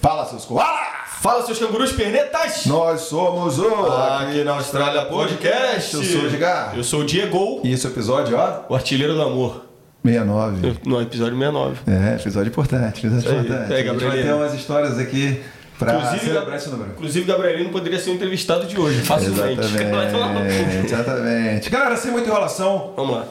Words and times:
Fala, 0.00 0.24
seus 0.26 0.44
koalas! 0.44 0.80
Fala, 1.22 1.44
seus 1.44 1.58
cangurus 1.58 1.92
pernetas! 1.92 2.64
Nós 2.66 3.02
somos 3.02 3.58
o 3.58 3.68
Aqui 3.86 4.42
na 4.42 4.52
Austrália 4.52 5.02
Podcast. 5.04 5.94
Eu 5.94 6.02
sou 6.02 6.22
o 6.22 6.26
Edgar. 6.26 6.72
Eu 6.76 6.84
sou 6.84 7.00
o 7.00 7.04
Diego, 7.04 7.60
E 7.64 7.72
esse 7.72 7.86
episódio, 7.86 8.36
ó, 8.38 8.62
o 8.68 8.74
artilheiro 8.74 9.14
do 9.14 9.22
amor. 9.22 9.66
69. 10.04 10.78
No 10.86 11.00
episódio 11.02 11.36
69. 11.38 11.80
É, 11.86 12.14
episódio 12.14 12.48
importante, 12.48 13.06
episódio 13.06 13.30
Aí, 13.30 13.38
importante. 13.40 13.72
é, 13.72 13.74
a 13.74 13.78
gente 13.78 13.86
vai 13.86 13.94
Gabrielino. 13.94 14.22
ter 14.24 14.32
umas 14.34 14.54
histórias 14.54 14.98
aqui 14.98 15.42
pra 15.78 15.94
Inclusive, 15.94 16.24
celebrar 16.26 16.56
esse 16.56 16.70
número. 16.70 16.90
Inclusive, 16.92 17.26
Gabrielino 17.26 17.70
poderia 17.70 17.98
ser 18.00 18.10
o 18.10 18.14
entrevistado 18.14 18.66
de 18.66 18.80
hoje, 18.80 19.00
facilmente. 19.02 19.60
Exatamente, 19.60 20.86
exatamente. 20.92 21.70
Galera, 21.70 21.96
sem 21.98 22.10
muita 22.12 22.28
enrolação, 22.30 22.94
Vamos 22.96 23.16
lá. 23.16 23.24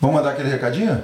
vamos 0.00 0.16
mandar 0.16 0.30
aquele 0.32 0.50
recadinho? 0.50 1.02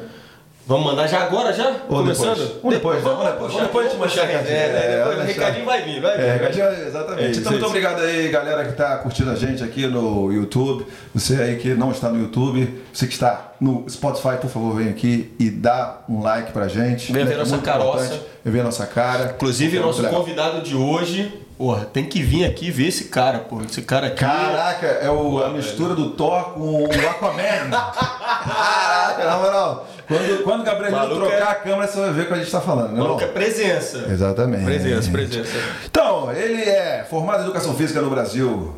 Vamos 0.68 0.84
mandar 0.86 1.06
já 1.06 1.20
agora, 1.22 1.52
já? 1.52 1.68
Ou 1.88 1.98
Começando? 1.98 2.38
depois? 2.38 2.74
Depois, 2.74 3.02
Vamos, 3.04 3.18
vamos 3.18 3.32
depois. 3.32 3.52
puxar, 3.52 3.64
Depois 3.66 3.86
a 3.86 3.88
gente 3.88 3.98
manda 4.00 4.12
recadinho. 4.26 4.56
É, 4.56 4.68
né? 4.68 4.78
É, 4.84 4.96
Depois 4.96 5.04
vai 5.04 5.14
o 5.14 5.26
deixar. 5.26 5.40
recadinho 5.40 5.64
vai 5.66 5.82
vir, 5.82 6.00
vai 6.00 6.16
vir. 6.16 6.24
É, 6.24 6.32
recadinho, 6.32 6.66
exatamente. 6.88 7.22
É 7.22 7.30
então, 7.30 7.46
é 7.46 7.54
muito 7.54 7.66
obrigado 7.66 8.00
aí, 8.02 8.28
galera 8.30 8.64
que 8.64 8.70
está 8.72 8.96
curtindo 8.98 9.30
a 9.30 9.36
gente 9.36 9.62
aqui 9.62 9.86
no 9.86 10.32
YouTube. 10.32 10.84
Você 11.14 11.40
aí 11.40 11.56
que 11.56 11.68
não 11.74 11.92
está 11.92 12.08
no 12.08 12.18
YouTube, 12.20 12.82
você 12.92 13.06
que 13.06 13.12
está 13.12 13.52
no 13.60 13.88
Spotify, 13.88 14.38
por 14.40 14.50
favor, 14.50 14.74
vem 14.74 14.88
aqui 14.88 15.32
e 15.38 15.50
dá 15.50 16.00
um 16.08 16.20
like 16.20 16.50
pra 16.50 16.66
gente. 16.66 17.12
Vem 17.12 17.24
ver 17.24 17.34
É 17.34 17.36
nossa 17.36 17.58
caroça. 17.58 18.20
Vem 18.44 18.52
ver 18.52 18.60
a 18.60 18.64
nossa 18.64 18.86
cara. 18.86 19.34
Inclusive, 19.36 19.76
É 19.76 19.80
nosso 19.80 20.02
legal. 20.02 20.18
convidado 20.20 20.62
de 20.62 20.74
hoje, 20.74 21.32
porra, 21.56 21.84
tem 21.84 22.04
que 22.06 22.20
vir 22.22 22.44
aqui 22.44 22.72
ver 22.72 22.88
esse 22.88 23.04
cara, 23.04 23.38
porra. 23.38 23.66
Esse 23.70 23.82
cara 23.82 24.08
aqui. 24.08 24.16
Caraca, 24.18 24.86
é 24.86 25.08
o, 25.08 25.44
a 25.44 25.48
mistura 25.50 25.94
do 25.94 26.10
Thor 26.10 26.54
com 26.54 26.82
o 26.82 26.86
Aquaman. 26.86 27.70
Caraca, 27.70 29.24
na 29.24 29.36
moral. 29.36 29.88
Quando, 30.06 30.42
quando 30.44 30.60
o 30.60 30.64
Gabriel 30.64 30.92
Maluco 30.92 31.20
trocar 31.20 31.36
é- 31.36 31.42
a 31.42 31.54
câmera, 31.54 31.86
você 31.88 32.00
vai 32.00 32.12
ver 32.12 32.22
o 32.22 32.26
que 32.26 32.32
a 32.32 32.36
gente 32.36 32.46
está 32.46 32.60
falando, 32.60 32.92
né? 32.92 32.98
Maluco 33.00 33.20
não? 33.20 33.28
é 33.28 33.32
presença. 33.32 34.06
Exatamente. 34.08 34.64
Presença, 34.64 35.10
presença. 35.10 35.50
Então, 35.84 36.32
ele 36.32 36.62
é 36.62 37.04
formado 37.08 37.40
em 37.40 37.44
Educação 37.44 37.74
Física 37.74 38.00
no 38.00 38.08
Brasil. 38.10 38.74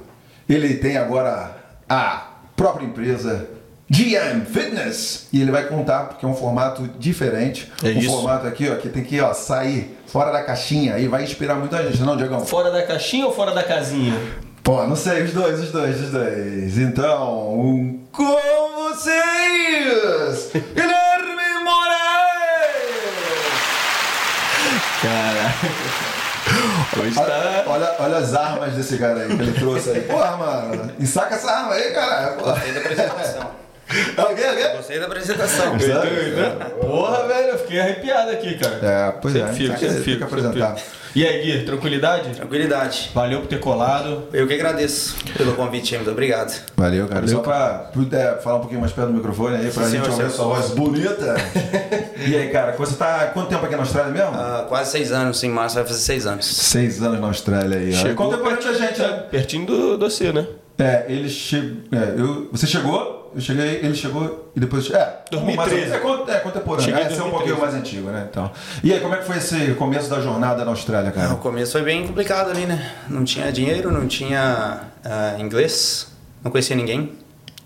Ele 0.49 0.75
tem 0.75 0.97
agora 0.97 1.55
a 1.89 2.29
própria 2.57 2.87
empresa 2.87 3.47
GM 3.91 4.45
Fitness. 4.47 5.29
E 5.33 5.41
ele 5.41 5.51
vai 5.51 5.65
contar, 5.65 6.05
porque 6.05 6.25
é 6.25 6.29
um 6.29 6.35
formato 6.35 6.89
diferente. 6.99 7.71
É 7.83 7.89
um 7.89 7.99
isso. 7.99 8.11
formato 8.11 8.47
aqui, 8.47 8.69
ó, 8.71 8.77
que 8.77 8.89
tem 8.89 9.05
que 9.05 9.21
ó, 9.21 9.33
sair 9.35 9.99
fora 10.07 10.31
da 10.31 10.43
caixinha. 10.43 10.99
E 10.99 11.09
vai 11.09 11.25
inspirar 11.25 11.55
muita 11.57 11.83
gente, 11.85 12.01
não, 12.03 12.17
Diegão? 12.17 12.45
Fora 12.45 12.71
da 12.71 12.83
caixinha 12.83 13.27
ou 13.27 13.35
fora 13.35 13.53
da 13.53 13.63
casinha? 13.63 14.15
Pô, 14.63 14.87
não 14.87 14.97
sei, 14.97 15.23
os 15.23 15.33
dois, 15.33 15.61
os 15.61 15.71
dois, 15.73 16.01
os 16.01 16.11
dois. 16.11 16.79
Então, 16.79 17.59
um 17.59 18.01
com 18.13 18.37
vocês, 18.91 20.51
Guilherme 20.75 20.93
Moraes! 25.03 25.03
Cara. 25.03 25.55
Hoje 26.99 27.19
Olha, 27.19 27.29
tá. 27.29 27.65
olha, 27.67 27.95
olha 27.99 28.17
as 28.17 28.35
armas 28.35 28.73
desse 28.73 28.97
cara 28.97 29.21
aí 29.21 29.27
que 29.29 29.43
ele 29.43 29.53
trouxe 29.53 29.91
aí. 29.91 30.01
Porra, 30.03 30.37
mano, 30.37 30.93
ensaca 30.99 31.35
essa 31.35 31.51
arma 31.51 31.75
aí. 31.75 31.93
Porra. 32.39 32.53
Gostei 32.55 32.73
da 32.73 32.81
apresentação. 32.81 33.51
Alguém, 34.19 34.45
alguém? 34.47 34.77
Gostei 34.77 34.99
da 35.01 35.07
apresentação. 35.07 35.77
Porra, 36.81 37.27
velho, 37.27 37.49
eu 37.49 37.59
fiquei 37.59 37.81
arrepiado 37.81 38.31
aqui, 38.33 38.59
cara. 38.59 38.79
É, 38.83 39.11
pois 39.21 39.35
é, 39.37 39.45
tem 39.45 39.49
que- 39.55 39.67
sempre 39.67 39.79
tem 39.81 39.89
que 39.97 40.03
fico, 40.03 40.25
apresentar. 40.25 40.77
E 41.15 41.27
aí, 41.27 41.43
Gui, 41.43 41.65
tranquilidade? 41.65 42.31
Tranquilidade. 42.37 43.11
Valeu 43.15 43.41
por 43.41 43.49
ter 43.49 43.61
colado. 43.61 44.25
Eu 44.33 44.47
que 44.47 44.55
agradeço 44.55 45.17
pelo 45.37 45.55
convite, 45.55 45.95
muito 45.97 46.11
obrigado. 46.11 46.61
Valeu, 46.77 47.07
cara. 47.09 47.27
Só 47.27 47.41
pra 47.41 47.91
puder 47.93 48.41
falar 48.43 48.57
um 48.57 48.61
pouquinho 48.61 48.81
mais 48.81 48.93
perto 48.93 49.09
do 49.09 49.15
microfone 49.15 49.57
aí, 49.57 49.71
pra 49.71 49.85
Sim, 49.85 49.97
gente 49.97 50.09
ouvir 50.11 50.31
sua 50.31 50.45
voz 50.47 50.71
bonita. 50.71 51.35
e 52.27 52.37
aí, 52.37 52.49
cara, 52.51 52.73
você 52.77 52.95
tá 52.95 53.23
há 53.23 53.27
quanto 53.29 53.49
tempo 53.49 53.65
aqui 53.65 53.75
na 53.75 53.83
Austrália 53.83 54.13
mesmo? 54.13 54.35
Ah, 54.35 54.67
quase 54.69 54.91
seis 54.93 55.13
anos, 55.13 55.43
em 55.43 55.51
março 55.51 55.77
vai 55.77 55.85
fazer 55.85 56.01
seis 56.01 56.27
anos. 56.27 56.47
Seis 56.47 57.03
anos 57.03 57.21
na 57.21 57.27
Austrália 57.29 57.79
aí. 57.79 57.91
ó. 57.91 57.97
Chegou 57.97 58.31
Contemporâneo 58.31 58.63
da 58.65 58.73
gente, 58.75 59.01
né? 59.01 59.25
Pertinho 59.31 59.67
do, 59.67 59.99
do 59.99 60.11
você, 60.11 60.33
né? 60.33 60.47
É, 60.79 61.07
ele 61.09 61.29
chegou. 61.29 61.77
É, 61.91 62.15
eu, 62.21 62.49
você 62.53 62.67
chegou, 62.67 63.18
eu 63.35 63.41
cheguei, 63.41 63.81
ele 63.83 63.95
chegou 63.95 64.51
e 64.55 64.61
depois. 64.61 64.91
É, 64.91 65.19
2013. 65.31 65.91
mais- 65.91 66.29
É, 66.29 66.33
é 66.33 66.39
contemporâneo. 66.41 66.97
É, 66.97 67.01
esse 67.03 67.13
é 67.13 67.23
um 67.25 67.31
2013. 67.31 67.31
pouquinho 67.31 67.61
mais 67.61 67.75
antigo, 67.75 68.11
né? 68.11 68.27
Então. 68.31 68.51
E 68.83 68.93
aí, 68.93 69.01
como 69.01 69.15
é 69.15 69.19
que 69.19 69.25
foi 69.25 69.37
esse 69.39 69.75
começo 69.75 70.09
da 70.09 70.21
jornada 70.21 70.65
na 70.65 70.71
Austrália, 70.71 71.11
cara? 71.11 71.29
No 71.29 71.37
começo 71.39 71.73
foi 71.73 71.83
bem 71.83 72.07
complicado 72.07 72.51
ali, 72.51 72.67
né? 72.67 72.93
Não 73.09 73.25
tinha 73.25 73.51
dinheiro, 73.53 73.91
não 73.93 74.07
tinha 74.07 74.81
ah, 75.05 75.37
inglês, 75.39 76.09
não 76.43 76.51
conhecia 76.51 76.77
ninguém. 76.77 77.13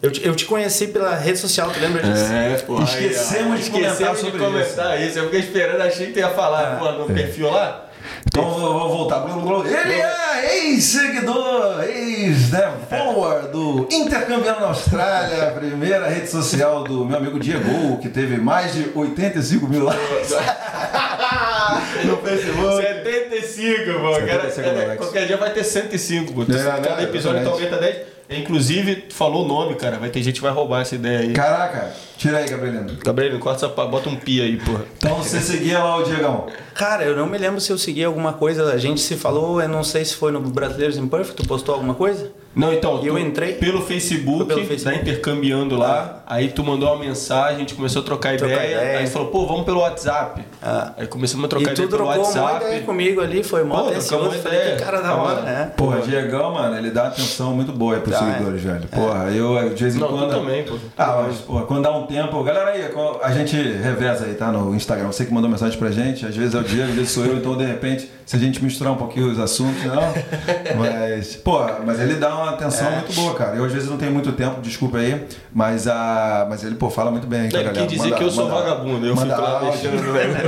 Eu 0.00 0.10
te, 0.10 0.26
eu 0.26 0.34
te 0.34 0.44
conheci 0.46 0.88
pela 0.88 1.14
rede 1.14 1.38
social, 1.38 1.70
tu 1.70 1.78
lembra 1.78 2.02
disso? 2.02 2.24
É, 2.32 2.56
pô. 2.66 2.82
Esquecemos 2.82 3.64
de 3.64 3.70
comentar 3.70 4.16
sobre 4.16 4.32
de 4.32 4.38
comentar 4.38 5.00
isso. 5.00 5.18
Eu 5.18 5.24
fiquei 5.26 5.40
esperando, 5.40 5.80
achei 5.80 6.06
que 6.08 6.12
tu 6.14 6.18
ia 6.18 6.30
falar, 6.30 6.78
pô, 6.80 6.90
no 6.92 7.06
perfil 7.06 7.50
lá. 7.50 7.86
Então 8.26 8.44
vou, 8.50 8.88
voltar. 8.88 9.24
Ele 9.66 10.00
é 10.00 10.64
ex-seguidor, 10.66 11.82
ex-follower 11.84 13.48
do 13.48 13.86
Intercambiando 13.90 14.60
na 14.60 14.68
Austrália, 14.68 15.48
a 15.48 15.50
primeira 15.52 16.08
rede 16.08 16.28
social 16.28 16.84
do 16.84 17.04
meu 17.04 17.18
amigo 17.18 17.38
Diego, 17.38 17.98
que 17.98 18.08
teve 18.08 18.36
mais 18.38 18.72
de 18.72 18.90
85 18.94 19.66
mil 19.68 19.84
likes 19.84 20.30
no 22.04 22.16
Facebook. 22.18 22.82
75, 22.82 24.00
pô. 24.00 24.14
75 24.14 24.62
Cara, 24.62 24.86
likes. 24.86 24.96
qualquer 24.98 25.26
dia 25.26 25.36
vai 25.36 25.50
ter 25.52 25.64
105, 25.64 26.32
pô. 26.32 26.42
É, 26.42 26.46
né? 26.46 26.80
Cada 26.82 27.02
episódio 27.02 27.40
então 27.40 27.58
Exatamente. 27.58 27.74
aumenta 27.74 27.78
10. 27.78 28.11
Inclusive, 28.38 28.96
tu 28.96 29.14
falou 29.14 29.44
o 29.44 29.48
nome, 29.48 29.74
cara. 29.76 29.98
Vai 29.98 30.10
ter 30.10 30.22
gente 30.22 30.36
que 30.36 30.40
vai 30.42 30.52
roubar 30.52 30.82
essa 30.82 30.94
ideia 30.94 31.20
aí. 31.20 31.32
Caraca, 31.32 31.92
tira 32.16 32.38
aí, 32.38 32.48
Gabrielino. 32.48 32.96
Gabriel, 33.04 33.38
corta 33.38 33.66
essa 33.66 33.74
pa- 33.74 33.86
bota 33.86 34.08
um 34.08 34.16
pi 34.16 34.40
aí, 34.40 34.56
porra. 34.58 34.84
Então 34.96 35.16
você 35.16 35.40
seguia 35.40 35.78
lá 35.78 35.96
o 35.96 36.02
Diegão. 36.04 36.46
Cara, 36.74 37.04
eu 37.04 37.16
não 37.16 37.26
me 37.26 37.38
lembro 37.38 37.60
se 37.60 37.70
eu 37.72 37.78
segui 37.78 38.04
alguma 38.04 38.32
coisa. 38.32 38.72
A 38.72 38.78
gente 38.78 39.00
se 39.00 39.16
falou, 39.16 39.60
eu 39.62 39.68
não 39.68 39.84
sei 39.84 40.04
se 40.04 40.14
foi 40.14 40.32
no 40.32 40.40
Brasileiros 40.40 40.98
Perth, 41.08 41.34
tu 41.34 41.46
postou 41.46 41.74
alguma 41.74 41.94
coisa? 41.94 42.30
Não, 42.54 42.72
então, 42.72 43.00
E 43.02 43.06
eu 43.06 43.14
tu- 43.14 43.20
entrei? 43.20 43.54
pelo 43.54 43.80
Facebook, 43.80 44.44
pelo 44.44 44.60
tá 44.60 44.66
Facebook. 44.66 44.98
intercambiando 45.00 45.76
lá. 45.76 46.22
Aí 46.26 46.48
tu 46.48 46.62
mandou 46.62 46.88
uma 46.92 46.98
mensagem, 47.02 47.56
a 47.56 47.58
gente 47.58 47.74
começou 47.74 48.02
a 48.02 48.04
trocar, 48.04 48.36
Trocar 48.36 48.54
ideia, 48.54 48.76
ideia. 48.76 48.98
Aí 48.98 49.04
tu 49.06 49.10
falou, 49.10 49.28
pô, 49.28 49.46
vamos 49.46 49.64
pelo 49.64 49.80
WhatsApp. 49.80 50.42
Ah. 50.62 50.92
Aí 50.98 51.06
começamos 51.06 51.44
a 51.44 51.46
E 51.46 51.48
trocar 51.48 51.66
tu 51.74 51.82
ideia 51.82 51.88
pelo 51.88 52.04
trocou 52.04 52.14
uma 52.30 52.42
WhatsApp. 52.42 52.64
ideia 52.66 52.82
comigo 52.82 53.20
ali, 53.20 53.42
foi 53.42 53.64
mó 53.64 53.82
Pô, 53.82 53.88
atencioso. 53.88 54.30
Falei, 54.38 54.58
ideia. 54.60 54.76
que 54.76 54.82
cara 54.84 55.00
da 55.00 55.14
hora, 55.14 55.40
né? 55.42 55.72
Porra, 55.76 56.00
Diegão, 56.00 56.52
mano, 56.52 56.76
ele 56.76 56.90
dá 56.90 57.06
atenção 57.08 57.54
muito 57.54 57.72
boa 57.72 57.94
aí 57.94 58.00
pros 58.00 58.18
Dá, 58.18 58.24
seguidores, 58.32 58.62
velho. 58.62 58.88
Porra, 58.88 59.30
eu 59.30 59.72
de 59.74 59.82
vez 59.82 59.96
em 59.96 59.98
Não, 59.98 60.08
tu 60.08 60.14
quando. 60.18 60.30
também, 60.30 60.62
pô. 60.64 60.74
Ah, 60.98 61.24
mas, 61.26 61.36
porra, 61.38 61.62
quando 61.64 61.82
dá 61.82 61.90
um 61.96 62.06
tempo. 62.06 62.42
Galera 62.42 62.70
aí, 62.70 62.82
a 63.22 63.32
gente 63.32 63.56
reveza 63.56 64.26
aí, 64.26 64.34
tá? 64.34 64.52
No 64.52 64.74
Instagram. 64.74 65.06
Você 65.06 65.24
que 65.24 65.32
mandou 65.32 65.50
mensagem 65.50 65.78
pra 65.78 65.90
gente, 65.90 66.26
às 66.26 66.36
vezes 66.36 66.54
é 66.54 66.58
o 66.58 66.62
Diego, 66.62 66.90
às 66.90 66.94
vezes 66.96 67.12
sou 67.12 67.24
eu, 67.24 67.36
então 67.36 67.56
de 67.56 67.64
repente, 67.64 68.10
se 68.26 68.36
a 68.36 68.38
gente 68.38 68.62
misturar 68.62 68.92
um 68.92 68.96
pouquinho 68.96 69.30
os 69.30 69.38
assuntos, 69.38 69.82
não. 69.84 70.02
Mas, 70.78 71.36
porra, 71.36 71.80
mas 71.84 72.00
ele 72.00 72.14
dá 72.14 72.34
uma 72.42 72.52
atenção 72.52 72.88
É. 72.88 72.96
muito 72.96 73.12
boa, 73.14 73.34
cara. 73.34 73.56
Eu 73.56 73.64
às 73.64 73.72
vezes 73.72 73.88
não 73.88 73.96
tenho 73.96 74.12
muito 74.12 74.32
tempo, 74.32 74.60
desculpa 74.60 74.98
aí, 74.98 75.26
mas, 75.52 75.86
a, 75.88 76.46
mas 76.48 76.62
ele, 76.64 76.74
pô, 76.74 76.90
fala 76.90 77.10
muito 77.10 77.26
bem 77.26 77.40
aí 77.40 77.46
Ele 77.46 77.52
galera. 77.52 77.72
quis 77.72 77.86
dizer 77.88 78.04
Manda- 78.04 78.16
que 78.16 78.24
eu 78.24 78.30
sou 78.30 78.44
manda- 78.48 78.56
vagabundo, 78.62 79.06
eu 79.06 79.14
manda 79.16 79.34
fico 79.34 79.46
lá 79.46 79.50
áudio. 79.58 79.70
mexendo 79.72 80.02
no 80.06 80.12
velho. 80.12 80.32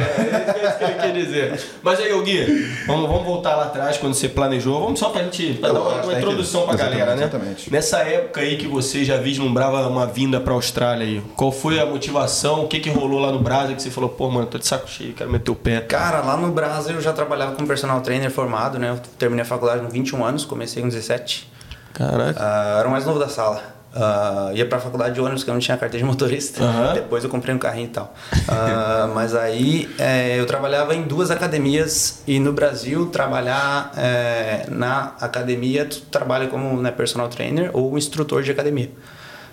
É 0.55 0.69
isso 0.69 0.79
que 0.79 0.85
ele 0.85 0.95
quer 0.95 1.13
dizer. 1.13 1.61
Mas 1.83 2.01
aí, 2.01 2.23
Gui, 2.23 2.67
vamos, 2.87 3.09
vamos 3.09 3.25
voltar 3.25 3.55
lá 3.57 3.65
atrás 3.65 3.97
quando 3.99 4.15
você 4.15 4.29
planejou. 4.29 4.81
Vamos 4.81 4.99
só 4.99 5.11
pra 5.11 5.23
gente 5.23 5.55
pra 5.55 5.69
Eu 5.69 5.75
dar 5.75 5.81
uma, 5.81 5.91
uma 6.03 6.13
que- 6.13 6.19
introdução 6.19 6.63
pra 6.65 6.75
exatamente, 6.75 6.99
galera, 6.99 7.17
né? 7.17 7.23
exatamente. 7.23 7.71
Nessa 7.73 7.99
época 7.99 8.41
aí 8.41 8.57
que 8.57 8.67
você 8.67 9.05
já 9.05 9.17
vislumbrava 9.19 9.87
uma 9.89 10.07
vinda 10.07 10.41
pra 10.41 10.55
Austrália 10.55 11.07
aí, 11.07 11.23
qual 11.37 11.53
foi 11.53 11.79
a 11.81 11.87
motivação? 11.87 12.65
O 12.65 12.69
que 12.69 12.81
que 12.81 12.91
rolou 12.91 13.21
lá 13.21 13.31
no 13.31 13.39
Brasil 13.41 13.77
que 13.77 13.83
você 13.83 13.91
falou, 13.91 14.09
pô, 14.11 14.31
mano, 14.31 14.47
tô 14.47 14.59
de 14.59 14.67
saco 14.67 14.89
cheio, 14.89 15.13
quero 15.13 15.31
meter 15.31 15.51
o 15.51 15.55
pé. 15.55 15.81
Cara, 15.81 16.21
lá 16.21 16.37
no 16.37 16.51
Brasil 16.53 16.95
eu 16.95 17.01
já 17.01 17.13
trabalhava 17.13 17.53
como 17.53 17.67
personal 17.69 18.01
trainer 18.01 18.31
formado, 18.31 18.79
né? 18.79 18.91
Eu 18.91 18.99
terminei 19.19 19.43
a 19.43 19.47
faculdade 19.47 19.83
com 19.83 19.89
21 19.89 20.25
anos, 20.25 20.45
comecei 20.45 20.83
com 20.83 20.89
17. 20.89 21.53
Caraca. 21.95 22.39
Ah, 22.39 22.77
era 22.81 22.89
o 22.89 22.91
mais 22.91 23.07
novo 23.07 23.19
da 23.19 23.29
sala. 23.29 23.63
Ah, 23.97 24.51
ia 24.53 24.67
pra 24.69 24.81
faculdade 24.81 25.15
de 25.15 25.21
ônibus, 25.21 25.45
que 25.45 25.51
eu 25.51 25.55
não 25.55 25.61
tinha 25.61 25.77
carteira 25.77 26.05
de 26.05 26.11
motorista. 26.11 26.63
Aham. 26.65 26.95
Depois 26.95 27.23
eu 27.23 27.31
comprei 27.31 27.55
um 27.55 27.59
carrinho 27.59 27.87
e 27.87 27.91
tal. 27.91 28.13
Ah, 28.49 29.09
mas 29.15 29.35
aí 29.37 29.89
é, 29.99 30.39
eu 30.39 30.47
trabalhava 30.47 30.95
em 30.97 31.03
duas 31.05 31.31
academias 31.31 32.21
e 32.27 32.41
no 32.41 32.53
Brasil 32.53 33.07
trabalhar 33.07 33.93
é, 33.97 34.67
na 34.69 35.13
academia, 35.21 35.85
tu 35.87 36.01
trabalha 36.11 36.49
como 36.49 36.77
né, 36.83 36.91
personal 36.91 37.29
trainer 37.29 37.71
ou 37.73 37.97
instrutor 37.97 38.43
de 38.43 38.51
academia. 38.51 38.91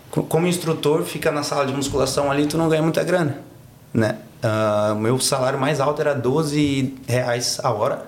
Co- 0.09 0.23
Como 0.23 0.47
instrutor, 0.47 1.03
fica 1.03 1.31
na 1.31 1.43
sala 1.43 1.65
de 1.67 1.73
musculação 1.73 2.31
ali, 2.31 2.47
tu 2.47 2.57
não 2.57 2.67
ganha 2.67 2.81
muita 2.81 3.03
grana, 3.03 3.37
né? 3.93 4.15
O 4.93 4.95
meu 4.95 5.19
salário 5.19 5.59
mais 5.59 5.79
alto 5.79 6.01
era 6.01 6.15
12 6.15 6.95
reais 7.07 7.59
a 7.63 7.69
hora 7.71 8.01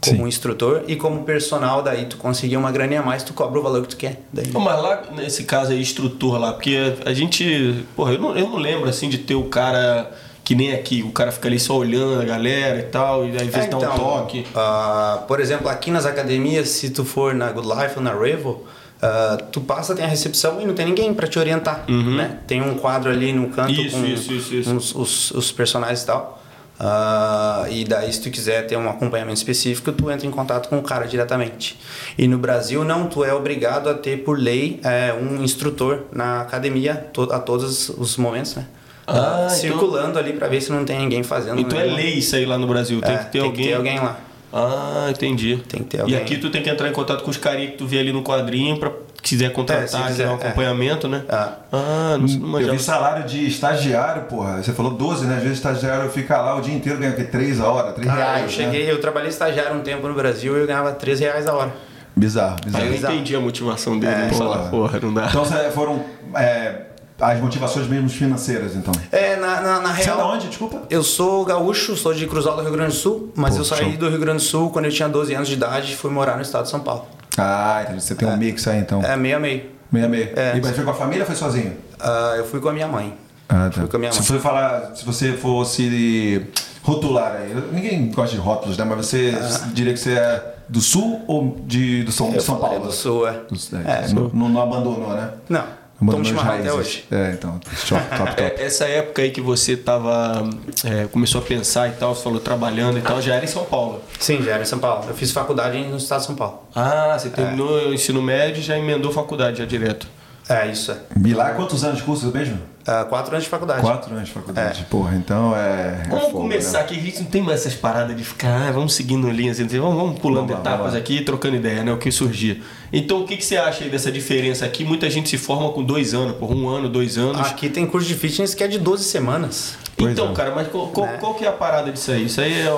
como 0.00 0.18
Sim. 0.18 0.28
instrutor 0.28 0.82
e 0.86 0.94
como 0.96 1.24
personal 1.24 1.82
daí 1.82 2.04
tu 2.06 2.16
conseguir 2.16 2.56
uma 2.56 2.70
graninha 2.70 3.00
a 3.00 3.04
mais 3.04 3.22
tu 3.22 3.32
cobra 3.32 3.58
o 3.58 3.62
valor 3.62 3.82
que 3.82 3.88
tu 3.88 3.96
quer 3.96 4.22
daí 4.32 4.46
Pô, 4.48 4.60
mas 4.60 4.80
lá, 4.80 5.02
nesse 5.16 5.42
caso 5.44 5.72
aí, 5.72 5.80
instrutor 5.80 6.38
lá, 6.38 6.52
porque 6.52 6.94
a 7.04 7.12
gente. 7.12 7.84
Porra, 7.96 8.12
eu 8.12 8.20
não, 8.20 8.36
eu 8.36 8.48
não 8.48 8.56
lembro 8.58 8.88
assim 8.88 9.08
de 9.08 9.18
ter 9.18 9.34
o 9.34 9.44
cara 9.44 10.10
que 10.44 10.54
nem 10.54 10.72
aqui, 10.72 11.02
o 11.02 11.10
cara 11.10 11.30
fica 11.32 11.46
ali 11.48 11.58
só 11.60 11.76
olhando 11.76 12.22
a 12.22 12.24
galera 12.24 12.78
e 12.78 12.84
tal, 12.84 13.26
e 13.26 13.30
aí 13.32 13.36
às 13.36 13.42
vezes 13.48 13.66
É, 13.66 13.68
dá 13.68 13.76
um 13.76 13.98
toque. 13.98 14.46
ah, 14.54 15.24
por 15.28 15.40
exemplo 15.40 15.68
aqui 15.68 15.90
nas 15.90 16.06
academias 16.06 16.68
se 16.70 16.90
tu 16.90 17.04
for 17.04 17.34
na 17.34 17.50
Good 17.52 17.68
Life 17.68 17.94
ou 17.96 18.02
na 18.02 18.14
Revo 18.14 18.64
Uh, 18.98 19.40
tu 19.52 19.60
passa, 19.60 19.94
tem 19.94 20.04
a 20.04 20.08
recepção 20.08 20.60
e 20.60 20.64
não 20.64 20.74
tem 20.74 20.84
ninguém 20.84 21.14
para 21.14 21.28
te 21.28 21.38
orientar, 21.38 21.84
né? 21.88 22.38
Tem 22.48 22.60
um 22.60 22.74
quadro 22.74 23.08
ali 23.12 23.32
no 23.32 23.48
canto 23.48 23.70
Isso, 23.70 23.96
com 23.96 24.04
isso, 24.04 24.32
isso, 24.32 24.54
isso. 24.56 24.74
Os, 24.76 24.92
os, 24.92 25.30
os 25.30 25.52
personagens 25.52 26.02
e 26.02 26.06
tal. 26.06 26.37
Uh, 26.80 27.66
e 27.72 27.84
daí, 27.84 28.12
se 28.12 28.20
tu 28.22 28.30
quiser 28.30 28.66
ter 28.66 28.76
um 28.76 28.88
acompanhamento 28.88 29.36
específico, 29.38 29.90
tu 29.90 30.10
entra 30.10 30.26
em 30.26 30.30
contato 30.30 30.68
com 30.68 30.78
o 30.78 30.82
cara 30.82 31.06
diretamente. 31.06 31.78
E 32.16 32.28
no 32.28 32.38
Brasil, 32.38 32.84
não, 32.84 33.06
tu 33.08 33.24
é 33.24 33.34
obrigado 33.34 33.88
a 33.88 33.94
ter, 33.94 34.18
por 34.18 34.38
lei, 34.38 34.78
é, 34.84 35.12
um 35.12 35.42
instrutor 35.42 36.04
na 36.12 36.40
academia 36.42 36.94
to 37.12 37.22
a 37.32 37.38
todos 37.40 37.88
os 37.88 38.16
momentos, 38.16 38.54
né? 38.54 38.66
Ah, 39.06 39.12
Uh, 39.12 39.44
então- 39.46 39.48
circulando 39.56 40.18
ali 40.18 40.34
para 40.34 40.46
ver 40.48 40.60
se 40.60 40.70
não 40.70 40.84
tem 40.84 40.98
ninguém 40.98 41.22
fazendo. 41.22 41.60
Então 41.60 41.80
é 41.80 41.84
lei 41.84 42.10
isso 42.14 42.36
aí 42.36 42.44
lá 42.46 42.58
no 42.58 42.66
Brasil. 42.66 43.00
Tem 43.00 43.14
É, 43.14 43.18
que 43.18 43.24
ter 43.24 43.30
tem 43.32 43.40
alguém. 43.40 43.62
que 43.64 43.68
ter 43.70 43.74
alguém 43.74 43.98
lá. 43.98 44.20
Ah, 44.52 45.06
entendi. 45.10 45.56
Tem 45.68 45.82
que 45.82 45.88
ter 45.88 45.96
E 45.98 46.00
alguém. 46.02 46.16
aqui 46.18 46.36
tu 46.38 46.48
tem 46.50 46.62
que 46.62 46.70
entrar 46.70 46.88
em 46.88 46.92
contato 46.92 47.22
com 47.24 47.30
os 47.30 47.36
carinhas 47.38 47.72
que 47.72 47.78
tu 47.78 47.86
vê 47.86 47.98
ali 47.98 48.12
no 48.12 48.22
quadrinho 48.22 48.78
pra 48.78 48.90
quiser 49.30 49.46
É, 49.46 49.50
contratar, 49.50 49.88
se 49.88 50.02
quiser 50.08 50.28
um 50.28 50.32
é. 50.32 50.34
acompanhamento, 50.34 51.08
né? 51.08 51.22
Ah. 51.28 51.52
Ah, 51.72 52.16
não, 52.18 52.26
não 52.48 52.60
Eu 52.60 52.72
vi 52.72 52.78
salário 52.78 53.24
de 53.24 53.46
estagiário, 53.46 54.22
porra. 54.22 54.62
Você 54.62 54.72
falou 54.72 54.92
12, 54.92 55.26
né? 55.26 55.36
Às 55.36 55.42
vezes 55.42 55.58
estagiário 55.58 56.08
fica 56.10 56.40
lá 56.40 56.56
o 56.56 56.60
dia 56.60 56.74
inteiro, 56.74 56.98
ganha 56.98 57.12
o 57.12 57.16
quê? 57.16 57.24
3 57.24 57.60
a 57.60 57.68
hora, 57.68 57.92
3 57.92 58.06
Cara, 58.06 58.20
reais. 58.20 58.40
eu 58.40 58.46
né? 58.46 58.48
cheguei, 58.72 58.90
eu 58.90 59.00
trabalhei 59.00 59.28
estagiário 59.28 59.76
um 59.76 59.80
tempo 59.80 60.06
no 60.08 60.14
Brasil 60.14 60.56
e 60.56 60.60
eu 60.60 60.66
ganhava 60.66 60.92
13 60.92 61.24
reais 61.24 61.46
a 61.46 61.54
hora. 61.54 61.72
Bizarro, 62.16 62.56
Aí 62.58 62.64
bizarro. 62.66 62.84
eu 62.86 62.94
Exato. 62.94 63.14
entendi 63.14 63.36
a 63.36 63.40
motivação 63.40 63.98
dele. 63.98 64.12
É, 64.12 64.16
né? 64.16 64.30
Falar, 64.32 64.68
porra, 64.70 64.98
não 65.00 65.14
dá. 65.14 65.26
Então 65.28 65.44
foram 65.72 66.04
é, 66.34 66.82
as 67.20 67.40
motivações 67.40 67.86
mesmo 67.86 68.08
financeiras, 68.08 68.74
então. 68.74 68.92
É, 69.12 69.36
na, 69.36 69.60
na, 69.60 69.80
na 69.80 69.94
Você 69.94 70.02
é 70.02 70.04
real. 70.06 70.16
da 70.18 70.26
onde, 70.26 70.48
desculpa? 70.48 70.82
Eu 70.90 71.02
sou 71.04 71.44
gaúcho, 71.44 71.96
sou 71.96 72.12
de 72.12 72.26
Cruz 72.26 72.46
Alta, 72.46 72.62
Rio 72.62 72.72
Grande 72.72 72.92
do 72.92 72.98
Sul, 72.98 73.32
mas 73.36 73.54
Pô, 73.54 73.60
eu 73.60 73.64
saí 73.64 73.90
show. 73.90 73.98
do 73.98 74.08
Rio 74.08 74.18
Grande 74.18 74.38
do 74.42 74.48
Sul 74.48 74.70
quando 74.70 74.86
eu 74.86 74.90
tinha 74.92 75.08
12 75.08 75.34
anos 75.34 75.48
de 75.48 75.54
idade 75.54 75.92
e 75.92 75.96
fui 75.96 76.10
morar 76.10 76.36
no 76.36 76.42
estado 76.42 76.64
de 76.64 76.70
São 76.70 76.80
Paulo. 76.80 77.06
Ah, 77.40 77.80
entendi. 77.84 78.02
Você 78.02 78.14
tem 78.14 78.28
um 78.28 78.36
mix 78.36 78.66
aí, 78.68 78.78
então. 78.80 79.02
É 79.02 79.16
meio 79.16 79.36
a 79.36 79.40
meio. 79.40 79.62
Meia 79.90 80.08
meia. 80.08 80.32
É. 80.36 80.56
E 80.56 80.60
mas 80.60 80.74
foi 80.76 80.84
com 80.84 80.90
a 80.90 80.94
família 80.94 81.22
ou 81.22 81.26
foi 81.26 81.36
sozinho? 81.36 81.72
Ah, 81.98 82.34
eu 82.36 82.44
fui 82.46 82.60
com 82.60 82.68
a 82.68 82.72
minha 82.72 82.88
mãe. 82.88 83.14
Ah, 83.48 83.70
Fui 83.72 83.86
com 83.86 83.96
a 83.96 84.00
minha 84.00 84.12
se 84.12 84.18
mãe. 84.18 84.26
você 84.26 84.38
falar, 84.38 84.94
se 84.94 85.04
você 85.06 85.32
fosse 85.32 86.46
rotular 86.82 87.36
aí, 87.36 87.54
ninguém 87.72 88.10
gosta 88.10 88.34
de 88.36 88.40
rótulos, 88.40 88.76
né? 88.76 88.84
Mas 88.84 89.06
você 89.06 89.32
diria 89.72 89.92
que 89.94 89.98
você 89.98 90.12
é 90.14 90.54
do 90.68 90.80
sul 90.82 91.22
ou 91.26 91.56
de 91.66 92.02
do 92.04 92.12
São, 92.12 92.30
Eu 92.34 92.40
São 92.42 92.56
Paulo? 92.58 92.80
do 92.86 92.92
Sul, 92.92 93.26
é. 93.26 93.32
Do- 93.32 93.56
É, 93.88 94.04
é, 94.04 94.08
não- 94.12 94.50
não 94.50 94.60
abandonou, 94.62 95.14
né? 95.14 95.30
Não, 95.48 95.64
As 96.00 96.26
chimarrão 96.26 96.58
até 96.58 96.72
hoje. 96.72 97.04
É, 97.10 97.32
então, 97.32 97.58
top, 97.58 97.76
top, 97.88 98.36
top. 98.36 98.42
É, 98.42 98.64
essa 98.64 98.84
época 98.84 99.22
aí 99.22 99.30
que 99.30 99.40
você 99.40 99.76
tava. 99.76 100.48
é, 100.84 101.06
começou 101.06 101.40
a 101.40 101.44
pensar 101.44 101.88
e 101.88 101.92
tal, 101.92 102.14
você 102.14 102.22
falou 102.22 102.38
trabalhando 102.38 102.98
e 102.98 103.02
tal, 103.02 103.20
já 103.20 103.34
era 103.34 103.44
em 103.44 103.48
São 103.48 103.64
Paulo. 103.64 104.00
Sim, 104.20 104.42
já 104.42 104.52
era 104.52 104.62
em 104.62 104.66
São 104.66 104.78
Paulo. 104.78 105.06
Eu 105.08 105.14
fiz 105.14 105.32
faculdade 105.32 105.78
no 105.80 105.96
estado 105.96 106.20
de 106.20 106.26
São 106.26 106.36
Paulo. 106.36 106.62
Ah, 106.74 107.16
você 107.18 107.30
terminou 107.30 107.88
o 107.88 107.94
ensino 107.94 108.22
médio 108.22 108.60
e 108.60 108.62
já 108.62 108.78
emendou 108.78 109.10
faculdade 109.12 109.58
já 109.58 109.64
direto. 109.64 110.06
É, 110.48 110.70
isso 110.70 110.92
é. 110.92 110.96
E 111.24 111.34
lá, 111.34 111.50
quantos 111.50 111.84
anos 111.84 111.98
de 111.98 112.04
curso 112.04 112.26
mesmo? 112.32 112.58
Ah, 112.86 113.04
quatro 113.04 113.32
anos 113.32 113.44
de 113.44 113.50
faculdade. 113.50 113.82
Quatro 113.82 114.14
anos 114.14 114.28
de 114.28 114.32
faculdade. 114.34 114.86
Porra, 114.88 115.14
então 115.14 115.54
é. 115.54 116.04
é 116.04 116.08
Vamos 116.08 116.24
fogo, 116.26 116.38
começar 116.38 116.78
né? 116.78 116.84
aqui, 116.84 116.98
a 116.98 117.02
gente 117.02 117.18
não 117.20 117.26
tem 117.26 117.42
mais 117.42 117.60
essas 117.60 117.74
paradas 117.74 118.16
de 118.16 118.24
ficar, 118.24 118.68
ah, 118.68 118.72
vamos 118.72 118.94
seguindo 118.94 119.28
linhas, 119.30 119.60
assim, 119.60 119.78
vamos, 119.78 119.94
vamos 119.94 120.18
pulando 120.20 120.46
Vamos 120.48 120.54
lá, 120.54 120.60
etapas 120.60 120.78
vamos 120.92 120.94
aqui 120.94 121.18
e 121.18 121.20
trocando 121.22 121.56
ideia, 121.56 121.84
né? 121.84 121.92
O 121.92 121.98
que 121.98 122.10
surgir. 122.10 122.62
Então, 122.90 123.20
o 123.20 123.24
que, 123.26 123.36
que 123.36 123.44
você 123.44 123.58
acha 123.58 123.84
aí 123.84 123.90
dessa 123.90 124.10
diferença 124.10 124.64
aqui? 124.64 124.84
Muita 124.84 125.10
gente 125.10 125.28
se 125.28 125.36
forma 125.36 125.70
com 125.70 125.84
dois 125.84 126.14
anos, 126.14 126.36
por 126.36 126.50
um 126.50 126.66
ano, 126.66 126.88
dois 126.88 127.18
anos. 127.18 127.46
Aqui 127.46 127.68
tem 127.68 127.86
curso 127.86 128.08
de 128.08 128.14
fitness 128.14 128.54
que 128.54 128.64
é 128.64 128.68
de 128.68 128.78
12 128.78 129.04
semanas. 129.04 129.76
Pois 129.94 130.12
então, 130.12 130.30
é. 130.30 130.32
cara, 130.32 130.52
mas 130.54 130.68
qual, 130.68 130.86
qual, 130.86 131.06
Né? 131.08 131.18
qual 131.20 131.34
que 131.34 131.44
é 131.44 131.48
a 131.48 131.52
parada 131.52 131.92
disso 131.92 132.10
aí? 132.10 132.24
Isso 132.24 132.40
aí 132.40 132.54
é, 132.54 132.68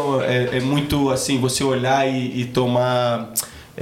é- 0.54 0.56
é 0.56 0.60
muito 0.60 1.08
assim, 1.10 1.38
você 1.38 1.62
olhar 1.62 2.08
e, 2.08 2.40
e 2.40 2.44
tomar. 2.46 3.30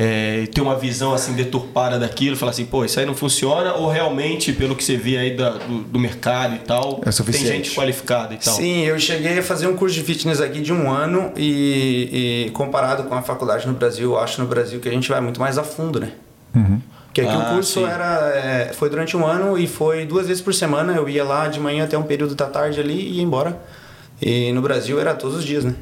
É, 0.00 0.47
ter 0.55 0.61
uma 0.61 0.77
visão 0.77 1.12
assim 1.12 1.33
deturpada 1.33 1.99
daquilo, 1.99 2.37
falar 2.37 2.53
assim, 2.53 2.65
pô, 2.65 2.85
isso 2.85 3.00
aí 3.00 3.05
não 3.05 3.17
funciona, 3.17 3.75
ou 3.75 3.89
realmente, 3.91 4.53
pelo 4.53 4.77
que 4.77 4.85
você 4.85 4.97
vê 4.97 5.17
aí 5.19 5.37
da- 5.37 5.50
do, 5.55 5.79
do 5.83 5.99
mercado 5.99 6.55
e 6.55 6.59
tal, 6.61 7.00
É 7.05 7.11
tem 7.11 7.45
gente 7.45 7.75
qualificada 7.75 8.33
e 8.33 8.37
tal. 8.37 8.55
Sim, 8.55 8.85
eu 8.85 8.97
cheguei 9.00 9.37
a 9.41 9.43
fazer 9.43 9.67
um 9.67 9.75
curso 9.75 9.97
de 9.97 10.05
fitness 10.05 10.41
aqui 10.41 10.61
de 10.61 10.73
um 10.73 10.89
ano 10.89 11.33
e, 11.37 12.45
e 12.47 12.50
comparado 12.53 13.03
com 13.05 13.15
a 13.17 13.23
faculdade 13.23 13.67
no 13.67 13.73
Brasil, 13.73 14.12
eu 14.12 14.19
acho 14.21 14.41
no 14.41 14.47
Brasil 14.47 14.79
que 14.79 14.89
a 14.89 14.93
gente 14.93 15.09
vai 15.09 15.21
muito 15.21 15.41
mais 15.41 15.59
a 15.59 15.65
fundo, 15.65 15.99
né? 15.99 16.12
Uhum. 16.55 16.81
Porque 17.06 17.23
aqui 17.23 17.33
Ah, 17.35 17.50
o 17.50 17.55
curso 17.55 17.81
sim. 17.81 17.85
era, 17.87 18.31
é, 18.37 18.73
foi 18.73 18.89
durante 18.89 19.17
um 19.17 19.27
ano 19.27 19.59
e 19.59 19.67
foi 19.67 20.06
duas 20.06 20.29
vezes 20.29 20.41
por 20.41 20.55
semana. 20.55 20.93
Eu 20.93 21.09
ia 21.09 21.25
lá 21.25 21.49
de 21.49 21.59
manhã 21.59 21.83
até 21.83 21.99
um 21.99 22.03
período 22.05 22.37
da 22.37 22.47
tarde 22.47 22.79
ali 22.79 22.95
e 22.95 23.12
ia 23.17 23.23
embora. 23.23 23.59
E 24.23 24.53
no 24.53 24.62
Brasil 24.62 25.00
era 25.00 25.12
todos 25.15 25.39
os 25.39 25.45
dias, 25.45 25.65
né? 25.65 25.75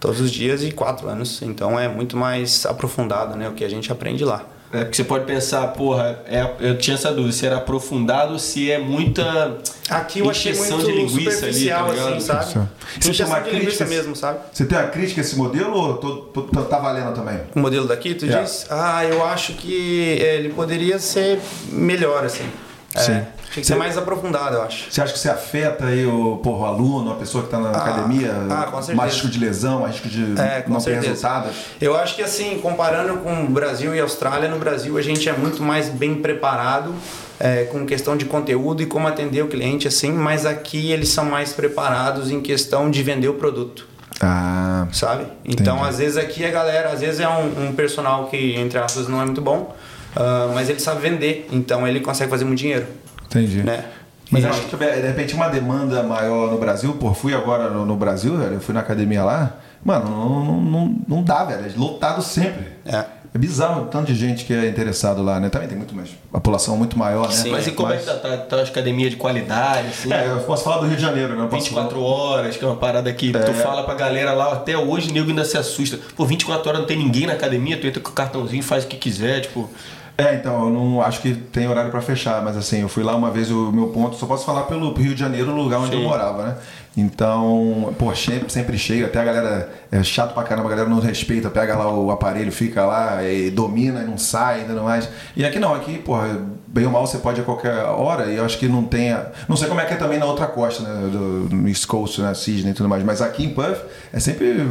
Todos 0.00 0.18
os 0.20 0.30
dias 0.30 0.64
e 0.64 0.72
quatro 0.72 1.08
anos. 1.08 1.42
Então 1.42 1.78
é 1.78 1.86
muito 1.86 2.16
mais 2.16 2.64
aprofundado, 2.66 3.36
né? 3.36 3.48
O 3.48 3.52
que 3.52 3.62
a 3.64 3.68
gente 3.68 3.92
aprende 3.92 4.24
lá. 4.24 4.42
É 4.72 4.84
porque 4.84 4.94
você 4.96 5.02
pode 5.04 5.24
pensar, 5.24 5.66
porra, 5.72 6.20
é, 6.26 6.48
eu 6.60 6.78
tinha 6.78 6.94
essa 6.94 7.10
dúvida, 7.12 7.32
se 7.32 7.44
era 7.44 7.56
aprofundado, 7.56 8.38
se 8.38 8.70
é 8.70 8.78
muita 8.78 9.56
Aqui 9.88 10.20
eu 10.20 10.30
achei 10.30 10.54
muito 10.54 10.78
de 10.84 10.92
linguiça 10.92 11.46
ali, 11.46 11.68
tá 11.68 11.82
ligado? 11.82 11.90
assim, 11.90 12.20
sabe? 12.20 12.44
Isso. 12.44 12.68
Você 13.12 13.24
tem 13.24 13.52
linguiça 13.52 13.84
crítica? 13.84 13.84
mesmo, 13.86 14.14
sabe? 14.14 14.38
Você 14.52 14.64
tem 14.64 14.78
uma 14.78 14.86
crítica 14.86 15.20
a 15.20 15.24
esse 15.24 15.34
modelo 15.36 15.72
ou 15.76 15.94
tô, 15.96 16.16
tô- 16.18 16.42
tô- 16.42 16.62
tá 16.62 16.78
valendo 16.78 17.12
também? 17.12 17.40
O 17.54 17.58
modelo 17.58 17.88
daqui, 17.88 18.14
tu 18.14 18.26
É. 18.26 18.40
diz? 18.42 18.66
Ah, 18.70 19.04
eu 19.04 19.24
acho 19.26 19.54
que 19.54 20.18
é, 20.22 20.36
ele 20.36 20.50
poderia 20.50 21.00
ser 21.00 21.40
melhor, 21.72 22.24
assim. 22.24 22.48
É, 22.94 23.00
Sim. 23.00 23.12
Tinha 23.52 23.62
que 23.62 23.66
ser 23.66 23.74
mais 23.76 23.98
aprofundado, 23.98 24.56
eu 24.56 24.62
acho. 24.62 24.90
Você 24.90 25.00
acha 25.00 25.12
que 25.12 25.18
você 25.18 25.28
afeta 25.28 25.86
aí 25.86 26.06
o, 26.06 26.36
porra, 26.36 26.62
o 26.62 26.66
aluno, 26.66 27.12
a 27.12 27.14
pessoa 27.16 27.42
que 27.42 27.48
está 27.48 27.58
na 27.58 27.70
Ah, 27.70 27.76
academia? 27.76 28.32
ah, 28.48 28.64
com 28.64 28.76
certeza. 28.76 28.94
mais 28.94 29.12
risco 29.14 29.28
de 29.28 29.38
lesão, 29.40 29.80
mais 29.80 29.92
risco 29.94 30.08
de 30.08 30.22
É, 30.40 30.64
não 30.68 30.76
ter 30.78 30.82
certeza. 30.84 31.08
resultados? 31.08 31.52
Eu 31.80 31.96
acho 31.96 32.14
que 32.14 32.22
assim, 32.22 32.58
comparando 32.60 33.18
com 33.18 33.44
o 33.44 33.48
Brasil 33.48 33.92
e 33.94 34.00
Austrália, 34.00 34.48
no 34.48 34.58
Brasil 34.58 34.96
a 34.96 35.02
gente 35.02 35.28
é 35.28 35.32
muito 35.32 35.62
mais 35.62 35.88
bem 35.88 36.16
preparado 36.16 36.94
é, 37.40 37.64
com 37.64 37.84
questão 37.86 38.16
de 38.16 38.24
conteúdo 38.24 38.82
e 38.82 38.86
como 38.86 39.08
atender 39.08 39.42
o 39.42 39.48
cliente, 39.48 39.88
assim, 39.88 40.12
mas 40.12 40.46
aqui 40.46 40.92
eles 40.92 41.08
são 41.08 41.24
mais 41.24 41.52
preparados 41.52 42.30
em 42.30 42.40
questão 42.40 42.88
de 42.90 43.02
vender 43.02 43.28
o 43.28 43.34
produto. 43.34 43.88
Ah, 44.20 44.86
sabe? 44.92 45.24
Então, 45.44 45.76
Entendi. 45.76 45.88
às 45.90 45.98
vezes 45.98 46.16
aqui 46.18 46.44
a 46.44 46.50
galera, 46.50 46.90
às 46.90 47.00
vezes 47.00 47.20
é 47.20 47.28
um, 47.28 47.68
um 47.68 47.72
personal 47.72 48.26
que, 48.26 48.54
entre 48.56 48.78
aspas, 48.78 49.08
não 49.08 49.20
é 49.22 49.24
muito 49.24 49.40
bom, 49.40 49.74
ah, 50.16 50.50
mas 50.54 50.68
ele 50.68 50.80
sabe 50.80 51.00
vender, 51.00 51.48
então 51.52 51.86
ele 51.86 52.00
consegue 52.00 52.30
fazer 52.30 52.44
muito 52.44 52.58
dinheiro, 52.58 52.86
entendi. 53.26 53.62
né? 53.62 53.84
Mas 54.30 54.44
eu 54.44 54.50
acho 54.50 54.60
que 54.62 54.76
de 54.76 55.06
repente 55.08 55.34
uma 55.34 55.48
demanda 55.48 56.02
maior 56.04 56.52
no 56.52 56.58
Brasil, 56.58 56.92
pô, 56.94 57.12
fui 57.12 57.34
agora 57.34 57.68
no, 57.68 57.84
no 57.84 57.96
Brasil, 57.96 58.36
velho, 58.36 58.54
eu 58.54 58.60
fui 58.60 58.72
na 58.72 58.78
academia 58.80 59.24
lá, 59.24 59.56
mano, 59.84 60.08
não, 60.08 60.44
não, 60.44 60.60
não, 60.60 60.96
não 61.08 61.22
dá, 61.24 61.44
velho, 61.44 61.66
é 61.66 61.72
lotado 61.78 62.22
sempre. 62.22 62.66
É. 62.86 63.04
É 63.32 63.38
bizarro 63.38 63.82
o 63.82 63.86
tanto 63.86 64.12
de 64.12 64.18
gente 64.18 64.44
que 64.44 64.52
é 64.52 64.66
interessado 64.68 65.22
lá, 65.22 65.38
né? 65.38 65.48
Também 65.48 65.68
tem 65.68 65.76
muito 65.78 65.94
mais, 65.94 66.08
a 66.30 66.32
população 66.32 66.76
muito 66.76 66.98
maior, 66.98 67.28
né? 67.28 67.44
Mas 67.48 67.64
e 67.64 67.70
como 67.70 67.92
é 67.92 67.96
que 67.96 68.04
tá, 68.04 68.14
tá, 68.14 68.36
tá 68.38 68.60
as 68.60 68.68
academias 68.70 69.10
de 69.10 69.16
qualidade, 69.16 69.86
assim? 69.86 70.12
É, 70.12 70.26
eu 70.32 70.40
posso 70.40 70.64
falar 70.64 70.78
do 70.78 70.86
Rio 70.88 70.96
de 70.96 71.02
Janeiro, 71.02 71.36
né? 71.36 71.44
Eu 71.44 71.48
posso 71.48 71.62
24 71.66 72.02
horas, 72.02 72.56
que 72.56 72.64
é 72.64 72.66
uma 72.66 72.74
parada 72.76 73.12
que 73.12 73.30
É. 73.30 73.38
tu 73.38 73.52
fala 73.54 73.84
pra 73.84 73.94
galera 73.94 74.32
lá, 74.32 74.52
até 74.52 74.76
hoje 74.76 75.10
o 75.10 75.12
nego 75.12 75.28
ainda 75.28 75.44
se 75.44 75.56
assusta. 75.56 75.96
Pô, 76.16 76.24
24 76.26 76.68
horas 76.68 76.80
não 76.80 76.88
tem 76.88 76.98
ninguém 76.98 77.24
na 77.28 77.34
academia, 77.34 77.76
tu 77.80 77.86
entra 77.86 78.00
com 78.00 78.10
o 78.10 78.12
cartãozinho, 78.12 78.64
faz 78.64 78.82
o 78.84 78.88
que 78.88 78.96
quiser, 78.96 79.42
tipo. 79.42 79.70
É, 80.18 80.34
então, 80.34 80.64
eu 80.64 80.70
não 80.70 81.00
acho 81.02 81.20
que 81.22 81.34
tem 81.34 81.66
horário 81.68 81.90
pra 81.90 82.02
fechar, 82.02 82.42
mas 82.42 82.56
assim, 82.56 82.82
eu 82.82 82.88
fui 82.88 83.02
lá 83.02 83.16
uma 83.16 83.30
vez, 83.30 83.50
o 83.50 83.72
meu 83.72 83.88
ponto, 83.88 84.16
só 84.16 84.26
posso 84.26 84.44
falar 84.44 84.62
pelo 84.64 84.92
Rio 84.92 85.14
de 85.14 85.20
Janeiro, 85.20 85.50
o 85.50 85.54
lugar 85.56 85.78
onde 85.80 85.96
Sim. 85.96 86.02
eu 86.02 86.08
morava, 86.08 86.42
né? 86.44 86.56
Então, 86.96 87.94
pô, 87.98 88.14
sempre, 88.14 88.52
sempre 88.52 88.76
cheio, 88.76 89.06
até 89.06 89.20
a 89.20 89.24
galera 89.24 89.70
é 89.90 90.02
chato 90.02 90.34
pra 90.34 90.42
caramba, 90.42 90.66
a 90.68 90.70
galera 90.70 90.88
não 90.88 91.00
respeita, 91.00 91.48
pega 91.48 91.76
lá 91.76 91.90
o 91.90 92.10
aparelho, 92.10 92.52
fica 92.52 92.84
lá 92.84 93.22
e 93.24 93.50
domina 93.50 94.02
e 94.02 94.06
não 94.06 94.18
sai 94.18 94.64
tudo 94.64 94.82
mais. 94.82 95.08
E 95.36 95.44
aqui 95.44 95.58
não, 95.58 95.72
aqui, 95.74 95.98
porra, 95.98 96.38
bem 96.66 96.84
ou 96.84 96.90
mal 96.92 97.06
você 97.06 97.18
pode 97.18 97.40
ir 97.40 97.42
a 97.42 97.44
qualquer 97.44 97.74
hora 97.84 98.26
e 98.26 98.36
eu 98.36 98.44
acho 98.44 98.58
que 98.58 98.68
não 98.68 98.84
tem. 98.84 99.12
a- 99.12 99.26
Não 99.48 99.56
sei 99.56 99.68
como 99.68 99.80
é 99.80 99.84
que 99.86 99.94
é 99.94 99.96
também 99.96 100.18
na 100.18 100.26
outra 100.26 100.46
costa, 100.46 100.82
né? 100.82 101.08
Do, 101.10 101.48
no 101.54 101.68
East 101.68 101.86
Coast, 101.86 102.20
né? 102.20 102.34
Sydney 102.34 102.72
e 102.72 102.74
tudo 102.74 102.88
mais, 102.88 103.02
mas 103.04 103.22
aqui 103.22 103.44
em 103.44 103.50
Perth 103.54 103.82
é 104.12 104.20
sempre. 104.20 104.66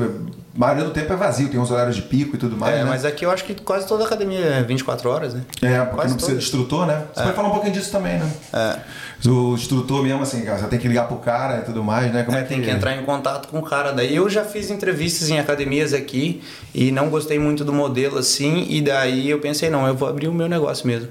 A 0.56 0.60
maioria 0.60 0.84
do 0.84 0.92
tempo 0.92 1.14
é 1.14 1.16
vazio, 1.16 1.48
tem 1.48 1.60
uns 1.60 1.70
horários 1.70 1.96
de 1.96 2.02
pico 2.02 2.36
e 2.36 2.40
tudo 2.40 2.58
mais. 2.58 2.76
É, 2.76 2.80
né? 2.80 2.86
mas 2.90 3.06
aqui 3.06 3.24
eu 3.24 3.32
acho 3.32 3.44
que 3.44 3.54
quase 3.54 3.88
toda 3.88 4.04
academia 4.04 4.40
é 4.40 4.64
24 4.64 5.10
horas, 5.10 5.34
né? 5.34 5.42
É, 5.62 5.78
porque 5.80 5.96
Quase 5.96 6.10
não 6.10 6.16
precisa 6.16 6.18
de 6.18 6.26
todas. 6.26 6.44
instrutor, 6.44 6.86
né? 6.88 7.04
Você 7.14 7.24
vai 7.24 7.34
falar 7.34 7.48
um 7.50 7.52
pouquinho 7.52 7.74
disso 7.74 7.92
também, 7.92 8.18
né? 8.18 8.32
É. 8.52 9.30
O 9.30 9.54
instrutor 9.54 10.02
mesmo, 10.02 10.24
assim, 10.24 10.44
você 10.44 10.66
tem 10.68 10.80
que 10.80 10.88
ligar 10.88 11.08
pro 11.08 11.18
cara 11.18 11.60
e 11.60 11.62
tudo 11.62 11.84
mais, 11.84 12.12
né? 12.12 12.24
Como 12.24 12.36
é, 12.36 12.42
É, 12.42 12.44
tem 12.44 12.62
que 12.62 12.70
entrar 12.70 12.96
em 12.96 13.06
contato 13.06 13.48
com 13.48 13.60
o 13.60 13.62
cara. 13.62 13.92
Daí 13.92 14.16
eu 14.16 14.28
já 14.28 14.44
fiz 14.44 14.72
entrevistas 14.72 15.30
em 15.30 15.40
academias 15.40 15.94
aqui 15.94 16.42
e 16.74 16.92
não 16.92 17.10
gostei 17.10 17.38
muito 17.38 17.64
do 17.64 17.72
modelo 17.72 18.18
assim, 18.18 18.66
e 18.70 18.82
daí 18.82 19.30
eu 19.30 19.40
pensei, 19.40 19.70
não, 19.70 19.88
eu 19.88 19.96
vou 19.96 20.10
abrir 20.10 20.28
o 20.28 20.34
meu 20.34 20.48
negócio 20.50 20.88
mesmo. 20.88 21.10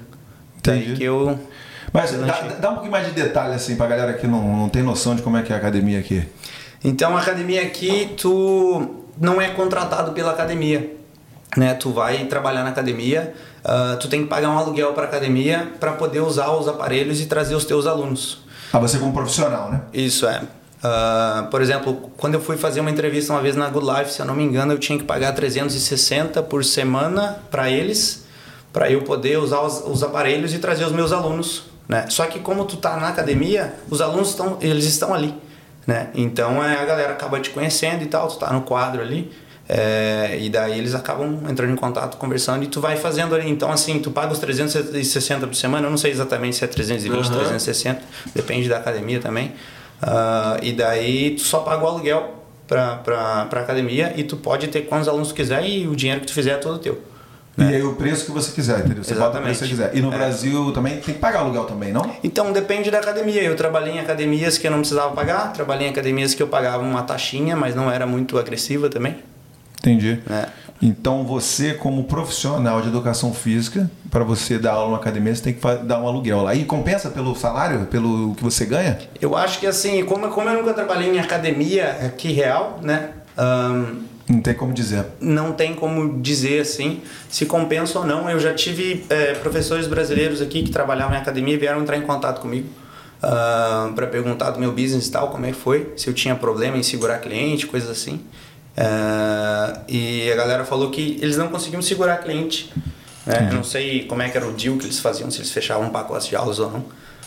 Entendi. 0.57 0.87
Daí 0.87 0.97
que 0.97 1.03
eu. 1.03 1.39
Mas 1.93 2.11
dá, 2.11 2.41
dá 2.59 2.69
um 2.69 2.73
pouquinho 2.73 2.91
mais 2.91 3.07
de 3.07 3.13
detalhe, 3.13 3.53
assim, 3.53 3.75
pra 3.75 3.87
galera 3.87 4.13
que 4.13 4.27
não, 4.27 4.57
não 4.57 4.69
tem 4.69 4.83
noção 4.83 5.15
de 5.15 5.21
como 5.21 5.37
é 5.37 5.43
que 5.43 5.51
é 5.53 5.55
a 5.55 5.59
academia 5.59 5.99
aqui. 5.99 6.27
Então 6.83 7.15
a 7.17 7.21
academia 7.21 7.61
aqui, 7.61 8.13
tu 8.15 8.98
não 9.19 9.41
é 9.41 9.49
contratado 9.49 10.11
pela 10.11 10.31
academia. 10.31 10.95
Né? 11.57 11.73
Tu 11.73 11.91
vai 11.91 12.25
trabalhar 12.25 12.63
na 12.63 12.69
academia, 12.69 13.33
ah, 13.63 13.97
tu 13.99 14.07
tem 14.07 14.23
que 14.23 14.27
pagar 14.27 14.49
um 14.49 14.57
aluguel 14.57 14.93
para 14.93 15.05
academia 15.05 15.71
para 15.79 15.93
poder 15.93 16.21
usar 16.21 16.51
os 16.51 16.67
aparelhos 16.67 17.19
e 17.21 17.25
trazer 17.25 17.55
os 17.55 17.65
teus 17.65 17.85
alunos. 17.85 18.43
Ah, 18.71 18.79
você 18.79 18.97
como 18.97 19.11
profissional, 19.13 19.71
né? 19.71 19.81
Isso 19.93 20.27
é. 20.27 20.41
Ah, 20.81 21.47
por 21.51 21.61
exemplo, 21.61 22.11
quando 22.17 22.35
eu 22.35 22.41
fui 22.41 22.55
fazer 22.55 22.79
uma 22.79 22.91
entrevista 22.91 23.33
uma 23.33 23.41
vez 23.41 23.55
na 23.55 23.67
Good 23.69 23.85
Life, 23.85 24.13
se 24.13 24.21
eu 24.21 24.25
não 24.25 24.35
me 24.35 24.43
engano, 24.43 24.73
eu 24.73 24.77
tinha 24.77 24.97
que 24.97 25.03
pagar 25.03 25.33
360 25.33 26.41
por 26.43 26.63
semana 26.63 27.39
para 27.51 27.69
eles, 27.69 28.25
para 28.71 28.89
eu 28.89 29.01
poder 29.01 29.39
usar 29.39 29.61
os, 29.61 29.83
os, 29.85 30.03
aparelhos 30.03 30.53
e 30.53 30.59
trazer 30.59 30.85
os 30.85 30.91
meus 30.91 31.11
alunos, 31.11 31.63
né? 31.87 32.05
Só 32.09 32.25
que 32.27 32.39
como 32.39 32.65
tu 32.65 32.77
tá 32.77 32.95
na 32.97 33.09
academia, 33.09 33.73
os 33.89 33.99
alunos 33.99 34.29
estão, 34.29 34.57
eles 34.61 34.85
estão 34.85 35.13
ali, 35.13 35.33
né? 35.89 36.09
Então 36.13 36.63
é, 36.63 36.77
a 36.77 36.85
galera 36.85 37.13
acaba 37.13 37.39
te 37.39 37.49
conhecendo 37.49 38.03
e 38.03 38.05
tal, 38.05 38.27
tu 38.27 38.37
tá 38.37 38.53
no 38.53 38.61
quadro 38.61 39.01
ali. 39.01 39.31
É, 39.67 40.37
e 40.39 40.49
daí 40.49 40.77
eles 40.79 40.95
acabam 40.95 41.41
entrando 41.47 41.71
em 41.71 41.75
contato, 41.75 42.17
conversando 42.17 42.63
e 42.63 42.67
tu 42.67 42.79
vai 42.79 42.95
fazendo 42.95 43.35
ali. 43.35 43.49
Então, 43.49 43.71
assim, 43.71 43.99
tu 43.99 44.11
paga 44.11 44.31
os 44.31 44.39
360 44.39 45.47
por 45.47 45.55
semana, 45.55 45.87
eu 45.87 45.91
não 45.91 45.97
sei 45.97 46.11
exatamente 46.11 46.55
se 46.55 46.63
é 46.63 46.67
320, 46.67 47.15
uhum. 47.15 47.37
360, 47.37 48.01
depende 48.35 48.69
da 48.69 48.77
academia 48.77 49.19
também. 49.19 49.47
Uh, 50.01 50.63
e 50.63 50.73
daí 50.73 51.31
tu 51.31 51.41
só 51.41 51.59
paga 51.59 51.83
o 51.83 51.87
aluguel 51.87 52.35
para 52.67 52.95
pra, 52.97 53.45
pra 53.45 53.61
academia 53.61 54.13
e 54.15 54.23
tu 54.23 54.37
pode 54.37 54.67
ter 54.67 54.81
quantos 54.81 55.07
alunos 55.07 55.29
tu 55.29 55.33
quiser 55.33 55.67
e 55.67 55.87
o 55.87 55.95
dinheiro 55.95 56.21
que 56.21 56.27
tu 56.27 56.33
fizer 56.33 56.51
é 56.51 56.57
todo 56.57 56.79
teu. 56.79 57.01
Né? 57.59 57.71
E 57.71 57.75
aí 57.75 57.83
o 57.83 57.93
preço 57.93 58.25
que 58.25 58.31
você 58.31 58.51
quiser, 58.51 58.79
entendeu? 58.79 59.03
Você 59.03 59.13
Exatamente. 59.13 59.33
bota 59.33 59.39
o 59.39 59.43
preço 59.43 59.59
que 59.59 59.67
você 59.67 59.83
quiser. 59.83 59.97
E 59.97 60.01
no 60.01 60.13
é. 60.13 60.17
Brasil 60.17 60.71
também 60.71 60.93
tem 60.93 61.13
que 61.13 61.19
pagar 61.19 61.39
aluguel 61.39 61.65
também, 61.65 61.91
não? 61.91 62.09
Então 62.23 62.51
depende 62.51 62.89
da 62.89 62.99
academia. 62.99 63.43
Eu 63.43 63.55
trabalhei 63.55 63.93
em 63.93 63.99
academias 63.99 64.57
que 64.57 64.65
eu 64.65 64.71
não 64.71 64.79
precisava 64.79 65.13
pagar, 65.13 65.51
trabalhei 65.53 65.87
em 65.87 65.91
academias 65.91 66.33
que 66.33 66.41
eu 66.41 66.47
pagava 66.47 66.81
uma 66.81 67.03
taxinha, 67.03 67.55
mas 67.55 67.75
não 67.75 67.91
era 67.91 68.05
muito 68.05 68.37
agressiva 68.37 68.89
também. 68.89 69.17
Entendi. 69.79 70.19
É. 70.29 70.47
Então 70.81 71.25
você, 71.25 71.73
como 71.73 72.05
profissional 72.05 72.81
de 72.81 72.87
educação 72.87 73.33
física, 73.33 73.91
para 74.09 74.23
você 74.23 74.57
dar 74.57 74.73
aula 74.73 74.91
na 74.91 74.97
academia, 74.97 75.35
você 75.35 75.43
tem 75.43 75.53
que 75.53 75.61
dar 75.83 76.01
um 76.01 76.07
aluguel 76.07 76.41
lá. 76.41 76.55
E 76.55 76.63
compensa 76.63 77.09
pelo 77.09 77.35
salário, 77.35 77.85
pelo 77.87 78.33
que 78.35 78.43
você 78.43 78.65
ganha? 78.65 78.97
Eu 79.19 79.35
acho 79.35 79.59
que 79.59 79.67
assim, 79.67 80.05
como, 80.05 80.29
como 80.29 80.49
eu 80.49 80.57
nunca 80.57 80.73
trabalhei 80.73 81.13
em 81.13 81.19
academia 81.19 81.97
aqui 82.05 82.31
real, 82.31 82.79
né? 82.81 83.09
Um, 83.37 84.08
não 84.29 84.41
tem 84.41 84.53
como 84.53 84.71
dizer. 84.71 85.05
Não 85.19 85.51
tem 85.53 85.73
como 85.73 86.21
dizer 86.21 86.61
assim 86.61 87.01
se 87.27 87.47
compensa 87.47 87.97
ou 87.97 88.05
não. 88.05 88.29
Eu 88.29 88.39
já 88.39 88.53
tive 88.53 89.03
é, 89.09 89.33
professores 89.33 89.87
brasileiros 89.87 90.39
aqui 90.39 90.61
que 90.61 90.69
trabalhavam 90.69 91.15
em 91.15 91.19
academia 91.19 91.55
e 91.55 91.57
vieram 91.57 91.81
entrar 91.81 91.97
em 91.97 92.03
contato 92.03 92.39
comigo 92.39 92.69
uh, 93.23 93.91
para 93.93 94.05
perguntar 94.07 94.51
do 94.51 94.59
meu 94.59 94.71
business 94.71 95.07
e 95.07 95.11
tal, 95.11 95.29
como 95.29 95.45
é 95.45 95.51
que 95.51 95.57
foi, 95.57 95.93
se 95.97 96.07
eu 96.07 96.13
tinha 96.13 96.35
problema 96.35 96.77
em 96.77 96.83
segurar 96.83 97.17
cliente, 97.17 97.65
coisas 97.65 97.89
assim. 97.89 98.21
Uh, 98.77 99.81
e 99.87 100.31
a 100.31 100.35
galera 100.35 100.63
falou 100.63 100.91
que 100.91 101.17
eles 101.21 101.35
não 101.35 101.47
conseguiam 101.47 101.81
segurar 101.81 102.17
cliente. 102.17 102.71
Né? 103.25 103.47
Eu 103.49 103.55
não 103.55 103.63
sei 103.63 104.05
como 104.05 104.21
é 104.21 104.29
que 104.29 104.37
era 104.37 104.47
o 104.47 104.53
deal 104.53 104.77
que 104.77 104.85
eles 104.85 104.99
faziam, 104.99 105.29
se 105.31 105.39
eles 105.39 105.51
fechavam 105.51 105.87
um 105.87 105.89
pacote 105.89 106.29
de 106.29 106.35
aulas 106.35 106.59
ou 106.59 106.71
não. 106.71 106.85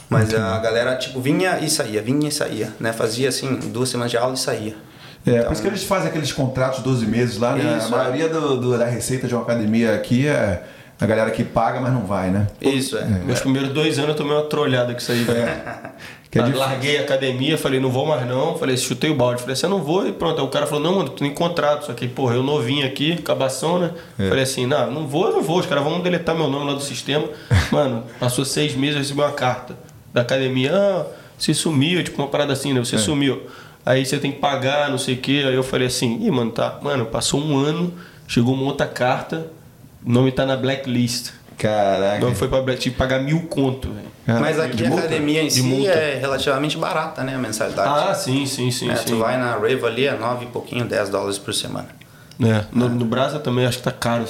Mas 0.09 0.35
a 0.35 0.59
galera, 0.59 0.95
tipo, 0.97 1.21
vinha 1.21 1.59
e 1.59 1.71
saía, 1.71 2.03
vinha 2.03 2.29
e 2.29 2.33
saía, 2.33 2.71
né? 2.79 2.93
Fazia, 2.93 3.31
assim, 3.31 3.57
duas 3.73 3.89
semanas 3.89 4.11
de 4.11 4.19
aula 4.19 4.35
e 4.35 4.39
saía. 4.39 4.77
É, 5.27 5.43
por 5.43 5.53
isso 5.53 5.63
que 5.63 5.69
eles 5.69 5.85
fazem 5.85 6.09
aqueles 6.09 6.33
contratos 6.33 6.79
de 6.79 6.85
12 6.85 7.07
meses 7.07 7.39
lá, 7.39 7.55
né? 7.55 7.79
Isso, 7.79 7.95
a 7.95 7.99
maioria 7.99 8.29
do, 8.29 8.61
do, 8.61 8.79
da 8.79 8.87
receita 8.87 9.29
de 9.29 9.35
uma 9.35 9.43
academia 9.43 9.95
aqui 9.95 10.27
é 10.27 10.63
a 11.01 11.07
galera 11.07 11.31
que 11.31 11.45
paga, 11.45 11.81
mas 11.81 11.93
não 11.93 12.05
vai, 12.05 12.31
né? 12.31 12.49
Isso, 12.61 12.97
é. 12.97 13.03
é. 13.03 13.05
Meus 13.25 13.41
primeiros 13.41 13.71
dois 13.71 13.99
anos 13.99 14.11
eu 14.11 14.17
tomei 14.17 14.35
uma 14.35 14.45
trolhada 14.45 14.93
com 14.93 14.99
isso 14.99 15.13
aí, 15.13 15.25
É. 15.29 15.93
Que 16.33 16.39
é 16.39 16.47
larguei 16.47 16.97
a 16.97 17.03
academia, 17.03 17.59
falei, 17.59 17.79
não 17.79 17.91
vou 17.91 18.07
mais 18.07 18.27
não. 18.27 18.57
Falei, 18.57 18.75
chutei 18.79 19.11
o 19.11 19.15
balde. 19.15 19.43
Falei 19.43 19.53
assim, 19.53 19.67
eu 19.67 19.71
não 19.71 19.83
vou. 19.83 20.09
E 20.09 20.13
pronto. 20.13 20.41
Aí 20.41 20.47
o 20.47 20.49
cara 20.49 20.67
falou, 20.67 20.83
não, 20.83 20.95
mano, 20.97 21.11
tu 21.11 21.19
tem 21.23 21.35
contrato. 21.35 21.85
Só 21.85 21.93
que, 21.93 22.09
porra, 22.09 22.35
eu 22.37 22.43
novinho 22.43 22.87
aqui, 22.87 23.21
cabação, 23.21 23.79
né? 23.79 23.91
É. 24.19 24.29
Falei 24.29 24.45
assim, 24.45 24.65
não, 24.65 24.91
não 24.91 25.07
vou, 25.07 25.27
eu 25.27 25.33
não 25.35 25.43
vou. 25.43 25.59
Os 25.59 25.67
caras 25.67 25.85
vão 25.85 26.01
deletar 26.01 26.35
meu 26.35 26.49
nome 26.49 26.71
lá 26.71 26.73
do 26.73 26.81
sistema. 26.81 27.29
Mano, 27.71 28.05
passou 28.19 28.47
seis 28.47 28.75
meses, 28.75 28.95
eu 28.95 29.03
recebi 29.03 29.21
uma 29.21 29.33
carta 29.33 29.77
da 30.11 30.23
academia. 30.23 30.75
Ah, 30.75 31.05
você 31.37 31.53
sumiu, 31.53 32.03
tipo 32.03 32.23
uma 32.23 32.29
parada 32.29 32.55
assim, 32.55 32.73
né? 32.73 32.81
Você 32.81 32.97
é. 32.97 32.99
sumiu. 32.99 33.43
Aí 33.85 34.05
você 34.07 34.19
tem 34.19 34.33
que 34.33 34.39
pagar, 34.39 34.91
não 34.91 34.99
sei 34.99 35.15
o 35.15 35.19
quê. 35.19 35.45
Aí 35.47 35.55
eu 35.55 35.63
falei 35.63 35.89
assim, 35.89 36.25
ih, 36.25 36.31
mano, 36.31 36.51
tá. 36.51 36.79
Mano, 36.83 37.07
passou 37.07 37.41
um 37.41 37.57
ano, 37.57 37.93
chegou 38.29 38.55
uma 38.55 38.65
outra 38.65 38.87
carta, 38.87 39.49
o 40.05 40.11
nome 40.11 40.31
tá 40.33 40.47
na 40.47 40.57
blacklist. 40.57 41.31
Caraca. 41.59 42.17
Então 42.17 42.35
foi 42.35 42.49
pra 42.49 42.77
tipo, 42.77 42.97
pagar 42.97 43.21
mil 43.21 43.43
conto, 43.43 43.89
velho. 43.91 44.41
Mas 44.41 44.59
aqui 44.59 44.85
a 44.85 44.89
academia 44.89 45.43
em 45.43 45.51
si 45.51 45.87
é 45.87 46.19
relativamente 46.21 46.77
barata, 46.77 47.23
né? 47.23 47.35
A 47.35 47.39
mensalidade. 47.39 48.11
Ah, 48.11 48.15
sim, 48.15 48.47
sim, 48.47 48.71
sim. 48.71 48.91
É, 48.91 48.97
sim. 48.97 49.07
Tu 49.07 49.19
vai 49.19 49.37
na 49.37 49.57
Rave 49.57 49.85
ali, 49.85 50.07
é 50.07 50.17
9 50.17 50.45
e 50.45 50.49
pouquinho, 50.49 50.85
10 50.85 51.09
dólares 51.09 51.39
por 51.39 51.53
semana. 51.53 51.89
É, 52.43 52.65
no, 52.73 52.89
no 52.89 53.05
Brasa 53.05 53.39
também 53.39 53.65
acho 53.65 53.79
que 53.79 53.85
tá 53.85 53.93
caro. 53.93 54.25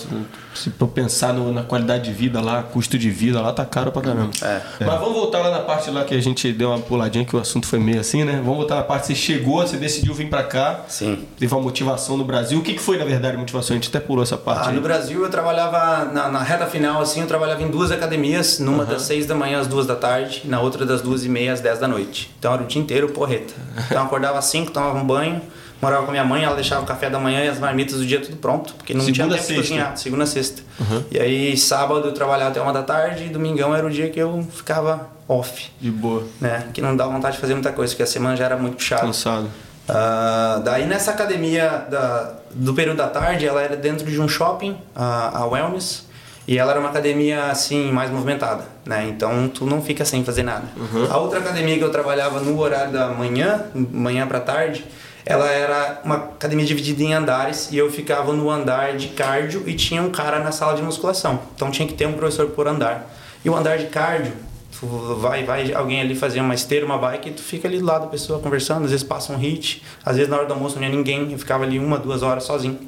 Se 0.54 0.70
for 0.70 0.88
pensar 0.88 1.32
no, 1.32 1.50
na 1.52 1.62
qualidade 1.62 2.04
de 2.04 2.12
vida 2.12 2.40
lá, 2.40 2.62
custo 2.62 2.98
de 2.98 3.10
vida 3.10 3.40
lá, 3.40 3.52
tá 3.52 3.64
caro 3.64 3.90
pra 3.90 4.02
caramba. 4.02 4.30
É. 4.42 4.60
Mas 4.80 5.00
vamos 5.00 5.14
voltar 5.14 5.40
lá 5.40 5.50
na 5.50 5.60
parte 5.60 5.90
lá 5.90 6.04
que 6.04 6.14
a 6.14 6.20
gente 6.20 6.52
deu 6.52 6.68
uma 6.68 6.78
puladinha, 6.78 7.24
que 7.24 7.34
o 7.34 7.38
assunto 7.38 7.66
foi 7.66 7.78
meio 7.78 8.00
assim, 8.00 8.24
né? 8.24 8.34
Vamos 8.36 8.58
voltar 8.58 8.76
na 8.76 8.82
parte 8.82 9.02
que 9.02 9.06
você 9.08 9.14
chegou, 9.14 9.66
você 9.66 9.76
decidiu 9.76 10.12
vir 10.12 10.28
pra 10.28 10.42
cá. 10.42 10.84
Sim. 10.88 11.26
Teve 11.38 11.54
uma 11.54 11.62
motivação 11.62 12.16
no 12.16 12.24
Brasil. 12.24 12.58
O 12.58 12.62
que, 12.62 12.74
que 12.74 12.80
foi, 12.80 12.98
na 12.98 13.04
verdade, 13.04 13.36
a 13.36 13.38
motivação? 13.38 13.74
A 13.74 13.80
gente 13.80 13.88
até 13.88 13.98
pulou 13.98 14.22
essa 14.22 14.36
parte. 14.36 14.66
Ah, 14.66 14.70
aí. 14.70 14.74
no 14.74 14.82
Brasil 14.82 15.22
eu 15.22 15.30
trabalhava, 15.30 16.04
na, 16.12 16.28
na, 16.28 16.42
reta 16.42 16.66
final, 16.66 17.00
assim, 17.00 17.20
eu 17.20 17.26
trabalhava 17.26 17.62
em 17.62 17.70
duas 17.70 17.90
academias, 17.90 18.58
numa 18.58 18.84
uhum. 18.84 18.90
das 18.90 19.02
seis 19.02 19.24
da 19.24 19.34
manhã 19.34 19.58
às 19.58 19.66
duas 19.66 19.86
da 19.86 19.96
tarde, 19.96 20.42
na 20.44 20.60
outra 20.60 20.84
das 20.84 21.00
duas 21.00 21.24
e 21.24 21.28
meia 21.28 21.52
às 21.52 21.60
dez 21.60 21.78
da 21.78 21.88
noite. 21.88 22.30
Então 22.38 22.52
era 22.52 22.62
o 22.62 22.66
dia 22.66 22.80
inteiro 22.80 23.08
porreta. 23.08 23.54
Então 23.92 24.02
eu 24.02 24.06
acordava 24.06 24.38
às 24.38 24.46
cinco, 24.46 24.70
tomava 24.70 24.98
um 24.98 25.04
banho 25.04 25.40
morava 25.82 26.06
com 26.06 26.12
minha 26.12 26.24
mãe, 26.24 26.44
ela 26.44 26.54
deixava 26.54 26.82
o 26.82 26.86
café 26.86 27.10
da 27.10 27.18
manhã 27.18 27.44
e 27.44 27.48
as 27.48 27.58
marmitas 27.58 27.96
do 27.96 28.06
dia 28.06 28.20
tudo 28.20 28.36
pronto, 28.36 28.72
porque 28.74 28.94
não 28.94 29.04
segunda 29.04 29.34
tinha 29.34 29.38
tempo 29.38 29.48
de 29.48 29.54
cozinhar, 29.56 29.96
segunda 29.96 30.22
a 30.22 30.26
sexta. 30.26 30.62
Uhum. 30.78 31.02
E 31.10 31.18
aí 31.18 31.56
sábado 31.56 32.06
eu 32.06 32.12
trabalhava 32.12 32.50
até 32.50 32.60
uma 32.60 32.72
da 32.72 32.84
tarde 32.84 33.24
e 33.24 33.28
domingão 33.28 33.74
era 33.74 33.84
o 33.84 33.90
dia 33.90 34.08
que 34.08 34.20
eu 34.20 34.46
ficava 34.52 35.08
off. 35.26 35.70
De 35.80 35.90
boa. 35.90 36.24
Né? 36.40 36.68
Que 36.72 36.80
não 36.80 36.96
dava 36.96 37.12
vontade 37.12 37.34
de 37.34 37.40
fazer 37.40 37.54
muita 37.54 37.72
coisa, 37.72 37.92
porque 37.92 38.04
a 38.04 38.06
semana 38.06 38.36
já 38.36 38.44
era 38.44 38.56
muito 38.56 38.76
puxada. 38.76 39.02
Cansado. 39.02 39.46
Uh, 39.88 40.62
daí 40.62 40.86
nessa 40.86 41.10
academia 41.10 41.86
da, 41.90 42.34
do 42.54 42.72
período 42.72 42.98
da 42.98 43.08
tarde, 43.08 43.44
ela 43.44 43.60
era 43.60 43.74
dentro 43.74 44.08
de 44.08 44.20
um 44.20 44.28
shopping, 44.28 44.78
a, 44.94 45.40
a 45.40 45.46
Wellness, 45.46 46.06
e 46.46 46.58
ela 46.58 46.70
era 46.70 46.80
uma 46.80 46.90
academia 46.90 47.46
assim 47.46 47.90
mais 47.90 48.10
movimentada, 48.10 48.64
né? 48.84 49.06
Então 49.08 49.48
tu 49.48 49.66
não 49.66 49.82
fica 49.82 50.04
sem 50.04 50.24
fazer 50.24 50.44
nada. 50.44 50.64
Uhum. 50.76 51.08
A 51.10 51.18
outra 51.18 51.40
academia 51.40 51.76
que 51.76 51.84
eu 51.84 51.90
trabalhava 51.90 52.40
no 52.40 52.58
horário 52.58 52.92
da 52.92 53.08
manhã, 53.08 53.64
manhã 53.74 54.26
para 54.26 54.40
tarde, 54.40 54.84
ela 55.24 55.50
era 55.50 56.00
uma 56.04 56.16
academia 56.16 56.64
dividida 56.64 57.02
em 57.02 57.14
andares 57.14 57.70
e 57.70 57.78
eu 57.78 57.90
ficava 57.90 58.32
no 58.32 58.50
andar 58.50 58.96
de 58.96 59.08
cardio 59.08 59.62
e 59.66 59.74
tinha 59.74 60.02
um 60.02 60.10
cara 60.10 60.40
na 60.40 60.50
sala 60.50 60.74
de 60.74 60.82
musculação. 60.82 61.40
Então 61.54 61.70
tinha 61.70 61.86
que 61.86 61.94
ter 61.94 62.06
um 62.06 62.12
professor 62.14 62.48
por 62.48 62.66
andar. 62.66 63.08
E 63.44 63.50
o 63.50 63.56
andar 63.56 63.78
de 63.78 63.86
cardio, 63.86 64.32
tu 64.78 64.86
vai, 65.20 65.44
vai 65.44 65.72
alguém 65.72 66.00
ali 66.00 66.14
fazer 66.14 66.40
uma 66.40 66.54
esteira, 66.54 66.84
uma 66.84 66.98
bike, 66.98 67.30
e 67.30 67.32
tu 67.32 67.42
fica 67.42 67.68
ali 67.68 67.78
do 67.78 67.84
lado 67.84 68.02
da 68.02 68.08
pessoa 68.08 68.40
conversando, 68.40 68.84
às 68.84 68.90
vezes 68.90 69.04
passa 69.04 69.32
um 69.32 69.36
hit, 69.36 69.82
às 70.04 70.16
vezes 70.16 70.30
na 70.30 70.36
hora 70.36 70.46
do 70.46 70.54
almoço 70.54 70.74
não 70.74 70.82
tinha 70.82 70.96
ninguém, 70.96 71.30
eu 71.32 71.38
ficava 71.38 71.64
ali 71.64 71.78
uma, 71.78 71.98
duas 71.98 72.22
horas 72.22 72.44
sozinho. 72.44 72.78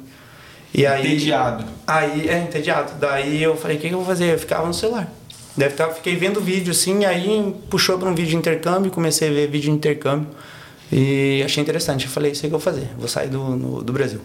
E 0.73 0.85
aí, 0.85 1.07
entediado. 1.07 1.63
Aí, 1.87 2.27
é, 2.27 2.39
entediado. 2.39 2.93
Daí 2.99 3.41
eu 3.41 3.55
falei, 3.55 3.77
o 3.77 3.79
que, 3.79 3.87
que 3.87 3.93
eu 3.93 3.99
vou 3.99 4.07
fazer? 4.07 4.33
Eu 4.33 4.39
ficava 4.39 4.67
no 4.67 4.73
celular. 4.73 5.09
Daí 5.55 5.71
eu 5.77 5.93
fiquei 5.93 6.17
vendo 6.17 6.41
vídeo 6.41 6.71
assim, 6.71 7.05
aí 7.05 7.55
puxou 7.69 7.97
para 7.97 8.09
um 8.09 8.13
vídeo 8.13 8.31
de 8.31 8.35
intercâmbio, 8.35 8.91
comecei 8.91 9.29
a 9.29 9.31
ver 9.31 9.47
vídeo 9.47 9.71
de 9.71 9.77
intercâmbio. 9.77 10.27
E 10.91 11.41
achei 11.43 11.61
interessante. 11.61 12.05
Eu 12.05 12.11
falei, 12.11 12.31
isso 12.31 12.45
aí 12.45 12.49
que 12.49 12.55
eu 12.55 12.59
vou 12.59 12.73
fazer. 12.73 12.87
Vou 12.97 13.07
sair 13.07 13.27
do, 13.27 13.39
no, 13.39 13.81
do 13.81 13.93
Brasil. 13.93 14.21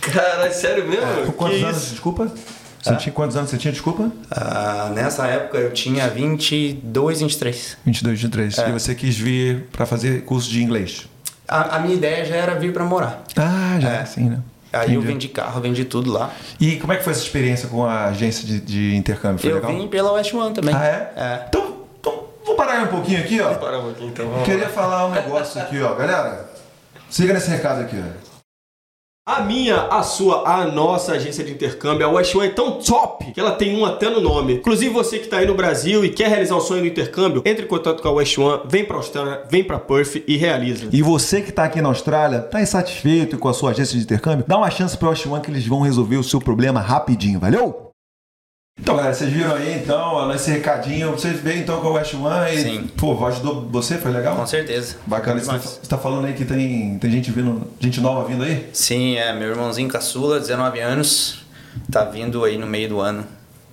Cara, 0.00 0.50
sério 0.50 0.86
mesmo? 0.88 1.04
É, 1.04 1.26
com 1.26 1.32
quantos 1.32 1.58
que 1.58 1.64
anos, 1.64 1.76
isso? 1.76 1.90
desculpa? 1.90 2.32
Você 2.80 2.90
ah? 2.90 2.96
tinha 2.96 3.12
quantos 3.12 3.36
anos 3.36 3.50
você 3.50 3.58
tinha, 3.58 3.72
desculpa? 3.72 4.10
Ah, 4.30 4.90
nessa 4.94 5.26
época 5.26 5.58
eu 5.58 5.72
tinha 5.72 6.08
22, 6.08 7.20
23. 7.20 7.76
22, 7.84 8.22
23. 8.22 8.58
É. 8.58 8.68
E 8.68 8.72
você 8.72 8.94
quis 8.94 9.18
vir 9.18 9.66
para 9.72 9.84
fazer 9.84 10.22
curso 10.24 10.48
de 10.48 10.62
inglês? 10.62 11.08
A, 11.46 11.76
a, 11.76 11.78
minha 11.80 11.94
ideia 11.94 12.24
já 12.24 12.36
era 12.36 12.54
vir 12.54 12.72
para 12.72 12.84
morar. 12.84 13.24
Ah, 13.36 13.78
já 13.80 13.90
é. 13.90 14.04
sim, 14.04 14.30
né? 14.30 14.40
Aí 14.72 14.80
Entendi. 14.80 14.94
eu 14.94 15.02
vendi 15.02 15.28
carro, 15.28 15.60
vendi 15.60 15.84
tudo 15.84 16.12
lá. 16.12 16.30
E 16.60 16.76
como 16.76 16.92
é 16.92 16.96
que 16.96 17.02
foi 17.02 17.12
essa 17.12 17.22
experiência 17.22 17.68
com 17.68 17.84
a 17.84 18.06
agência 18.06 18.46
de, 18.46 18.60
de 18.60 18.94
intercâmbio? 18.94 19.38
Foi 19.38 19.50
eu 19.50 19.56
legal? 19.56 19.74
vim 19.74 19.88
pela 19.88 20.12
West 20.12 20.32
One 20.34 20.54
também. 20.54 20.74
Ah, 20.74 20.84
é? 20.84 21.12
É. 21.16 21.44
Então 21.48 21.77
parar 22.58 22.82
um 22.82 22.88
pouquinho 22.88 23.20
aqui, 23.20 23.40
ó. 23.40 23.44
Vamos 23.44 23.58
parar 23.58 23.78
um 23.78 23.84
pouquinho 23.84 24.10
então. 24.10 24.28
Vamos 24.28 24.44
Queria 24.44 24.64
lá. 24.64 24.70
falar 24.70 25.06
um 25.06 25.10
negócio 25.12 25.60
aqui, 25.60 25.80
ó. 25.80 25.94
Galera, 25.94 26.50
siga 27.08 27.32
nesse 27.32 27.48
recado 27.48 27.82
aqui, 27.82 27.96
ó. 27.96 28.28
A 29.30 29.42
minha, 29.42 29.82
a 29.88 30.02
sua, 30.02 30.48
a 30.48 30.64
nossa 30.64 31.12
agência 31.12 31.44
de 31.44 31.52
intercâmbio, 31.52 32.06
a 32.06 32.08
West 32.08 32.34
One 32.34 32.46
é 32.46 32.50
tão 32.50 32.80
top 32.80 33.30
que 33.30 33.38
ela 33.38 33.52
tem 33.52 33.76
um 33.76 33.84
até 33.84 34.08
no 34.08 34.22
nome. 34.22 34.54
Inclusive 34.54 34.88
você 34.90 35.18
que 35.18 35.26
está 35.26 35.36
aí 35.36 35.46
no 35.46 35.54
Brasil 35.54 36.02
e 36.02 36.08
quer 36.08 36.28
realizar 36.30 36.56
o 36.56 36.62
sonho 36.62 36.80
do 36.80 36.86
intercâmbio, 36.86 37.42
entre 37.44 37.66
em 37.66 37.68
contato 37.68 38.02
com 38.02 38.08
a 38.08 38.12
West 38.12 38.38
One, 38.38 38.62
vem 38.66 38.86
para 38.86 38.96
a 38.96 39.00
Austrália, 39.00 39.42
vem 39.50 39.62
para 39.62 39.78
Perth 39.78 40.24
e 40.26 40.38
realiza. 40.38 40.88
E 40.90 41.02
você 41.02 41.42
que 41.42 41.50
está 41.50 41.64
aqui 41.64 41.82
na 41.82 41.90
Austrália, 41.90 42.38
está 42.38 42.62
insatisfeito 42.62 43.36
com 43.36 43.50
a 43.50 43.52
sua 43.52 43.72
agência 43.72 43.98
de 43.98 44.02
intercâmbio, 44.02 44.46
dá 44.48 44.56
uma 44.56 44.70
chance 44.70 44.96
para 44.96 45.08
a 45.08 45.10
West 45.10 45.26
One 45.26 45.42
que 45.42 45.50
eles 45.50 45.66
vão 45.66 45.82
resolver 45.82 46.16
o 46.16 46.24
seu 46.24 46.40
problema 46.40 46.80
rapidinho, 46.80 47.38
valeu? 47.38 47.87
Então, 48.80 48.96
galera, 48.96 49.12
vocês 49.12 49.30
viram 49.30 49.54
aí, 49.54 49.74
então, 49.74 50.28
nesse 50.28 50.50
recadinho, 50.50 51.10
vocês 51.10 51.40
veem 51.40 51.60
então 51.60 51.80
com 51.80 51.88
o 51.88 51.92
West 51.94 52.14
One 52.14 52.54
e, 52.54 52.62
Sim. 52.62 52.90
pô, 52.96 53.26
ajudou 53.26 53.68
você, 53.70 53.98
foi 53.98 54.12
legal? 54.12 54.36
Com 54.36 54.46
certeza. 54.46 54.96
Bacana. 55.04 55.40
Você 55.40 55.56
está 55.56 55.96
tá 55.96 55.98
falando 55.98 56.26
aí 56.26 56.32
que 56.32 56.44
tem, 56.44 56.96
tem 56.98 57.10
gente 57.10 57.30
vindo, 57.32 57.66
gente 57.80 58.00
nova 58.00 58.26
vindo 58.26 58.44
aí? 58.44 58.68
Sim, 58.72 59.16
é, 59.16 59.32
meu 59.32 59.50
irmãozinho 59.50 59.88
caçula, 59.88 60.38
19 60.38 60.78
anos, 60.78 61.44
tá 61.90 62.04
vindo 62.04 62.44
aí 62.44 62.56
no 62.56 62.66
meio 62.66 62.88
do 62.88 63.00
ano. 63.00 63.26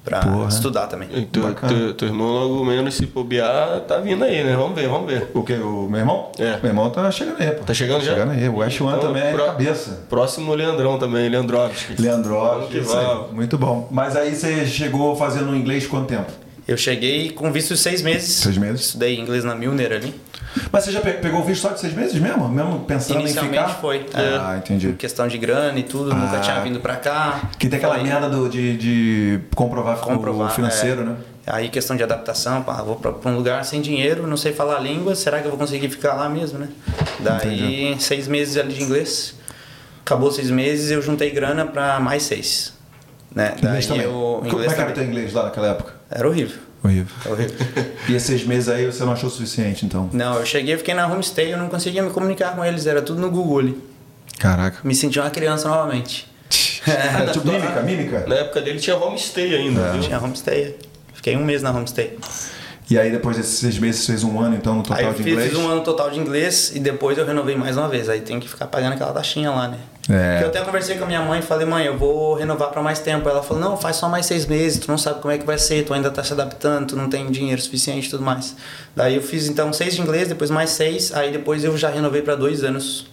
Pra 0.05 0.19
Porra. 0.19 0.47
estudar 0.47 0.87
também. 0.87 1.09
E 1.11 1.25
teu, 1.25 1.93
teu 1.95 2.07
irmão, 2.07 2.27
logo 2.27 2.63
menos, 2.63 2.93
se 2.93 3.05
bobear, 3.07 3.81
tá 3.81 3.97
vindo 3.97 4.23
aí, 4.23 4.43
né? 4.43 4.55
Vamos 4.55 4.75
ver, 4.79 4.87
vamos 4.87 5.11
ver. 5.11 5.29
O 5.33 5.43
que? 5.43 5.53
O 5.55 5.87
meu 5.89 5.99
irmão? 5.99 6.31
É. 6.39 6.51
Meu 6.61 6.67
irmão 6.71 6.89
tá 6.91 7.09
chegando 7.11 7.41
aí, 7.41 7.51
pô. 7.51 7.63
Tá 7.63 7.73
chegando 7.73 8.03
já? 8.03 8.13
Chegando 8.13 8.31
aí. 8.31 8.47
O 8.47 8.57
West 8.57 8.79
One 8.79 8.97
Então, 8.97 9.07
também 9.07 9.23
é 9.23 9.33
pro- 9.33 9.45
cabeça. 9.45 10.03
Próximo 10.07 10.53
Leandrão 10.53 10.97
também, 10.99 11.27
Leandrovski. 11.27 11.99
Leandro, 12.01 12.67
que 12.69 12.77
isso 12.77 12.95
aí. 12.95 13.03
vamos. 13.05 13.31
Muito 13.33 13.57
bom. 13.57 13.87
Mas 13.91 14.15
aí 14.15 14.35
você 14.35 14.65
chegou 14.65 15.15
fazendo 15.15 15.55
inglês 15.55 15.87
quanto 15.87 16.07
tempo? 16.07 16.31
Eu 16.67 16.77
cheguei 16.77 17.29
com 17.29 17.51
visto 17.51 17.73
de 17.75 17.79
seis 17.79 18.01
meses. 18.01 18.33
Seis 18.37 18.57
meses. 18.57 18.87
Estudei 18.87 19.19
inglês 19.19 19.43
na 19.43 19.53
Milner 19.53 19.91
ali. 19.93 20.13
Mas 20.71 20.83
você 20.85 20.91
já 20.91 20.99
pe- 21.01 21.13
pegou 21.13 21.41
o 21.41 21.43
visto 21.43 21.61
só 21.61 21.69
de 21.69 21.79
seis 21.79 21.93
meses 21.93 22.19
mesmo? 22.19 22.47
Mesmo 22.49 22.79
pensando 22.85 23.19
em 23.19 23.23
Inicialmente 23.23 23.59
ficar? 23.65 23.73
foi. 23.81 24.05
Ah, 24.13 24.55
é, 24.55 24.57
entendi. 24.57 24.93
Questão 24.93 25.27
de 25.27 25.37
grana 25.37 25.77
e 25.77 25.83
tudo, 25.83 26.11
Ah. 26.11 26.15
nunca 26.15 26.39
tinha 26.39 26.59
vindo 26.61 26.79
pra 26.79 26.95
cá. 26.95 27.49
Que 27.59 27.67
tem 27.69 27.77
aquela 27.77 27.95
Falei, 27.97 28.09
merda 28.11 28.29
do- 28.29 28.49
de, 28.49 28.77
de 28.77 29.39
comprovar, 29.53 29.97
comprovar 29.97 30.47
o 30.51 30.55
financeiro, 30.55 31.01
é. 31.01 31.03
né? 31.05 31.15
Aí 31.45 31.69
questão 31.69 31.95
de 31.95 32.01
adaptação, 32.01 32.63
pá, 32.63 32.81
vou 32.81 32.95
pra, 32.95 33.11
pra 33.11 33.29
um 33.29 33.35
lugar 33.35 33.63
sem 33.63 33.79
dinheiro, 33.79 34.25
não 34.25 34.37
sei 34.37 34.51
falar 34.51 34.77
a 34.77 34.79
língua, 34.79 35.13
será 35.13 35.39
que 35.41 35.45
eu 35.45 35.51
vou 35.51 35.59
conseguir 35.59 35.89
ficar 35.89 36.15
lá 36.15 36.27
mesmo, 36.27 36.57
né? 36.57 36.69
Daí 37.19 37.95
seis 37.99 38.27
meses 38.27 38.57
ali 38.57 38.73
de 38.73 38.81
inglês, 38.83 39.35
acabou 40.03 40.31
seis 40.31 40.49
meses, 40.49 40.89
eu 40.89 41.01
juntei 41.03 41.29
grana 41.29 41.63
pra 41.65 41.99
mais 41.99 42.23
seis. 42.23 42.73
Né? 43.33 43.53
Inglês 43.57 43.85
Daí 43.87 43.97
também. 43.99 44.05
eu. 44.11 44.11
Como 44.39 44.45
é 44.45 44.49
Inglês 44.53 44.73
que 44.73 44.81
era 44.81 44.89
o 44.89 44.93
teu 44.93 45.03
inglês 45.03 45.33
lá 45.33 45.43
naquela 45.43 45.67
época? 45.67 45.93
Era 46.15 46.29
horrível. 46.29 46.57
Horrível. 46.81 47.13
Horrível. 47.25 47.57
E 48.07 48.15
esses 48.15 48.45
meses 48.45 48.69
aí 48.69 48.85
você 48.85 49.03
não 49.03 49.11
achou 49.11 49.29
suficiente, 49.29 49.85
então? 49.85 50.09
não, 50.13 50.35
eu 50.39 50.45
cheguei, 50.45 50.77
fiquei 50.77 50.93
na 50.93 51.05
homestay, 51.07 51.53
eu 51.53 51.57
não 51.57 51.67
conseguia 51.67 52.01
me 52.01 52.09
comunicar 52.09 52.55
com 52.55 52.63
eles, 52.63 52.85
era 52.87 53.01
tudo 53.01 53.19
no 53.19 53.29
Google 53.29 53.59
ali. 53.59 53.83
Caraca. 54.39 54.77
Me 54.81 54.95
senti 54.95 55.19
uma 55.19 55.29
criança 55.29 55.67
novamente. 55.67 56.33
É, 56.87 57.25
tipo 57.31 57.47
mímica, 57.47 57.81
mímica? 57.81 58.25
Na 58.27 58.35
época 58.35 58.61
dele 58.61 58.77
tinha 58.77 58.95
homestay 58.95 59.55
ainda, 59.55 59.91
viu? 59.93 60.01
Tinha 60.01 60.19
homestay. 60.19 60.77
Fiquei 61.15 61.35
um 61.35 61.43
mês 61.43 61.63
na 61.63 61.71
homestay. 61.71 62.15
E 62.89 62.99
aí 62.99 63.11
depois 63.11 63.35
desses 63.35 63.57
seis 63.57 63.79
meses 63.79 64.01
você 64.01 64.11
fez 64.11 64.23
um 64.23 64.39
ano, 64.39 64.55
então, 64.55 64.73
no 64.75 64.79
Aí 64.81 64.85
total 64.85 65.03
eu 65.05 65.13
de 65.13 65.23
fiz, 65.23 65.33
inglês? 65.33 65.49
fiz 65.49 65.57
um 65.59 65.67
ano 65.67 65.81
total 65.81 66.11
de 66.11 66.19
inglês 66.19 66.71
e 66.75 66.79
depois 66.79 67.17
eu 67.17 67.25
renovei 67.25 67.55
mais 67.55 67.75
uma 67.77 67.89
vez. 67.89 68.07
Aí 68.09 68.21
tem 68.21 68.39
que 68.39 68.47
ficar 68.47 68.67
pagando 68.67 68.93
aquela 68.93 69.11
taxinha 69.11 69.49
lá, 69.49 69.67
né? 69.67 69.77
É. 70.07 70.43
Eu 70.43 70.49
até 70.49 70.61
conversei 70.61 70.95
com 70.97 71.03
a 71.03 71.07
minha 71.07 71.21
mãe 71.21 71.39
e 71.39 71.41
falei, 71.41 71.65
mãe, 71.65 71.85
eu 71.85 71.97
vou 71.97 72.35
renovar 72.35 72.69
pra 72.69 72.83
mais 72.83 72.99
tempo. 72.99 73.27
Ela 73.27 73.41
falou, 73.41 73.61
não, 73.61 73.75
faz 73.75 73.95
só 73.95 74.07
mais 74.07 74.27
seis 74.27 74.45
meses, 74.45 74.77
tu 74.79 74.87
não 74.87 74.99
sabe 74.99 75.19
como 75.19 75.33
é 75.33 75.37
que 75.39 75.45
vai 75.45 75.57
ser, 75.57 75.83
tu 75.83 75.95
ainda 75.95 76.11
tá 76.11 76.23
se 76.23 76.31
adaptando, 76.33 76.89
tu 76.89 76.95
não 76.95 77.09
tem 77.09 77.25
dinheiro 77.31 77.59
suficiente 77.59 78.05
e 78.05 78.09
tudo 78.11 78.23
mais. 78.23 78.55
Daí 78.95 79.15
eu 79.15 79.21
fiz 79.23 79.47
então 79.47 79.73
seis 79.73 79.95
de 79.95 80.01
inglês, 80.01 80.27
depois 80.27 80.51
mais 80.51 80.69
seis, 80.69 81.11
aí 81.11 81.31
depois 81.31 81.63
eu 81.63 81.75
já 81.75 81.89
renovei 81.89 82.21
pra 82.21 82.35
dois 82.35 82.63
anos. 82.63 83.07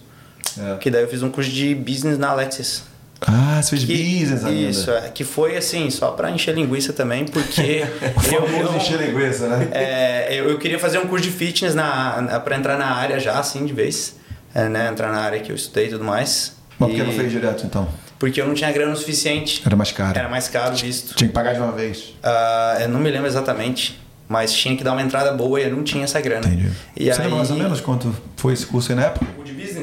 É. 0.55 0.75
Que 0.77 0.91
daí 0.91 1.01
eu 1.01 1.07
fiz 1.07 1.23
um 1.23 1.31
curso 1.31 1.49
de 1.49 1.73
business 1.73 2.19
na 2.19 2.29
Alexis. 2.29 2.83
Ah, 3.27 3.61
você 3.61 3.71
fez 3.77 3.83
Que- 3.85 4.19
business 4.19 4.43
ainda. 4.45 4.69
Isso, 4.69 4.91
é, 4.91 5.01
que 5.09 5.23
foi 5.23 5.55
assim, 5.57 5.89
só 5.89 6.11
pra 6.11 6.29
encher 6.31 6.53
linguiça 6.55 6.93
também, 6.93 7.25
porque 7.25 7.83
eu, 8.31 8.45
Famoso 8.45 8.73
eu, 8.73 8.75
encher 8.77 8.99
linguiça, 8.99 9.47
né? 9.47 9.67
é, 9.71 10.27
eu, 10.31 10.49
eu 10.49 10.57
queria 10.57 10.79
fazer 10.79 10.99
um 10.99 11.07
curso 11.07 11.23
de 11.25 11.31
fitness 11.31 11.73
na, 11.75 12.21
na, 12.21 12.39
pra 12.39 12.55
entrar 12.55 12.77
na 12.77 12.87
área 12.93 13.19
já, 13.19 13.39
assim, 13.39 13.65
de 13.65 13.73
vez. 13.73 14.15
É, 14.55 14.69
né, 14.69 14.87
entrar 14.87 15.11
na 15.11 15.19
área 15.19 15.39
que 15.39 15.51
eu 15.51 15.55
estudei 15.55 15.87
e 15.87 15.89
tudo 15.89 16.03
mais. 16.03 16.53
Mas 16.77 16.89
por 16.89 16.95
que 16.95 17.03
não 17.03 17.11
fez 17.11 17.31
direto, 17.31 17.65
então? 17.65 17.87
Porque 18.19 18.39
eu 18.39 18.47
não 18.47 18.53
tinha 18.53 18.71
grana 18.71 18.93
o 18.93 18.95
suficiente. 18.95 19.61
Era 19.65 19.75
mais 19.75 19.91
caro. 19.91 20.17
Era 20.17 20.29
mais 20.29 20.47
caro 20.47 20.75
visto. 20.75 21.15
Tinha 21.15 21.27
que 21.27 21.33
pagar 21.33 21.53
de 21.53 21.59
uma 21.59 21.71
vez. 21.71 22.13
Ah, 22.21 22.77
eu 22.81 22.87
não 22.89 22.99
me 22.99 23.09
lembro 23.09 23.27
exatamente, 23.27 23.99
mas 24.29 24.53
tinha 24.53 24.77
que 24.77 24.83
dar 24.83 24.91
uma 24.91 25.01
entrada 25.01 25.31
boa 25.33 25.59
e 25.59 25.63
eu 25.63 25.71
não 25.75 25.83
tinha 25.83 26.03
essa 26.03 26.21
grana. 26.21 26.45
Entendi. 26.47 26.69
E 26.95 27.05
você 27.05 27.11
aí... 27.13 27.17
lembra 27.17 27.37
mais 27.37 27.49
ou 27.51 27.57
menos 27.57 27.81
quanto 27.81 28.15
foi 28.37 28.53
esse 28.53 28.65
curso 28.65 28.91
aí 28.91 28.95
na 28.95 29.05
época? 29.05 29.25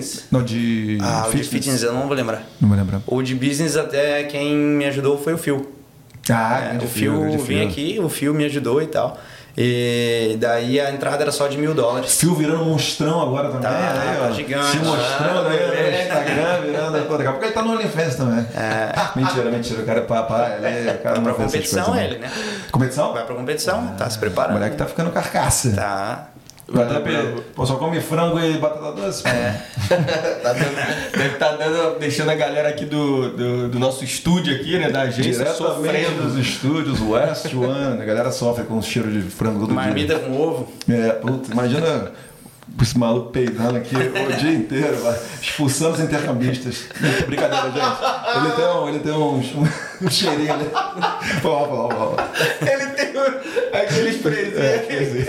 O 0.00 0.02
de 0.02 0.08
business? 0.08 0.24
Não, 0.30 0.42
de 0.42 0.98
Ah, 1.02 1.26
o 1.28 1.34
de 1.34 1.42
fitness 1.44 1.82
eu 1.82 1.92
não 1.92 2.06
vou 2.06 2.14
lembrar. 2.16 2.42
Não 2.60 2.68
me 2.68 2.76
lembro. 2.76 3.02
O 3.06 3.22
de 3.22 3.34
business 3.34 3.76
até 3.76 4.24
quem 4.24 4.54
me 4.54 4.84
ajudou 4.86 5.18
foi 5.18 5.34
o 5.34 5.38
Phil. 5.38 5.72
Ah, 6.30 6.58
É, 6.58 6.68
grande 6.76 7.08
o 7.08 7.20
grande 7.20 7.36
vinha 7.38 7.64
aqui, 7.66 7.98
o 8.02 8.08
Fio 8.08 8.32
me 8.34 8.44
ajudou 8.44 8.80
e 8.82 8.86
tal. 8.86 9.18
E 9.58 10.36
daí 10.40 10.78
a 10.80 10.92
entrada 10.92 11.22
era 11.22 11.32
só 11.32 11.48
de 11.48 11.58
mil 11.58 11.74
dólares. 11.74 12.18
Fio 12.20 12.34
virando 12.34 12.64
monstrão 12.64 13.20
agora 13.20 13.48
também. 13.48 13.62
Tá, 13.62 13.92
aí, 14.00 14.16
tá 14.16 14.26
ó. 14.28 14.32
gigante. 14.32 14.66
Se 14.70 14.76
mostrando 14.78 15.48
aí 15.48 15.66
no 15.66 15.72
É. 15.74 16.02
Instagram, 16.02 16.60
virando. 16.62 17.06
Pô, 17.08 17.16
daqui 17.16 17.26
a 17.28 17.30
pouco 17.32 17.44
ele 17.46 17.52
tá 17.52 17.62
no 17.62 17.72
OnlyFans 17.72 18.14
também. 18.14 18.46
Mentira, 19.16 19.50
mentira. 19.50 19.82
O 19.82 19.84
cara 19.84 19.98
é 19.98 20.02
papai, 20.02 20.56
ele, 20.64 20.90
o 20.90 20.98
cara 21.02 21.20
Vai 21.20 21.34
pra 21.34 21.44
competição 21.44 21.84
coisas, 21.84 22.04
ele, 22.04 22.18
né? 22.18 22.30
Competição? 22.70 23.12
Vai 23.12 23.26
pra 23.26 23.34
competição, 23.34 23.86
tá 23.98 24.08
se 24.08 24.16
O 24.16 24.20
preparando. 24.20 24.52
moleque 24.54 24.76
tá 24.76 24.86
ficando 24.86 25.10
carcaça. 25.10 25.72
Tá. 25.72 26.28
Vai 26.72 26.84
até 26.84 27.00
pe- 27.00 27.42
Pô, 27.54 27.66
só 27.66 27.74
come 27.76 28.00
frango 28.00 28.38
e 28.38 28.56
batata 28.58 28.92
doce? 28.92 29.26
É. 29.26 29.60
Tá 30.42 30.52
dando- 30.52 31.10
deve 31.16 31.34
estar 31.34 31.56
dando, 31.56 31.98
deixando 31.98 32.30
a 32.30 32.34
galera 32.34 32.68
aqui 32.68 32.84
do, 32.84 33.30
do, 33.30 33.68
do 33.68 33.78
nosso 33.78 34.04
estúdio 34.04 34.54
aqui, 34.54 34.78
né? 34.78 34.88
Da 34.90 35.02
agência 35.02 35.46
sofrendo. 35.52 36.22
dos 36.22 36.36
estúdios 36.38 37.00
West 37.00 37.52
One. 37.54 38.00
A 38.00 38.04
galera 38.04 38.30
sofre 38.30 38.64
com 38.64 38.78
o 38.78 38.82
cheiro 38.82 39.10
de 39.10 39.20
frango 39.30 39.60
todo 39.60 39.74
Marmita 39.74 40.14
dia. 40.14 40.24
com 40.24 40.40
ovo. 40.40 40.72
É, 40.88 41.10
puta, 41.10 41.52
imagina 41.52 42.12
esse 42.80 42.96
maluco 42.96 43.30
peidando 43.30 43.76
aqui 43.76 43.96
o 43.96 44.36
dia 44.38 44.52
inteiro, 44.52 44.96
expulsando 45.42 45.94
os 45.94 46.00
intercambistas. 46.00 46.84
Brincadeira, 47.26 47.64
gente. 47.72 48.36
Ele 48.38 48.50
tem 48.54 48.64
um, 48.64 48.88
ele 48.88 48.98
tem 49.00 49.12
um, 49.12 49.38
um, 50.02 50.06
cheirinho 50.10 50.52
ali. 50.54 50.70
Foi 51.42 51.50
mal. 51.50 52.16
Ele 52.62 52.86
tem 52.92 53.08
um- 53.20 53.76
aquele 53.76 54.10
sprayzinho. 54.10 55.26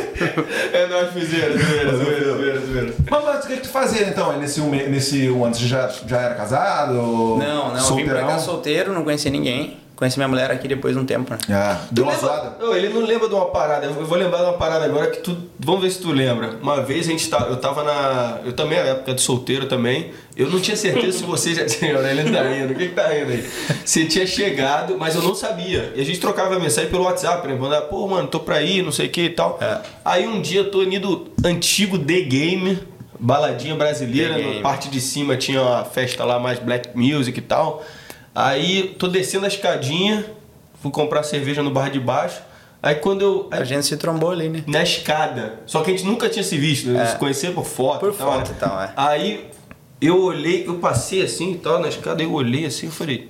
É, 0.74 0.88
nós 1.02 1.14
fizeram, 1.14 1.58
zoeira, 1.58 1.98
zoeira, 1.98 2.34
zoeira, 2.34 2.60
zoeira. 2.60 2.94
Mas, 3.10 3.24
mas 3.24 3.46
o 3.46 3.48
que, 3.48 3.56
que 3.56 3.62
tu 3.62 3.70
fazia 3.70 4.08
então 4.08 4.38
nesse 4.38 4.62
um, 4.62 4.70
nesse 4.70 5.30
um 5.30 5.44
ano? 5.44 5.56
Você 5.56 5.66
já, 5.66 5.88
já 6.08 6.22
era 6.22 6.36
casado? 6.36 6.94
Não, 6.94 7.38
não, 7.38 7.68
eu 7.68 7.74
vim 7.74 7.74
pra 7.74 7.82
solteirão? 7.82 8.28
cá 8.28 8.40
solteiro, 8.40 8.94
não 8.94 9.04
conheci 9.04 9.30
ninguém. 9.30 9.78
Conheci 10.02 10.18
minha 10.18 10.28
mulher 10.28 10.50
aqui 10.50 10.68
depois 10.68 10.96
de 10.96 11.00
um 11.00 11.06
tempo, 11.06 11.32
né? 11.32 11.38
Ah, 11.52 11.80
deu 11.92 12.04
uma 12.04 12.14
lembra- 12.14 12.28
zoada. 12.28 12.58
Não, 12.60 12.76
ele 12.76 12.90
não 12.90 13.06
lembra 13.06 13.30
de 13.30 13.36
uma 13.36 13.46
parada. 13.52 13.86
Eu 13.86 13.94
vou 13.94 14.18
lembrar 14.18 14.40
de 14.40 14.46
uma 14.46 14.54
parada 14.54 14.84
agora 14.84 15.12
que 15.12 15.20
tu. 15.20 15.38
Vamos 15.60 15.84
ver 15.84 15.92
se 15.92 16.00
tu 16.02 16.12
lembra. 16.12 16.56
Uma 16.60 16.82
vez 16.82 17.06
a 17.08 17.12
gente 17.12 17.30
tá, 17.30 17.46
eu 17.48 17.58
tava 17.58 17.84
na. 17.84 18.40
Eu 18.44 18.52
também, 18.54 18.80
na 18.80 18.86
época 18.90 19.14
de 19.14 19.22
solteiro 19.22 19.68
também. 19.68 20.10
Eu 20.36 20.50
não 20.50 20.60
tinha 20.60 20.76
certeza 20.76 21.20
se 21.20 21.24
você 21.24 21.54
já 21.54 21.66
tinha. 21.70 21.96
Olha, 21.96 22.08
ele 22.08 22.32
tá 22.32 22.42
rindo. 22.42 22.74
O 22.74 22.76
que, 22.76 22.88
que 22.88 22.96
tá 22.96 23.10
rindo 23.10 23.32
aí? 23.32 23.48
Você 23.86 24.06
tinha 24.06 24.26
chegado, 24.26 24.98
mas 24.98 25.14
eu 25.14 25.22
não 25.22 25.36
sabia. 25.36 25.94
E 25.96 26.02
a 26.02 26.04
gente 26.04 26.20
trocava 26.20 26.58
mensagem 26.60 26.90
pelo 26.90 27.04
WhatsApp, 27.04 27.48
né? 27.48 27.54
Mandava, 27.54 27.86
pô, 27.86 28.08
mano, 28.08 28.28
tô 28.28 28.40
pra 28.40 28.60
ir, 28.60 28.82
não 28.82 28.92
sei 28.92 29.06
o 29.06 29.10
que 29.12 29.22
e 29.26 29.30
tal. 29.30 29.60
É. 29.62 29.82
Aí 30.04 30.28
um 30.28 30.42
dia 30.42 30.62
eu 30.62 30.72
tô 30.72 30.82
indo 30.82 31.28
antigo 31.46 32.00
The 32.00 32.22
Game. 32.22 32.80
Baladinha 33.24 33.76
brasileira, 33.76 34.36
na 34.36 34.62
parte 34.62 34.90
de 34.90 35.00
cima 35.00 35.38
tinha 35.38 35.62
uma 35.62 35.86
festa 35.86 36.26
lá 36.26 36.40
mais 36.40 36.58
black 36.58 36.90
music 36.98 37.38
e 37.38 37.42
tal. 37.44 37.86
Aí 38.34 38.96
tô 38.98 39.08
descendo 39.08 39.46
a 39.46 39.48
escadinha, 39.48 40.26
fui 40.82 40.92
comprar 40.92 41.24
cerveja 41.24 41.62
no 41.62 41.72
bar 41.72 41.90
de 41.90 42.00
baixo. 42.00 42.42
Aí 42.82 42.96
quando 42.96 43.22
eu. 43.22 43.48
A 43.52 43.64
gente 43.64 43.86
se 43.86 43.98
trombou 43.98 44.32
ali, 44.32 44.50
né? 44.50 44.64
Na 44.66 44.82
escada. 44.82 45.60
Só 45.66 45.82
que 45.82 45.92
a 45.92 45.94
gente 45.94 46.06
nunca 46.06 46.28
tinha 46.30 46.44
se 46.44 46.58
visto, 46.58 46.90
né? 46.90 47.04
É. 47.04 47.06
Se 47.08 47.16
conhecia 47.18 47.52
por 47.52 47.66
foto. 47.66 48.00
Por 48.00 48.14
e 48.14 48.16
tal, 48.16 48.32
foto 48.32 48.50
né? 48.50 48.56
e 48.58 48.60
tal, 48.60 48.82
é. 48.82 48.94
Aí 48.96 49.50
eu 50.02 50.20
olhei, 50.24 50.66
eu 50.66 50.76
passei 50.76 51.22
assim 51.22 51.52
e 51.52 51.58
tal, 51.58 51.80
na 51.80 51.90
escada, 51.90 52.24
eu 52.24 52.34
olhei 52.34 52.66
assim, 52.66 52.88
eu 52.88 52.92
falei. 52.92 53.30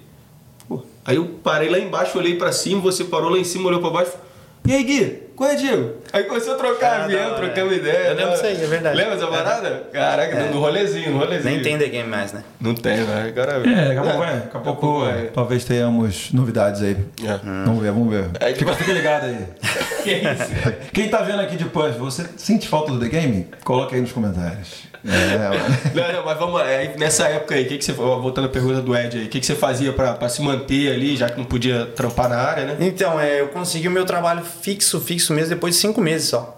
Pô. 0.69 0.83
Aí 1.03 1.17
eu 1.17 1.25
parei 1.43 1.69
lá 1.69 1.77
embaixo, 1.77 2.17
olhei 2.17 2.35
pra 2.35 2.51
cima, 2.51 2.79
você 2.79 3.03
parou 3.03 3.29
lá 3.29 3.37
em 3.37 3.43
cima, 3.43 3.67
olhou 3.67 3.81
pra 3.81 3.89
baixo. 3.89 4.13
E 4.65 4.73
aí, 4.73 4.83
Gui, 4.83 5.23
qual 5.35 5.49
é, 5.49 5.55
Diego? 5.55 5.95
Aí 6.13 6.23
começou 6.25 6.53
a 6.53 6.57
trocar 6.57 7.01
Ah, 7.01 7.03
avião, 7.05 7.35
trocamos 7.35 7.73
é. 7.73 7.75
ideia. 7.77 7.97
Eu 8.09 8.15
lembro 8.15 8.25
né? 8.25 8.31
disso 8.33 8.45
aí, 8.45 8.63
é 8.63 8.67
verdade. 8.67 8.97
Lembra 8.97 9.13
essa 9.15 9.25
É. 9.25 9.27
parada? 9.29 9.83
Caraca, 9.91 10.37
É. 10.37 10.49
no 10.49 10.59
rolezinho, 10.59 11.11
no 11.11 11.17
rolezinho. 11.19 11.53
Nem 11.55 11.61
tem 11.63 11.77
The 11.77 11.87
Game 11.87 12.09
mais, 12.09 12.33
né? 12.33 12.43
Não 12.59 12.73
tem, 12.75 12.97
né? 12.97 13.25
Agora. 13.35 13.51
É, 13.67 13.87
daqui 13.87 13.97
a 13.97 14.01
pouco 14.03 14.17
vai. 14.19 14.33
Daqui 14.35 14.57
a 14.57 14.59
pouco 14.59 14.99
vai. 15.01 15.23
talvez 15.33 15.63
tenhamos 15.65 16.31
novidades 16.33 16.81
aí. 16.81 16.97
É. 17.23 17.37
Vamos 17.65 17.81
ver, 17.81 17.91
vamos 17.91 18.09
ver. 18.13 18.25
Aí- 18.39 18.55
Fica, 18.55 18.73
fica 18.73 18.91
ligado 18.93 19.25
aí. 19.25 19.37
Que 20.01 20.13
isso? 20.13 20.91
Quem 20.93 21.09
tá 21.09 21.21
vendo 21.21 21.41
aqui 21.41 21.55
depois, 21.55 21.95
você 21.95 22.25
sente 22.35 22.67
falta 22.67 22.91
do 22.91 22.99
The 22.99 23.07
Game? 23.07 23.47
Coloca 23.63 23.93
aí 23.95 24.01
nos 24.01 24.11
comentários. 24.11 24.89
É, 25.03 25.93
Não, 25.95 26.13
não, 26.13 26.25
mas 26.25 26.37
vamos 26.37 26.55
lá. 26.59 26.65
Aí, 26.65 26.95
nessa 26.97 27.27
época 27.27 27.55
aí, 27.55 27.65
que 27.65 27.77
que 27.77 27.83
você, 27.85 27.91
voltando 27.93 28.45
à 28.45 28.49
pergunta 28.49 28.81
do 28.81 28.95
Ed 28.95 29.17
aí, 29.17 29.25
o 29.25 29.29
que, 29.29 29.39
que 29.39 29.45
você 29.45 29.55
fazia 29.55 29.91
pra, 29.93 30.13
pra 30.13 30.29
se 30.29 30.41
manter 30.41 30.91
ali, 30.93 31.15
já 31.17 31.29
que 31.29 31.37
não 31.37 31.45
podia 31.45 31.87
trampar 31.87 32.29
na 32.29 32.37
área, 32.37 32.65
né? 32.65 32.77
Então, 32.79 33.19
é, 33.19 33.41
eu 33.41 33.47
consegui 33.47 33.87
o 33.87 33.91
meu 33.91 34.05
trabalho 34.05 34.43
fixo, 34.43 34.99
fixo 35.01 35.33
mesmo, 35.33 35.49
depois 35.49 35.73
de 35.75 35.81
cinco 35.81 35.99
meses 36.01 36.29
só. 36.29 36.57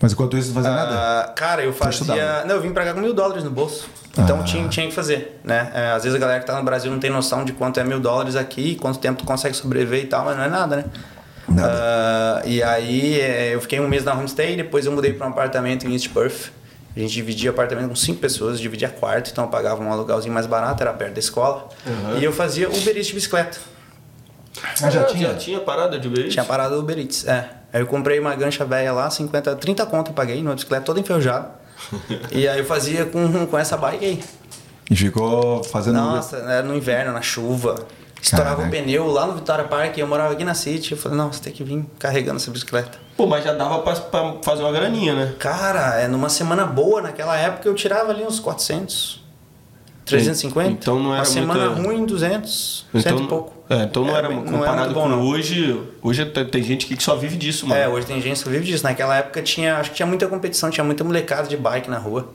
mas 0.00 0.12
enquanto 0.12 0.36
isso 0.38 0.48
não 0.48 0.54
fazia 0.62 0.70
nada? 0.70 0.92
Ah, 0.94 1.32
cara, 1.34 1.62
eu 1.62 1.72
fazia. 1.72 2.00
estudava? 2.02 2.44
Não, 2.46 2.54
eu 2.54 2.60
vim 2.62 2.72
pra 2.72 2.84
cá 2.84 2.94
com 2.94 3.00
mil 3.00 3.12
dólares 3.12 3.42
no 3.44 3.50
bolso. 3.50 3.88
Então 4.16 4.40
Ah. 4.40 4.44
tinha, 4.44 4.68
tinha 4.68 4.86
que 4.86 4.92
fazer, 4.94 5.40
né? 5.44 5.70
É, 5.74 5.90
às 5.90 6.02
vezes 6.04 6.16
a 6.16 6.18
galera 6.20 6.40
que 6.40 6.46
tá 6.46 6.56
no 6.56 6.64
Brasil 6.64 6.90
não 6.90 6.98
tem 6.98 7.10
noção 7.10 7.44
de 7.44 7.52
quanto 7.52 7.78
é 7.80 7.84
mil 7.84 8.00
dólares 8.00 8.34
aqui, 8.36 8.74
quanto 8.76 8.98
tempo 8.98 9.18
tu 9.18 9.24
consegue 9.24 9.54
sobreviver 9.56 10.02
e 10.02 10.06
tal, 10.06 10.24
mas 10.24 10.36
não 10.36 10.44
é 10.44 10.48
nada, 10.48 10.76
né? 10.76 10.84
Nada. 11.48 11.72
Ah, 11.74 12.42
e 12.44 12.62
aí 12.62 13.20
é, 13.20 13.54
eu 13.54 13.60
fiquei 13.60 13.78
um 13.80 13.88
mês 13.88 14.04
na 14.04 14.12
homestay, 14.14 14.56
depois 14.56 14.86
eu 14.86 14.92
mudei 14.92 15.12
pra 15.12 15.26
um 15.26 15.30
apartamento 15.30 15.86
em 15.86 15.92
East 15.92 16.08
Perth. 16.10 16.50
A 16.96 16.98
gente 17.00 17.12
dividia 17.12 17.50
apartamento 17.50 17.88
com 17.88 17.94
cinco 17.96 18.20
pessoas, 18.20 18.58
dividia 18.58 18.88
quarto, 18.88 19.30
então 19.30 19.44
eu 19.44 19.50
pagava 19.50 19.82
um 19.82 19.92
aluguelzinho 19.92 20.34
mais 20.34 20.46
barato, 20.46 20.82
era 20.82 20.92
perto 20.92 21.14
da 21.14 21.20
escola. 21.20 21.68
E 22.18 22.24
eu 22.24 22.32
fazia 22.32 22.68
Uber 22.68 22.96
Eats 22.96 23.06
de 23.06 23.14
bicicleta. 23.14 23.58
Ah, 24.82 24.90
já 24.90 25.02
Ah, 25.02 25.04
tinha? 25.04 25.28
Já 25.28 25.34
tinha 25.34 25.60
parada 25.60 25.98
de 25.98 26.08
Uber 26.08 26.20
Eats? 26.20 26.32
Tinha 26.32 26.44
parado 26.44 26.74
do 26.74 26.80
Uber 26.80 26.98
Eats, 26.98 27.26
é. 27.26 27.48
Aí 27.72 27.80
eu 27.80 27.86
comprei 27.86 28.18
uma 28.18 28.34
gancha 28.34 28.64
velha 28.64 28.92
lá, 28.92 29.08
50, 29.08 29.54
30 29.56 29.86
conto 29.86 30.10
eu 30.10 30.14
paguei, 30.14 30.42
numa 30.42 30.54
bicicleta 30.54 30.84
toda 30.84 30.98
enferrujada. 30.98 31.52
e 32.32 32.48
aí 32.48 32.58
eu 32.58 32.64
fazia 32.64 33.06
com, 33.06 33.46
com 33.46 33.56
essa 33.56 33.76
bike 33.76 34.04
aí. 34.04 34.24
E 34.90 34.96
ficou 34.96 35.62
fazendo. 35.62 35.94
Nossa, 35.94 36.36
era 36.38 36.62
no 36.64 36.74
inverno, 36.74 37.12
na 37.12 37.22
chuva. 37.22 37.86
Estourava 38.22 38.56
Caraca. 38.56 38.68
o 38.68 38.70
pneu 38.82 39.06
lá 39.06 39.26
no 39.26 39.34
Vitória 39.34 39.64
Park, 39.64 39.96
eu 39.98 40.06
morava 40.06 40.32
aqui 40.34 40.44
na 40.44 40.54
City. 40.54 40.92
Eu 40.92 40.98
falei, 40.98 41.16
não, 41.18 41.32
você 41.32 41.40
tem 41.42 41.52
que 41.52 41.64
vir 41.64 41.84
carregando 41.98 42.36
essa 42.36 42.50
bicicleta. 42.50 42.98
Pô, 43.16 43.26
mas 43.26 43.42
já 43.44 43.52
dava 43.52 43.78
pra, 43.80 43.94
pra 43.96 44.34
fazer 44.42 44.62
uma 44.62 44.72
graninha, 44.72 45.14
né? 45.14 45.34
Cara, 45.38 46.00
é 46.00 46.06
numa 46.08 46.28
semana 46.28 46.64
boa, 46.66 47.00
naquela 47.00 47.36
época 47.36 47.68
eu 47.68 47.74
tirava 47.74 48.10
ali 48.10 48.22
uns 48.24 48.38
400, 48.38 49.22
350. 50.04 50.70
Então 50.70 50.98
não 50.98 51.10
era 51.12 51.20
Uma 51.20 51.24
semana 51.24 51.70
muita- 51.70 51.82
ruim, 51.88 52.04
200, 52.04 52.86
Então, 52.94 53.00
cento 53.02 53.22
e 53.22 53.26
pouco. 53.26 53.52
É, 53.70 53.84
então 53.84 54.04
não 54.04 54.14
É, 54.14 54.18
era 54.18 54.28
não 54.28 54.38
era 54.42 54.50
comparado 54.50 54.80
muito 54.80 54.94
bom, 54.94 55.02
com 55.02 55.08
não. 55.08 55.22
hoje. 55.22 55.80
Hoje 56.02 56.24
tem 56.26 56.62
gente 56.62 56.86
que 56.86 57.00
só 57.02 57.14
vive 57.16 57.36
disso, 57.36 57.66
mano. 57.66 57.80
É, 57.80 57.88
hoje 57.88 58.06
tem 58.06 58.20
gente 58.20 58.42
que 58.42 58.48
vive 58.50 58.64
disso. 58.64 58.82
Naquela 58.84 59.16
época 59.16 59.40
tinha, 59.42 59.76
acho 59.76 59.90
que 59.90 59.96
tinha 59.96 60.06
muita 60.06 60.26
competição, 60.26 60.70
tinha 60.70 60.82
muita 60.84 61.04
molecada 61.04 61.46
de 61.48 61.56
bike 61.56 61.88
na 61.88 61.98
rua. 61.98 62.28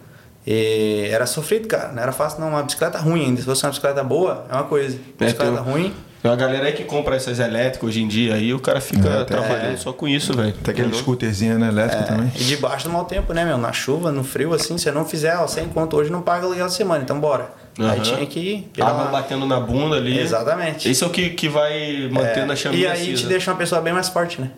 E 0.47 1.07
era 1.11 1.25
sofrido, 1.25 1.67
cara. 1.67 1.91
Não 1.91 2.01
era 2.01 2.11
fácil, 2.11 2.39
não. 2.39 2.49
Uma 2.49 2.63
bicicleta 2.63 2.97
ruim 2.99 3.25
ainda. 3.25 3.39
Se 3.41 3.45
fosse 3.45 3.63
uma 3.63 3.69
bicicleta 3.69 4.03
boa, 4.03 4.45
é 4.49 4.53
uma 4.53 4.63
coisa. 4.65 4.95
É, 5.19 5.25
Bicicleta 5.25 5.51
tem- 5.63 5.73
ruim. 5.73 5.93
Tem 6.21 6.31
uma 6.31 6.37
galera 6.37 6.65
aí 6.65 6.73
que 6.73 6.83
compra 6.83 7.15
essas 7.15 7.37
elétricas 7.37 7.87
hoje 7.87 8.01
em 8.01 8.07
dia 8.07 8.33
aí, 8.33 8.51
o 8.51 8.59
cara 8.59 8.81
fica 8.81 9.07
É, 9.07 9.23
trabalhando 9.25 9.77
só 9.77 9.93
com 9.93 10.07
isso, 10.07 10.33
velho. 10.35 10.53
Tem 10.53 10.71
aquele 10.71 10.91
scooterzinho, 10.95 11.59
né? 11.59 11.67
Elétrico 11.67 12.03
também. 12.03 12.31
E 12.35 12.43
debaixo 12.43 12.85
do 12.87 12.93
mau 12.93 13.05
tempo, 13.05 13.31
né, 13.31 13.45
meu? 13.45 13.59
Na 13.59 13.71
chuva, 13.71 14.11
no 14.11 14.23
frio, 14.23 14.51
assim, 14.51 14.75
se 14.79 14.89
eu 14.89 14.93
não 14.93 15.05
fizer, 15.05 15.37
ó, 15.37 15.45
sem 15.45 15.67
conto 15.67 15.95
hoje 15.97 16.09
não 16.09 16.23
paga 16.23 16.45
aluguel 16.47 16.65
de 16.65 16.73
semana, 16.73 17.03
então 17.03 17.19
bora. 17.19 17.51
Aí 17.77 17.85
Aham. 17.85 17.99
tinha 18.01 18.25
que. 18.25 18.67
A 18.79 18.85
mão 18.85 18.95
uma- 19.03 19.11
batendo 19.11 19.45
na 19.45 19.59
bunda 19.59 19.97
ali. 19.97 20.17
Exatamente. 20.17 20.89
Isso 20.89 21.03
é 21.03 21.07
o 21.07 21.11
que, 21.11 21.29
que 21.29 21.47
vai 21.47 22.09
mantendo 22.11 22.51
a 22.51 22.53
É, 22.53 22.57
chaminha 22.57 22.87
E 22.87 22.87
aí 22.87 23.13
te 23.13 23.27
deixa 23.27 23.51
uma 23.51 23.57
pessoa 23.57 23.79
bem 23.79 23.93
mais 23.93 24.09
forte, 24.09 24.41
né? 24.41 24.49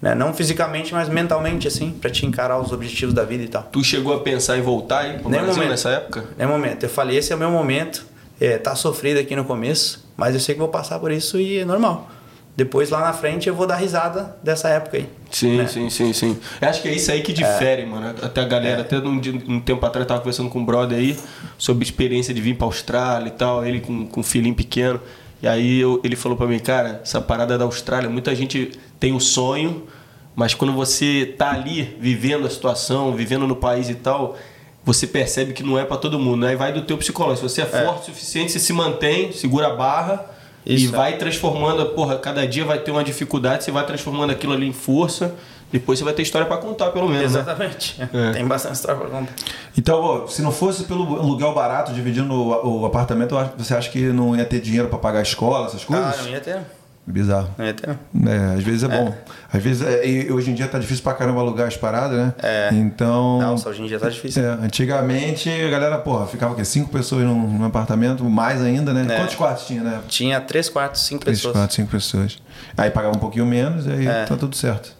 Né? 0.00 0.14
Não 0.14 0.32
fisicamente, 0.32 0.92
mas 0.94 1.08
mentalmente, 1.08 1.66
assim, 1.68 1.90
pra 1.92 2.10
te 2.10 2.24
encarar 2.26 2.58
os 2.58 2.72
objetivos 2.72 3.14
da 3.14 3.24
vida 3.24 3.42
e 3.44 3.48
tal. 3.48 3.62
Tu 3.70 3.82
chegou 3.84 4.14
a 4.14 4.20
pensar 4.20 4.56
em 4.58 4.62
voltar 4.62 5.00
aí 5.00 5.18
pro 5.18 5.28
Nem 5.28 5.40
Brasil 5.40 5.56
momento. 5.56 5.70
nessa 5.70 5.90
época? 5.90 6.24
É 6.38 6.46
momento. 6.46 6.82
Eu 6.84 6.88
falei, 6.90 7.16
esse 7.18 7.32
é 7.32 7.36
o 7.36 7.38
meu 7.38 7.50
momento. 7.50 8.04
É, 8.40 8.56
tá 8.56 8.74
sofrido 8.74 9.18
aqui 9.20 9.36
no 9.36 9.44
começo, 9.44 10.08
mas 10.16 10.34
eu 10.34 10.40
sei 10.40 10.54
que 10.54 10.58
vou 10.58 10.68
passar 10.70 10.98
por 10.98 11.12
isso 11.12 11.38
e 11.38 11.58
é 11.58 11.64
normal. 11.64 12.08
Depois 12.56 12.90
lá 12.90 13.00
na 13.00 13.12
frente 13.12 13.48
eu 13.48 13.54
vou 13.54 13.66
dar 13.66 13.76
risada 13.76 14.34
dessa 14.42 14.68
época 14.70 14.96
aí. 14.96 15.08
Sim, 15.30 15.58
né? 15.58 15.66
sim, 15.66 15.88
sim, 15.88 16.12
sim. 16.12 16.38
Eu 16.60 16.68
acho 16.68 16.82
que 16.82 16.88
é 16.88 16.94
isso 16.94 17.10
aí 17.12 17.22
que 17.22 17.32
difere, 17.32 17.84
mano. 17.86 18.14
Até 18.22 18.40
a 18.40 18.44
galera, 18.44 18.80
até 18.82 18.98
um, 18.98 19.18
dia- 19.20 19.40
um 19.46 19.60
tempo 19.60 19.84
atrás 19.86 20.02
eu 20.04 20.08
tava 20.08 20.20
conversando 20.20 20.48
com 20.50 20.58
um 20.58 20.64
brother 20.64 20.98
aí 20.98 21.16
sobre 21.56 21.84
a 21.84 21.86
experiência 21.86 22.34
de 22.34 22.40
vir 22.40 22.56
pra 22.56 22.66
Austrália 22.66 23.28
e 23.28 23.30
tal, 23.32 23.64
ele 23.64 23.80
com, 23.80 24.06
com 24.06 24.20
um 24.20 24.22
filhinho 24.22 24.54
pequeno. 24.54 25.00
E 25.42 25.46
aí 25.48 25.78
eu- 25.80 26.00
ele 26.04 26.16
falou 26.16 26.36
pra 26.36 26.46
mim, 26.46 26.58
cara, 26.58 27.00
essa 27.02 27.20
parada 27.20 27.56
da 27.56 27.64
Austrália, 27.64 28.10
muita 28.10 28.34
gente 28.34 28.72
tem 29.00 29.14
o 29.14 29.20
sonho, 29.20 29.86
mas 30.36 30.54
quando 30.54 30.72
você 30.72 31.34
tá 31.36 31.50
ali 31.50 31.96
vivendo 31.98 32.46
a 32.46 32.50
situação, 32.50 33.16
vivendo 33.16 33.46
no 33.46 33.56
país 33.56 33.88
e 33.88 33.94
tal, 33.94 34.36
você 34.84 35.06
percebe 35.06 35.52
que 35.52 35.62
não 35.62 35.78
é 35.78 35.84
pra 35.84 35.96
todo 35.96 36.18
mundo. 36.18 36.46
Aí 36.46 36.54
vai 36.54 36.72
do 36.72 36.82
teu 36.82 36.96
psicológico. 36.98 37.48
Se 37.48 37.54
você 37.56 37.62
é, 37.62 37.84
forte 37.84 38.02
o 38.02 38.04
suficiente, 38.14 38.52
você 38.52 38.58
se 38.58 38.72
mantém, 38.72 39.32
segura 39.32 39.68
a 39.68 39.74
barra 39.74 40.24
e 40.64 40.74
Isso, 40.74 40.94
é. 40.94 40.96
vai 40.96 41.16
transformando, 41.16 41.84
porra, 41.86 42.18
cada 42.18 42.46
dia 42.46 42.64
vai 42.64 42.78
ter 42.78 42.90
uma 42.90 43.02
dificuldade, 43.02 43.64
você 43.64 43.70
vai 43.70 43.84
transformando 43.86 44.30
aquilo 44.30 44.52
ali 44.52 44.66
em 44.66 44.72
força, 44.72 45.34
depois 45.72 45.98
você 45.98 46.04
vai 46.04 46.12
ter 46.12 46.22
história 46.22 46.46
pra 46.46 46.58
contar, 46.58 46.90
pelo 46.90 47.08
menos, 47.08 47.32
né? 47.32 47.40
Exatamente. 47.40 47.96
É. 48.12 48.32
Tem 48.32 48.46
bastante 48.46 48.74
história 48.74 49.00
pra 49.00 49.08
contar. 49.08 49.32
Então, 49.76 50.26
se 50.28 50.42
não 50.42 50.52
fosse 50.52 50.84
pelo 50.84 51.02
aluguel 51.18 51.54
barato, 51.54 51.92
dividindo 51.92 52.34
o, 52.34 52.84
apartamento, 52.84 53.34
você 53.56 53.74
acha 53.74 53.88
que 53.88 54.00
não 54.00 54.36
ia 54.36 54.44
ter 54.44 54.60
dinheiro 54.60 54.88
pra 54.88 54.98
pagar 54.98 55.20
a 55.20 55.22
escola, 55.22 55.66
essas 55.66 55.84
coisas? 55.84 56.20
Ah, 56.20 56.22
não 56.22 56.30
ia 56.30 56.40
ter. 56.40 56.60
Bizarro. 57.10 57.48
Não 57.58 57.64
ia 57.66 57.74
ter. 57.74 57.96
não. 58.12 58.32
É, 58.32 58.54
às 58.54 58.62
vezes 58.62 58.82
é, 58.84 58.88
bom. 58.88 59.14
Às 59.52 59.62
vezes, 59.62 59.82
é, 59.86 60.06
e 60.06 60.30
hoje 60.32 60.50
em 60.50 60.54
dia 60.54 60.66
tá 60.68 60.78
difícil 60.78 61.02
pra 61.02 61.12
caramba 61.14 61.40
alugar 61.40 61.66
as 61.66 61.76
paradas, 61.76 62.18
né? 62.18 62.34
É. 62.42 62.68
Então. 62.72 63.40
Nossa, 63.40 63.68
hoje 63.68 63.82
em 63.82 63.86
dia 63.86 63.98
tá 63.98 64.08
difícil. 64.08 64.42
é, 64.44 64.48
antigamente 64.62 65.50
a 65.50 65.68
galera, 65.68 65.98
porra, 65.98 66.26
ficava 66.26 66.52
o 66.52 66.56
quê? 66.56 66.64
Cinco 66.64 66.90
pessoas 66.90 67.24
num, 67.24 67.34
num 67.58 67.64
apartamento, 67.64 68.24
mais 68.24 68.62
ainda, 68.62 68.92
né? 68.92 69.06
É. 69.14 69.18
Quantos 69.18 69.34
quartos 69.34 69.66
tinha, 69.66 69.82
né? 69.82 70.00
Tinha 70.08 70.40
três 70.40 70.68
quartos, 70.68 71.02
cinco 71.02 71.22
Três, 71.24 71.38
pessoas. 71.38 71.54
quatro, 71.56 71.74
cinco 71.76 71.90
pessoas. 71.90 72.38
Aí 72.76 72.90
pagava 72.90 73.16
um 73.16 73.20
pouquinho 73.20 73.46
menos 73.46 73.86
e 73.86 73.90
aí 73.90 74.06
É. 74.06 74.24
tá 74.24 74.36
tudo 74.36 74.54
certo. 74.56 74.92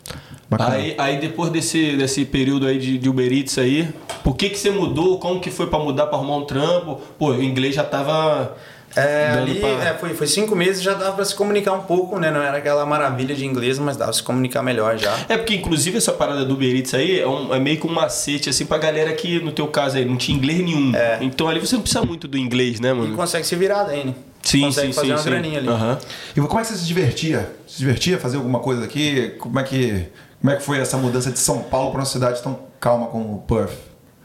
Bacana. 0.48 0.74
Aí, 0.74 0.96
aí 0.98 1.20
depois 1.20 1.50
desse, 1.52 1.96
desse 1.96 2.24
período 2.24 2.66
aí 2.66 2.76
de, 2.78 2.98
de 2.98 3.08
Uber 3.08 3.32
Eats 3.32 3.56
aí, 3.56 3.88
por 4.24 4.34
que 4.34 4.50
que 4.50 4.58
você 4.58 4.70
mudou? 4.70 5.18
Como 5.20 5.40
que 5.40 5.48
foi 5.50 5.68
pra 5.68 5.78
mudar, 5.78 6.06
pra 6.08 6.18
arrumar 6.18 6.38
um 6.38 6.44
trampo? 6.44 7.00
Pô, 7.16 7.30
o 7.30 7.42
inglês 7.42 7.76
já 7.76 7.84
tava 7.84 8.56
É, 8.96 9.30
ali 9.38 9.60
pra... 9.60 9.68
é, 9.68 9.94
foi, 9.98 10.14
foi 10.14 10.26
cinco 10.26 10.56
meses 10.56 10.82
já 10.82 10.94
dava 10.94 11.12
pra 11.12 11.24
se 11.24 11.34
comunicar 11.34 11.72
um 11.74 11.82
pouco, 11.82 12.18
né? 12.18 12.30
Não 12.30 12.42
era 12.42 12.58
aquela 12.58 12.84
maravilha 12.84 13.34
de 13.34 13.46
inglês, 13.46 13.78
mas 13.78 13.96
dava 13.96 14.10
pra 14.10 14.16
se 14.18 14.22
comunicar 14.22 14.62
melhor 14.62 14.98
já. 14.98 15.16
É 15.28 15.36
porque, 15.36 15.54
inclusive, 15.54 15.96
essa 15.96 16.12
parada 16.12 16.44
do 16.44 16.54
Uber 16.54 16.74
Eats 16.74 16.92
aí 16.94 17.20
é, 17.20 17.26
um- 17.28 17.54
é 17.54 17.60
meio 17.60 17.78
que 17.78 17.86
um 17.86 17.92
macete, 17.92 18.48
assim, 18.50 18.66
pra 18.66 18.78
galera 18.78 19.12
que, 19.12 19.38
no 19.40 19.52
teu 19.52 19.68
caso 19.68 19.96
aí, 19.96 20.04
não 20.04 20.16
tinha 20.16 20.36
inglês 20.36 20.58
nenhum. 20.58 20.94
É. 20.94 21.18
Então 21.20 21.48
ali 21.48 21.60
você 21.60 21.76
não 21.76 21.82
precisa 21.82 22.04
muito 22.04 22.26
do 22.26 22.36
inglês, 22.36 22.80
né, 22.80 22.90
E 22.90 22.94
mano? 22.94 23.16
consegue 23.16 23.46
se 23.46 23.54
virar 23.54 23.84
daí, 23.84 24.04
né? 24.04 24.14
Sim, 24.42 24.62
consegue 24.62 24.88
sim, 24.88 24.92
fazer 24.94 25.06
sim, 25.06 25.12
uma 25.12 25.18
sim. 25.18 25.30
graninha 25.30 25.58
ali. 25.58 25.68
Aham. 25.68 25.98
E 26.36 26.40
como 26.40 26.58
é 26.58 26.62
que 26.62 26.68
você 26.68 26.76
se 26.76 26.84
divertia? 26.86 27.52
Se 27.68 27.78
divertia 27.78 28.18
fazer 28.18 28.38
alguma 28.38 28.58
coisa 28.58 28.84
aqui? 28.84 29.34
Como 29.38 29.58
é 29.60 29.62
que, 29.62 30.06
como 30.40 30.52
é 30.52 30.56
que 30.56 30.62
foi 30.62 30.78
essa 30.78 30.96
mudança 30.96 31.30
de 31.30 31.38
São 31.38 31.58
Paulo 31.62 31.90
para 31.92 32.00
uma 32.00 32.06
cidade 32.06 32.42
tão 32.42 32.58
calma 32.80 33.06
como 33.06 33.38
Perth? 33.46 33.70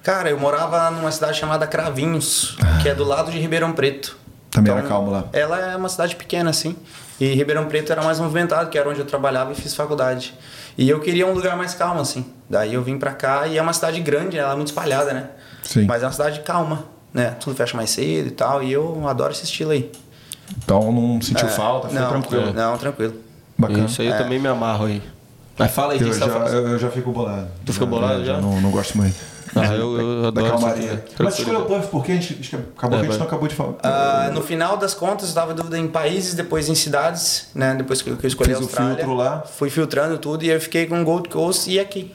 Cara, 0.01 0.29
eu 0.29 0.39
morava 0.39 0.89
numa 0.91 1.11
cidade 1.11 1.37
chamada 1.37 1.67
Cravinhos, 1.67 2.55
que 2.81 2.87
é 2.89 2.95
do 2.95 3.03
lado 3.03 3.29
de 3.31 3.37
Ribeirão 3.39 3.73
Preto. 3.73 4.17
Também 4.55 4.71
era 4.71 4.81
calmo 4.83 5.11
lá. 5.11 5.25
Ela 5.33 5.73
é 5.73 5.75
uma 5.75 5.89
cidade 5.89 6.15
pequena, 6.15 6.49
assim. 6.49 6.75
E 7.19 7.33
Ribeirão 7.33 7.65
Preto 7.65 7.91
era 7.91 8.01
mais 8.01 8.19
movimentado, 8.19 8.69
que 8.69 8.77
era 8.77 8.89
onde 8.89 8.99
eu 8.99 9.05
trabalhava 9.05 9.51
e 9.51 9.55
fiz 9.55 9.75
faculdade. 9.75 10.33
E 10.77 10.89
eu 10.89 10.99
queria 11.01 11.27
um 11.27 11.33
lugar 11.33 11.57
mais 11.57 11.73
calmo, 11.73 11.99
assim. 11.99 12.25
Daí 12.49 12.73
eu 12.73 12.81
vim 12.81 12.97
pra 12.97 13.11
cá 13.13 13.47
e 13.47 13.57
é 13.57 13.61
uma 13.61 13.73
cidade 13.73 13.99
grande, 13.99 14.37
ela 14.37 14.53
é 14.53 14.55
muito 14.55 14.67
espalhada, 14.67 15.13
né? 15.13 15.29
Sim. 15.63 15.85
Mas 15.85 16.03
é 16.03 16.05
uma 16.05 16.11
cidade 16.11 16.39
calma, 16.41 16.85
né? 17.13 17.35
Tudo 17.39 17.55
fecha 17.55 17.75
mais 17.75 17.89
cedo 17.89 18.27
e 18.27 18.31
tal. 18.31 18.63
E 18.63 18.71
eu 18.71 19.05
adoro 19.07 19.31
esse 19.31 19.43
estilo 19.43 19.71
aí. 19.71 19.91
Então 20.57 20.91
não 20.91 21.21
sentiu 21.21 21.47
É, 21.47 21.51
falta, 21.51 21.89
foi 21.89 21.99
não, 21.99 22.09
tranquilo. 22.09 22.53
Não, 22.53 22.77
tranquilo. 22.77 23.13
Bacana. 23.57 23.85
Isso 23.85 24.01
aí 24.01 24.07
eu 24.07 24.17
também 24.17 24.39
me 24.39 24.47
amarro 24.47 24.85
aí. 24.85 25.01
Mas 25.57 25.71
fala 25.71 25.93
aí, 25.93 26.01
Eu 26.01 26.13
você 26.13 26.19
tá 26.19 26.27
já, 26.27 26.55
eu, 26.55 26.67
eu 26.67 26.79
já 26.79 26.89
fico 26.91 27.11
bolado. 27.11 27.47
Tu 27.65 27.73
fica 27.73 27.85
bolado 27.85 28.23
já? 28.25 28.39
Não, 28.39 28.59
não 28.61 28.71
gosto 28.71 28.97
muito. 28.97 29.15
Ah, 29.55 29.73
eu, 29.73 29.97
eu 29.97 30.21
da 30.23 30.27
adoro 30.27 30.49
calmaria. 30.51 31.03
essa 31.05 31.23
Mas 31.23 31.39
escolheu 31.39 31.65
Perth 31.65 31.87
porque 31.89 32.11
a 32.11 32.15
gente, 32.15 32.55
acabou 32.77 32.97
É, 32.97 33.01
que 33.01 33.07
a 33.07 33.11
gente 33.11 33.19
não 33.19 33.27
acabou 33.27 33.47
de 33.47 33.55
falar. 33.55 33.73
Ah, 33.83 34.29
no 34.33 34.41
final 34.41 34.77
das 34.77 34.93
contas, 34.93 35.23
eu 35.23 35.29
estava 35.29 35.53
em 35.53 35.55
dúvida 35.55 35.77
em 35.79 35.87
países, 35.87 36.33
depois 36.33 36.67
em 36.67 36.75
cidades, 36.75 37.47
né? 37.55 37.73
Depois 37.75 38.01
que 38.01 38.09
eu 38.09 38.17
escolhi 38.23 38.49
Fiz 38.49 38.57
a 38.57 38.61
o 38.61 38.63
Austrália. 38.63 38.95
filtro 38.95 39.13
lá. 39.13 39.41
Fui 39.41 39.69
filtrando 39.69 40.17
tudo 40.17 40.43
e 40.43 40.49
eu 40.49 40.59
fiquei 40.59 40.85
com 40.85 41.03
Gold 41.03 41.29
Coast 41.29 41.69
e 41.71 41.79
aqui. 41.79 42.13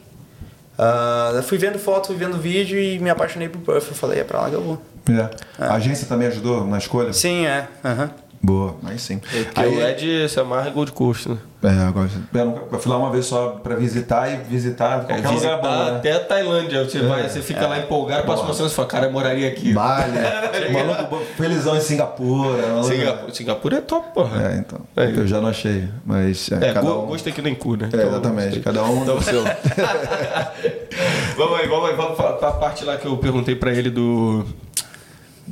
Eu 1.36 1.42
fui 1.42 1.58
vendo 1.58 1.78
foto, 1.78 2.08
fui 2.08 2.16
vendo 2.16 2.38
vídeo 2.38 2.78
e 2.78 2.98
me 2.98 3.10
apaixonei 3.10 3.48
por 3.48 3.60
Perth. 3.60 3.88
Eu 3.88 3.94
falei, 3.94 4.20
é 4.20 4.24
pra 4.24 4.40
lá 4.42 4.48
que 4.48 4.54
eu 4.56 4.62
vou. 4.62 4.82
É. 5.08 5.28
A 5.64 5.74
agência 5.74 6.06
também 6.06 6.28
ajudou 6.28 6.64
na 6.66 6.78
escolha? 6.78 7.12
Sim, 7.12 7.46
é. 7.46 7.68
aham. 7.84 8.10
Boa, 8.42 8.74
aí 8.84 8.98
sim. 8.98 9.18
Porque 9.18 9.60
Aí, 9.60 9.68
o 9.76 9.86
Ed 9.86 10.28
se 10.30 10.40
amarra 10.40 10.70
Gold 10.70 10.92
Coast, 10.92 11.28
né? 11.28 11.36
é, 11.62 11.68
agora, 11.86 12.08
eu, 12.32 12.44
nunca- 12.46 12.62
eu 12.72 12.78
fui 12.78 12.90
lá 12.90 12.96
uma 12.96 13.10
vez 13.10 13.26
só 13.26 13.48
pra 13.62 13.74
visitar 13.76 14.32
e 14.32 14.36
visitar 14.38 15.00
É, 15.02 15.04
qualquer 15.04 15.28
visitar 15.28 15.56
lugar 15.56 15.60
bom, 15.60 15.84
né? 15.90 15.96
até 15.98 16.12
a 16.12 16.20
Tailândia. 16.20 16.84
Você, 16.88 17.00
vai, 17.02 17.28
você 17.28 17.42
fica 17.42 17.66
lá 17.66 17.78
empolgado, 17.78 18.26
passa 18.26 18.42
uma 18.42 18.54
semana 18.54 18.72
e 18.72 18.74
fala, 18.74 18.88
cara, 18.88 19.06
eu 19.08 19.12
moraria 19.12 19.46
aqui. 19.46 19.74
Bali, 19.74 20.12
maluco 20.72 21.18
felizão 21.36 21.76
em 21.76 21.80
Singapura. 21.82 22.66
maluco- 22.68 22.84
Singapura, 22.88 23.34
Singapura 23.34 23.76
é 23.76 23.80
top, 23.82 24.14
porra. 24.14 24.42
É, 24.42 24.56
então. 24.56 24.80
É. 24.96 25.04
Eu 25.10 25.26
já 25.26 25.38
não 25.38 25.48
achei, 25.50 25.86
mas 26.06 26.50
é, 26.50 26.54
É, 26.70 26.72
cada 26.72 26.80
go- 26.80 27.02
um... 27.02 27.06
gosto 27.08 27.28
aqui 27.28 27.42
nem 27.42 27.54
cu, 27.54 27.76
né? 27.76 27.90
É, 27.92 27.96
Então, 27.96 28.08
exatamente, 28.08 28.44
gostei. 28.58 28.62
cada 28.62 28.82
um 28.84 29.02
Então, 29.02 29.20
seu. 29.20 29.44
vamos 31.36 31.60
aí, 31.60 31.68
vamos 31.68 31.90
aí, 31.90 31.94
vamos 31.96 32.16
pra, 32.16 32.32
pra 32.32 32.52
parte 32.52 32.86
lá 32.86 32.96
que 32.96 33.06
eu 33.06 33.18
perguntei 33.18 33.54
pra 33.54 33.70
ele 33.72 33.90
do. 33.90 34.46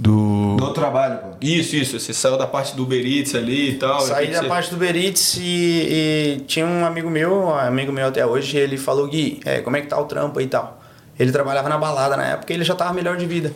Do. 0.01 0.55
Do 0.57 0.73
trabalho, 0.73 1.19
pô. 1.19 1.27
Isso, 1.41 1.75
isso. 1.75 1.99
Você 1.99 2.15
saiu 2.15 2.39
da 2.39 2.47
parte 2.47 2.77
do 2.77 2.85
Uber 2.85 3.05
Eats 3.05 3.35
ali 3.35 3.71
e 3.71 3.75
tal. 3.79 4.01
Saí 4.01 4.29
da 4.31 4.43
você- 4.43 4.47
parte 4.49 4.71
do 4.71 4.77
Beritz 4.77 5.37
e, 5.41 6.37
e 6.39 6.41
tinha 6.47 6.65
um 6.65 6.85
amigo 6.87 7.11
meu, 7.11 7.53
amigo 7.53 7.91
meu 7.91 8.07
até 8.07 8.25
hoje, 8.25 8.57
ele 8.57 8.77
falou, 8.79 9.09
Gui, 9.09 9.41
é, 9.45 9.61
como 9.61 9.77
é 9.77 9.81
que 9.81 9.89
tá 9.89 9.99
o 10.01 10.05
trampo 10.05 10.39
aí 10.39 10.45
e 10.45 10.49
tal. 10.49 10.81
Ele 11.19 11.33
trabalhava 11.33 11.69
na 11.69 11.77
balada 11.77 12.17
na 12.17 12.25
época 12.25 12.53
e 12.53 12.57
ele 12.57 12.65
já 12.65 12.77
tava 12.77 12.93
melhor 12.93 13.17
de 13.17 13.27
vida. 13.27 13.53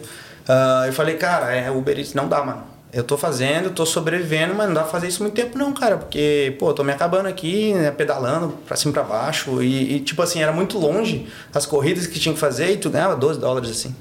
Ah, 0.48 0.82
eu 0.86 0.92
falei, 0.92 1.14
cara, 1.14 1.54
é, 1.54 1.70
Uber 1.70 1.96
Eats 1.96 2.12
não 2.12 2.26
dá, 2.26 2.42
mano. 2.42 2.64
Eu 2.92 3.04
tô 3.04 3.16
fazendo, 3.16 3.70
tô 3.70 3.86
sobrevivendo, 3.86 4.52
mas 4.52 4.66
não 4.66 4.74
dá 4.74 4.82
pra 4.82 4.90
fazer 4.90 5.06
isso 5.06 5.22
muito 5.22 5.34
tempo 5.34 5.56
não, 5.56 5.72
cara. 5.72 5.96
Porque, 5.96 6.56
pô, 6.58 6.74
tô 6.74 6.82
me 6.82 6.92
acabando 6.92 7.26
aqui, 7.28 7.72
né, 7.72 7.92
pedalando 7.92 8.48
pra 8.66 8.76
cima 8.76 8.90
e 8.90 8.94
pra 8.94 9.04
baixo. 9.04 9.62
E, 9.62 9.94
e, 9.94 10.00
tipo 10.00 10.20
assim, 10.20 10.42
era 10.42 10.52
muito 10.52 10.76
longe 10.76 11.26
as 11.54 11.64
corridas 11.64 12.06
que 12.08 12.18
tinha 12.18 12.34
que 12.34 12.40
fazer 12.40 12.72
e 12.72 12.76
tu 12.78 12.90
ganhava 12.90 13.14
12 13.14 13.38
dólares, 13.38 13.70
assim. 13.70 13.94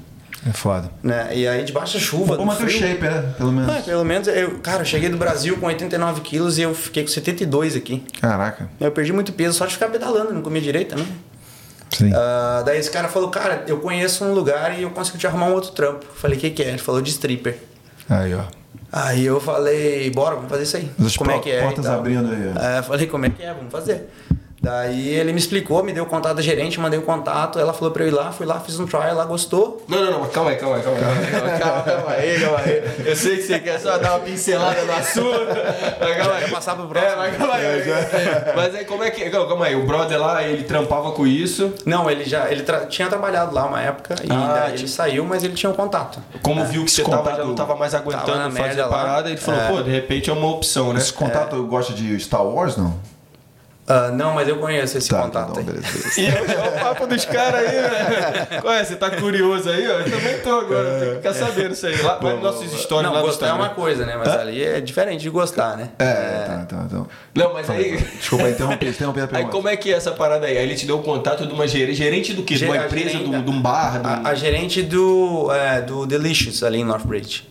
É 0.48 0.52
foda. 0.52 0.90
Né? 1.02 1.36
E 1.36 1.46
aí 1.46 1.64
debaixo 1.64 1.94
da 1.94 2.00
chuva, 2.00 2.36
Vou 2.36 2.38
no 2.38 2.46
manter 2.46 2.64
o 2.64 2.66
frio, 2.66 2.80
shape, 2.80 3.02
né? 3.02 3.32
Pelo 3.38 3.52
menos. 3.52 3.74
é, 3.74 3.80
pelo 3.82 4.04
menos, 4.04 4.28
eu, 4.28 4.58
cara, 4.58 4.80
eu 4.82 4.84
cheguei 4.84 5.08
do 5.08 5.16
Brasil 5.16 5.56
com 5.56 5.66
89 5.66 6.20
quilos 6.22 6.58
e 6.58 6.62
eu 6.62 6.74
fiquei 6.74 7.04
com 7.04 7.08
72 7.10 7.76
aqui. 7.76 8.04
Caraca. 8.20 8.68
Eu 8.80 8.90
perdi 8.90 9.12
muito 9.12 9.32
peso 9.32 9.56
só 9.56 9.66
de 9.66 9.74
ficar 9.74 9.88
pedalando, 9.88 10.32
não 10.32 10.42
comia 10.42 10.60
direito 10.60 10.90
também. 10.96 11.06
Sim. 11.90 12.10
Ah, 12.14 12.62
daí 12.64 12.78
esse 12.78 12.90
cara 12.90 13.06
falou, 13.08 13.28
cara, 13.30 13.64
eu 13.68 13.78
conheço 13.78 14.24
um 14.24 14.32
lugar 14.32 14.78
e 14.78 14.82
eu 14.82 14.90
consigo 14.90 15.18
te 15.18 15.26
arrumar 15.26 15.46
um 15.46 15.52
outro 15.52 15.70
trampo. 15.72 16.06
Falei, 16.16 16.36
o 16.36 16.40
que, 16.40 16.50
que 16.50 16.62
é? 16.62 16.68
Ele 16.70 16.78
falou 16.78 17.00
de 17.02 17.10
stripper. 17.10 17.58
Aí, 18.08 18.34
ó. 18.34 18.44
Aí 18.90 19.24
eu 19.24 19.40
falei, 19.40 20.10
bora, 20.10 20.34
vamos 20.34 20.50
fazer 20.50 20.64
isso 20.64 20.76
aí. 20.76 20.90
As 21.04 21.16
como 21.16 21.30
é 21.30 21.38
que 21.38 21.50
é? 21.50 21.62
portas 21.62 21.86
abrindo 21.86 22.30
aí. 22.30 22.52
É, 22.74 22.78
eu 22.78 22.82
falei, 22.82 23.06
como 23.06 23.26
é 23.26 23.30
que 23.30 23.42
é? 23.42 23.54
Vamos 23.54 23.70
fazer. 23.70 24.08
Daí 24.62 25.08
ele 25.08 25.32
me 25.32 25.40
explicou, 25.40 25.82
me 25.82 25.92
deu 25.92 26.04
o 26.04 26.06
contato 26.06 26.36
da 26.36 26.42
gerente, 26.42 26.78
mandei 26.78 26.96
o 26.96 27.02
contato, 27.02 27.58
ela 27.58 27.72
falou 27.72 27.90
pra 27.92 28.04
eu 28.04 28.08
ir 28.08 28.10
lá, 28.12 28.30
fui 28.30 28.46
lá, 28.46 28.60
fiz 28.60 28.78
um 28.78 28.86
trial, 28.86 29.02
ela 29.02 29.24
gostou. 29.24 29.82
Não, 29.88 30.04
não, 30.04 30.12
não, 30.12 30.20
mas 30.20 30.30
calma 30.30 30.50
aí, 30.50 30.56
calma 30.56 30.76
aí, 30.76 30.82
calma 30.84 30.98
aí. 31.00 31.58
Calma, 31.58 31.82
calma 31.82 32.10
aí, 32.12 32.40
calma 32.40 32.58
aí. 32.60 32.82
Eu 33.04 33.16
sei 33.16 33.36
que 33.38 33.42
você 33.42 33.58
quer 33.58 33.80
só 33.80 33.98
dar 33.98 34.12
uma 34.12 34.20
pincelada 34.20 34.82
no 34.84 34.92
assunto. 34.92 35.48
Mas 36.00 36.16
calma 36.16 36.34
aí. 36.36 36.50
Passar 36.52 36.76
pro 36.76 36.86
próximo. 36.86 37.12
É, 37.12 37.16
mas 37.16 37.36
calma 37.36 37.54
aí. 37.54 37.64
Mas 38.54 38.74
aí, 38.76 38.84
como 38.84 39.02
é 39.02 39.10
que. 39.10 39.28
Calma, 39.30 39.48
calma 39.48 39.66
aí, 39.66 39.74
o 39.74 39.84
brother 39.84 40.20
lá, 40.20 40.44
ele 40.44 40.62
trampava 40.62 41.10
com 41.10 41.26
isso. 41.26 41.72
Não, 41.84 42.08
ele 42.08 42.24
já 42.24 42.48
ele 42.48 42.62
tra- 42.62 42.86
tinha 42.86 43.08
trabalhado 43.08 43.52
lá 43.52 43.66
uma 43.66 43.80
época 43.82 44.14
e 44.22 44.30
Ah, 44.30 44.52
daí 44.54 44.64
tipo- 44.70 44.78
ele 44.82 44.88
saiu, 44.88 45.24
mas 45.24 45.42
ele 45.42 45.54
tinha 45.54 45.70
um 45.70 45.74
contato. 45.74 46.20
Como 46.40 46.64
viu 46.66 46.84
que 46.84 46.90
você 46.92 47.02
tava, 47.02 47.16
contato- 47.18 47.36
já 47.38 47.44
não 47.44 47.54
tava 47.56 47.74
mais 47.74 47.94
aguentando 47.96 48.26
Tava 48.26 48.50
fazer 48.52 48.80
a 48.80 48.86
lá. 48.86 48.92
parada, 48.96 49.28
ele 49.28 49.38
falou, 49.38 49.60
É. 49.60 49.68
pô, 49.68 49.82
de 49.82 49.90
repente 49.90 50.30
é 50.30 50.32
uma 50.32 50.46
opção, 50.48 50.92
né? 50.92 51.00
Esse 51.00 51.12
contato 51.12 51.60
gosta 51.64 51.92
de 51.92 52.18
Star 52.20 52.44
Wars, 52.46 52.76
não? 52.76 52.94
Ah, 53.92 54.10
não, 54.10 54.32
mas 54.34 54.48
eu 54.48 54.56
conheço 54.58 54.96
esse 54.96 55.08
Tá, 55.08 55.22
contato 55.22 55.50
então, 55.50 55.58
aí. 55.58 55.64
beleza, 55.64 55.86
beleza. 55.92 56.20
E 56.20 56.26
é, 56.26 56.54
é 56.54 56.68
o 56.68 56.72
papo 56.84 57.06
dos 57.06 57.24
caras 57.24 57.60
aí, 57.68 57.76
né? 57.76 58.60
Qual 58.60 58.72
é? 58.72 58.84
Você 58.84 58.96
tá 58.96 59.10
curioso 59.10 59.68
aí, 59.68 59.86
ó? 59.88 59.98
Eu 60.00 60.10
também 60.10 60.38
tô 60.40 60.58
agora, 60.60 60.98
tem 61.00 61.08
que 61.10 61.14
ficar 61.16 61.34
sabendo 61.34 61.72
isso 61.72 61.86
aí. 61.86 62.00
Lá, 62.00 62.16
vai 62.16 62.32
nos 62.34 62.42
nossos 62.42 62.80
stories 62.80 63.06
Não, 63.06 63.12
lá 63.14 63.20
gostar 63.20 63.48
é 63.48 63.52
uma 63.52 63.68
coisa, 63.70 64.06
né? 64.06 64.16
Mas 64.16 64.28
ali 64.28 64.62
é 64.64 64.80
diferente 64.80 65.20
de 65.22 65.30
gostar, 65.30 65.76
né? 65.76 65.90
É, 65.98 66.44
tá, 66.46 66.66
tá, 66.68 66.82
então. 66.86 67.06
Não, 67.34 67.52
mas 67.52 67.68
aí. 67.68 67.96
Desculpa, 67.98 68.48
interromper, 68.48 68.88
interromper 68.88 69.20
a 69.20 69.24
Aí 69.24 69.28
pergunta. 69.30 69.52
como 69.52 69.68
é 69.68 69.76
que 69.76 69.92
é 69.92 69.96
essa 69.96 70.12
parada 70.12 70.46
aí? 70.46 70.56
Aí 70.56 70.64
ele 70.64 70.74
te 70.74 70.86
deu 70.86 70.98
o 70.98 71.02
contato 71.02 71.46
de 71.46 71.52
uma 71.52 71.66
gerente. 71.68 71.94
Gerente 71.94 72.32
do 72.32 72.42
quê? 72.42 72.54
De 72.54 72.64
uma 72.64 72.76
empresa, 72.76 73.10
gerente- 73.10 73.28
de 73.30 73.36
um- 73.36 73.42
de 73.44 73.50
um 73.50 73.60
bar? 73.60 74.00
um- 74.00 74.06
A, 74.26 74.30
a 74.30 74.34
gerente 74.34 74.82
do, 74.82 75.50
é, 75.52 75.80
do 75.80 76.06
Delicious 76.06 76.62
ali 76.62 76.78
em 76.80 76.84
Northbridge. 76.84 77.48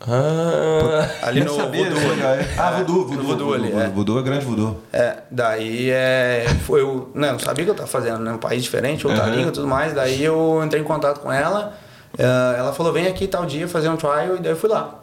Ah, 0.00 1.08
Ali 1.22 1.40
no 1.42 1.54
sabia, 1.54 1.90
Voodoo. 1.90 2.12
é. 2.12 2.46
Ah, 2.58 2.70
Voodoo, 2.72 3.06
Voodoo, 3.06 3.16
No 3.16 3.22
Voodoo 3.24 3.54
ali, 3.54 3.62
Voodoo, 3.70 3.80
é. 3.80 3.88
Voodoo 3.88 4.18
é 4.18 4.22
grande 4.22 4.44
Voodoo. 4.44 4.80
É, 4.92 5.16
daí 5.30 5.90
é, 5.90 6.44
foi 6.66 6.80
eu 6.82 7.10
não, 7.14 7.32
não 7.32 7.38
sabia 7.38 7.62
o 7.62 7.66
que 7.66 7.70
eu 7.70 7.74
tava 7.74 7.88
fazendo, 7.88 8.18
né? 8.18 8.32
Um 8.32 8.38
país 8.38 8.62
diferente, 8.62 9.06
outra 9.06 9.22
Aham. 9.24 9.30
língua 9.34 9.48
e 9.48 9.52
tudo 9.52 9.66
mais. 9.66 9.92
Daí 9.94 10.22
eu 10.22 10.62
entrei 10.64 10.80
em 10.82 10.84
contato 10.84 11.20
com 11.20 11.32
ela. 11.32 11.74
eh, 12.18 12.54
ela 12.58 12.72
falou, 12.72 12.92
vem 12.92 13.06
aqui 13.06 13.26
tal 13.26 13.46
dia 13.46 13.66
fazer 13.66 13.88
um 13.88 13.96
trial, 13.96 14.36
e 14.36 14.40
daí 14.40 14.52
eu 14.52 14.56
fui 14.56 14.68
lá. 14.68 15.02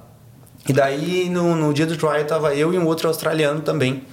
E 0.67 0.71
daí 0.73 1.27
no, 1.29 1.55
no 1.55 1.73
dia 1.73 1.85
do 1.85 1.97
trial 1.97 2.23
tava 2.25 2.53
eu 2.55 2.73
e 2.73 2.77
um 2.77 2.85
outro 2.85 3.07
australiano 3.07 3.61
também. 3.61 4.03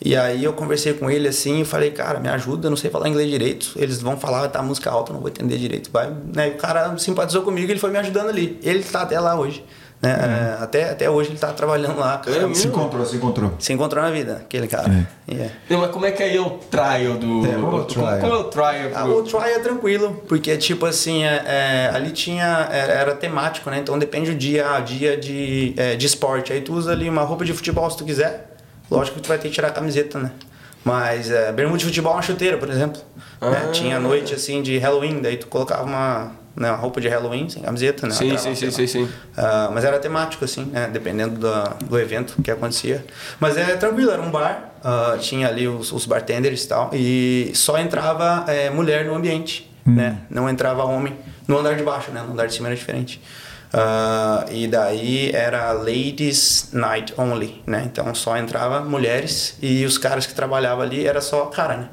E 0.00 0.14
aí 0.16 0.44
eu 0.44 0.52
conversei 0.52 0.92
com 0.94 1.10
ele 1.10 1.26
assim 1.26 1.62
e 1.62 1.64
falei, 1.64 1.90
cara, 1.90 2.20
me 2.20 2.28
ajuda, 2.28 2.68
eu 2.68 2.70
não 2.70 2.76
sei 2.76 2.88
falar 2.88 3.08
inglês 3.08 3.28
direito. 3.28 3.72
Eles 3.74 4.00
vão 4.00 4.16
falar, 4.16 4.40
vai 4.40 4.48
tá 4.48 4.62
música 4.62 4.88
alta, 4.90 5.12
não 5.12 5.18
vou 5.20 5.28
entender 5.28 5.58
direito. 5.58 5.90
Vai, 5.92 6.08
né? 6.32 6.48
E 6.48 6.50
o 6.52 6.56
cara 6.56 6.96
simpatizou 6.98 7.42
comigo, 7.42 7.70
ele 7.70 7.80
foi 7.80 7.90
me 7.90 7.98
ajudando 7.98 8.28
ali. 8.28 8.58
Ele 8.62 8.82
tá 8.84 9.02
até 9.02 9.18
lá 9.18 9.34
hoje. 9.34 9.64
Né? 10.00 10.10
Eh, 10.10 10.62
até, 10.62 10.90
até 10.90 11.10
hoje 11.10 11.30
ele 11.30 11.38
tá 11.38 11.52
trabalhando 11.52 11.98
lá. 11.98 12.18
cara. 12.18 12.48
É 12.48 12.54
Se 12.54 12.68
encontrou, 12.68 13.04
se 13.04 13.16
encontrou. 13.16 13.52
Se 13.58 13.72
encontrou 13.72 14.02
na 14.02 14.10
vida, 14.10 14.42
aquele 14.44 14.68
cara. 14.68 15.06
É. 15.28 15.50
Não, 15.68 15.80
mas 15.80 15.90
como 15.90 16.06
é 16.06 16.12
que 16.12 16.22
aí 16.22 16.36
é 16.36 16.40
o 16.40 16.50
trial 16.50 17.14
do. 17.14 17.44
É, 17.44 17.52
qual 17.60 17.72
é 17.72 17.80
o 17.80 17.84
trial? 17.84 18.18
Qual 18.18 18.32
é 18.32 18.36
o 18.36 18.44
trial? 18.44 18.90
Ah, 18.94 19.04
o 19.06 19.22
trial 19.22 19.44
é 19.44 19.58
tranquilo, 19.58 20.22
porque 20.28 20.56
tipo 20.56 20.86
assim, 20.86 21.24
é, 21.24 21.42
é, 21.46 21.90
ali 21.92 22.12
tinha. 22.12 22.68
Era, 22.70 22.92
era 22.92 23.14
temático, 23.14 23.68
né? 23.70 23.78
Então 23.78 23.98
depende 23.98 24.30
do 24.30 24.36
dia 24.36 24.70
a 24.72 24.80
dia 24.80 25.16
de, 25.16 25.74
é, 25.76 25.96
de 25.96 26.06
esporte. 26.06 26.52
Aí 26.52 26.60
tu 26.60 26.74
usa 26.74 26.92
ali 26.92 27.08
uma 27.08 27.22
roupa 27.22 27.44
de 27.44 27.52
futebol 27.52 27.90
se 27.90 27.96
tu 27.96 28.04
quiser. 28.04 28.54
Lógico 28.90 29.16
que 29.16 29.22
tu 29.22 29.28
vai 29.28 29.36
ter 29.38 29.48
que 29.48 29.54
tirar 29.54 29.68
a 29.68 29.72
camiseta, 29.72 30.18
né? 30.18 30.30
Mas 30.88 31.30
é, 31.30 31.52
bermuda 31.52 31.78
de 31.78 31.84
futebol 31.84 32.12
é 32.12 32.16
uma 32.16 32.22
chuteira, 32.22 32.56
por 32.58 32.68
exemplo. 32.68 33.00
né? 33.40 33.64
Ah. 33.68 33.70
Tinha 33.70 33.98
noite 34.00 34.34
assim 34.34 34.62
de 34.62 34.78
Halloween, 34.78 35.20
daí 35.20 35.36
tu 35.36 35.46
colocava 35.46 35.84
uma, 35.84 36.32
né, 36.56 36.70
uma 36.70 36.76
roupa 36.76 37.00
de 37.00 37.08
Halloween 37.08 37.48
sem 37.48 37.62
camiseta, 37.62 38.06
né? 38.06 38.12
Sim, 38.14 38.36
sim, 38.38 38.54
sei 38.54 38.70
sim, 38.70 38.86
sim, 38.86 39.06
sim. 39.06 39.12
Ah, 39.36 39.70
mas 39.72 39.84
era 39.84 39.98
temático, 39.98 40.44
assim, 40.44 40.64
né? 40.64 40.88
Dependendo 40.92 41.38
da- 41.38 41.76
do 41.84 41.98
evento 41.98 42.34
que 42.42 42.50
acontecia. 42.50 43.04
Mas 43.38 43.56
é 43.56 43.76
tranquilo, 43.76 44.10
era 44.10 44.22
um 44.22 44.30
bar, 44.30 44.72
ah, 44.82 45.16
tinha 45.20 45.46
ali 45.48 45.68
os, 45.68 45.92
os 45.92 46.06
bartenders 46.06 46.64
e 46.64 46.68
tal, 46.68 46.90
e 46.92 47.50
só 47.54 47.78
entrava 47.78 48.44
eh, 48.48 48.70
mulher 48.70 49.04
no 49.04 49.14
ambiente, 49.14 49.70
né? 49.86 50.18
Não 50.30 50.48
entrava 50.48 50.84
homem 50.84 51.14
no 51.46 51.58
andar 51.58 51.74
de 51.76 51.82
baixo, 51.82 52.10
né? 52.10 52.22
No 52.26 52.32
andar 52.32 52.46
de 52.46 52.54
cima 52.54 52.68
era 52.68 52.76
diferente. 52.76 53.20
Ah, 53.72 54.46
e 54.50 54.66
daí 54.66 55.30
era 55.32 55.72
ladies 55.72 56.70
night 56.72 57.12
only, 57.18 57.62
né? 57.66 57.82
Então 57.84 58.14
só 58.14 58.36
entrava 58.36 58.80
mulheres 58.80 59.56
e 59.60 59.84
os 59.84 59.98
caras 59.98 60.26
que 60.26 60.34
trabalhavam 60.34 60.82
ali 60.82 61.06
era 61.06 61.20
só 61.20 61.46
cara, 61.46 61.76
né? 61.76 61.88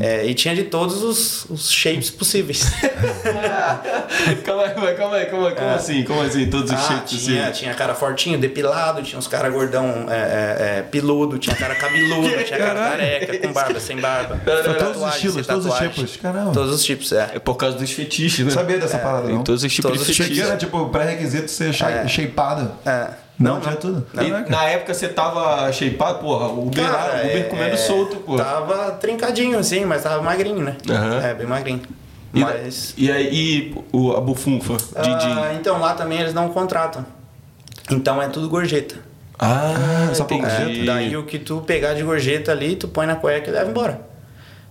É, 0.00 0.26
e 0.26 0.34
tinha 0.34 0.56
de 0.56 0.64
todos 0.64 1.04
os, 1.04 1.44
os 1.48 1.70
shapes 1.70 2.10
possíveis. 2.10 2.64
calma 4.44 4.64
aí, 4.64 4.94
calma 4.96 5.16
aí, 5.16 5.26
como, 5.26 5.50
como 5.54 5.68
assim? 5.70 6.02
Como 6.04 6.20
assim? 6.22 6.50
Todos 6.50 6.70
os 6.72 6.76
Ah, 6.76 6.82
shapes 6.82 7.24
tinha, 7.24 7.44
assim? 7.48 7.60
tinha 7.60 7.74
cara 7.74 7.94
fortinho, 7.94 8.38
depilado, 8.38 9.02
tinha 9.02 9.18
uns 9.18 9.28
cara 9.28 9.48
gordão 9.48 10.06
é, 10.08 10.16
é, 10.16 10.78
é, 10.78 10.82
piludo, 10.82 11.38
tinha 11.38 11.54
cara 11.54 11.74
cabeludo, 11.76 12.28
tinha 12.44 12.58
cara 12.58 12.74
careca, 12.90 13.38
com 13.38 13.52
barba, 13.52 13.78
sem 13.80 13.96
barba. 14.00 14.40
Todos 14.78 15.02
os 15.02 15.14
estilos, 15.14 15.46
todos 15.46 15.66
os 15.66 15.74
tipos. 15.78 16.16
Caramba. 16.16 16.52
Todos 16.52 16.74
os 16.74 16.84
tipos, 16.84 17.12
é. 17.12 17.30
É 17.34 17.38
por 17.38 17.54
causa 17.56 17.76
dos 17.78 17.90
fetiches, 17.92 18.44
né? 18.46 18.50
Sabia 18.50 18.78
dessa 18.78 18.98
parada, 18.98 19.26
Tem 19.26 19.36
não? 19.36 19.44
todos 19.44 19.62
os 19.62 19.72
tipos 19.72 19.90
Todos 19.92 20.06
de 20.06 20.14
fetiches. 20.14 20.44
era 20.44 20.56
tipo 20.56 20.88
pré-requisito 20.88 21.48
ser 21.50 21.70
É. 21.70 22.08
shapeado. 22.08 22.72
é. 22.84 23.27
Não, 23.38 23.60
tinha 23.60 23.76
tudo. 23.76 24.04
E 24.14 24.30
Caraca. 24.30 24.50
na 24.50 24.64
época 24.64 24.92
você 24.92 25.08
tava 25.08 25.70
shapeado, 25.72 26.18
porra, 26.18 26.48
o 26.48 26.66
Uber, 26.66 26.84
o 26.84 26.88
Uber 26.88 27.36
é, 27.36 27.42
comendo 27.44 27.74
é, 27.74 27.76
solto, 27.76 28.16
porra. 28.16 28.44
Tava 28.44 28.90
trincadinho 28.92 29.58
assim, 29.58 29.84
mas 29.84 30.02
tava 30.02 30.20
magrinho, 30.22 30.62
né? 30.62 30.76
Aham. 30.90 31.20
É, 31.22 31.34
bem 31.34 31.46
magrinho. 31.46 31.80
E, 32.34 32.40
Mas. 32.40 32.94
e 32.96 33.10
aí, 33.10 33.28
e 33.32 33.74
o, 33.92 34.12
a 34.12 34.20
bufunfa. 34.20 34.76
Ah, 34.94 35.54
então 35.54 35.80
lá 35.80 35.94
também 35.94 36.20
eles 36.20 36.34
não 36.34 36.48
contratam. 36.50 37.06
Então 37.90 38.20
é 38.20 38.28
tudo 38.28 38.48
gorjeta. 38.48 38.96
Ah, 39.38 40.10
só 40.12 40.24
pra 40.24 40.36
entendi. 40.36 40.82
É, 40.82 40.84
daí 40.84 41.16
o 41.16 41.24
que 41.24 41.38
tu 41.38 41.62
pegar 41.62 41.94
de 41.94 42.02
gorjeta 42.02 42.52
ali, 42.52 42.76
tu 42.76 42.88
põe 42.88 43.06
na 43.06 43.16
cueca 43.16 43.48
e 43.48 43.52
leva 43.52 43.70
embora. 43.70 44.07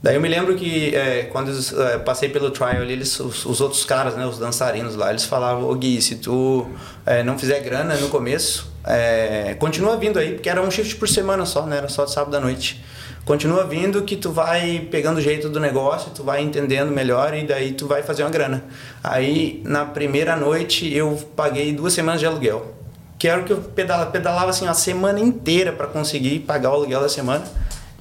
Daí 0.01 0.15
eu 0.15 0.21
me 0.21 0.27
lembro 0.27 0.55
que 0.55 0.95
é, 0.95 1.23
quando 1.23 1.51
eu 1.51 1.83
é, 1.83 1.97
passei 1.97 2.29
pelo 2.29 2.51
trial 2.51 2.81
ali, 2.81 2.93
eles, 2.93 3.19
os, 3.19 3.45
os 3.45 3.59
outros 3.59 3.83
caras, 3.83 4.15
né, 4.15 4.25
os 4.27 4.37
dançarinos 4.37 4.95
lá, 4.95 5.09
eles 5.09 5.25
falavam, 5.25 5.67
ô 5.67 5.73
Gui, 5.73 6.01
se 6.01 6.17
tu 6.17 6.67
é, 7.05 7.23
não 7.23 7.37
fizer 7.37 7.59
grana 7.61 7.95
no 7.95 8.07
começo, 8.09 8.71
é, 8.85 9.55
continua 9.59 9.97
vindo 9.97 10.19
aí, 10.19 10.33
porque 10.33 10.49
era 10.49 10.61
um 10.61 10.69
shift 10.69 10.95
por 10.95 11.09
semana 11.09 11.45
só, 11.45 11.65
né? 11.65 11.77
Era 11.77 11.89
só 11.89 12.05
de 12.05 12.11
sábado 12.11 12.37
à 12.37 12.39
noite. 12.39 12.83
Continua 13.25 13.65
vindo 13.65 14.03
que 14.03 14.15
tu 14.15 14.31
vai 14.31 14.87
pegando 14.89 15.17
o 15.17 15.21
jeito 15.21 15.49
do 15.49 15.59
negócio, 15.59 16.11
tu 16.15 16.23
vai 16.23 16.41
entendendo 16.41 16.89
melhor 16.91 17.33
e 17.33 17.45
daí 17.45 17.73
tu 17.73 17.85
vai 17.85 18.01
fazer 18.01 18.23
uma 18.23 18.29
grana. 18.29 18.63
Aí 19.03 19.61
na 19.65 19.83
primeira 19.83 20.37
noite 20.37 20.95
eu 20.95 21.19
paguei 21.35 21.73
duas 21.73 21.91
semanas 21.91 22.21
de 22.21 22.25
aluguel. 22.25 22.73
Que 23.19 23.27
era 23.27 23.41
o 23.41 23.43
que 23.43 23.51
eu 23.51 23.57
pedalava, 23.57 24.11
pedalava 24.11 24.49
assim 24.51 24.65
a 24.65 24.73
semana 24.73 25.19
inteira 25.19 25.73
para 25.73 25.87
conseguir 25.87 26.39
pagar 26.39 26.69
o 26.69 26.75
aluguel 26.75 27.01
da 27.01 27.09
semana. 27.09 27.43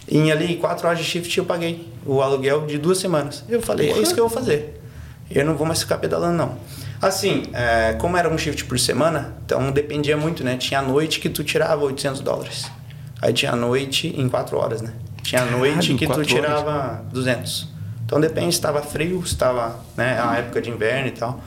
Em 0.08 0.30
ali 0.30 0.56
quatro 0.56 0.86
horas 0.86 0.98
de 0.98 1.04
shift 1.04 1.36
eu 1.36 1.44
paguei 1.44 1.88
o 2.04 2.22
aluguel 2.22 2.66
de 2.66 2.78
duas 2.78 2.98
semanas. 2.98 3.44
Eu 3.48 3.60
falei, 3.60 3.90
é 3.90 3.98
isso 3.98 4.14
que 4.14 4.20
eu 4.20 4.28
vou 4.28 4.38
fazer. 4.38 4.80
Eu 5.30 5.44
não 5.44 5.56
vou 5.56 5.66
mais 5.66 5.80
ficar 5.80 5.98
pedalando, 5.98 6.36
não. 6.36 6.56
Assim, 7.02 7.42
é, 7.52 7.94
como 7.94 8.16
era 8.16 8.28
um 8.28 8.38
shift 8.38 8.64
por 8.64 8.78
semana, 8.78 9.34
então 9.44 9.70
dependia 9.70 10.16
muito, 10.16 10.42
né? 10.44 10.56
Tinha 10.56 10.80
noite 10.80 11.20
que 11.20 11.28
tu 11.28 11.44
tirava 11.44 11.84
800 11.84 12.20
dólares. 12.20 12.70
Aí 13.20 13.32
tinha 13.32 13.54
noite 13.56 14.14
em 14.16 14.28
quatro 14.28 14.56
horas, 14.56 14.80
né? 14.80 14.92
Tinha 15.22 15.44
noite 15.44 15.94
que 15.94 16.06
tu 16.06 16.24
tirava 16.24 17.04
200. 17.12 17.68
Então 18.04 18.20
depende 18.20 18.52
se 18.52 18.58
estava 18.58 18.80
frio, 18.82 19.20
se 19.26 19.32
estava 19.32 19.80
né, 19.96 20.18
a 20.22 20.36
época 20.36 20.62
de 20.62 20.70
inverno 20.70 21.08
e 21.08 21.10
tal. 21.10 21.40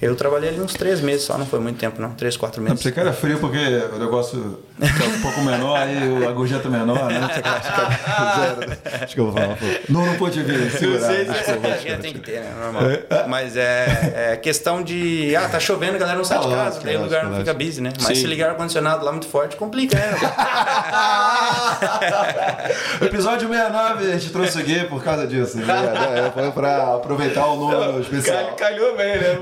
Eu 0.00 0.14
trabalhei 0.14 0.50
ali 0.50 0.60
uns 0.60 0.74
três 0.74 1.00
meses 1.00 1.22
só, 1.24 1.38
não 1.38 1.46
foi 1.46 1.58
muito 1.58 1.78
tempo 1.78 2.02
não, 2.02 2.10
três, 2.10 2.36
quatro 2.36 2.60
Não, 2.60 2.68
meses. 2.68 2.82
você 2.82 2.92
quer 2.92 3.10
frio 3.14 3.38
porque 3.38 3.56
o 3.94 3.98
negócio 3.98 4.58
fica 4.78 5.04
um 5.08 5.22
pouco 5.22 5.40
menor 5.40 5.78
e 5.88 6.26
a 6.26 6.32
gorjeta 6.32 6.68
menor, 6.68 7.06
né? 7.06 7.26
Zero. 7.26 8.78
Acho 9.02 9.14
que 9.14 9.20
eu 9.20 9.30
vou 9.30 9.32
falar. 9.32 9.56
Não, 9.88 10.04
não 10.04 10.14
pude 10.16 10.42
vir, 10.42 10.70
segurar. 10.70 11.00
sei, 11.06 11.24
desculpa. 11.24 11.68
É, 11.68 11.96
tem 11.96 12.12
que 12.12 12.18
ter, 12.20 12.40
né? 12.40 12.52
Normal. 12.60 12.82
Mas 13.26 13.56
é, 13.56 14.32
é 14.32 14.36
questão 14.36 14.82
de. 14.82 15.34
Ah, 15.34 15.48
tá 15.48 15.58
chovendo, 15.58 15.96
a 15.96 15.98
galera 15.98 16.18
não 16.18 16.24
sai 16.26 16.40
de 16.40 16.46
Ah, 16.52 16.56
casa, 16.56 16.80
daí 16.84 16.96
o 16.98 17.02
lugar 17.02 17.24
não 17.24 17.38
fica 17.38 17.54
busy, 17.54 17.80
né? 17.80 17.90
Mas 17.96 18.06
Sim. 18.08 18.14
se 18.16 18.26
ligar 18.26 18.48
o 18.48 18.50
ar-condicionado 18.50 19.02
lá 19.02 19.12
muito 19.12 19.26
forte, 19.28 19.56
complica, 19.56 19.96
né? 19.96 20.12
Episódio 23.00 23.48
69, 23.48 24.12
a 24.12 24.18
gente 24.18 24.30
trouxe 24.30 24.58
o 24.60 24.64
Gui 24.64 24.84
por 24.84 25.02
causa 25.02 25.26
disso. 25.26 25.56
né? 25.58 25.64
É, 26.26 26.30
Foi 26.30 26.50
pra 26.50 26.94
aproveitar 26.96 27.46
o 27.46 27.56
número 27.60 28.00
especial. 28.00 28.44
Cal- 28.48 28.56
Calhou 28.56 28.96
bem, 28.96 29.16
né? 29.18 29.38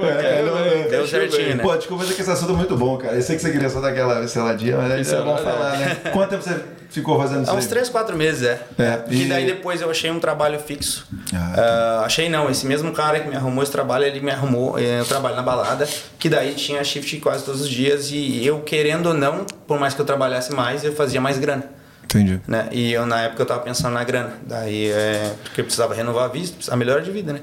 É, 0.59 0.63
bem. 0.71 0.83
Deu 0.83 0.91
Calhou 0.91 1.07
certinho, 1.09 1.57
né? 1.57 1.63
Pô, 1.63 1.77
desculpa, 1.77 2.03
mas 2.03 2.13
é 2.13 2.15
que 2.17 2.21
esse 2.23 2.31
assunto 2.31 2.53
é 2.53 2.57
muito 2.57 2.77
bom, 2.77 2.97
cara. 2.99 3.15
Eu 3.17 3.23
sei 3.23 3.37
que 3.37 3.43
você 3.43 3.51
queria 3.51 3.69
só 3.69 3.81
dar 3.81 3.89
aquela 3.89 4.21
pinceladinha, 4.21 4.77
mas 4.77 4.93
aí 4.93 5.01
isso 5.03 5.15
é 5.15 5.23
bom 5.23 5.35
Pincelada, 5.37 5.59
falar, 5.59 5.79
né? 5.79 5.97
Quanto 6.13 6.31
tempo 6.31 6.43
você 6.43 6.61
ficou 6.91 7.19
fazendo 7.21 7.43
isso 7.43 7.51
Há 7.51 7.55
uns 7.55 7.67
3, 7.67 7.89
4 7.89 8.17
meses, 8.17 8.43
é. 8.43 8.61
É, 8.79 9.01
E 9.11 9.23
e- 9.25 9.29
daí 9.29 9.47
depois 9.47 9.81
eu 9.81 9.91
achei 9.91 10.11
um 10.11 10.21
trabalho 10.21 10.59
fixo. 10.61 11.07
Ah, 11.35 11.55
Ah, 11.57 12.03
achei 12.07 12.29
não, 12.29 12.49
esse 12.51 12.67
mesmo 12.67 12.93
cara 12.93 13.21
que 13.21 13.29
me 13.29 13.35
arrumou 13.37 13.63
esse 13.63 13.73
trabalho, 13.73 14.05
ele 14.05 14.21
me 14.21 14.31
arrumou 14.31 14.79
eh, 14.79 15.01
eu 15.01 15.05
trabalho 15.05 15.35
na 15.37 15.43
balada, 15.43 15.89
que 16.19 16.29
daí 16.29 16.55
tinha 16.55 16.83
shift 16.85 17.19
quase 17.21 17.45
todos 17.45 17.63
os 17.63 17.69
dias 17.69 18.11
e 18.13 18.45
eu 18.47 18.61
querendo 18.61 19.07
ou 19.07 19.15
não, 19.15 19.45
por 19.67 19.79
mais 19.81 19.95
que 19.95 20.01
eu 20.01 20.05
trabalhasse 20.05 20.53
mais, 20.53 20.85
eu 20.85 20.93
fazia 20.95 21.21
mais 21.21 21.39
grana. 21.39 21.65
Entendi. 22.05 22.41
Né? 22.47 22.69
E 22.71 22.93
eu 22.93 23.05
na 23.07 23.23
época 23.23 23.43
eu 23.43 23.47
tava 23.47 23.61
pensando 23.61 23.95
na 23.95 24.05
grana. 24.05 24.35
Daí 24.47 24.89
é. 24.91 25.33
Porque 25.43 25.63
eu 25.63 25.65
precisava 25.65 25.95
renovar 25.95 26.25
a 26.27 26.29
visto, 26.29 26.71
a 26.73 26.77
melhor 26.77 27.01
de 27.03 27.11
vida, 27.11 27.33
né? 27.33 27.41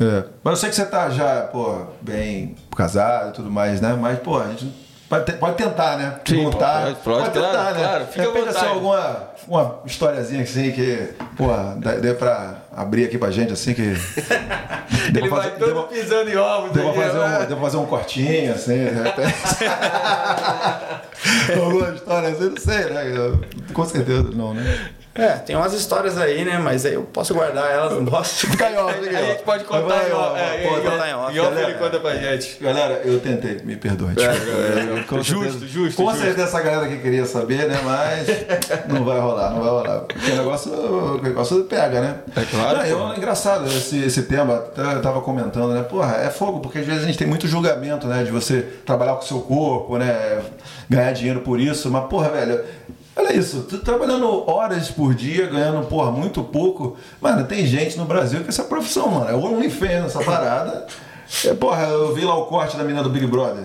É. 0.00 0.24
Mas 0.42 0.52
eu 0.52 0.56
sei 0.56 0.70
que 0.70 0.76
você 0.76 0.86
tá 0.86 1.08
já, 1.10 1.42
pô, 1.42 1.82
bem 2.00 2.56
casado 2.76 3.30
e 3.30 3.32
tudo 3.32 3.50
mais, 3.50 3.80
né? 3.80 3.96
Mas, 4.00 4.18
pô, 4.18 4.40
a 4.40 4.48
gente 4.48 4.82
Pode, 5.06 5.32
pode 5.34 5.56
tentar, 5.56 5.98
né? 5.98 6.14
Sim, 6.26 6.36
Perguntar. 6.36 6.82
pode, 6.84 6.94
pode, 6.96 7.30
claro, 7.30 7.74
claro, 7.76 8.06
fica 8.06 8.22
à 8.22 8.26
De 8.26 8.32
repente, 8.32 8.56
assim, 8.56 8.66
alguma 8.66 9.28
uma 9.46 9.80
historiazinha 9.84 10.42
assim 10.42 10.72
que, 10.72 11.10
pô, 11.36 11.48
dê 12.00 12.14
pra 12.14 12.54
abrir 12.74 13.04
aqui 13.04 13.18
pra 13.18 13.30
gente, 13.30 13.52
assim, 13.52 13.74
que. 13.74 13.82
Ele 15.14 15.28
pra 15.28 15.30
vai 15.38 15.50
fazer- 15.50 15.58
todo 15.58 15.72
pra- 15.74 15.82
pisando 15.84 16.30
em 16.30 16.36
ovos. 16.36 16.72
Pra, 16.72 16.82
aí, 16.82 16.94
fazer 16.94 17.18
né? 17.18 17.26
um, 17.26 17.38
deu 17.46 17.48
pra 17.48 17.56
fazer 17.66 17.76
um 17.76 17.86
cortinho, 17.86 18.54
assim. 18.54 18.86
Alguma 21.62 21.90
história 21.94 22.28
assim, 22.30 22.48
não 22.50 22.56
sei, 22.56 22.84
né? 22.90 23.04
Com 23.72 23.84
certeza 23.84 24.30
não, 24.34 24.54
né? 24.54 24.88
É, 25.14 25.28
tem 25.34 25.54
umas 25.54 25.72
histórias 25.72 26.18
aí, 26.18 26.44
né? 26.44 26.58
Mas 26.58 26.84
aí 26.84 26.94
eu 26.94 27.02
posso 27.04 27.32
guardar 27.34 27.70
elas, 27.70 27.92
não 27.92 28.04
posso. 28.04 28.48
Fica 28.50 28.66
Aí 28.66 28.74
fica 29.04 29.18
a 29.18 29.22
gente 29.22 29.42
pode 29.44 29.62
contar 29.64 30.08
em 30.08 30.12
ó, 30.12 30.32
off. 30.32 30.40
É, 30.40 30.64
em 30.64 30.68
contar 30.68 30.88
off- 30.96 31.08
em 31.08 31.14
off, 31.14 31.36
em 31.36 31.38
off 31.40 31.50
galera. 31.50 31.70
ele 31.70 31.78
conta 31.78 32.00
pra 32.00 32.14
gente. 32.16 32.58
Galera, 32.60 33.00
eu 33.04 33.20
tentei, 33.20 33.60
me 33.64 33.76
perdoe. 33.76 34.12
desculpa. 34.14 35.04
Com 35.08 35.22
justo, 35.22 35.42
certeza- 35.52 35.66
justo, 35.68 35.96
Com 36.02 36.10
justo. 36.10 36.24
certeza 36.24 36.48
essa 36.48 36.60
galera 36.60 36.88
que 36.88 36.98
queria 36.98 37.24
saber, 37.26 37.68
né? 37.68 37.80
Mas 37.84 38.26
não 38.92 39.04
vai 39.04 39.20
rolar, 39.20 39.50
não 39.50 39.60
vai 39.60 39.70
rolar. 39.70 40.00
Porque 40.00 40.30
o 40.32 40.36
negócio, 40.36 40.72
o 40.72 41.22
negócio 41.22 41.64
pega, 41.64 42.00
né? 42.00 42.16
É 42.36 42.42
claro, 42.44 42.78
Não, 42.78 42.84
eu- 42.86 43.12
é 43.12 43.16
engraçado 43.16 43.66
esse, 43.68 44.02
esse 44.04 44.22
tema, 44.24 44.56
até 44.56 44.82
eu 44.82 45.00
tava 45.02 45.20
comentando, 45.20 45.72
né? 45.74 45.82
Porra, 45.84 46.16
é 46.16 46.30
fogo, 46.30 46.58
porque 46.58 46.78
às 46.80 46.86
vezes 46.86 47.04
a 47.04 47.06
gente 47.06 47.18
tem 47.18 47.26
muito 47.28 47.46
julgamento, 47.46 48.08
né? 48.08 48.24
De 48.24 48.32
você 48.32 48.62
trabalhar 48.84 49.12
com 49.14 49.20
o 49.22 49.24
seu 49.28 49.38
corpo, 49.40 49.96
né? 49.96 50.40
Ganhar 50.90 51.12
dinheiro 51.12 51.40
por 51.40 51.60
isso, 51.60 51.88
mas, 51.90 52.04
porra, 52.08 52.30
velho. 52.30 52.60
Olha 53.16 53.32
isso, 53.32 53.62
tu 53.68 53.78
trabalhando 53.78 54.48
horas 54.50 54.90
por 54.90 55.14
dia, 55.14 55.46
ganhando, 55.46 55.86
porra, 55.86 56.10
muito 56.10 56.42
pouco. 56.42 56.96
Mano, 57.20 57.44
tem 57.44 57.64
gente 57.64 57.96
no 57.96 58.04
Brasil 58.04 58.42
que 58.42 58.48
essa 58.48 58.64
profissão, 58.64 59.08
mano, 59.08 59.30
é 59.30 59.34
o 59.34 59.40
OnlyFans, 59.40 60.06
essa 60.06 60.22
parada. 60.22 60.86
É, 61.44 61.54
porra, 61.54 61.84
eu 61.84 62.14
vi 62.14 62.24
lá 62.24 62.36
o 62.36 62.46
corte 62.46 62.76
da 62.76 62.82
menina 62.82 63.02
do 63.02 63.10
Big 63.10 63.26
Brother. 63.26 63.64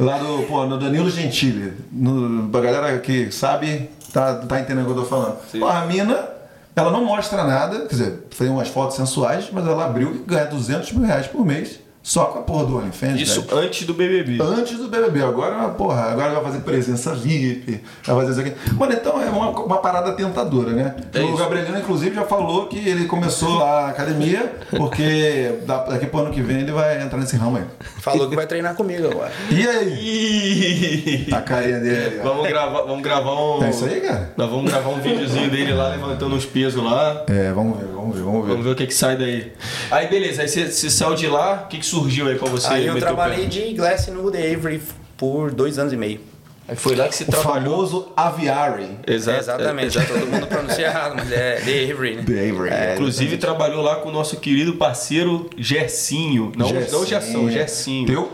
Lá 0.00 0.18
do, 0.18 0.44
pô, 0.48 0.66
no 0.66 0.78
Danilo 0.78 1.08
Gentili. 1.10 1.74
No, 1.92 2.48
pra 2.48 2.60
galera 2.60 2.98
que 2.98 3.30
sabe, 3.30 3.88
tá, 4.12 4.34
tá 4.34 4.60
entendendo 4.60 4.82
o 4.82 4.92
que 4.92 4.98
eu 4.98 5.02
tô 5.02 5.08
falando. 5.08 5.38
Porra, 5.58 5.82
a 5.82 5.86
mina, 5.86 6.28
ela 6.74 6.90
não 6.90 7.04
mostra 7.04 7.44
nada, 7.44 7.80
quer 7.80 7.88
dizer, 7.88 8.26
fez 8.30 8.50
umas 8.50 8.68
fotos 8.68 8.96
sensuais, 8.96 9.48
mas 9.52 9.66
ela 9.66 9.84
abriu 9.84 10.14
e 10.14 10.18
ganha 10.18 10.46
200 10.46 10.92
mil 10.92 11.06
reais 11.06 11.26
por 11.26 11.44
mês 11.44 11.80
só 12.08 12.24
com 12.24 12.38
a 12.38 12.42
porra 12.42 12.64
do 12.64 12.78
OnlyFans. 12.78 13.20
Isso 13.20 13.42
velho. 13.42 13.58
antes 13.58 13.86
do 13.86 13.92
BBB. 13.92 14.38
Antes 14.42 14.78
do 14.78 14.88
BBB, 14.88 15.22
agora, 15.22 15.68
porra, 15.68 16.04
agora 16.10 16.30
vai 16.32 16.44
fazer 16.44 16.60
presença 16.60 17.14
VIP, 17.14 17.82
vai 18.06 18.16
fazer 18.16 18.30
isso 18.30 18.40
aqui. 18.40 18.74
Mano, 18.74 18.92
então 18.94 19.20
é 19.20 19.26
uma, 19.28 19.50
uma 19.50 19.76
parada 19.76 20.12
tentadora, 20.12 20.70
né? 20.72 20.96
É 21.12 21.20
o. 21.20 21.36
Gabrielino, 21.36 21.78
inclusive, 21.78 22.14
já 22.14 22.24
falou 22.24 22.66
que 22.66 22.78
ele 22.78 23.04
começou 23.04 23.58
lá 23.58 23.80
a 23.82 23.88
academia, 23.90 24.50
porque 24.70 25.58
da- 25.66 25.84
daqui 25.84 26.06
pro 26.06 26.20
ano 26.20 26.30
que 26.30 26.40
vem 26.40 26.60
ele 26.60 26.72
vai 26.72 27.02
entrar 27.02 27.18
nesse 27.18 27.36
ramo 27.36 27.58
aí. 27.58 27.64
Falou 28.00 28.28
que 28.30 28.34
vai 28.36 28.46
treinar 28.46 28.74
comigo 28.74 29.06
agora. 29.10 29.30
E 29.50 29.68
aí? 29.68 31.26
A 31.32 31.40
carinha 31.42 31.78
dele. 31.80 32.20
ó. 32.20 32.24
Vamos 32.24 32.48
gravar, 32.48 32.82
vamos 32.82 33.02
gravar 33.02 33.34
um. 33.34 33.62
É 33.64 33.70
isso 33.70 33.84
aí, 33.84 34.00
cara? 34.00 34.32
Nós 34.36 34.48
vamos 34.50 34.70
gravar 34.70 34.88
um 34.90 35.00
videozinho 35.00 35.50
dele 35.50 35.72
lá 35.74 35.88
levantando 35.88 36.34
os 36.34 36.46
pesos 36.46 36.82
lá. 36.82 37.24
É, 37.28 37.52
vamos 37.52 37.78
ver, 37.78 37.86
vamos 37.86 38.16
ver, 38.16 38.22
vamos 38.22 38.42
ver. 38.46 38.50
Vamos 38.52 38.64
ver 38.64 38.72
o 38.72 38.74
que 38.76 38.86
que 38.86 38.94
sai 38.94 39.16
daí. 39.16 39.52
Aí 39.90 40.06
beleza, 40.08 40.42
aí 40.42 40.48
você, 40.48 40.70
você 40.70 40.88
saiu 40.90 41.14
de 41.14 41.26
lá, 41.26 41.64
o 41.64 41.68
que, 41.68 41.78
que 41.78 41.86
surgiu 41.86 41.97
aí 42.06 42.36
pra 42.38 42.48
você? 42.48 42.68
aí 42.68 42.86
eu 42.86 42.98
trabalhei 42.98 43.46
de 43.46 43.72
glass 43.74 44.06
no 44.08 44.30
The 44.30 44.54
Avery 44.54 44.80
por 45.16 45.50
dois 45.50 45.78
anos 45.78 45.92
e 45.92 45.96
meio. 45.96 46.20
Aí 46.68 46.76
foi 46.76 46.94
lá 46.94 47.08
que 47.08 47.16
você 47.16 47.24
O 47.24 47.28
trabalhou. 47.28 47.76
famoso 47.76 48.12
Aviary. 48.14 48.98
Exato, 49.06 49.38
Exatamente, 49.38 49.88
já 49.94 50.04
todo 50.04 50.26
mundo 50.26 50.46
pronuncia 50.46 50.84
errado, 50.84 51.14
mas 51.16 51.32
é 51.32 51.54
The 51.64 51.90
Avery, 51.92 52.16
né? 52.16 52.22
The 52.24 52.50
Avery. 52.50 52.68
É, 52.70 52.94
Inclusive 52.94 53.38
trabalhou 53.38 53.82
lá 53.82 53.96
com 53.96 54.10
o 54.10 54.12
nosso 54.12 54.36
querido 54.36 54.74
parceiro 54.74 55.48
Gersinho. 55.56 56.52
Não, 56.56 56.68
não 56.68 57.06
Gerson, 57.06 57.48
Gersinho. 57.50 58.06
Teu? 58.06 58.32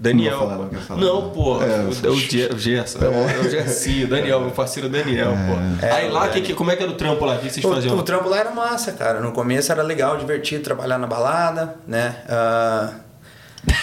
Daniel. 0.00 0.40
Não 0.40 0.48
falar, 0.48 0.98
não. 1.00 1.22
Não, 1.22 1.30
pô. 1.30 1.62
É, 1.62 1.80
o, 1.80 2.10
o, 2.10 2.54
o 2.54 2.58
Gerson. 2.58 2.98
É. 3.04 3.38
o 3.46 3.50
Gersinho, 3.50 4.08
Daniel, 4.08 4.40
meu 4.40 4.50
parceiro 4.50 4.88
Daniel, 4.88 5.32
pô. 5.32 5.84
É, 5.86 5.92
aí 5.92 6.10
lá, 6.10 6.24
o 6.24 6.30
que, 6.30 6.40
que- 6.40 6.54
como 6.54 6.70
é 6.70 6.76
que 6.76 6.82
era 6.82 6.90
o 6.90 6.94
trampo 6.96 7.24
lá? 7.26 7.34
O 7.34 7.38
que 7.38 7.50
vocês 7.50 7.64
O, 7.64 7.70
faziam? 7.72 7.96
o 7.98 8.02
trampo 8.02 8.28
lá 8.28 8.38
era 8.38 8.50
massa, 8.50 8.92
cara. 8.92 9.20
No 9.20 9.30
começo 9.32 9.70
era 9.70 9.82
legal, 9.82 10.16
divertido 10.16 10.64
trabalhar 10.64 10.96
na 10.98 11.06
balada, 11.06 11.74
né? 11.86 12.16
Ah, 12.28 12.92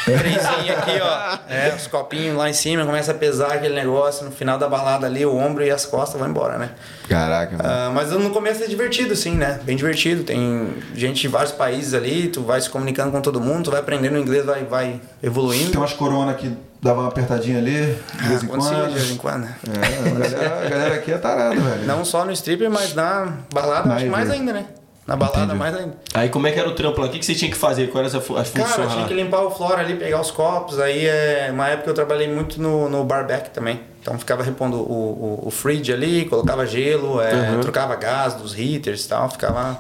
trenzinho 0.06 0.78
aqui, 0.78 1.00
ó. 1.02 1.38
É, 1.50 1.74
os 1.76 1.88
copinhos 1.88 2.36
lá 2.36 2.50
em 2.50 2.54
cima, 2.54 2.86
começa 2.86 3.12
a 3.12 3.16
pesar 3.16 3.54
aquele 3.54 3.76
negócio. 3.76 4.26
No 4.26 4.32
final 4.32 4.58
da 4.58 4.68
balada 4.68 5.06
ali, 5.08 5.26
o 5.26 5.36
ombro 5.36 5.64
e 5.64 5.72
as 5.72 5.86
costas 5.86 6.20
vão 6.20 6.30
embora, 6.30 6.58
né? 6.58 6.72
Caraca, 7.08 7.58
mano. 7.58 7.70
Ah, 7.70 7.92
mas 7.94 8.12
no 8.12 8.30
começo 8.32 8.64
é 8.64 8.68
divertido, 8.68 9.16
sim, 9.16 9.36
né? 9.36 9.60
Bem 9.64 9.76
divertido. 9.76 10.24
Tem 10.24 10.74
gente 10.94 11.22
de 11.22 11.28
vários 11.28 11.52
países 11.52 11.94
ali, 11.94 12.28
tu 12.28 12.44
vai 12.44 12.60
se 12.60 12.70
comunicando 12.70 13.12
com 13.12 13.22
todo 13.22 13.40
mundo, 13.40 13.66
tu 13.66 13.72
vai 13.72 13.80
aprendendo 13.80 14.18
inglês, 14.18 14.46
vai, 14.46 14.64
vai 14.64 15.02
evoluindo. 15.22 15.72
Tem 15.72 15.80
umas 15.80 15.94
corona 15.94 16.34
que 16.34 16.56
dava 16.82 17.02
uma 17.02 17.10
apertadinha 17.10 17.58
ali, 17.58 17.98
de 18.14 18.28
vez 18.28 18.44
em 18.44 18.46
Acontecia 18.46 18.78
quando. 18.78 18.88
de 18.88 18.94
vez 18.94 19.12
em 19.12 19.18
quando. 19.18 19.46
É, 19.46 20.10
a 20.10 20.14
galera, 20.14 20.66
a 20.66 20.70
galera 20.70 20.96
aqui 20.96 21.12
é 21.12 21.18
tarada, 21.18 21.56
velho. 21.56 21.86
Não 21.86 22.06
só 22.06 22.24
no 22.26 22.32
stripper, 22.32 22.70
mas 22.70 22.94
na 22.94 23.34
balada, 23.54 23.94
acho 23.94 24.08
mais 24.08 24.30
ainda, 24.30 24.54
né? 24.54 24.66
Na 25.08 25.16
balada, 25.16 25.40
Entendi. 25.46 25.58
mais 25.58 25.74
ainda. 25.76 25.94
Aí 26.14 26.28
como 26.28 26.48
é 26.48 26.52
que 26.52 26.60
era 26.60 26.68
o 26.68 26.74
trampo 26.76 27.00
lá? 27.00 27.08
O 27.08 27.10
que, 27.10 27.18
que 27.20 27.26
você 27.26 27.34
tinha 27.34 27.50
que 27.50 27.56
fazer? 27.58 27.88
Quais 27.90 28.08
eram 28.14 28.20
as 28.20 28.28
fu- 28.28 28.36
as 28.36 28.50
funções 28.50 28.72
Cara, 28.76 28.84
lá? 28.88 28.94
tinha 28.94 29.08
que 29.08 29.14
limpar 29.14 29.42
o 29.44 29.50
flora 29.52 29.80
ali, 29.82 29.96
pegar 29.96 30.20
os 30.20 30.32
copos. 30.32 30.80
Aí, 30.80 31.06
é 31.06 31.48
uma 31.52 31.70
época 31.70 31.90
eu 31.90 31.94
trabalhei 31.94 32.28
muito 32.28 32.62
no, 32.62 32.90
no 32.90 33.06
barback 33.06 33.52
também. 33.52 33.80
Então, 34.02 34.20
ficava 34.20 34.44
repondo 34.44 34.76
o, 34.78 35.42
o, 35.44 35.48
o 35.48 35.50
fridge 35.50 35.94
ali, 35.94 36.26
colocava 36.26 36.66
gelo, 36.68 37.22
é, 37.22 37.52
Uhum. 37.52 37.62
trocava 37.62 37.96
gás 37.96 38.34
dos 38.34 38.54
heaters 38.58 39.06
e 39.06 39.08
tal. 39.08 39.30
Ficava 39.32 39.80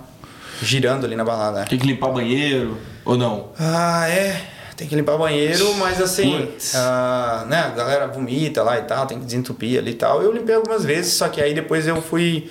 girando 0.61 1.05
ali 1.05 1.15
na 1.17 1.25
balada. 1.25 1.65
Tem 1.65 1.77
que 1.77 1.85
limpar 1.87 2.09
banheiro 2.09 2.77
ou 3.03 3.17
não? 3.17 3.49
Ah, 3.59 4.07
é. 4.09 4.41
Tem 4.77 4.87
que 4.87 4.95
limpar 4.95 5.17
banheiro, 5.17 5.73
mas 5.75 5.99
assim, 5.99 6.49
ah, 6.75 7.45
né, 7.49 7.61
a 7.61 7.69
galera 7.69 8.07
vomita 8.07 8.61
lá 8.61 8.77
e 8.77 8.83
tal, 8.83 9.07
tem 9.07 9.17
que 9.19 9.25
desentupir 9.25 9.79
ali 9.79 9.91
e 9.91 9.95
tal. 9.95 10.21
Eu 10.21 10.31
limpei 10.31 10.53
algumas 10.55 10.85
vezes, 10.85 11.13
só 11.13 11.27
que 11.27 11.41
aí 11.41 11.53
depois 11.53 11.85
eu 11.87 11.99
fui. 12.01 12.49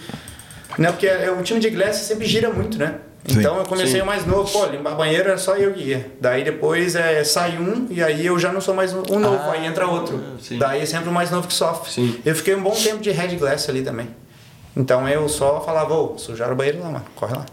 Né, 0.78 0.90
porque 0.92 1.06
é- 1.06 1.30
o 1.30 1.42
time 1.42 1.58
de 1.60 1.70
Glass 1.70 1.96
sempre 1.96 2.26
gira 2.26 2.50
muito, 2.50 2.78
né? 2.78 2.96
Sim. 3.26 3.40
Então 3.40 3.56
eu 3.58 3.64
comecei 3.64 3.96
Sim. 3.96 4.02
o 4.02 4.06
mais 4.06 4.24
novo, 4.24 4.48
pô, 4.52 4.66
limpar 4.66 4.94
banheiro 4.94 5.28
era 5.30 5.38
só 5.38 5.56
eu 5.56 5.72
que 5.72 5.80
ia. 5.82 6.12
Daí 6.20 6.44
depois 6.44 6.94
é, 6.94 7.24
sai 7.24 7.58
um 7.58 7.86
e 7.90 8.00
aí 8.02 8.24
eu 8.24 8.38
já 8.38 8.52
não 8.52 8.60
sou 8.60 8.72
mais 8.74 8.92
um 8.92 9.18
novo, 9.18 9.40
Ah, 9.48 9.52
aí 9.52 9.66
entra 9.66 9.86
outro. 9.88 10.22
sim. 10.40 10.58
Daí 10.58 10.82
é 10.82 10.86
sempre 10.86 11.08
o 11.08 11.12
mais 11.12 11.30
novo 11.30 11.48
que 11.48 11.54
sofre. 11.54 11.90
Sim. 11.90 12.20
Eu 12.24 12.34
fiquei 12.36 12.54
um 12.54 12.62
bom 12.62 12.70
tempo 12.74 12.98
de 13.02 13.10
Red 13.10 13.34
Glass 13.36 13.68
ali 13.68 13.82
também. 13.82 14.08
Então 14.76 15.08
eu 15.08 15.26
só 15.28 15.60
falava, 15.62 15.92
ô, 15.94 16.18
sujaram 16.18 16.52
o 16.52 16.56
banheiro 16.56 16.78
lá, 16.80 16.90
mano, 16.90 17.04
corre 17.16 17.32
lá. 17.34 17.46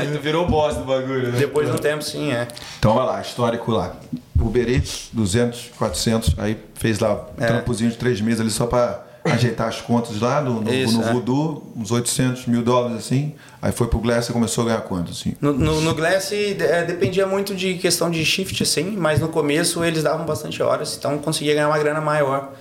Aí 0.00 0.06
tu 0.12 0.18
virou 0.20 0.44
o 0.46 0.48
boss 0.48 0.76
do 0.76 0.84
bagulho, 0.84 1.30
né? 1.32 1.38
Depois 1.38 1.68
de 1.68 1.74
um 1.74 1.78
tempo, 1.78 2.02
sim, 2.02 2.32
é. 2.32 2.48
Então 2.78 2.94
vai 2.94 3.04
lá, 3.06 3.20
histórico 3.20 3.70
lá. 3.70 3.94
Uber 4.40 4.68
Eats, 4.68 5.10
200, 5.12 5.70
400, 5.78 6.34
aí 6.38 6.56
fez 6.74 6.98
lá 6.98 7.26
um 7.38 7.44
É. 7.44 7.46
trampozinho 7.46 7.90
de 7.90 7.96
três 7.96 8.20
meses 8.20 8.40
ali 8.40 8.50
só 8.50 8.66
pra 8.66 9.02
ajeitar 9.24 9.68
as 9.68 9.80
contas 9.80 10.20
lá 10.20 10.40
no, 10.40 10.60
no, 10.60 10.72
Isso, 10.72 10.98
no 10.98 11.04
é. 11.08 11.12
Voodoo, 11.12 11.72
uns 11.76 11.90
800 11.90 12.46
mil 12.46 12.62
dólares 12.62 12.98
assim. 12.98 13.34
Aí 13.60 13.72
foi 13.72 13.86
pro 13.88 13.98
Glass 13.98 14.28
e 14.28 14.32
começou 14.32 14.62
a 14.64 14.66
ganhar 14.68 14.80
quanto 14.82 15.10
assim? 15.10 15.34
No, 15.40 15.52
no, 15.52 15.80
no 15.80 15.94
Glass 15.94 16.32
é, 16.32 16.84
dependia 16.84 17.26
muito 17.26 17.54
de 17.54 17.74
questão 17.74 18.10
de 18.10 18.24
shift, 18.24 18.62
assim, 18.62 18.96
mas 18.96 19.20
no 19.20 19.28
começo 19.28 19.84
eles 19.84 20.02
davam 20.02 20.24
bastante 20.24 20.62
horas, 20.62 20.96
então 20.96 21.18
conseguia 21.18 21.54
ganhar 21.54 21.68
uma 21.68 21.78
grana 21.78 22.00
maior. 22.00 22.52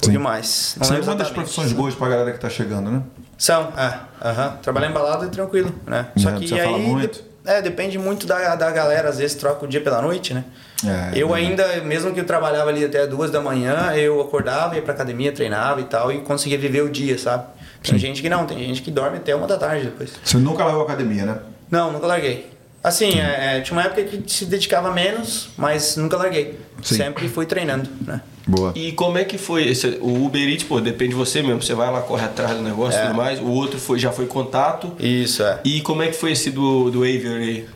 Pouquinho 0.00 0.20
mais. 0.20 0.76
Não 0.78 0.82
Isso 0.84 0.94
é 0.94 1.00
uma 1.00 1.16
das 1.16 1.30
profissões 1.30 1.72
boas 1.72 1.94
pra 1.94 2.08
galera 2.08 2.32
que 2.32 2.38
tá 2.38 2.50
chegando, 2.50 2.90
né? 2.90 3.02
São, 3.38 3.72
é. 3.76 3.98
aham. 4.22 4.58
Trabalhar 4.62 4.90
em 4.90 4.92
balada 4.92 5.26
é 5.26 5.28
tranquilo, 5.28 5.72
né? 5.86 6.08
Só 6.16 6.30
é, 6.30 6.38
que 6.38 6.60
aí. 6.60 7.06
de- 7.08 7.24
é, 7.46 7.62
depende 7.62 7.96
muito 7.96 8.26
da, 8.26 8.56
da 8.56 8.70
galera, 8.70 9.08
às 9.08 9.18
vezes 9.18 9.36
troca 9.36 9.64
o 9.64 9.68
dia 9.68 9.80
pela 9.80 10.02
noite, 10.02 10.34
né? 10.34 10.44
É, 10.84 11.12
eu 11.14 11.34
é. 11.34 11.38
ainda, 11.38 11.80
mesmo 11.82 12.12
que 12.12 12.20
eu 12.20 12.24
trabalhava 12.26 12.68
ali 12.70 12.84
até 12.84 13.06
duas 13.06 13.30
da 13.30 13.40
manhã, 13.40 13.92
eu 13.94 14.20
acordava, 14.20 14.76
ia 14.76 14.82
pra 14.82 14.92
academia, 14.92 15.32
treinava 15.32 15.80
e 15.80 15.84
tal, 15.84 16.12
e 16.12 16.18
conseguia 16.20 16.58
viver 16.58 16.82
o 16.82 16.88
dia, 16.90 17.18
sabe? 17.18 17.44
Tem 17.82 17.98
gente 17.98 18.20
que 18.20 18.28
não, 18.28 18.44
tem 18.46 18.58
gente 18.58 18.82
que 18.82 18.90
dorme 18.90 19.16
até 19.18 19.34
uma 19.34 19.46
da 19.46 19.56
tarde 19.56 19.84
depois. 19.86 20.12
Você 20.22 20.36
nunca 20.38 20.64
largou 20.64 20.82
a 20.82 20.84
academia, 20.84 21.24
né? 21.24 21.38
Não, 21.70 21.92
nunca 21.92 22.06
larguei. 22.06 22.50
Assim, 22.82 23.18
é, 23.18 23.56
é, 23.56 23.60
tinha 23.62 23.76
uma 23.76 23.84
época 23.84 24.02
que 24.04 24.22
se 24.32 24.44
dedicava 24.44 24.92
menos, 24.92 25.48
mas 25.56 25.96
nunca 25.96 26.16
larguei. 26.16 26.58
Sim. 26.82 26.96
Sempre 26.96 27.28
fui 27.28 27.44
treinando, 27.46 27.88
né? 28.06 28.20
Boa. 28.46 28.72
E 28.76 28.92
como 28.92 29.18
é 29.18 29.24
que 29.24 29.36
foi 29.38 29.66
esse, 29.66 29.98
o 30.00 30.24
Uber 30.24 30.48
Eats, 30.48 30.62
pô, 30.62 30.80
depende 30.80 31.10
de 31.10 31.16
você 31.16 31.42
mesmo. 31.42 31.60
Você 31.60 31.74
vai 31.74 31.90
lá, 31.90 32.00
corre 32.02 32.24
atrás 32.24 32.56
do 32.56 32.62
negócio 32.62 32.96
e 32.96 33.02
É. 33.02 33.06
tudo 33.06 33.16
mais. 33.16 33.40
O 33.40 33.46
outro 33.48 33.76
foi, 33.80 33.98
já 33.98 34.12
foi 34.12 34.26
contato. 34.26 34.92
Isso, 35.00 35.42
é. 35.42 35.58
E 35.64 35.80
como 35.80 36.02
é 36.02 36.06
que 36.08 36.12
foi 36.12 36.30
esse 36.30 36.52
do, 36.52 36.88
do 36.90 36.98
Avery? 37.02 37.68
O- 37.68 37.75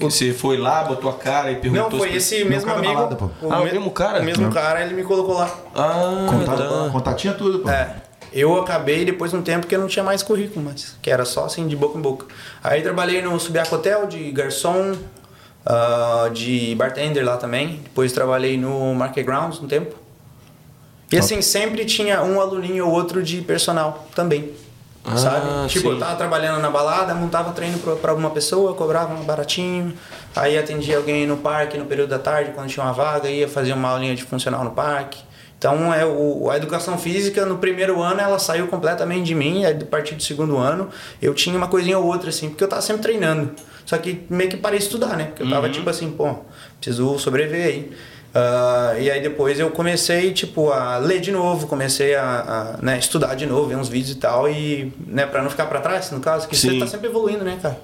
você 0.00 0.32
foi 0.32 0.56
lá, 0.56 0.84
botou 0.84 1.10
a 1.10 1.14
cara 1.14 1.50
e 1.52 1.56
perguntou... 1.56 1.90
Não, 1.90 1.98
foi 1.98 2.10
se- 2.12 2.16
esse 2.16 2.44
Não, 2.44 2.50
mesmo 2.50 2.72
amigo. 2.72 2.94
balada, 2.94 3.16
pô. 3.16 3.30
Ah, 3.50 3.60
o 3.60 3.64
me- 3.64 3.72
mesmo 3.72 3.90
cara? 3.90 4.20
O 4.20 4.24
mesmo 4.24 4.44
Não. 4.44 4.52
cara, 4.52 4.82
ele 4.82 4.94
me 4.94 5.02
colocou 5.02 5.34
lá. 5.34 5.50
Ah, 5.74 6.26
Contato, 6.30 6.58
tá. 6.84 6.88
contatinho 6.90 7.34
é 7.34 7.36
tudo, 7.36 7.58
pô. 7.60 7.68
É. 7.70 7.96
Eu 8.32 8.58
acabei 8.60 9.04
depois 9.04 9.30
de 9.30 9.36
um 9.36 9.42
tempo 9.42 9.66
que 9.66 9.74
eu 9.74 9.80
não 9.80 9.86
tinha 9.86 10.04
mais 10.04 10.22
currículo, 10.22 10.64
mas 10.64 10.96
que 11.00 11.10
era 11.10 11.24
só 11.24 11.44
assim 11.46 11.66
de 11.66 11.74
boca 11.76 11.96
em 11.98 12.02
boca. 12.02 12.26
Aí 12.62 12.82
trabalhei 12.82 13.22
no 13.22 13.38
Subiaco 13.40 13.74
Hotel 13.76 14.06
de 14.06 14.30
garçom, 14.32 14.94
ah, 15.64 16.28
de 16.32 16.74
bartender 16.74 17.24
lá 17.24 17.36
também. 17.36 17.80
Depois 17.84 18.12
trabalhei 18.12 18.56
no 18.58 18.94
Market 18.94 19.24
Grounds 19.24 19.60
um 19.60 19.66
tempo. 19.66 19.94
E 21.06 21.10
Top. 21.10 21.18
assim, 21.20 21.40
sempre 21.40 21.84
tinha 21.84 22.22
um 22.22 22.40
aluninho 22.40 22.86
ou 22.86 22.92
outro 22.92 23.22
de 23.22 23.40
personal 23.40 24.06
também. 24.14 24.50
Ah, 25.06 25.16
sabe? 25.16 25.68
Tipo, 25.68 25.88
sim. 25.88 25.94
eu 25.94 25.98
tava 25.98 26.16
trabalhando 26.16 26.60
na 26.60 26.70
balada, 26.70 27.14
montava 27.14 27.52
treino 27.52 27.78
pra, 27.78 27.94
pra 27.96 28.10
alguma 28.10 28.30
pessoa, 28.30 28.74
cobrava 28.74 29.14
um 29.14 29.22
baratinho, 29.22 29.94
aí 30.34 30.58
atendia 30.58 30.96
alguém 30.96 31.26
no 31.26 31.36
parque 31.36 31.78
no 31.78 31.86
período 31.86 32.10
da 32.10 32.18
tarde, 32.18 32.50
quando 32.54 32.68
tinha 32.68 32.84
uma 32.84 32.92
vaga, 32.92 33.28
ia 33.28 33.48
fazer 33.48 33.72
uma 33.72 33.88
aulinha 33.90 34.14
de 34.14 34.24
funcional 34.24 34.64
no 34.64 34.72
parque. 34.72 35.20
Então, 35.58 35.92
é 35.94 36.04
o, 36.04 36.50
a 36.50 36.56
educação 36.56 36.98
física, 36.98 37.46
no 37.46 37.56
primeiro 37.56 38.02
ano, 38.02 38.20
ela 38.20 38.38
saiu 38.38 38.66
completamente 38.66 39.24
de 39.24 39.34
mim, 39.34 39.64
aí, 39.64 39.74
a 39.80 39.86
partir 39.86 40.14
do 40.14 40.22
segundo 40.22 40.58
ano, 40.58 40.90
eu 41.22 41.32
tinha 41.32 41.56
uma 41.56 41.68
coisinha 41.68 41.98
ou 41.98 42.04
outra, 42.04 42.28
assim, 42.28 42.50
porque 42.50 42.62
eu 42.62 42.68
tava 42.68 42.82
sempre 42.82 43.02
treinando. 43.02 43.52
Só 43.86 43.96
que 43.96 44.26
meio 44.28 44.50
que 44.50 44.56
parei 44.56 44.78
de 44.78 44.84
estudar, 44.84 45.16
né? 45.16 45.26
Porque 45.26 45.44
eu 45.44 45.48
tava 45.48 45.70
tipo 45.70 45.88
assim, 45.88 46.10
pô, 46.10 46.34
preciso 46.80 47.18
sobreviver 47.18 47.66
aí. 47.66 47.92
Ah, 48.38 48.94
e 48.98 49.10
aí 49.10 49.22
depois 49.22 49.58
eu 49.58 49.70
comecei, 49.70 50.30
tipo, 50.30 50.70
a 50.70 50.98
ler 50.98 51.20
de 51.20 51.32
novo, 51.32 51.66
comecei 51.66 52.14
a, 52.14 52.76
a, 52.78 52.82
né, 52.84 52.98
estudar 52.98 53.34
de 53.34 53.46
novo, 53.46 53.68
ver 53.68 53.76
uns 53.76 53.88
vídeos 53.88 54.14
e 54.14 54.20
tal, 54.20 54.46
e, 54.46 54.92
né, 55.06 55.24
pra 55.24 55.42
não 55.42 55.48
ficar 55.48 55.64
pra 55.64 55.80
trás, 55.80 56.10
no 56.10 56.20
caso, 56.20 56.46
que 56.46 56.54
você 56.54 56.78
tá 56.78 56.86
sempre 56.86 57.08
evoluindo, 57.08 57.42
né, 57.42 57.58
cara? 57.62 57.80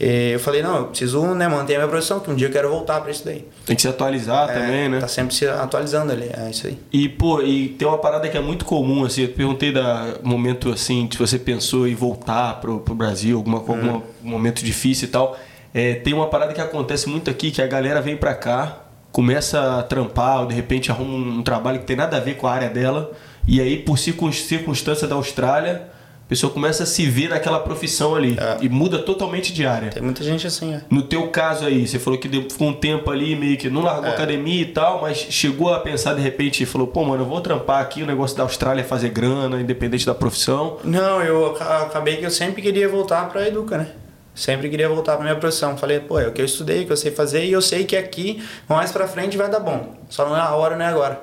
E 0.00 0.30
eu 0.32 0.40
falei, 0.40 0.62
não, 0.62 0.76
eu 0.78 0.84
preciso, 0.86 1.22
né, 1.34 1.46
manter 1.48 1.74
a 1.74 1.78
minha 1.80 1.88
profissão, 1.88 2.18
que 2.18 2.30
um 2.30 2.34
dia 2.34 2.48
eu 2.48 2.50
quero 2.50 2.70
voltar 2.70 2.98
pra 3.02 3.10
isso 3.10 3.26
daí. 3.26 3.46
Tem 3.66 3.76
que 3.76 3.82
se 3.82 3.86
atualizar 3.88 4.48
É, 4.48 4.54
também, 4.54 4.88
né? 4.88 5.00
Tá 5.00 5.06
sempre 5.06 5.34
se 5.34 5.46
atualizando 5.46 6.12
ali, 6.12 6.30
é 6.34 6.50
isso 6.50 6.66
aí. 6.66 6.78
E, 6.90 7.06
pô, 7.06 7.42
e 7.42 7.68
tem 7.68 7.86
uma 7.86 7.98
parada 7.98 8.26
que 8.26 8.38
é 8.38 8.40
muito 8.40 8.64
comum, 8.64 9.04
assim, 9.04 9.20
eu 9.20 9.28
te 9.28 9.34
perguntei 9.34 9.70
da 9.70 10.14
momento, 10.22 10.72
assim, 10.72 11.06
se 11.12 11.18
você 11.18 11.38
pensou 11.38 11.86
em 11.86 11.94
voltar 11.94 12.58
pro, 12.58 12.80
pro 12.80 12.94
Brasil, 12.94 13.36
alguma, 13.36 13.58
algum 13.58 14.00
momento 14.22 14.64
difícil 14.64 15.08
e 15.08 15.10
tal. 15.10 15.38
É, 15.74 15.94
tem 15.96 16.14
uma 16.14 16.28
parada 16.28 16.54
que 16.54 16.60
acontece 16.60 17.08
muito 17.08 17.28
aqui, 17.28 17.50
que 17.50 17.60
a 17.60 17.66
galera 17.66 18.00
vem 18.00 18.16
pra 18.16 18.32
cá, 18.34 18.83
começa 19.14 19.78
a 19.78 19.82
trampar, 19.84 20.40
ou 20.40 20.46
de 20.46 20.54
repente 20.56 20.90
arruma 20.90 21.38
um, 21.38 21.40
trabalho 21.44 21.78
que 21.78 21.84
tem 21.86 21.94
nada 21.94 22.16
a 22.16 22.20
ver 22.20 22.34
com 22.34 22.48
a 22.48 22.52
área 22.52 22.68
dela, 22.68 23.12
e 23.46 23.60
aí, 23.60 23.78
por 23.78 23.96
circun- 23.96 24.32
circunstância 24.32 25.06
da 25.06 25.14
Austrália, 25.14 25.82
a 26.24 26.28
pessoa 26.28 26.52
começa 26.52 26.82
a 26.82 26.86
se 26.86 27.06
ver 27.06 27.28
naquela 27.28 27.60
profissão 27.60 28.16
ali, 28.16 28.36
É. 28.36 28.56
e 28.60 28.68
muda 28.68 28.98
totalmente 28.98 29.52
de 29.52 29.64
área. 29.64 29.90
Tem 29.90 30.02
muita 30.02 30.24
gente 30.24 30.48
assim, 30.48 30.74
é. 30.74 30.80
No 30.90 31.02
teu 31.02 31.28
caso 31.28 31.64
aí, 31.64 31.86
você 31.86 31.96
falou 32.00 32.18
que 32.18 32.26
deu- 32.26 32.50
ficou 32.50 32.66
um 32.66 32.72
tempo 32.72 33.08
ali, 33.08 33.36
meio 33.36 33.56
que 33.56 33.70
não 33.70 33.82
largou 33.82 34.06
É. 34.06 34.14
academia 34.14 34.62
e 34.62 34.66
tal, 34.66 35.02
mas 35.02 35.16
chegou 35.30 35.72
a 35.72 35.78
pensar 35.78 36.14
de 36.14 36.20
repente 36.20 36.64
e 36.64 36.66
falou, 36.66 36.88
pô, 36.88 37.04
mano, 37.04 37.22
eu 37.22 37.26
vou 37.28 37.40
trampar 37.40 37.80
aqui, 37.82 38.02
o 38.02 38.06
negócio 38.06 38.36
da 38.36 38.42
Austrália 38.42 38.82
fazer 38.82 39.10
grana, 39.10 39.60
independente 39.60 40.04
da 40.04 40.14
profissão. 40.14 40.78
Não, 40.82 41.22
eu 41.22 41.52
aca- 41.52 41.82
acabei 41.82 42.16
que 42.16 42.26
eu 42.26 42.30
sempre 42.32 42.60
queria 42.60 42.88
voltar 42.88 43.28
pra 43.28 43.46
Educa, 43.46 43.78
né? 43.78 43.86
Sempre 44.34 44.68
queria 44.68 44.88
voltar 44.88 45.14
pra 45.14 45.24
minha 45.24 45.36
profissão. 45.36 45.76
Falei, 45.76 46.00
pô, 46.00 46.18
é 46.18 46.26
o 46.26 46.32
que 46.32 46.40
eu 46.40 46.44
estudei, 46.44 46.82
o 46.82 46.86
que 46.86 46.92
eu 46.92 46.96
sei 46.96 47.12
fazer, 47.12 47.44
e 47.44 47.52
eu 47.52 47.62
sei 47.62 47.84
que 47.84 47.96
aqui, 47.96 48.44
mais 48.68 48.90
pra 48.90 49.06
frente, 49.06 49.36
vai 49.36 49.48
dar 49.48 49.60
bom. 49.60 49.94
Só 50.10 50.28
não 50.28 50.36
é 50.36 50.40
a 50.40 50.54
hora, 50.54 50.76
não 50.76 50.84
é 50.84 50.88
agora. 50.88 51.22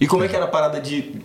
E 0.00 0.06
como 0.06 0.24
é 0.24 0.28
que 0.28 0.36
era 0.36 0.46
a 0.46 0.48
parada 0.48 0.80
de, 0.80 1.20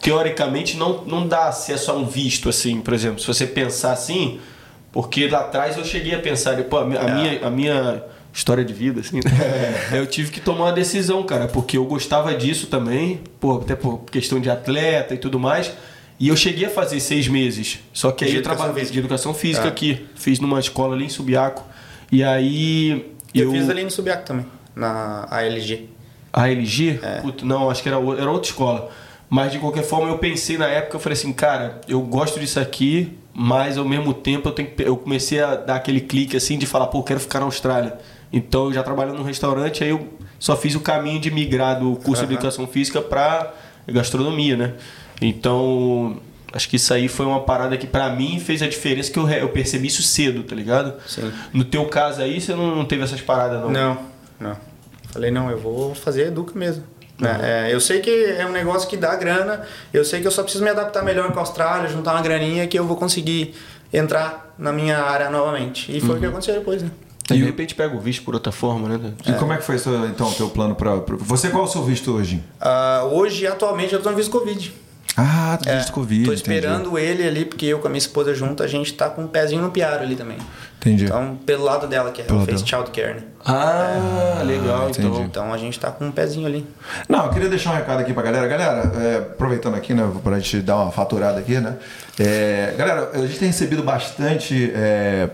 teoricamente, 0.00 0.76
não, 0.76 1.04
não 1.04 1.26
dar 1.26 1.48
acesso 1.48 1.90
a 1.90 1.94
um 1.94 2.06
visto, 2.06 2.48
assim, 2.48 2.80
por 2.80 2.94
exemplo, 2.94 3.20
se 3.20 3.26
você 3.26 3.46
pensar 3.46 3.92
assim, 3.92 4.38
porque 4.92 5.28
lá 5.28 5.40
atrás 5.40 5.76
eu 5.76 5.84
cheguei 5.84 6.14
a 6.14 6.18
pensar, 6.18 6.62
pô, 6.64 6.78
a 6.78 6.84
minha, 6.84 7.00
a 7.00 7.08
minha, 7.08 7.46
a 7.46 7.50
minha 7.50 8.02
história 8.32 8.64
de 8.64 8.72
vida, 8.72 9.00
assim, 9.00 9.16
né? 9.16 9.30
eu 9.98 10.06
tive 10.06 10.30
que 10.30 10.40
tomar 10.40 10.66
uma 10.66 10.72
decisão, 10.72 11.22
cara, 11.24 11.48
porque 11.48 11.76
eu 11.76 11.84
gostava 11.84 12.34
disso 12.34 12.68
também, 12.68 13.20
pô, 13.40 13.58
até 13.58 13.74
por 13.74 13.98
questão 14.10 14.40
de 14.40 14.48
atleta 14.48 15.14
e 15.14 15.18
tudo 15.18 15.38
mais, 15.38 15.72
e 16.18 16.28
eu 16.28 16.36
cheguei 16.36 16.66
a 16.66 16.70
fazer 16.70 17.00
seis 17.00 17.28
meses, 17.28 17.80
só 17.92 18.10
que 18.10 18.24
aí 18.24 18.30
De 18.32 18.36
eu 18.38 18.42
trabalhei 18.42 18.84
de 18.84 18.98
educação 18.98 19.32
física 19.34 19.66
Ah. 19.66 19.68
aqui, 19.68 20.06
fiz 20.14 20.40
numa 20.40 20.58
escola 20.60 20.94
ali 20.94 21.04
em 21.04 21.08
Subiaco, 21.08 21.64
e 22.10 22.22
aí... 22.24 23.12
Eu, 23.34 23.50
fiz 23.52 23.68
ali 23.68 23.84
no 23.84 23.90
Subiaco 23.90 24.24
também, 24.24 24.46
na 24.74 25.26
ALG. 25.30 25.88
A 26.32 26.48
LG? 26.50 27.00
É. 27.02 27.20
Puta, 27.20 27.44
não, 27.44 27.70
acho 27.70 27.82
que 27.82 27.88
era, 27.88 27.96
era 27.96 28.30
outra 28.30 28.50
escola. 28.50 28.90
Mas 29.30 29.50
de 29.52 29.58
qualquer 29.58 29.82
forma 29.82 30.08
eu 30.08 30.18
pensei 30.18 30.56
na 30.58 30.66
época, 30.66 30.96
eu 30.96 31.00
falei 31.00 31.16
assim, 31.18 31.32
cara, 31.32 31.80
eu 31.88 32.00
gosto 32.00 32.38
disso 32.40 32.58
aqui, 32.60 33.12
mas 33.34 33.76
ao 33.78 33.84
mesmo 33.84 34.12
tempo 34.14 34.48
eu, 34.48 34.52
tenho 34.52 34.70
que- 34.70 34.82
eu 34.82 34.96
comecei 34.96 35.40
a 35.40 35.54
dar 35.56 35.76
aquele 35.76 36.00
clique 36.00 36.36
assim 36.36 36.56
de 36.58 36.64
falar, 36.66 36.86
pô, 36.88 36.98
eu 36.98 37.02
quero 37.02 37.20
ficar 37.20 37.40
na 37.40 37.46
Austrália. 37.46 37.98
Então 38.32 38.66
eu 38.66 38.72
já 38.74 38.82
trabalhando 38.82 39.16
num 39.18 39.22
restaurante, 39.24 39.82
aí 39.82 39.90
eu 39.90 40.08
só 40.38 40.56
fiz 40.56 40.74
o 40.74 40.80
caminho 40.80 41.18
de 41.20 41.30
migrar 41.30 41.78
do 41.80 41.96
curso 41.96 42.22
de 42.22 42.32
Aham. 42.32 42.32
educação 42.34 42.66
física 42.66 43.00
para 43.02 43.52
gastronomia, 43.86 44.56
né? 44.56 44.74
Então, 45.20 46.16
acho 46.52 46.68
que 46.68 46.76
isso 46.76 46.92
aí 46.94 47.08
foi 47.08 47.26
uma 47.26 47.40
parada 47.40 47.76
que 47.76 47.86
pra 47.86 48.10
mim 48.10 48.38
fez 48.40 48.62
a 48.62 48.68
diferença 48.68 49.10
que 49.10 49.18
eu, 49.18 49.28
eu 49.28 49.48
percebi 49.48 49.88
isso 49.88 50.02
cedo, 50.02 50.42
tá 50.42 50.54
ligado? 50.54 50.94
Sim. 51.06 51.32
No 51.52 51.64
teu 51.64 51.84
caso 51.86 52.22
aí, 52.22 52.40
você 52.40 52.54
não, 52.54 52.76
não 52.76 52.84
teve 52.84 53.02
essas 53.02 53.20
paradas 53.20 53.60
não? 53.60 53.70
Não, 53.70 53.98
não. 54.40 54.56
Falei, 55.10 55.30
não, 55.30 55.50
eu 55.50 55.58
vou 55.58 55.94
fazer 55.94 56.26
Educa 56.28 56.56
mesmo. 56.58 56.84
né? 57.18 57.66
É, 57.68 57.74
eu 57.74 57.80
sei 57.80 58.00
que 58.00 58.10
é 58.10 58.46
um 58.46 58.52
negócio 58.52 58.88
que 58.88 58.96
dá 58.96 59.16
grana, 59.16 59.62
eu 59.92 60.04
sei 60.04 60.20
que 60.20 60.26
eu 60.26 60.30
só 60.30 60.42
preciso 60.42 60.62
me 60.62 60.70
adaptar 60.70 61.02
melhor 61.02 61.32
com 61.32 61.38
a 61.38 61.42
Austrália, 61.42 61.88
juntar 61.88 62.12
uma 62.12 62.22
graninha 62.22 62.66
que 62.66 62.78
eu 62.78 62.84
vou 62.86 62.96
conseguir 62.96 63.54
entrar 63.92 64.54
na 64.58 64.72
minha 64.72 64.98
área 64.98 65.30
novamente. 65.30 65.94
E 65.96 66.00
foi 66.00 66.16
o 66.16 66.20
que 66.20 66.26
aconteceu 66.26 66.54
depois, 66.54 66.82
né? 66.82 66.90
Aí, 67.30 67.36
E 67.36 67.40
de 67.40 67.46
repente 67.46 67.74
pega 67.74 67.94
o 67.94 68.00
visto 68.00 68.22
por 68.22 68.34
outra 68.34 68.52
forma, 68.52 68.88
né? 68.88 69.12
E 69.26 69.32
como 69.32 69.52
é 69.52 69.56
que 69.58 69.62
foi 69.64 69.76
então 70.10 70.28
o 70.28 70.34
teu 70.34 70.48
plano 70.48 70.74
para 70.74 70.94
você 71.18 71.50
qual 71.50 71.64
é 71.64 71.66
o 71.66 71.70
seu 71.70 71.82
visto 71.82 72.12
hoje? 72.14 72.42
Ah, 72.60 73.06
hoje, 73.10 73.46
atualmente, 73.46 73.92
eu 73.92 74.02
tô 74.02 74.10
no 74.10 74.16
visto 74.16 74.30
Covid. 74.30 74.72
Ah, 75.16 75.58
tu 75.60 75.68
É, 75.68 75.84
Covid. 75.90 76.24
Tô 76.24 76.32
entendi. 76.32 76.42
esperando 76.42 76.98
ele 76.98 77.26
ali, 77.26 77.44
porque 77.44 77.66
eu 77.66 77.80
com 77.80 77.88
a 77.88 77.90
minha 77.90 77.98
esposa 77.98 78.34
junto, 78.34 78.62
a 78.62 78.66
gente 78.68 78.92
tá 78.92 79.10
com 79.10 79.22
um 79.22 79.26
pezinho 79.26 79.62
no 79.62 79.70
piaro 79.70 80.02
ali 80.02 80.14
também. 80.14 80.38
Entendi. 80.76 81.06
Então, 81.06 81.36
pelo 81.44 81.64
lado 81.64 81.88
dela, 81.88 82.12
que 82.12 82.22
é 82.22 82.26
ela 82.28 82.44
fez 82.44 82.62
dela. 82.62 82.82
childcare, 82.84 83.14
né? 83.14 83.22
Ah, 83.44 84.42
legal, 84.44 84.90
entendi. 84.90 85.08
então. 85.08 85.24
Então 85.24 85.52
a 85.52 85.58
gente 85.58 85.78
tá 85.78 85.90
com 85.90 86.06
um 86.06 86.12
pezinho 86.12 86.46
ali. 86.46 86.64
Não, 87.08 87.26
eu 87.26 87.30
queria 87.30 87.48
deixar 87.48 87.72
um 87.72 87.74
recado 87.74 88.00
aqui 88.00 88.12
pra 88.12 88.22
galera. 88.22 88.46
Galera, 88.46 88.92
é, 88.96 89.16
aproveitando 89.16 89.74
aqui, 89.74 89.92
né, 89.92 90.08
pra 90.22 90.38
gente 90.38 90.60
dar 90.60 90.76
uma 90.76 90.92
faturada 90.92 91.40
aqui, 91.40 91.58
né? 91.58 91.76
É, 92.18 92.74
galera, 92.78 93.10
a 93.12 93.18
gente 93.26 93.38
tem 93.38 93.48
recebido 93.48 93.82
bastante, 93.82 94.70
é, 94.72 95.30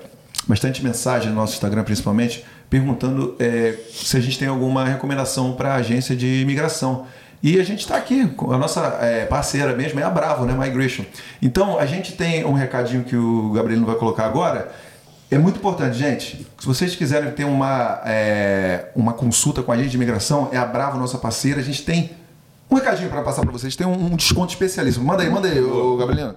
bastante 0.46 0.82
mensagem 0.82 1.28
no 1.28 1.34
nosso 1.36 1.52
Instagram, 1.54 1.84
principalmente, 1.84 2.42
perguntando 2.70 3.36
é, 3.38 3.74
se 3.92 4.16
a 4.16 4.20
gente 4.20 4.38
tem 4.38 4.48
alguma 4.48 4.86
recomendação 4.86 5.52
para 5.52 5.74
agência 5.74 6.16
de 6.16 6.40
imigração. 6.40 7.06
E 7.44 7.60
a 7.60 7.62
gente 7.62 7.80
está 7.80 7.98
aqui, 7.98 8.22
a 8.22 8.56
nossa 8.56 8.80
é, 9.02 9.26
parceira 9.26 9.76
mesmo 9.76 10.00
é 10.00 10.02
a 10.02 10.08
Bravo, 10.08 10.46
né? 10.46 10.54
Migration. 10.54 11.04
Então, 11.42 11.78
a 11.78 11.84
gente 11.84 12.12
tem 12.12 12.42
um 12.42 12.54
recadinho 12.54 13.04
que 13.04 13.14
o 13.14 13.52
Gabrielino 13.52 13.86
vai 13.86 13.96
colocar 13.96 14.24
agora. 14.24 14.72
É 15.30 15.36
muito 15.36 15.58
importante, 15.58 15.94
gente. 15.94 16.46
Se 16.58 16.66
vocês 16.66 16.96
quiserem 16.96 17.30
ter 17.32 17.44
uma, 17.44 18.00
é, 18.06 18.86
uma 18.96 19.12
consulta 19.12 19.62
com 19.62 19.70
a 19.70 19.76
gente 19.76 19.90
de 19.90 19.96
imigração, 19.96 20.48
é 20.52 20.56
a 20.56 20.64
Bravo, 20.64 20.96
nossa 20.96 21.18
parceira. 21.18 21.60
A 21.60 21.62
gente 21.62 21.84
tem 21.84 22.12
um 22.70 22.76
recadinho 22.76 23.10
para 23.10 23.20
passar 23.20 23.42
para 23.42 23.52
vocês. 23.52 23.76
Tem 23.76 23.86
um, 23.86 23.92
um 23.92 24.16
desconto 24.16 24.54
especialíssimo. 24.54 25.04
Manda 25.04 25.22
aí, 25.22 25.28
manda 25.28 25.46
aí, 25.46 25.60
ô, 25.60 25.98
Gabrielino. 25.98 26.36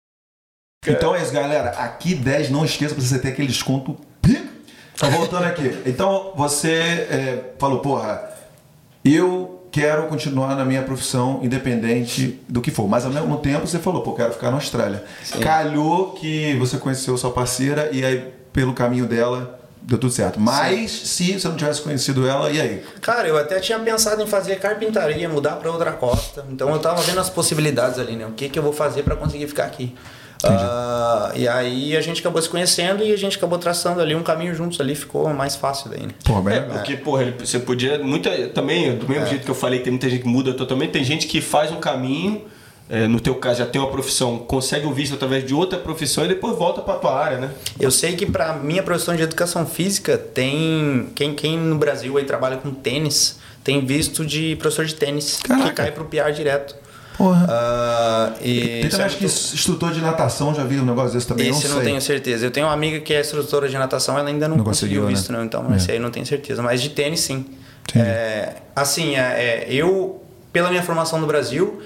Então 0.87 1.15
é 1.15 1.21
isso, 1.21 1.31
galera. 1.31 1.69
Aqui 1.77 2.15
10, 2.15 2.49
não 2.49 2.65
esqueça 2.65 2.95
pra 2.95 3.03
você 3.03 3.19
ter 3.19 3.27
aquele 3.27 3.47
desconto. 3.47 3.95
Tá 4.97 5.09
voltando 5.09 5.43
aqui. 5.43 5.79
Então 5.85 6.33
você 6.35 6.71
é, 6.71 7.53
falou, 7.59 7.81
porra, 7.81 8.19
eu 9.05 9.63
quero 9.71 10.07
continuar 10.07 10.55
na 10.55 10.65
minha 10.65 10.81
profissão 10.81 11.39
independente 11.43 12.39
do 12.49 12.61
que 12.61 12.71
for. 12.71 12.87
Mas 12.87 13.05
ao 13.05 13.11
mesmo 13.11 13.37
tempo 13.37 13.67
você 13.67 13.77
falou, 13.77 14.01
pô, 14.01 14.13
quero 14.13 14.33
ficar 14.33 14.49
na 14.49 14.57
Austrália. 14.57 15.03
Calhou 15.39 16.13
que 16.13 16.55
você 16.55 16.79
conheceu 16.79 17.15
sua 17.15 17.29
parceira 17.29 17.91
e 17.91 18.03
aí 18.03 18.33
pelo 18.51 18.73
caminho 18.73 19.05
dela 19.05 19.59
deu 19.83 19.99
tudo 19.99 20.11
certo. 20.11 20.39
Mas 20.39 20.89
se 20.89 21.39
você 21.39 21.47
não 21.47 21.57
tivesse 21.57 21.83
conhecido 21.83 22.27
ela, 22.27 22.49
e 22.49 22.59
aí? 22.59 22.83
Cara, 23.01 23.27
eu 23.27 23.37
até 23.37 23.59
tinha 23.59 23.77
pensado 23.77 24.19
em 24.23 24.25
fazer 24.25 24.55
carpintaria, 24.55 25.29
mudar 25.29 25.57
pra 25.57 25.69
outra 25.69 25.91
costa. 25.91 26.43
Então 26.49 26.71
eu 26.71 26.79
tava 26.79 27.03
vendo 27.03 27.19
as 27.19 27.29
possibilidades 27.29 27.99
ali, 27.99 28.15
né? 28.15 28.25
O 28.25 28.31
que, 28.31 28.49
que 28.49 28.57
eu 28.57 28.63
vou 28.63 28.73
fazer 28.73 29.03
pra 29.03 29.15
conseguir 29.15 29.47
ficar 29.47 29.65
aqui. 29.65 29.95
Ah, 30.49 31.31
e 31.35 31.47
aí 31.47 31.95
a 31.95 32.01
gente 32.01 32.19
acabou 32.19 32.41
se 32.41 32.49
conhecendo 32.49 33.03
e 33.03 33.11
a 33.11 33.17
gente 33.17 33.37
acabou 33.37 33.57
traçando 33.59 34.01
ali 34.01 34.15
um 34.15 34.23
caminho 34.23 34.53
juntos 34.55 34.79
ali, 34.81 34.95
ficou 34.95 35.27
mais 35.33 35.55
fácil 35.55 35.89
daí, 35.89 36.01
né? 36.01 36.13
Pô, 36.23 36.41
bem 36.41 36.55
É, 36.55 36.59
legal. 36.61 36.77
porque, 36.77 36.97
porra, 36.97 37.23
ele- 37.23 37.35
você 37.39 37.59
podia. 37.59 37.97
Muita, 37.99 38.29
também, 38.49 38.95
do 38.95 39.07
mesmo 39.07 39.25
jeito 39.27 39.45
que 39.45 39.51
eu 39.51 39.55
falei, 39.55 39.79
tem 39.79 39.91
muita 39.91 40.09
gente 40.09 40.21
que 40.23 40.27
muda 40.27 40.53
totalmente, 40.53 40.91
tem 40.91 41.03
gente 41.03 41.27
que 41.27 41.41
faz 41.41 41.71
um 41.71 41.77
caminho, 41.79 42.43
é, 42.89 43.07
no 43.07 43.19
teu 43.19 43.35
caso 43.35 43.59
já 43.59 43.65
tem 43.65 43.79
uma 43.79 43.89
profissão, 43.89 44.37
consegue 44.39 44.85
o 44.85 44.93
visto 44.93 45.15
através 45.15 45.45
de 45.45 45.53
outra 45.53 45.79
profissão 45.79 46.25
e 46.25 46.27
depois 46.27 46.57
volta 46.57 46.81
pra 46.81 46.95
tua 46.95 47.17
área, 47.17 47.37
né? 47.37 47.49
Eu 47.79 47.89
sei 47.91 48.15
que 48.15 48.25
pra 48.25 48.53
minha 48.53 48.83
profissão 48.83 49.15
de 49.15 49.21
educação 49.23 49.65
física 49.65 50.17
tem. 50.17 51.07
Quem, 51.15 51.33
quem 51.33 51.57
no 51.57 51.75
Brasil 51.77 52.17
aí 52.17 52.25
trabalha 52.25 52.57
com 52.57 52.71
tênis 52.71 53.39
tem 53.63 53.85
visto 53.85 54.25
de 54.25 54.55
professor 54.57 54.85
de 54.85 54.95
tênis 54.95 55.39
Caraca. 55.43 55.69
que 55.69 55.75
cai 55.75 55.91
pro 55.91 56.05
PR 56.05 56.31
direto. 56.33 56.75
Porra. 57.21 57.45
Ah, 57.49 58.33
e 58.41 58.59
Tem 58.61 58.79
isso 58.81 58.89
também 58.91 59.05
acho 59.05 59.17
que 59.17 59.25
instrutor 59.25 59.91
de 59.91 60.01
natação, 60.01 60.55
já 60.55 60.63
vi 60.63 60.79
um 60.79 60.85
negócio 60.85 61.13
desse 61.13 61.27
também, 61.27 61.49
esse 61.49 61.65
eu 61.65 61.69
não 61.69 61.75
não 61.77 61.83
sei. 61.83 61.91
tenho 61.91 62.01
certeza. 62.01 62.45
Eu 62.47 62.51
tenho 62.51 62.65
uma 62.65 62.73
amiga 62.73 62.99
que 62.99 63.13
é 63.13 63.21
instrutora 63.21 63.69
de 63.69 63.77
natação, 63.77 64.17
ela 64.17 64.27
ainda 64.27 64.47
não, 64.47 64.57
Não 64.57 64.63
conseguiu, 64.63 65.01
conseguiu, 65.03 65.15
visto, 65.17 65.31
né? 65.31 65.37
não. 65.37 65.45
Então, 65.45 65.71
É. 65.71 65.77
esse 65.77 65.91
aí 65.91 65.97
eu 65.97 66.01
não 66.01 66.09
tenho 66.09 66.25
certeza. 66.25 66.63
Mas 66.63 66.81
de 66.81 66.89
tênis, 66.89 67.19
sim. 67.19 67.45
É, 67.95 68.53
assim, 68.75 69.15
é, 69.15 69.19
é, 69.19 69.67
eu, 69.69 70.21
pela 70.51 70.69
minha 70.69 70.81
formação 70.81 71.19
no 71.19 71.27
Brasil, 71.27 71.81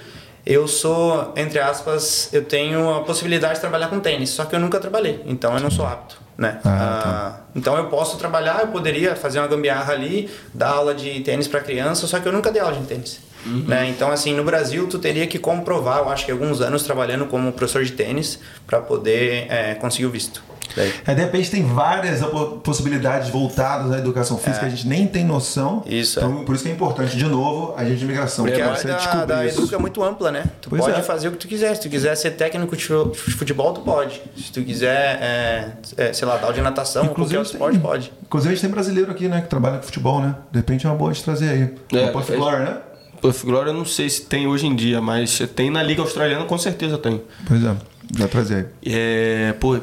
eu 0.45 0.67
sou, 0.67 1.33
entre 1.35 1.59
aspas, 1.59 2.29
eu 2.31 2.43
tenho 2.45 2.93
a 2.95 3.01
possibilidade 3.01 3.55
de 3.55 3.59
trabalhar 3.61 3.87
com 3.87 3.99
tênis, 3.99 4.29
só 4.29 4.45
que 4.45 4.55
eu 4.55 4.59
nunca 4.59 4.79
trabalhei, 4.79 5.21
então 5.25 5.53
eu 5.55 5.59
não 5.59 5.71
sou 5.71 5.85
apto. 5.85 6.17
Né? 6.37 6.59
Ah, 6.65 7.33
Ah, 7.33 7.39
então 7.55 7.75
eu 7.77 7.85
posso 7.87 8.17
trabalhar, 8.17 8.59
eu 8.61 8.67
poderia 8.67 9.15
fazer 9.15 9.39
uma 9.39 9.47
gambiarra 9.47 9.93
ali, 9.93 10.29
dar 10.53 10.69
aula 10.69 10.93
de 10.93 11.19
tênis 11.21 11.47
para 11.47 11.61
criança, 11.61 12.05
só 12.07 12.19
que 12.19 12.27
eu 12.27 12.31
nunca 12.33 12.51
dei 12.51 12.61
aula 12.61 12.75
de 12.77 12.85
tênis. 12.85 13.19
Né? 13.45 13.89
Então, 13.89 14.11
assim, 14.11 14.33
no 14.33 14.43
Brasil, 14.43 14.87
tu 14.87 14.97
teria 14.99 15.27
que 15.27 15.37
comprovar, 15.39 15.99
eu 15.99 16.09
acho 16.09 16.25
que 16.25 16.31
alguns 16.31 16.61
anos 16.61 16.83
trabalhando 16.83 17.25
como 17.27 17.51
professor 17.51 17.83
de 17.83 17.91
tênis 17.91 18.39
para 18.65 18.79
poder 18.81 19.45
é, 19.49 19.75
conseguir 19.75 20.05
o 20.05 20.09
visto. 20.09 20.43
Daí. 20.75 20.91
É, 21.07 21.13
de 21.15 21.21
repente 21.21 21.49
tem 21.51 21.63
várias 21.63 22.19
po- 22.21 22.57
possibilidades 22.57 23.29
voltadas 23.29 23.91
à 23.93 23.99
educação 23.99 24.35
física 24.37 24.61
que 24.61 24.65
a 24.65 24.69
gente 24.69 24.87
nem 24.87 25.07
tem 25.07 25.23
noção. 25.23 25.83
Isso, 25.85 26.19
Então, 26.19 26.43
por 26.43 26.53
isso 26.55 26.63
que 26.65 26.69
é 26.69 26.73
importante, 26.73 27.15
de 27.15 27.23
novo, 27.25 27.73
a 27.77 27.85
gente 27.85 27.99
de 27.99 28.03
imigração. 28.03 28.43
Porque 28.43 28.57
pra 28.59 28.71
a 28.71 28.75
área 28.75 28.97
da, 29.15 29.25
da. 29.25 29.45
Educa 29.45 29.75
é 29.75 29.79
muito 29.79 30.03
ampla, 30.03 30.31
né? 30.31 30.43
Tu 30.61 30.69
Pois 30.69 30.81
pode 30.83 30.99
é. 30.99 31.03
fazer 31.03 31.27
o 31.29 31.31
que 31.31 31.37
tu 31.37 31.47
quiser. 31.47 31.73
Se 31.75 31.81
tu 31.83 31.89
quiser 31.89 32.13
ser 32.15 32.31
técnico 32.31 32.75
de 32.75 32.83
fu- 32.83 33.13
futebol, 33.13 33.73
tu 33.73 33.81
pode. 33.81 34.21
Se 34.35 34.51
tu 34.51 34.61
quiser, 34.63 35.17
é, 35.21 35.71
é, 35.97 36.11
sei 36.13 36.27
lá, 36.27 36.35
dar 36.37 36.51
de 36.51 36.61
natação, 36.61 37.07
qualquer 37.09 37.37
outro 37.37 37.53
esporte, 37.53 37.79
pode. 37.79 38.11
Inclusive, 38.23 38.51
a 38.51 38.55
gente 38.55 38.61
tem 38.63 38.71
brasileiro 38.71 39.11
aqui, 39.11 39.27
né, 39.29 39.41
que 39.41 39.47
trabalha 39.47 39.77
com 39.77 39.83
futebol, 39.83 40.19
né? 40.19 40.35
De 40.51 40.57
repente 40.59 40.85
é 40.85 40.89
uma 40.89 40.95
boa 40.97 41.13
de 41.13 41.23
trazer 41.23 41.47
aí. 41.49 41.73
É, 41.93 42.05
É, 42.05 42.07
Puff 42.11 42.33
é- 42.33 42.37
né? 42.37 42.77
Puff 43.21 43.45
Glória 43.45 43.69
eu 43.71 43.73
não 43.73 43.85
sei 43.85 44.09
se 44.09 44.21
tem 44.21 44.47
hoje 44.47 44.65
em 44.67 44.75
dia, 44.75 45.01
mas 45.01 45.39
tem 45.55 45.69
na 45.69 45.81
Liga 45.83 46.01
Australiana, 46.01 46.45
com 46.45 46.57
certeza 46.57 46.97
tem. 46.97 47.21
Pois 47.47 47.63
é, 47.63 47.75
já 48.17 48.27
trazer 48.27 48.55
aí. 48.55 48.93
É, 48.93 49.53
pô, 49.59 49.73
a 49.75 49.79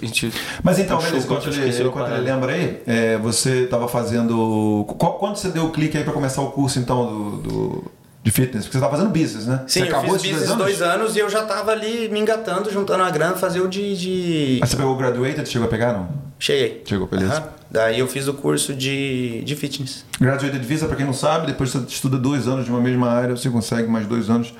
gente. 0.00 0.32
Mas 0.62 0.78
então, 0.78 0.98
beleza, 0.98 1.18
enquanto 1.26 1.48
ele, 1.48 1.82
enquanto 1.82 2.10
ele 2.12 2.20
lembra 2.20 2.52
aí, 2.52 2.82
é, 2.86 3.18
você 3.18 3.62
estava 3.64 3.88
fazendo. 3.88 4.84
Qual, 4.98 5.14
quando 5.18 5.36
você 5.36 5.48
deu 5.48 5.64
o 5.66 5.70
clique 5.70 5.96
aí 5.98 6.04
para 6.04 6.12
começar 6.12 6.42
o 6.42 6.50
curso, 6.52 6.78
então, 6.78 7.06
do, 7.06 7.36
do- 7.42 7.84
de 8.22 8.30
fitness? 8.30 8.64
Porque 8.64 8.78
você 8.78 8.84
estava 8.84 8.96
fazendo 8.96 9.10
business, 9.12 9.46
né? 9.46 9.64
Sim, 9.66 9.80
você 9.80 9.86
eu 9.86 9.96
acabou 9.96 10.18
fiz 10.18 10.24
esses 10.24 10.38
business 10.38 10.56
dois 10.56 10.80
anos 10.80 11.14
e 11.14 11.18
eu 11.18 11.28
já 11.28 11.42
tava 11.44 11.72
ali 11.72 12.08
me 12.08 12.18
engatando, 12.20 12.70
juntando 12.72 13.02
a 13.02 13.10
grana, 13.10 13.36
fazer 13.36 13.60
o 13.60 13.68
de... 13.68 13.94
de... 13.96 14.58
Aí 14.62 14.66
você 14.68 14.76
pegou 14.76 14.94
o 14.94 14.96
graduated, 14.96 15.46
chegou 15.46 15.66
a 15.66 15.70
pegar, 15.70 15.92
não? 15.92 16.08
Cheguei. 16.38 16.82
Chegou, 16.84 17.06
beleza. 17.06 17.34
Aham. 17.38 17.48
Daí 17.70 17.98
eu 17.98 18.06
fiz 18.06 18.28
o 18.28 18.34
curso 18.34 18.72
de, 18.74 19.42
de 19.42 19.56
fitness. 19.56 20.04
Graduated 20.20 20.64
Visa, 20.64 20.86
para 20.86 20.96
quem 20.96 21.04
não 21.06 21.12
sabe, 21.12 21.46
depois 21.46 21.70
você 21.70 21.78
estuda 21.88 22.16
dois 22.16 22.46
anos 22.46 22.64
de 22.66 22.70
uma 22.70 22.80
mesma 22.80 23.08
área, 23.10 23.36
você 23.36 23.50
consegue 23.50 23.88
mais 23.88 24.06
dois 24.06 24.30
anos. 24.30 24.54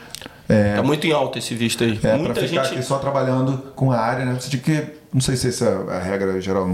É, 0.49 0.75
Tá 0.75 0.83
muito 0.83 1.07
em 1.07 1.12
alta 1.12 1.39
esse 1.39 1.55
visto 1.55 1.85
aí. 1.85 1.93
É, 1.93 1.97
pra 1.97 2.18
Muita 2.18 2.35
ficar 2.41 2.64
gente. 2.64 2.75
aqui 2.75 2.83
só 2.83 2.99
trabalhando 2.99 3.59
com 3.77 3.93
a 3.93 3.99
área, 3.99 4.25
né? 4.25 4.37
Você 4.39 4.51
tinha 4.51 4.61
que. 4.62 4.87
Não 5.12 5.20
sei 5.20 5.37
se 5.37 5.49
essa 5.49 5.64
é 5.89 5.97
a 5.97 6.01
regra 6.01 6.41
geral, 6.41 6.68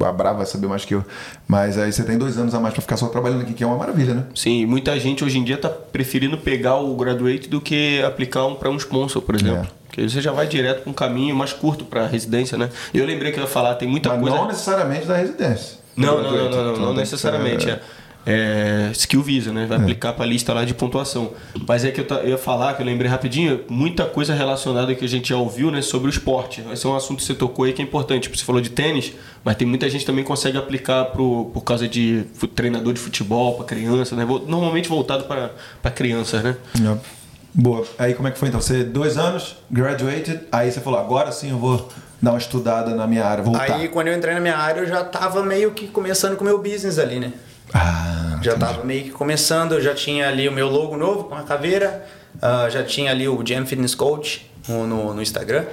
a 0.00 0.12
Brava 0.12 0.38
vai 0.38 0.46
saber 0.46 0.66
mais 0.66 0.84
que 0.84 0.94
eu. 0.94 1.04
Mas 1.46 1.76
aí 1.76 1.92
você 1.92 2.02
tem 2.04 2.16
dois 2.16 2.38
anos 2.38 2.54
a 2.54 2.58
mais 2.60 2.72
pra 2.72 2.80
ficar 2.80 2.96
só 2.96 3.06
trabalhando 3.08 3.42
aqui, 3.42 3.52
que 3.52 3.62
é 3.62 3.66
uma 3.66 3.76
maravilha, 3.76 4.14
né? 4.14 4.24
Sim, 4.34 4.64
muita 4.64 4.98
gente 4.98 5.22
hoje 5.22 5.38
em 5.38 5.44
dia 5.44 5.58
tá 5.58 5.68
preferindo 5.68 6.38
pegar 6.38 6.76
o 6.76 6.96
graduate 6.96 7.48
do 7.50 7.60
que 7.60 8.02
aplicar 8.02 8.46
um 8.46 8.54
para 8.54 8.70
um 8.70 8.76
sponsor, 8.76 9.20
por 9.20 9.34
exemplo. 9.34 9.66
É. 9.70 9.75
Porque 9.96 10.10
você 10.10 10.20
já 10.20 10.30
vai 10.30 10.46
direto 10.46 10.82
para 10.82 10.90
um 10.90 10.92
caminho 10.92 11.34
mais 11.34 11.54
curto 11.54 11.86
para 11.86 12.06
residência, 12.06 12.58
né? 12.58 12.68
Eu 12.92 13.06
lembrei 13.06 13.32
que 13.32 13.38
eu 13.38 13.44
ia 13.44 13.48
falar, 13.48 13.76
tem 13.76 13.88
muita 13.88 14.10
Mas 14.10 14.20
coisa. 14.20 14.36
não 14.36 14.46
necessariamente 14.46 15.06
da 15.06 15.16
residência. 15.16 15.78
Não, 15.96 16.22
não, 16.22 16.30
não, 16.32 16.50
não, 16.50 16.64
não, 16.64 16.72
Então 16.74 16.94
necessariamente. 16.94 17.64
ser- 17.64 17.80
É, 18.26 18.88
é 18.88 18.92
skill 18.92 19.22
visa, 19.22 19.52
né? 19.54 19.64
Vai 19.64 19.78
aplicar 19.78 20.12
para 20.12 20.24
a 20.24 20.28
lista 20.28 20.52
lá 20.52 20.66
de 20.66 20.74
pontuação. 20.74 21.30
Mas 21.66 21.82
é 21.82 21.90
que 21.90 22.00
eu, 22.02 22.04
eu 22.18 22.28
ia 22.28 22.36
falar, 22.36 22.74
que 22.74 22.82
eu 22.82 22.86
lembrei 22.86 23.10
rapidinho, 23.10 23.60
muita 23.70 24.04
coisa 24.04 24.34
relacionada 24.34 24.94
que 24.94 25.02
a 25.02 25.08
gente 25.08 25.30
já 25.30 25.36
ouviu, 25.38 25.70
né? 25.70 25.80
Sobre 25.80 26.08
o 26.08 26.10
esporte. 26.10 26.62
Esse 26.70 26.84
é 26.84 26.90
um 26.90 26.96
assunto 26.96 27.20
que 27.20 27.24
você 27.24 27.34
tocou 27.34 27.64
aí 27.64 27.72
que 27.72 27.80
é 27.80 27.84
importante. 27.84 28.24
Tipo, 28.24 28.36
você 28.36 28.44
falou 28.44 28.60
de 28.60 28.68
tênis, 28.68 29.14
mas 29.42 29.56
tem 29.56 29.66
muita 29.66 29.88
gente 29.88 30.04
também 30.04 30.22
consegue 30.24 30.58
aplicar 30.58 31.06
pro, 31.06 31.50
por 31.54 31.62
causa 31.62 31.88
de 31.88 32.24
treinador 32.54 32.92
de 32.92 33.00
futebol 33.00 33.54
para 33.54 33.64
criança, 33.64 34.14
né? 34.14 34.26
Normalmente 34.46 34.90
voltado 34.90 35.24
para 35.24 35.90
crianças, 35.90 36.42
né? 36.42 36.54
É. 36.84 37.25
Boa. 37.58 37.86
Aí 37.98 38.12
como 38.12 38.28
é 38.28 38.30
que 38.30 38.38
foi 38.38 38.48
então? 38.48 38.60
Você, 38.60 38.84
dois 38.84 39.16
anos, 39.16 39.56
graduated, 39.70 40.40
aí 40.52 40.70
você 40.70 40.78
falou, 40.78 41.00
agora 41.00 41.32
sim 41.32 41.50
eu 41.50 41.58
vou 41.58 41.88
dar 42.20 42.32
uma 42.32 42.38
estudada 42.38 42.94
na 42.94 43.06
minha 43.06 43.24
área, 43.24 43.42
voltar. 43.42 43.74
Aí 43.76 43.88
quando 43.88 44.08
eu 44.08 44.14
entrei 44.14 44.34
na 44.34 44.40
minha 44.40 44.56
área, 44.58 44.80
eu 44.80 44.86
já 44.86 45.02
tava 45.02 45.42
meio 45.42 45.70
que 45.70 45.86
começando 45.88 46.36
com 46.36 46.42
o 46.44 46.46
meu 46.46 46.58
business 46.58 46.98
ali, 46.98 47.18
né? 47.18 47.32
Ah, 47.72 48.38
Já 48.42 48.54
tava 48.56 48.84
meio 48.84 49.04
que 49.04 49.10
começando, 49.10 49.72
eu 49.72 49.80
já 49.80 49.94
tinha 49.94 50.28
ali 50.28 50.46
o 50.48 50.52
meu 50.52 50.68
logo 50.68 50.96
novo 50.96 51.24
com 51.24 51.34
a 51.34 51.42
caveira, 51.42 52.06
ah, 52.40 52.68
já 52.70 52.84
tinha 52.84 53.10
ali 53.10 53.26
o 53.26 53.42
Jam 53.44 53.64
Fitness 53.66 53.94
Coach 53.94 54.50
no, 54.68 54.86
no, 54.86 55.14
no 55.14 55.22
Instagram, 55.22 55.64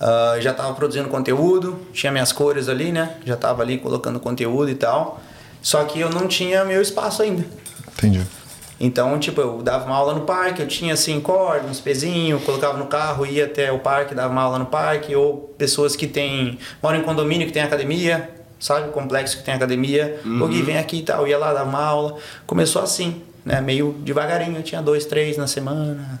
ah, 0.00 0.36
já 0.40 0.52
tava 0.52 0.74
produzindo 0.74 1.08
conteúdo, 1.08 1.78
tinha 1.92 2.10
minhas 2.10 2.32
cores 2.32 2.68
ali, 2.68 2.90
né? 2.90 3.14
Já 3.24 3.36
tava 3.36 3.62
ali 3.62 3.78
colocando 3.78 4.18
conteúdo 4.18 4.70
e 4.70 4.74
tal. 4.74 5.20
Só 5.62 5.84
que 5.84 6.00
eu 6.00 6.10
não 6.10 6.26
tinha 6.28 6.64
meu 6.64 6.82
espaço 6.82 7.22
ainda. 7.22 7.44
entendi. 7.96 8.22
Então, 8.80 9.18
tipo, 9.18 9.40
eu 9.40 9.60
dava 9.62 9.86
uma 9.86 9.96
aula 9.96 10.14
no 10.14 10.20
parque, 10.20 10.62
eu 10.62 10.68
tinha 10.68 10.94
assim 10.94 11.18
corda, 11.20 11.66
uns 11.66 11.80
pezinhos, 11.80 12.42
colocava 12.44 12.78
no 12.78 12.86
carro, 12.86 13.26
ia 13.26 13.44
até 13.44 13.72
o 13.72 13.80
parque, 13.80 14.14
dava 14.14 14.32
uma 14.32 14.42
aula 14.42 14.58
no 14.58 14.66
parque, 14.66 15.16
ou 15.16 15.52
pessoas 15.58 15.96
que 15.96 16.06
tem, 16.06 16.58
moram 16.82 17.00
em 17.00 17.02
condomínio 17.02 17.46
que 17.46 17.52
tem 17.52 17.62
academia, 17.62 18.30
sabe? 18.60 18.90
Complexo 18.90 19.38
que 19.38 19.42
tem 19.42 19.54
academia, 19.54 20.20
o 20.24 20.46
Gui 20.46 20.62
vem 20.62 20.78
aqui 20.78 20.98
e 20.98 21.02
tal, 21.02 21.26
ia 21.26 21.36
lá, 21.38 21.52
dava 21.52 21.68
uma 21.68 21.82
aula. 21.82 22.16
Começou 22.46 22.80
assim, 22.82 23.20
né? 23.44 23.60
Meio 23.60 23.94
devagarinho, 23.98 24.56
eu 24.56 24.62
tinha 24.62 24.80
dois, 24.80 25.04
três 25.06 25.36
na 25.36 25.46
semana, 25.46 25.94
né? 25.94 26.18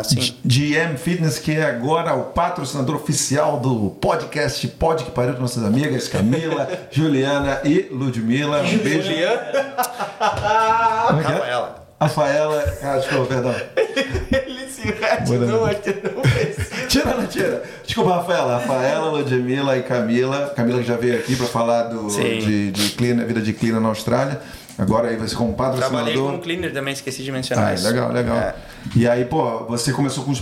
Assim. 0.00 0.34
GM 0.44 0.96
Fitness, 0.96 1.38
que 1.38 1.52
é 1.52 1.62
agora 1.62 2.14
o 2.14 2.24
patrocinador 2.24 2.96
oficial 2.96 3.60
do 3.60 3.90
podcast 3.90 4.66
Pod 4.66 5.04
que 5.04 5.10
pariu 5.12 5.34
de 5.34 5.40
nossas 5.40 5.62
amigas 5.64 6.08
Camila, 6.08 6.68
Juliana 6.90 7.60
e 7.64 7.88
Ludmilla. 7.92 8.60
Um 8.62 8.78
beijo. 8.78 9.12
Como 11.06 11.20
é 11.20 11.24
que 11.24 11.30
é? 11.30 11.34
Rafaela. 11.34 11.81
Rafaela. 12.02 12.64
Ah, 12.82 12.96
desculpa, 12.98 13.26
perdão. 13.26 13.54
Ele 14.32 14.66
se 14.68 14.82
Manda 15.28 15.46
não, 15.46 15.60
não 15.66 15.68
Tira, 16.88 17.14
não 17.14 17.26
tira. 17.26 17.62
Desculpa, 17.84 18.14
Rafaela. 18.16 18.58
Rafaela, 18.58 19.10
Ludmilla 19.10 19.76
e 19.78 19.82
Camila. 19.82 20.52
Camila 20.56 20.80
que 20.80 20.86
já 20.86 20.96
veio 20.96 21.16
aqui 21.16 21.36
para 21.36 21.46
falar 21.46 21.84
do, 21.84 22.10
Sim. 22.10 22.38
de, 22.38 22.70
de 22.72 22.90
cleaner, 22.90 23.26
vida 23.26 23.40
de 23.40 23.52
cleaner 23.52 23.80
na 23.80 23.88
Austrália. 23.88 24.40
Agora 24.78 25.08
aí 25.08 25.16
você 25.16 25.34
como 25.36 25.52
Trabalhei 25.54 25.80
patrocinador. 25.82 26.30
com 26.30 26.36
um 26.36 26.40
cleaner 26.40 26.72
também, 26.72 26.92
esqueci 26.94 27.22
de 27.22 27.30
mencionar 27.30 27.68
Ah, 27.68 27.74
isso. 27.74 27.86
legal, 27.86 28.10
legal. 28.10 28.36
É. 28.36 28.54
E 28.96 29.06
aí, 29.06 29.24
pô, 29.24 29.64
você 29.68 29.92
começou 29.92 30.24
com 30.24 30.30
os. 30.32 30.40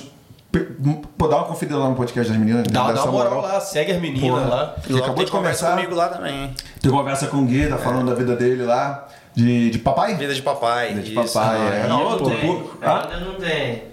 Pô, 1.16 1.28
dá 1.28 1.36
uma 1.36 1.44
conferida 1.46 1.76
lá 1.78 1.88
no 1.88 1.94
podcast 1.94 2.30
das 2.32 2.40
meninas. 2.40 2.66
Dá, 2.68 2.90
dá 2.92 3.04
uma 3.04 3.12
moral 3.12 3.40
lá, 3.40 3.60
segue 3.60 3.92
as 3.92 4.00
meninas 4.00 4.30
Porra. 4.30 4.44
lá. 4.48 4.76
E 4.88 4.96
acabou 4.98 5.24
de 5.24 5.30
conversa 5.30 5.66
começar. 5.66 5.76
comigo 5.76 5.94
lá 5.94 6.08
também. 6.08 6.34
hein? 6.44 6.54
Tu 6.82 6.90
conversa 6.90 7.26
com 7.28 7.36
o 7.38 7.44
Gui, 7.44 7.68
tá 7.68 7.78
falando 7.78 8.08
da 8.08 8.14
vida 8.14 8.34
dele 8.34 8.64
lá. 8.64 9.06
De, 9.34 9.70
de 9.70 9.78
papai? 9.78 10.14
Vida 10.16 10.34
de 10.34 10.42
papai. 10.42 10.88
Vida 10.88 11.02
de 11.02 11.20
isso. 11.20 11.34
papai, 11.34 11.56
é. 11.58 11.76
Ainda 11.76 11.88
Não, 11.88 12.18
pô, 12.18 12.30
pô, 12.30 12.70
ah? 12.82 13.08
Ainda 13.12 13.24
não 13.24 13.34
tem. 13.34 13.90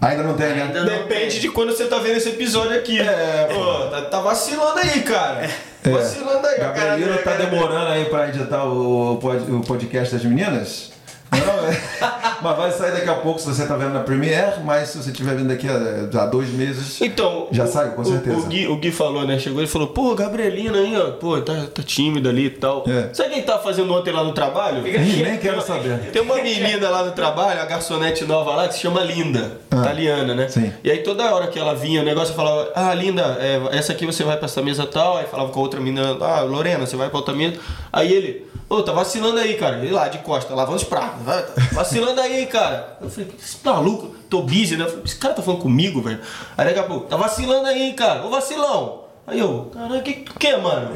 Ainda 0.00 0.22
não 0.22 0.34
tem, 0.34 0.48
né? 0.48 0.62
Ainda 0.64 0.80
não 0.80 0.86
Depende 0.86 1.32
tem. 1.32 1.40
de 1.40 1.48
quando 1.50 1.72
você 1.74 1.86
tá 1.86 1.98
vendo 1.98 2.16
esse 2.16 2.30
episódio 2.30 2.76
aqui. 2.76 3.00
É, 3.00 3.48
Pô, 3.52 3.86
tá, 3.90 4.02
tá 4.02 4.20
vacilando 4.20 4.78
aí, 4.78 5.02
cara. 5.02 5.48
Vacilando 5.84 6.46
aí, 6.46 6.58
Gabrielino 6.58 7.16
tá 7.18 7.22
cara. 7.32 7.44
demorando 7.44 7.86
aí 7.88 8.04
pra 8.06 8.28
editar 8.28 8.64
o, 8.64 9.14
o 9.14 9.60
podcast 9.66 10.14
das 10.14 10.24
meninas? 10.24 10.92
Não, 11.30 11.68
é. 11.68 11.80
mas 12.44 12.56
vai 12.56 12.70
sair 12.70 12.92
daqui 12.92 13.08
a 13.08 13.14
pouco 13.14 13.40
se 13.40 13.46
você 13.46 13.66
tá 13.66 13.76
vendo 13.76 13.92
na 13.94 14.00
Premiere, 14.00 14.60
mas 14.64 14.90
se 14.90 15.02
você 15.02 15.10
estiver 15.10 15.34
vendo 15.34 15.48
daqui 15.48 15.66
a, 15.68 16.22
a 16.22 16.26
dois 16.26 16.50
meses. 16.50 17.00
Então, 17.00 17.48
Já 17.50 17.64
o- 17.64 17.66
sai, 17.66 17.90
com 17.90 18.02
o- 18.02 18.04
certeza. 18.04 18.36
O, 18.36 18.42
Gui, 18.46 18.68
o 18.68 18.76
Gui 18.76 18.92
falou, 18.92 19.26
né? 19.26 19.38
Chegou 19.38 19.62
e 19.62 19.66
falou, 19.66 19.88
pô, 19.88 20.14
Gabrielina 20.14 20.78
aí, 20.78 20.96
ó, 20.96 21.12
pô, 21.12 21.40
tá, 21.40 21.54
tá 21.74 21.82
tímida 21.82 22.28
ali 22.28 22.46
e 22.46 22.50
tal. 22.50 22.84
É. 22.86 23.08
Sabe 23.14 23.30
quem 23.30 23.42
tá 23.42 23.58
fazendo 23.58 23.92
ontem 23.92 24.12
lá 24.12 24.22
no 24.22 24.32
trabalho? 24.32 24.82
Nem 24.82 25.38
quero 25.38 25.60
saber. 25.62 26.10
Tem 26.12 26.22
uma 26.22 26.36
menina 26.36 26.88
lá 26.90 27.02
no 27.04 27.12
trabalho, 27.12 27.60
a 27.60 27.64
garçonete 27.64 28.24
nova 28.24 28.50
lá, 28.54 28.68
que 28.68 28.74
se 28.74 28.80
chama 28.80 29.00
Linda, 29.02 29.58
italiana, 29.72 30.34
né? 30.34 30.44
Ah. 30.44 30.52
Sim. 30.52 30.72
E 30.84 30.90
aí 30.90 30.98
toda 30.98 31.34
hora 31.34 31.46
que 31.46 31.58
ela 31.58 31.74
vinha, 31.74 32.02
o 32.02 32.04
negócio 32.04 32.34
falava, 32.34 32.70
ah, 32.74 32.92
Linda, 32.94 33.38
é, 33.40 33.60
essa 33.78 33.92
aqui 33.92 34.04
você 34.06 34.22
vai 34.24 34.36
pra 34.36 34.44
essa 34.46 34.60
mesa 34.62 34.86
tal. 34.86 35.16
Aí 35.16 35.24
falava 35.26 35.50
com 35.50 35.58
a 35.60 35.62
outra 35.62 35.80
menina, 35.80 36.16
ah, 36.20 36.40
Lorena, 36.42 36.86
você 36.86 36.96
vai 36.96 37.08
pra 37.08 37.18
outra 37.18 37.34
mesa. 37.34 37.56
Aí 37.92 38.12
ele, 38.12 38.46
ô, 38.68 38.82
tá 38.82 38.92
vacilando 38.92 39.38
aí, 39.38 39.54
cara. 39.54 39.76
Ele 39.78 39.90
lá 39.92 40.08
de 40.08 40.18
costa, 40.18 40.54
lavando 40.54 40.76
os 40.76 40.84
pratos. 40.84 41.22
Vai, 41.24 41.42
tá 41.42 41.52
vacilando 41.72 42.20
aí, 42.20 42.33
cara. 42.46 42.96
Eu 43.00 43.08
falei, 43.10 43.30
esse 43.38 43.56
maluco, 43.64 44.14
tô 44.28 44.42
busy, 44.42 44.76
né? 44.76 44.84
Falei, 44.84 45.02
esse 45.04 45.16
cara 45.16 45.34
tá 45.34 45.42
falando 45.42 45.60
comigo, 45.62 46.02
velho. 46.02 46.20
Aí 46.56 46.66
daqui 46.66 46.78
a 46.78 46.82
pouco, 46.84 47.06
tá 47.06 47.16
vacilando 47.16 47.66
aí, 47.66 47.92
cara. 47.94 48.24
Ô, 48.26 48.30
vacilão. 48.30 49.04
Aí 49.26 49.38
eu, 49.38 49.70
caralho, 49.72 50.02
que 50.02 50.12
que 50.12 50.20
tu 50.24 50.34
quer, 50.38 50.60
mano? 50.60 50.94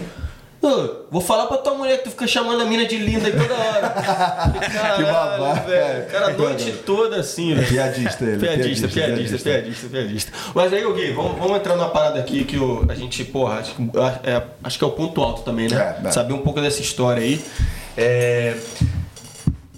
Ô, 0.61 1.05
vou 1.09 1.21
falar 1.21 1.47
pra 1.47 1.57
tua 1.59 1.75
mulher 1.75 1.99
que 1.99 2.05
tu 2.05 2.11
fica 2.11 2.27
chamando 2.27 2.61
a 2.61 2.65
mina 2.65 2.85
de 2.85 2.99
linda 2.99 3.27
aí 3.29 3.33
toda 3.33 3.55
hora. 3.55 3.89
Caralho, 4.73 5.07
babaca, 5.07 5.61
velho. 5.71 6.07
Cara, 6.11 6.27
a 6.27 6.33
noite 6.33 6.73
toda 6.85 7.17
assim, 7.21 7.55
velho. 7.55 7.69
Piadista 7.69 8.25
ele. 8.25 8.39
Piadista, 8.39 8.89
piadista, 8.89 9.39
piadista, 9.39 9.89
piadista. 9.89 10.33
Mas 10.55 10.73
aí, 10.73 10.83
Gui, 10.93 11.13
vamos, 11.13 11.39
vamos 11.39 11.57
entrar 11.59 11.77
numa 11.77 11.91
parada 11.91 12.19
aqui 12.19 12.43
que 12.45 12.57
o, 12.59 12.85
a 12.89 12.95
gente, 12.97 13.25
porra, 13.25 13.61
acho, 13.61 13.73
que- 13.77 13.83
é, 14.25 14.43
acho 14.65 14.79
que 14.79 14.85
é 14.85 14.87
o 14.89 14.91
ponto 14.91 15.23
alto 15.23 15.43
também, 15.43 15.69
né? 15.69 15.97
É. 16.05 16.11
Saber 16.11 16.33
um 16.35 16.43
pouco 16.43 16.61
dessa 16.61 16.81
história 16.81 17.23
aí. 17.23 17.41
É, 17.97 18.57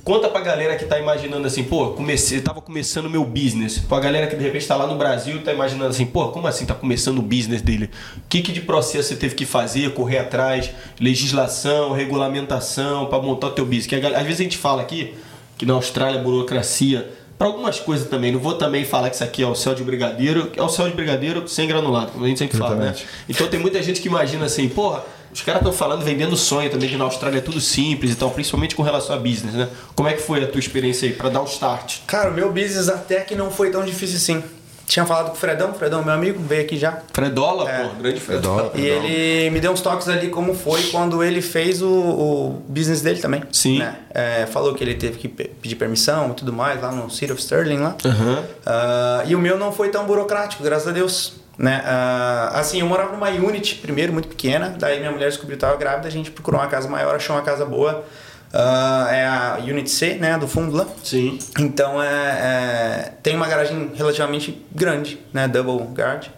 Conta 0.02 0.28
pra 0.28 0.40
galera 0.40 0.76
que 0.76 0.84
tá 0.84 0.98
imaginando 0.98 1.46
assim, 1.46 1.62
pô, 1.62 1.88
comecei, 1.90 2.40
tava 2.40 2.60
começando 2.60 3.08
meu 3.08 3.24
business. 3.24 3.78
Pra 3.78 4.00
galera 4.00 4.26
que 4.26 4.36
de 4.36 4.42
repente 4.42 4.66
tá 4.66 4.74
lá 4.76 4.86
no 4.86 4.96
Brasil 4.96 5.36
e 5.36 5.40
tá 5.40 5.52
imaginando 5.52 5.90
assim, 5.90 6.06
pô, 6.06 6.28
como 6.28 6.46
assim 6.46 6.64
tá 6.64 6.74
começando 6.74 7.18
o 7.18 7.22
business 7.22 7.62
dele? 7.62 7.90
O 8.16 8.28
que, 8.28 8.40
que 8.42 8.52
de 8.52 8.62
processo 8.62 9.08
você 9.08 9.16
teve 9.16 9.34
que 9.34 9.44
fazer, 9.44 9.92
correr 9.92 10.18
atrás, 10.18 10.70
legislação, 10.98 11.92
regulamentação, 11.92 13.06
pra 13.06 13.20
montar 13.20 13.48
o 13.48 13.50
teu 13.50 13.64
business? 13.64 13.86
Que 13.86 13.94
às 13.96 14.24
vezes 14.24 14.40
a 14.40 14.42
gente 14.42 14.58
fala 14.58 14.82
aqui 14.82 15.14
que 15.58 15.66
na 15.66 15.74
Austrália 15.74 16.18
a 16.18 16.22
burocracia 16.22 17.10
para 17.40 17.46
algumas 17.46 17.80
coisas 17.80 18.06
também. 18.08 18.32
Não 18.32 18.38
vou 18.40 18.54
também 18.54 18.84
falar 18.84 19.08
que 19.08 19.14
isso 19.14 19.24
aqui 19.24 19.42
é 19.42 19.46
o 19.46 19.54
céu 19.54 19.74
de 19.74 19.82
brigadeiro, 19.82 20.52
é 20.54 20.62
o 20.62 20.68
céu 20.68 20.88
de 20.88 20.94
brigadeiro 20.94 21.48
sem 21.48 21.66
granulado, 21.66 22.12
como 22.12 22.24
a 22.24 22.28
gente 22.28 22.38
sempre 22.38 22.58
fala, 22.58 22.74
né? 22.76 22.94
Então 23.28 23.48
tem 23.48 23.58
muita 23.58 23.82
gente 23.82 24.00
que 24.00 24.08
imagina 24.08 24.44
assim, 24.44 24.68
porra, 24.68 25.04
os 25.32 25.42
caras 25.42 25.60
estão 25.60 25.72
falando, 25.72 26.04
vendendo 26.04 26.36
sonho 26.36 26.70
também, 26.70 26.88
que 26.88 26.96
na 26.96 27.04
Austrália 27.04 27.38
é 27.38 27.40
tudo 27.40 27.60
simples 27.60 28.12
e 28.12 28.16
tal, 28.16 28.30
principalmente 28.30 28.74
com 28.74 28.82
relação 28.82 29.14
a 29.14 29.18
business, 29.18 29.54
né? 29.54 29.68
Como 29.94 30.08
é 30.08 30.14
que 30.14 30.22
foi 30.22 30.42
a 30.42 30.46
tua 30.46 30.58
experiência 30.60 31.08
aí 31.08 31.14
para 31.14 31.28
dar 31.28 31.40
o 31.42 31.44
start? 31.44 31.98
Cara, 32.06 32.30
o 32.30 32.34
meu 32.34 32.52
business 32.52 32.88
até 32.88 33.20
que 33.20 33.34
não 33.34 33.50
foi 33.50 33.70
tão 33.70 33.84
difícil 33.84 34.16
assim 34.16 34.42
tinha 34.90 35.06
falado 35.06 35.26
com 35.26 35.34
o 35.34 35.36
Fredão, 35.36 35.72
Fredão, 35.72 36.04
meu 36.04 36.12
amigo, 36.12 36.42
veio 36.42 36.62
aqui 36.62 36.76
já. 36.76 36.98
Fredola, 37.12 37.70
é. 37.70 37.84
pô, 37.84 37.90
grande 38.02 38.18
Fredola. 38.18 38.72
E 38.74 38.84
ele 38.84 39.50
me 39.50 39.60
deu 39.60 39.70
uns 39.70 39.80
toques 39.80 40.08
ali 40.08 40.30
como 40.30 40.52
foi 40.52 40.82
quando 40.90 41.22
ele 41.22 41.40
fez 41.40 41.80
o, 41.80 41.88
o 41.88 42.62
business 42.68 43.00
dele 43.00 43.20
também. 43.20 43.44
Sim. 43.52 43.78
Né? 43.78 43.96
É, 44.12 44.46
falou 44.46 44.74
que 44.74 44.82
ele 44.82 44.96
teve 44.96 45.16
que 45.16 45.28
pedir 45.28 45.76
permissão 45.76 46.32
e 46.32 46.34
tudo 46.34 46.52
mais 46.52 46.82
lá 46.82 46.90
no 46.90 47.08
City 47.08 47.32
of 47.32 47.40
Sterling 47.40 47.78
lá. 47.78 47.96
Uhum. 48.04 48.40
Uh, 48.40 49.28
e 49.28 49.36
o 49.36 49.38
meu 49.38 49.56
não 49.56 49.70
foi 49.70 49.90
tão 49.90 50.04
burocrático, 50.06 50.64
graças 50.64 50.88
a 50.88 50.90
Deus. 50.90 51.39
Né? 51.60 51.82
Uh, 51.84 52.56
assim, 52.56 52.80
eu 52.80 52.86
morava 52.86 53.12
numa 53.12 53.28
unit 53.28 53.74
primeiro, 53.74 54.14
muito 54.14 54.28
pequena, 54.28 54.74
daí 54.78 54.98
minha 54.98 55.12
mulher 55.12 55.28
descobriu 55.28 55.58
que 55.58 55.62
estava 55.62 55.76
grávida, 55.76 56.08
a 56.08 56.10
gente 56.10 56.30
procurou 56.30 56.58
uma 56.58 56.66
casa 56.66 56.88
maior, 56.88 57.14
achou 57.14 57.36
uma 57.36 57.42
casa 57.42 57.66
boa. 57.66 58.02
Uh, 58.50 59.08
é 59.10 59.26
a 59.26 59.58
Unit 59.60 59.90
C, 59.90 60.14
né, 60.14 60.38
do 60.38 60.48
fundo 60.48 60.74
lá. 60.74 60.86
Sim. 61.04 61.38
Então 61.58 62.02
é, 62.02 62.08
é, 62.08 63.12
tem 63.22 63.36
uma 63.36 63.46
garagem 63.46 63.92
relativamente 63.94 64.66
grande, 64.74 65.20
né, 65.34 65.46
double 65.46 65.86
guard. 65.94 66.28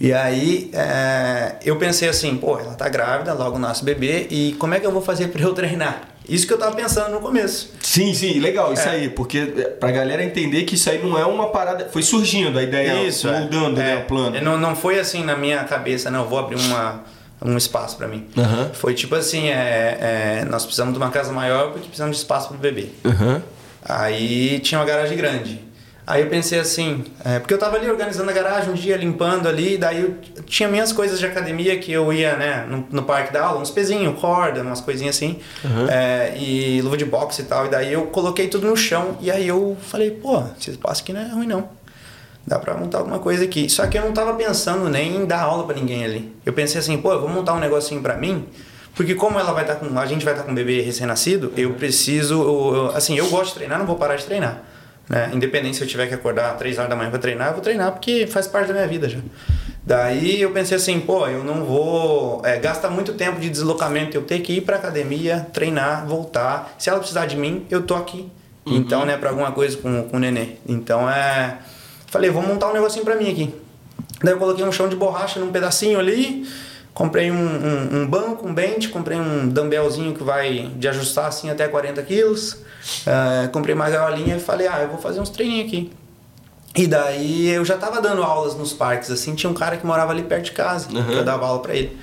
E 0.00 0.12
aí 0.12 0.68
é, 0.74 1.54
eu 1.64 1.76
pensei 1.76 2.08
assim, 2.08 2.36
pô, 2.36 2.58
ela 2.58 2.74
tá 2.74 2.88
grávida, 2.88 3.32
logo 3.34 3.60
nasce 3.60 3.84
bebê, 3.84 4.26
e 4.30 4.54
como 4.58 4.74
é 4.74 4.80
que 4.80 4.86
eu 4.86 4.90
vou 4.90 5.00
fazer 5.00 5.28
para 5.28 5.42
eu 5.42 5.54
treinar? 5.54 6.08
Isso 6.28 6.46
que 6.46 6.52
eu 6.52 6.58
tava 6.58 6.74
pensando 6.74 7.10
no 7.10 7.20
começo. 7.20 7.70
Sim, 7.80 8.12
sim, 8.12 8.38
legal, 8.40 8.72
isso 8.72 8.88
é. 8.88 8.90
aí, 8.90 9.08
porque 9.10 9.38
é, 9.56 9.62
pra 9.64 9.90
galera 9.90 10.24
entender 10.24 10.64
que 10.64 10.74
isso 10.74 10.90
aí 10.90 11.02
não 11.02 11.16
é 11.18 11.24
uma 11.24 11.48
parada. 11.50 11.88
Foi 11.90 12.02
surgindo 12.02 12.58
a 12.58 12.62
ideia, 12.62 13.06
isso, 13.06 13.28
moldando 13.28 13.80
é, 13.80 13.84
né, 13.84 13.96
o 13.98 14.04
plano. 14.04 14.40
Não, 14.40 14.58
não 14.58 14.74
foi 14.74 14.98
assim 14.98 15.22
na 15.24 15.36
minha 15.36 15.62
cabeça, 15.64 16.10
não, 16.10 16.24
vou 16.24 16.38
abrir 16.38 16.56
uma 16.56 17.04
um 17.44 17.56
espaço 17.56 17.96
para 17.96 18.08
mim. 18.08 18.26
Uhum. 18.36 18.72
Foi 18.72 18.94
tipo 18.94 19.14
assim, 19.14 19.48
é, 19.48 20.40
é, 20.40 20.44
nós 20.48 20.64
precisamos 20.64 20.94
de 20.94 20.98
uma 20.98 21.10
casa 21.10 21.32
maior 21.32 21.70
porque 21.70 21.86
precisamos 21.86 22.16
de 22.16 22.22
espaço 22.22 22.48
para 22.48 22.56
o 22.56 22.60
bebê. 22.60 22.88
Uhum. 23.04 23.42
Aí 23.84 24.58
tinha 24.60 24.80
uma 24.80 24.86
garagem 24.86 25.16
grande. 25.16 25.60
Aí 26.06 26.22
eu 26.22 26.28
pensei 26.28 26.60
assim, 26.60 27.04
é, 27.24 27.40
porque 27.40 27.52
eu 27.52 27.58
tava 27.58 27.76
ali 27.76 27.90
organizando 27.90 28.30
a 28.30 28.32
garagem 28.32 28.70
um 28.70 28.74
dia, 28.74 28.96
limpando 28.96 29.48
ali, 29.48 29.76
daí 29.76 30.02
eu 30.02 30.14
tinha 30.44 30.68
minhas 30.68 30.92
coisas 30.92 31.18
de 31.18 31.26
academia 31.26 31.76
que 31.78 31.90
eu 31.90 32.12
ia, 32.12 32.36
né, 32.36 32.64
no, 32.68 32.86
no 32.90 33.02
parque 33.02 33.32
da 33.32 33.44
aula, 33.44 33.60
uns 33.60 33.72
pezinhos, 33.72 34.16
corda, 34.20 34.62
umas 34.62 34.80
coisinhas 34.80 35.16
assim, 35.16 35.40
uhum. 35.64 35.88
é, 35.88 36.32
e 36.38 36.80
luva 36.80 36.96
de 36.96 37.04
boxe 37.04 37.42
e 37.42 37.44
tal, 37.46 37.66
e 37.66 37.70
daí 37.70 37.92
eu 37.92 38.06
coloquei 38.06 38.46
tudo 38.46 38.68
no 38.68 38.76
chão, 38.76 39.18
e 39.20 39.32
aí 39.32 39.48
eu 39.48 39.76
falei, 39.82 40.12
pô, 40.12 40.44
esse 40.56 40.70
espaço 40.70 41.02
aqui 41.02 41.12
não 41.12 41.20
é 41.20 41.28
ruim 41.28 41.48
não 41.48 41.68
dá 42.46 42.58
pra 42.58 42.74
montar 42.74 42.98
alguma 42.98 43.18
coisa 43.18 43.44
aqui. 43.44 43.68
Só 43.68 43.86
que 43.88 43.98
eu 43.98 44.02
não 44.02 44.12
tava 44.12 44.32
pensando 44.34 44.88
nem 44.88 45.16
em 45.16 45.26
dar 45.26 45.40
aula 45.40 45.64
para 45.64 45.74
ninguém 45.74 46.04
ali. 46.04 46.32
Eu 46.46 46.52
pensei 46.52 46.78
assim, 46.78 46.96
pô, 46.96 47.12
eu 47.12 47.20
vou 47.20 47.28
montar 47.28 47.54
um 47.54 47.58
negocinho 47.58 48.00
para 48.00 48.16
mim, 48.16 48.46
porque 48.94 49.14
como 49.14 49.38
ela 49.38 49.52
vai 49.52 49.64
estar 49.64 49.74
tá 49.74 49.84
com, 49.84 49.98
a 49.98 50.06
gente 50.06 50.24
vai 50.24 50.32
estar 50.32 50.44
tá 50.44 50.46
com 50.46 50.52
um 50.52 50.54
bebê 50.54 50.80
recém-nascido, 50.80 51.52
eu 51.56 51.74
preciso, 51.74 52.34
eu, 52.34 52.92
assim, 52.94 53.18
eu 53.18 53.28
gosto 53.28 53.48
de 53.48 53.54
treinar, 53.54 53.78
não 53.78 53.86
vou 53.86 53.96
parar 53.96 54.14
de 54.14 54.24
treinar. 54.24 54.62
Né? 55.08 55.30
Independente 55.32 55.76
se 55.76 55.84
eu 55.84 55.88
tiver 55.88 56.06
que 56.06 56.14
acordar 56.14 56.52
às 56.52 56.58
3 56.58 56.78
horas 56.78 56.90
da 56.90 56.96
manhã 56.96 57.10
para 57.10 57.18
treinar, 57.18 57.48
eu 57.48 57.52
vou 57.54 57.62
treinar 57.62 57.92
porque 57.92 58.26
faz 58.26 58.46
parte 58.46 58.68
da 58.68 58.74
minha 58.74 58.88
vida 58.88 59.08
já. 59.08 59.18
Daí 59.84 60.40
eu 60.42 60.50
pensei 60.50 60.76
assim, 60.76 60.98
pô, 60.98 61.28
eu 61.28 61.44
não 61.44 61.64
vou. 61.64 62.42
É, 62.44 62.58
gasta 62.58 62.90
muito 62.90 63.12
tempo 63.12 63.38
de 63.38 63.48
deslocamento, 63.48 64.16
eu 64.16 64.22
ter 64.22 64.40
que 64.40 64.54
ir 64.54 64.62
pra 64.62 64.76
academia, 64.76 65.46
treinar, 65.52 66.04
voltar. 66.06 66.74
Se 66.76 66.90
ela 66.90 66.98
precisar 66.98 67.26
de 67.26 67.36
mim, 67.36 67.64
eu 67.70 67.82
tô 67.82 67.94
aqui. 67.94 68.28
Uhum. 68.66 68.76
Então, 68.76 69.06
né, 69.06 69.16
pra 69.16 69.30
alguma 69.30 69.52
coisa 69.52 69.76
com, 69.76 70.02
com 70.02 70.16
o 70.16 70.20
nenê. 70.20 70.56
Então 70.68 71.08
é. 71.08 71.58
Falei, 72.08 72.30
vou 72.30 72.42
montar 72.42 72.68
um 72.70 72.72
negocinho 72.72 73.04
pra 73.04 73.14
mim 73.14 73.30
aqui. 73.30 73.54
Daí 74.22 74.34
eu 74.34 74.38
coloquei 74.38 74.64
um 74.64 74.72
chão 74.72 74.88
de 74.88 74.96
borracha 74.96 75.38
num 75.38 75.52
pedacinho 75.52 76.00
ali, 76.00 76.48
comprei 76.96 77.30
um, 77.30 77.36
um, 77.36 78.00
um 78.00 78.06
banco, 78.06 78.48
um 78.48 78.54
bench, 78.54 78.88
comprei 78.88 79.18
um 79.18 79.46
dumbbellzinho 79.46 80.14
que 80.14 80.24
vai 80.24 80.72
de 80.76 80.88
ajustar 80.88 81.26
assim 81.26 81.50
até 81.50 81.68
40 81.68 82.02
quilos, 82.02 82.54
uh, 82.54 83.50
comprei 83.52 83.74
uma 83.74 83.90
gaiolinha 83.90 84.36
e 84.36 84.40
falei, 84.40 84.66
ah, 84.66 84.80
eu 84.80 84.88
vou 84.88 84.96
fazer 84.96 85.20
uns 85.20 85.28
treininhos 85.28 85.66
aqui. 85.66 85.92
E 86.74 86.86
daí 86.86 87.50
eu 87.50 87.66
já 87.66 87.76
tava 87.76 88.00
dando 88.00 88.22
aulas 88.22 88.54
nos 88.54 88.72
parques, 88.72 89.10
assim, 89.10 89.34
tinha 89.34 89.50
um 89.50 89.52
cara 89.52 89.76
que 89.76 89.84
morava 89.84 90.10
ali 90.10 90.22
perto 90.22 90.44
de 90.44 90.52
casa, 90.52 90.88
uhum. 90.90 91.12
eu 91.12 91.22
dava 91.22 91.44
aula 91.44 91.60
pra 91.60 91.74
ele. 91.74 91.98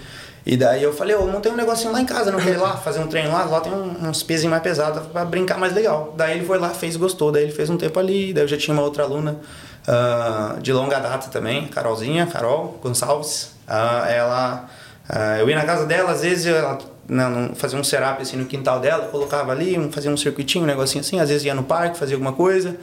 E 0.46 0.56
daí 0.56 0.84
eu 0.84 0.94
falei, 0.94 1.16
eu 1.16 1.26
montei 1.26 1.52
um 1.52 1.56
negocinho 1.56 1.92
lá 1.92 2.00
em 2.00 2.06
casa, 2.06 2.32
não 2.32 2.40
quer 2.40 2.52
ir 2.54 2.58
lá 2.58 2.78
fazer 2.78 3.00
um 3.00 3.08
treino 3.08 3.32
lá? 3.32 3.46
Lá 3.46 3.62
tem 3.62 3.74
uns 3.74 4.22
pezinhos 4.22 4.52
mais 4.52 4.62
pesados 4.62 5.08
pra 5.08 5.26
brincar 5.26 5.58
mais 5.58 5.74
legal. 5.74 6.14
Daí 6.16 6.38
ele 6.38 6.46
foi 6.46 6.60
lá, 6.60 6.70
fez, 6.70 6.96
gostou, 6.98 7.32
daí 7.32 7.44
ele 7.44 7.52
fez 7.52 7.68
um 7.68 7.78
tempo 7.78 8.00
ali, 8.00 8.32
daí 8.32 8.44
eu 8.44 8.48
já 8.48 8.58
tinha 8.58 8.76
uma 8.76 8.84
outra 8.84 9.04
aluna 9.04 9.40
uh, 9.88 10.62
de 10.62 10.72
longa 10.72 11.00
data 11.00 11.32
também, 11.32 11.66
Carolzinha, 11.66 12.28
Carol 12.28 12.78
Gonçalves. 12.84 13.54
Uh, 13.68 14.06
ela, 14.08 14.70
uh, 15.10 15.40
eu 15.40 15.50
ia 15.50 15.56
na 15.56 15.66
casa 15.66 15.86
dela, 15.86 16.12
às 16.12 16.22
vezes 16.22 16.46
ela 16.48 16.78
não, 17.08 17.54
fazia 17.56 17.80
um 17.80 17.84
setup 17.84 18.22
assim 18.22 18.38
no 18.38 18.46
quintal 18.46 18.80
dela, 18.80 19.08
colocava 19.08 19.52
ali, 19.52 19.78
fazia 19.92 20.12
um 20.12 20.18
circuitinho, 20.18 20.64
um 20.64 20.68
negocinho 20.68 21.02
assim, 21.02 21.20
às 21.20 21.30
vezes 21.30 21.46
ia 21.46 21.54
no 21.54 21.64
parque, 21.64 21.98
fazia 21.98 22.16
alguma 22.16 22.34
coisa. 22.34 22.76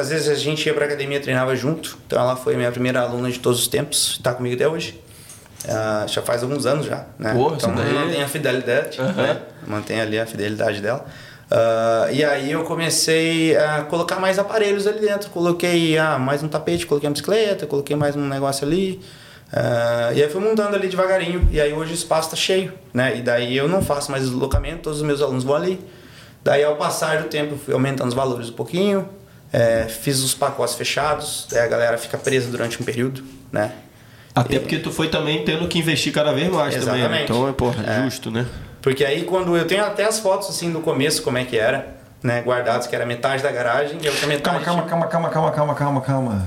às 0.00 0.08
vezes 0.08 0.28
a 0.28 0.34
gente 0.34 0.66
ia 0.66 0.74
pra 0.74 0.86
academia 0.86 1.20
treinava 1.20 1.54
junto, 1.54 1.98
então 2.06 2.20
ela 2.20 2.36
foi 2.36 2.56
minha 2.56 2.70
primeira 2.70 3.00
aluna 3.00 3.30
de 3.30 3.38
todos 3.38 3.60
os 3.60 3.68
tempos, 3.68 4.12
está 4.12 4.32
comigo 4.32 4.54
até 4.54 4.68
hoje. 4.68 5.00
já 6.06 6.22
faz 6.22 6.42
alguns 6.42 6.64
anos 6.66 6.86
já, 6.86 7.04
né? 7.18 7.34
Porra, 7.34 7.56
então 7.56 7.74
daí... 7.74 7.92
mantém 7.92 8.22
a 8.22 8.28
fidelidade, 8.28 9.00
uhum. 9.00 9.12
né? 9.12 9.40
mantém 9.66 10.00
ali 10.00 10.18
a 10.18 10.26
fidelidade 10.26 10.80
dela. 10.80 11.06
Uh, 11.50 12.12
e 12.12 12.24
aí 12.24 12.52
eu 12.52 12.62
comecei 12.62 13.56
a 13.56 13.82
colocar 13.82 14.20
mais 14.20 14.38
aparelhos 14.38 14.86
ali 14.86 15.00
dentro. 15.00 15.30
Coloquei 15.30 15.98
ah, 15.98 16.16
mais 16.16 16.44
um 16.44 16.48
tapete, 16.48 16.86
coloquei 16.86 17.08
uma 17.08 17.12
bicicleta, 17.12 17.66
coloquei 17.66 17.96
mais 17.96 18.14
um 18.14 18.26
negócio 18.28 18.64
ali. 18.64 19.00
Uh, 19.52 20.14
e 20.14 20.22
aí 20.22 20.30
fui 20.30 20.40
montando 20.40 20.76
ali 20.76 20.88
devagarinho. 20.88 21.48
E 21.50 21.60
aí 21.60 21.72
hoje 21.72 21.92
o 21.92 21.94
espaço 21.94 22.28
está 22.28 22.36
cheio, 22.36 22.72
né? 22.94 23.16
E 23.16 23.22
daí 23.22 23.56
eu 23.56 23.68
não 23.68 23.82
faço 23.82 24.10
mais 24.10 24.24
deslocamento, 24.24 24.82
todos 24.82 25.00
os 25.00 25.04
meus 25.04 25.20
alunos 25.20 25.44
vão 25.44 25.56
ali. 25.56 25.80
Daí 26.42 26.64
ao 26.64 26.76
passar 26.76 27.22
do 27.22 27.28
tempo 27.28 27.56
fui 27.56 27.74
aumentando 27.74 28.08
os 28.08 28.14
valores 28.14 28.48
um 28.48 28.52
pouquinho. 28.52 29.08
É, 29.52 29.86
fiz 29.88 30.22
os 30.22 30.32
pacotes 30.32 30.76
fechados, 30.76 31.48
a 31.52 31.66
galera 31.66 31.98
fica 31.98 32.16
presa 32.16 32.48
durante 32.48 32.80
um 32.80 32.84
período, 32.84 33.24
né? 33.50 33.72
Até 34.32 34.54
e... 34.54 34.60
porque 34.60 34.78
tu 34.78 34.92
foi 34.92 35.08
também 35.08 35.44
tendo 35.44 35.66
que 35.66 35.76
investir 35.76 36.12
cada 36.12 36.32
vez 36.32 36.48
mais 36.48 36.76
Exatamente. 36.76 37.02
também, 37.02 37.18
né? 37.18 37.24
Então 37.24 37.48
é 37.48 37.52
porra, 37.52 37.84
é. 37.84 38.04
justo, 38.04 38.30
né? 38.30 38.46
Porque 38.80 39.04
aí 39.04 39.24
quando 39.24 39.56
eu 39.56 39.66
tenho 39.66 39.84
até 39.84 40.04
as 40.04 40.20
fotos 40.20 40.48
assim 40.50 40.70
do 40.70 40.80
começo, 40.80 41.22
como 41.22 41.36
é 41.36 41.44
que 41.44 41.58
era, 41.58 41.96
né, 42.22 42.40
guardados, 42.42 42.86
que 42.86 42.94
era 42.94 43.04
metade 43.04 43.42
da 43.42 43.50
garagem 43.50 43.98
e 44.00 44.06
a 44.06 44.10
outra 44.12 44.26
metade. 44.28 44.64
Calma, 44.64 44.84
calma, 44.84 45.08
calma, 45.08 45.28
calma, 45.30 45.52
calma, 45.52 45.74
calma, 45.74 46.00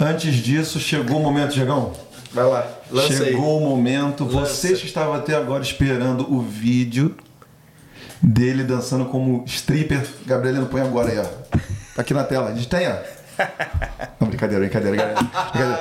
Antes 0.00 0.36
disso, 0.36 0.80
chegou 0.80 1.18
o 1.18 1.22
momento, 1.22 1.52
Diegão. 1.52 1.92
Vai 2.32 2.44
lá, 2.44 2.66
lança 2.90 3.24
Chegou 3.24 3.58
aí. 3.58 3.64
o 3.64 3.68
momento. 3.68 4.24
Lança. 4.24 4.54
Vocês 4.54 4.80
que 4.80 4.86
estavam 4.86 5.14
até 5.14 5.34
agora 5.34 5.62
esperando 5.62 6.30
o 6.32 6.40
vídeo 6.40 7.16
dele 8.22 8.64
dançando 8.64 9.06
como 9.06 9.44
stripper. 9.46 10.06
Gabrielino, 10.26 10.66
põe 10.66 10.80
agora 10.82 11.10
aí, 11.10 11.18
ó. 11.18 11.24
Tá 11.94 12.02
aqui 12.02 12.12
na 12.12 12.24
tela. 12.24 12.50
A 12.50 12.54
gente 12.54 12.68
tem, 12.68 12.86
ó. 12.88 12.94
Não, 14.20 14.28
brincadeira, 14.28 14.64
brincadeira, 14.64 15.14
brincadeira. 15.14 15.80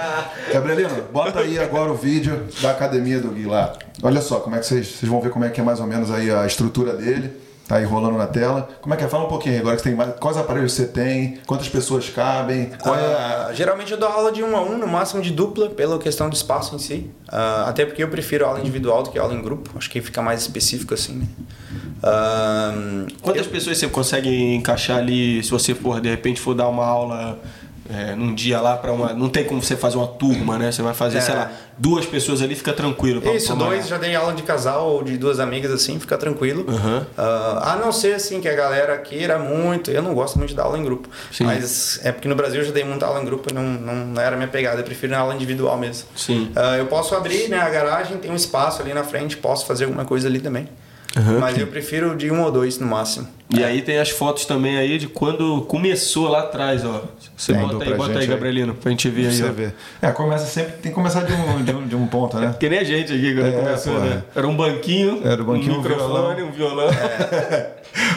Gabrielino, 0.54 1.04
bota 1.12 1.40
aí 1.40 1.60
agora 1.60 1.92
o 1.92 1.96
vídeo 1.96 2.48
da 2.62 2.72
academia 2.72 3.20
do 3.20 3.30
Gui 3.30 3.46
lá. 3.46 3.74
Olha 4.04 4.22
só, 4.22 4.40
como 4.40 4.56
é 4.56 4.60
que 4.60 4.68
vocês, 4.68 4.88
vocês 4.88 5.10
vão 5.12 5.20
ver 5.20 5.32
como 5.32 5.44
é 5.44 5.50
que 5.50 5.60
é 5.60 5.64
mais 5.64 5.80
ou 5.80 5.88
menos 5.88 6.12
aí 6.12 6.32
a 6.32 6.46
estrutura 6.46 6.94
dele. 6.94 7.34
Tá 7.68 7.76
aí 7.76 7.84
rolando 7.84 8.18
na 8.18 8.28
tela. 8.28 8.70
Como 8.80 8.94
é 8.94 8.98
que 8.98 9.04
é? 9.04 9.08
Fala 9.10 9.26
um 9.26 9.28
pouquinho 9.28 9.60
agora 9.60 9.76
que 9.76 9.82
você 9.82 9.90
tem 9.90 9.98
mais. 9.98 10.16
Quais 10.16 10.38
aparelhos 10.38 10.72
você 10.72 10.86
tem? 10.86 11.38
Quantas 11.46 11.68
pessoas 11.68 12.10
cabem? 12.10 12.72
É... 12.72 13.52
Uh, 13.52 13.54
geralmente 13.54 13.92
eu 13.92 13.98
dou 13.98 14.08
aula 14.08 14.32
de 14.32 14.42
um 14.42 14.56
a 14.56 14.62
um, 14.62 14.78
no 14.78 14.88
máximo 14.88 15.22
de 15.22 15.32
dupla, 15.32 15.70
pela 15.70 16.00
questão 16.00 16.30
do 16.30 16.34
espaço 16.34 16.76
em 16.76 16.80
si. 16.80 17.12
Uh, 17.28 17.68
até 17.68 17.86
porque 17.86 18.02
eu 18.02 18.08
prefiro 18.08 18.46
aula 18.46 18.62
individual 18.62 19.04
do 19.04 19.10
que 19.10 19.20
aula 19.20 19.34
em 19.34 19.42
grupo. 19.42 19.70
Acho 19.76 19.90
que 19.90 20.00
fica 20.00 20.22
mais 20.22 20.42
específico 20.42 20.94
assim, 20.94 21.16
né? 21.16 21.28
Uh, 21.98 23.08
Quantas 23.22 23.46
eu... 23.46 23.52
pessoas 23.52 23.78
você 23.78 23.88
consegue 23.90 24.56
encaixar 24.56 25.00
ali 25.00 25.44
se 25.44 25.52
você 25.52 25.76
for, 25.76 26.00
de 26.00 26.10
repente, 26.10 26.40
for 26.40 26.54
dar 26.54 26.70
uma 26.70 26.86
aula 26.86 27.38
é, 27.90 28.16
num 28.16 28.34
dia 28.34 28.60
lá 28.60 28.76
para 28.76 28.92
uma. 28.92 29.14
Não 29.14 29.30
tem 29.30 29.44
como 29.46 29.62
você 29.62 29.76
fazer 29.76 29.98
uma 29.98 30.08
turma, 30.08 30.58
né? 30.58 30.72
Você 30.72 30.82
vai 30.82 30.94
fazer, 30.94 31.20
é. 31.20 31.22
sei 31.22 31.36
lá, 31.36 31.52
duas 31.78 32.06
pessoas 32.06 32.42
ali, 32.42 32.56
fica 32.56 32.74
tranquilo. 32.74 33.22
Pra, 33.22 33.34
Isso, 33.34 33.56
pra 33.56 33.66
dois 33.66 33.88
já 33.88 33.98
tem 33.98 34.16
aula 34.16 34.34
de 34.34 34.44
casal 34.44 34.90
ou 34.90 35.04
de 35.04 35.18
duas 35.18 35.40
amigas 35.40 35.72
assim, 35.72 36.00
fica 36.00 36.18
tranquilo. 36.18 36.66
Uhum. 36.68 36.98
Uh, 37.00 37.06
a 37.18 37.80
não 37.82 37.92
ser 37.92 38.16
assim 38.16 38.42
que 38.42 38.50
a 38.50 38.56
galera 38.56 38.98
queira 38.98 39.40
muito. 39.40 39.92
Eu 39.92 40.02
não 40.02 40.14
gosto 40.14 40.38
muito 40.38 40.50
de 40.50 40.56
dar 40.56 40.64
aula 40.64 40.78
em 40.78 40.84
grupo. 40.84 41.10
Sim. 41.32 41.46
Mas 41.46 42.00
é 42.04 42.12
porque 42.12 42.28
no 42.28 42.36
Brasil 42.36 42.62
eu 42.62 42.66
já 42.66 42.72
dei 42.72 42.84
muita 42.84 43.06
aula 43.06 43.22
em 43.22 43.26
grupo 43.26 43.50
e 43.52 43.54
não, 43.54 43.64
não 43.64 44.22
era 44.22 44.36
minha 44.36 44.50
pegada. 44.50 44.80
Eu 44.80 44.84
prefiro 44.84 45.16
aula 45.16 45.34
individual 45.34 45.78
mesmo. 45.78 46.08
Sim. 46.16 46.52
Uh, 46.56 46.78
eu 46.78 46.86
posso 46.88 47.16
abrir 47.16 47.48
né, 47.50 47.58
a 47.58 47.70
garagem, 47.70 48.18
tem 48.18 48.32
um 48.32 48.36
espaço 48.36 48.82
ali 48.82 48.94
na 48.94 49.04
frente, 49.04 49.38
posso 49.38 49.66
fazer 49.66 49.86
alguma 49.86 50.06
coisa 50.06 50.28
ali 50.28 50.40
também. 50.40 50.68
Uhum. 51.18 51.40
Mas 51.40 51.58
eu 51.58 51.68
prefiro 51.68 52.16
de 52.16 52.30
um 52.32 52.42
ou 52.44 52.52
dois 52.52 52.78
no 52.80 52.86
máximo. 52.88 53.28
E 53.50 53.64
aí 53.64 53.82
tem 53.82 53.98
as 53.98 54.10
fotos 54.10 54.46
também 54.46 54.78
aí 54.78 54.98
de 54.98 55.08
quando 55.08 55.62
começou 55.64 56.28
lá 56.28 56.42
atrás, 56.42 56.84
ó. 56.86 57.04
Você 57.36 57.54
Tem, 57.54 57.62
bota 57.62 57.84
aí, 57.86 57.94
bota 57.94 58.04
gente 58.10 58.18
aí, 58.18 58.24
aí. 58.24 58.28
Gabrielino, 58.28 58.74
pra 58.76 58.90
gente 58.92 59.10
ver 59.10 59.28
aí, 59.30 59.44
ó. 59.44 59.52
vê. 59.54 59.72
É, 60.02 60.12
começa 60.12 60.46
sempre, 60.46 60.74
tem 60.74 60.92
que 60.92 60.96
começar 60.96 61.24
de 61.24 61.32
um, 61.34 61.64
de 61.64 61.72
um, 61.72 61.88
de 61.88 61.96
um 61.96 62.08
ponto, 62.08 62.38
né? 62.38 62.54
Que 62.60 62.68
nem 62.70 62.80
a 62.80 62.84
gente 62.84 63.14
aqui 63.14 63.34
quando 63.34 63.48
É, 63.48 63.52
começou, 63.52 63.94
porra. 63.94 64.06
né? 64.06 64.24
Era 64.36 64.48
um 64.48 64.56
banquinho, 64.56 65.22
Era 65.26 65.42
um 65.42 65.46
banquinho, 65.46 65.74
um 65.74 65.80
um 65.80 65.82
microfone, 65.82 66.42
um 66.44 66.52
violão. 66.52 66.88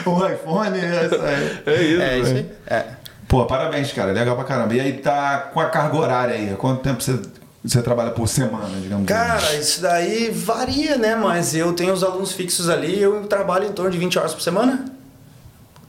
o 0.05 0.27
iPhone, 0.27 0.77
é 0.79 1.05
isso 1.05 1.15
aí. 1.15 1.59
É 1.65 1.83
isso, 1.83 2.01
É 2.01 2.17
isso 2.19 2.33
velho. 2.33 2.49
aí. 2.67 2.77
É. 2.77 2.85
Pô, 3.27 3.45
parabéns, 3.45 3.91
cara. 3.93 4.11
Legal 4.11 4.35
pra 4.35 4.43
caramba. 4.43 4.73
E 4.73 4.79
aí 4.81 4.93
tá 4.93 5.49
com 5.53 5.61
a 5.61 5.65
carga 5.67 5.95
horária 5.97 6.35
aí. 6.35 6.51
Há 6.51 6.55
Quanto 6.57 6.81
tempo 6.81 7.01
você, 7.01 7.17
você 7.63 7.81
trabalha 7.81 8.11
por 8.11 8.27
semana, 8.27 8.79
digamos 8.81 9.05
assim? 9.05 9.05
Cara, 9.05 9.55
isso 9.55 9.81
daí 9.81 10.31
varia, 10.31 10.97
né? 10.97 11.15
Mas 11.15 11.55
eu 11.55 11.73
tenho 11.73 11.93
os 11.93 12.03
alunos 12.03 12.31
fixos 12.31 12.69
ali, 12.69 12.99
eu 12.99 13.27
trabalho 13.27 13.67
em 13.67 13.71
torno 13.71 13.91
de 13.91 13.97
20 13.97 14.17
horas 14.17 14.33
por 14.33 14.41
semana. 14.41 14.85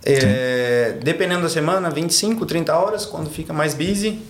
É, 0.05 0.99
dependendo 1.03 1.43
da 1.43 1.49
semana, 1.49 1.89
25, 1.89 2.45
30 2.45 2.77
horas, 2.77 3.07
quando 3.07 3.31
fica 3.31 3.53
mais 3.53 3.73
busy, 3.75 4.21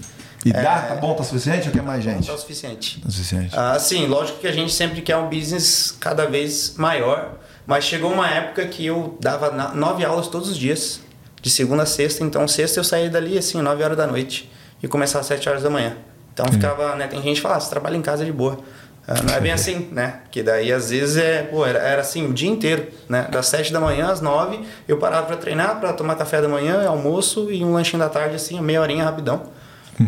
E 0.45 0.53
dá? 0.53 0.83
Tá 0.83 0.95
bom? 0.97 1.15
Tá 1.15 1.25
suficiente 1.25 1.69
ou 1.69 1.73
quer 1.73 1.83
mais 1.83 2.05
gente? 2.05 2.29
é 2.29 2.33
o 2.33 2.39
suficiente. 2.39 3.01
Tá 3.01 3.11
suficiente. 3.11 3.55
Ah, 3.57 3.79
sim, 3.79 4.07
lógico 4.07 4.39
que 4.39 4.47
a 4.47 4.53
gente 4.53 4.73
sempre 4.73 5.01
quer 5.01 5.17
um 5.17 5.29
business 5.31 5.97
cada 5.99 6.27
vez 6.27 6.75
maior, 6.77 7.39
mas 7.67 7.85
chegou 7.85 8.13
uma 8.13 8.29
época 8.29 8.67
que 8.67 8.85
eu 8.85 9.17
dava 9.21 9.51
nove 9.75 10.05
aulas 10.05 10.29
todos 10.29 10.49
os 10.51 10.59
dias, 10.59 11.01
de 11.41 11.49
segunda 11.49 11.85
a 11.85 11.87
sexta, 11.87 12.23
então 12.23 12.47
sexta 12.47 12.79
eu 12.81 12.85
saía 12.85 13.09
dali 13.09 13.39
assim, 13.39 13.61
nove 13.63 13.83
horas 13.83 13.97
da 13.97 14.07
noite 14.07 14.51
e 14.83 14.89
começava 14.89 15.21
às 15.21 15.27
sete 15.27 15.49
horas 15.49 15.63
da 15.63 15.71
manhã. 15.71 15.97
Então 16.33 16.47
ficava, 16.47 16.97
né, 16.97 17.07
tem 17.07 17.21
gente 17.23 17.37
que 17.37 17.43
fala, 17.43 17.57
ah, 17.57 17.61
você 17.61 17.71
trabalha 17.71 17.97
em 17.97 18.03
casa 18.03 18.25
de 18.25 18.33
boa. 18.33 18.59
Ah, 19.07 19.21
não 19.23 19.35
é 19.35 19.41
bem 19.41 19.53
assim, 19.53 19.89
né? 19.91 20.21
Porque 20.23 20.43
daí 20.43 20.73
às 20.73 20.91
vezes 20.91 21.17
é, 21.17 21.43
pô, 21.43 21.67
era, 21.67 21.81
era 21.81 22.01
assim 22.01 22.27
o 22.27 22.33
dia 22.33 22.49
inteiro, 22.49 22.87
né? 23.09 23.27
Das 23.31 23.47
sete 23.47 23.73
da 23.73 23.81
manhã 23.81 24.09
às 24.09 24.21
nove, 24.21 24.61
eu 24.87 24.97
parava 24.97 25.27
para 25.27 25.37
treinar, 25.37 25.81
para 25.81 25.93
tomar 25.93 26.15
café 26.15 26.41
da 26.41 26.49
manhã, 26.49 26.87
almoço 26.87 27.51
e 27.51 27.65
um 27.65 27.73
lanchinho 27.73 27.99
da 27.99 28.09
tarde, 28.09 28.37
assim, 28.37 28.61
meia 28.61 28.81
horinha 28.81 29.05
rapidão. 29.05 29.43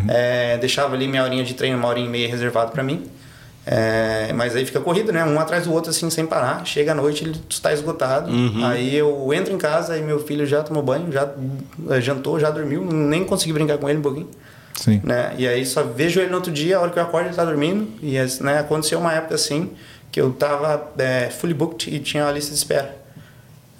É, 0.08 0.56
deixava 0.58 0.94
ali 0.94 1.06
meia 1.08 1.24
horinha 1.24 1.44
de 1.44 1.54
treino, 1.54 1.76
uma 1.76 1.88
horinha 1.88 2.06
e 2.06 2.10
meia 2.10 2.28
reservado 2.28 2.70
para 2.70 2.82
mim. 2.82 3.04
É, 3.66 4.30
mas 4.34 4.54
aí 4.54 4.64
fica 4.64 4.78
corrido, 4.80 5.12
né? 5.12 5.24
Um 5.24 5.40
atrás 5.40 5.64
do 5.64 5.72
outro, 5.72 5.90
assim, 5.90 6.08
sem 6.10 6.26
parar. 6.26 6.64
Chega 6.64 6.92
à 6.92 6.94
noite, 6.94 7.24
ele 7.24 7.40
está 7.48 7.72
esgotado. 7.72 8.30
Aí 8.64 8.94
eu 8.94 9.32
entro 9.32 9.52
em 9.52 9.58
casa 9.58 9.96
e 9.96 10.02
meu 10.02 10.18
filho 10.24 10.46
já 10.46 10.62
tomou 10.62 10.82
banho, 10.82 11.10
já 11.10 11.28
eh, 11.90 12.00
jantou, 12.00 12.38
já 12.38 12.50
dormiu. 12.50 12.84
Nem 12.84 13.24
consegui 13.24 13.52
brincar 13.52 13.78
com 13.78 13.88
ele 13.88 13.98
um 13.98 14.02
pouquinho. 14.02 14.28
Sim. 14.80 15.00
Né? 15.04 15.34
E 15.38 15.46
aí 15.46 15.64
só 15.64 15.82
vejo 15.82 16.20
ele 16.20 16.30
no 16.30 16.36
outro 16.36 16.52
dia, 16.52 16.76
a 16.76 16.80
hora 16.80 16.90
que 16.90 16.98
eu 16.98 17.02
acordo 17.02 17.28
ele 17.28 17.36
tá 17.36 17.44
dormindo. 17.44 17.88
E 18.02 18.16
né, 18.42 18.58
aconteceu 18.58 18.98
uma 18.98 19.12
época 19.12 19.34
assim, 19.34 19.70
que 20.10 20.20
eu 20.20 20.32
tava 20.32 20.92
é, 20.98 21.30
fully 21.30 21.54
booked 21.54 21.94
e 21.94 21.98
tinha 22.00 22.26
a 22.26 22.32
lista 22.32 22.50
de 22.50 22.56
espera. 22.56 22.96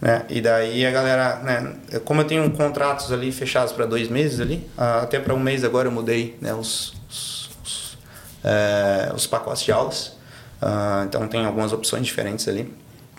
Né? 0.01 0.25
E 0.29 0.41
daí 0.41 0.85
a 0.85 0.91
galera, 0.91 1.37
né, 1.37 1.73
como 2.05 2.21
eu 2.21 2.27
tenho 2.27 2.49
contratos 2.51 3.13
ali 3.13 3.33
fechados 3.33 3.73
para 3.73 3.87
dois 3.87 4.09
meses 4.09 4.41
ali, 4.41 4.69
até 4.77 5.19
para 5.19 5.35
um 5.35 5.41
mês 5.41 5.65
agora 5.65 5.89
eu 5.89 5.93
mudei 5.93 6.37
né, 6.41 6.53
os, 6.55 6.95
os, 7.09 7.51
os, 7.65 7.99
é, 8.45 9.13
os 9.15 9.27
pacotes 9.27 9.63
de 9.63 9.73
aulas. 9.73 10.15
Ah, 10.61 11.05
então 11.07 11.29
tem 11.29 11.45
algumas 11.45 11.73
opções 11.73 12.07
diferentes 12.07 12.49
ali. 12.49 12.73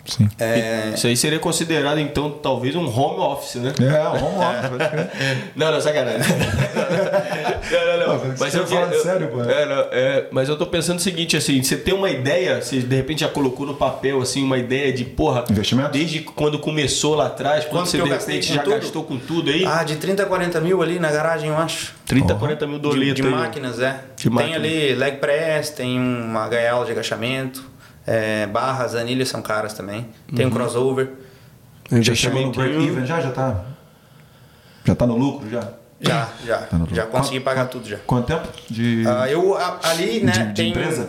Sim. 0.06 0.28
É, 0.38 0.92
Isso 0.94 1.06
aí 1.06 1.16
seria 1.16 1.38
considerado, 1.38 1.98
então, 1.98 2.30
talvez 2.30 2.74
um 2.76 2.86
home 2.86 3.20
office, 3.20 3.56
né? 3.56 3.72
É, 3.80 3.98
lá. 3.98 4.68
pode 4.68 4.88
crer. 4.90 5.06
Não, 5.56 5.72
não, 5.72 5.80
sacanagem. 5.80 6.20
não, 7.70 7.98
não, 8.08 8.18
não. 8.24 8.34
Mas 8.38 8.54
eu, 8.54 8.66
fala 8.66 8.92
eu- 8.92 9.02
sério, 9.02 9.28
pô? 9.28 9.42
É, 9.42 9.66
não, 9.66 9.80
é, 9.90 10.26
mas 10.30 10.48
eu 10.48 10.56
tô 10.56 10.66
pensando 10.66 10.98
o 10.98 11.02
seguinte, 11.02 11.36
assim, 11.36 11.62
você 11.62 11.76
tem 11.76 11.94
uma 11.94 12.10
ideia, 12.10 12.60
você 12.60 12.78
de 12.80 12.96
repente 12.96 13.20
já 13.20 13.28
colocou 13.28 13.66
no 13.66 13.74
papel, 13.74 14.20
assim, 14.20 14.42
uma 14.42 14.58
ideia 14.58 14.92
de, 14.92 15.04
porra, 15.04 15.44
Investimento? 15.50 15.90
desde 15.90 16.20
quando 16.20 16.58
começou 16.58 17.14
lá 17.14 17.26
atrás, 17.26 17.64
quando 17.64 17.72
Quanto 17.82 17.90
você 17.90 17.96
de 17.96 18.02
eu 18.02 18.06
repente 18.18 18.54
já 18.54 18.62
tudo? 18.62 18.76
gastou 18.76 19.04
com 19.04 19.18
tudo 19.18 19.50
aí, 19.50 19.64
ah, 19.66 19.82
de 19.84 19.96
30 19.96 20.22
a 20.22 20.26
40 20.26 20.60
mil 20.60 20.82
ali 20.82 20.98
na 20.98 21.10
garagem, 21.10 21.48
eu 21.48 21.56
acho. 21.56 21.94
30, 22.06 22.26
Porra. 22.28 22.38
40 22.40 22.66
mil 22.66 22.76
De, 22.78 22.82
doletas 22.82 23.14
de 23.16 23.22
aí. 23.22 23.28
máquinas, 23.30 23.80
é. 23.80 24.00
De 24.16 24.22
tem 24.24 24.32
máquina. 24.32 24.56
ali 24.56 24.94
leg 24.94 25.16
press, 25.18 25.70
tem 25.70 25.98
uma 25.98 26.48
gaiola 26.48 26.84
de 26.84 26.92
agachamento, 26.92 27.64
é, 28.06 28.46
barras, 28.46 28.94
anilhas 28.94 29.28
são 29.28 29.42
caras 29.42 29.72
também. 29.74 30.06
Tem 30.34 30.46
um 30.46 30.50
crossover. 30.50 31.10
Já 31.90 32.14
chegou 32.14 32.42
no 32.42 32.52
break-even? 32.52 33.06
Já? 33.06 33.20
Já 33.20 33.30
tá? 33.30 33.60
Já 34.84 34.94
tá 34.94 35.06
no 35.06 35.16
lucro? 35.16 35.48
Já? 35.50 35.68
Já, 36.00 36.28
já. 36.44 36.58
Tá 36.58 36.78
já 36.92 37.06
consegui 37.06 37.40
pagar 37.40 37.66
tudo 37.66 37.88
já. 37.88 37.96
Quanto 38.06 38.26
tempo 38.26 38.46
de... 38.70 39.04
Ah, 39.06 39.28
eu 39.30 39.56
a- 39.56 39.80
ali, 39.84 40.20
né, 40.22 40.32
De- 40.32 40.46
de 40.48 40.54
tem 40.54 40.70
empresa? 40.70 41.08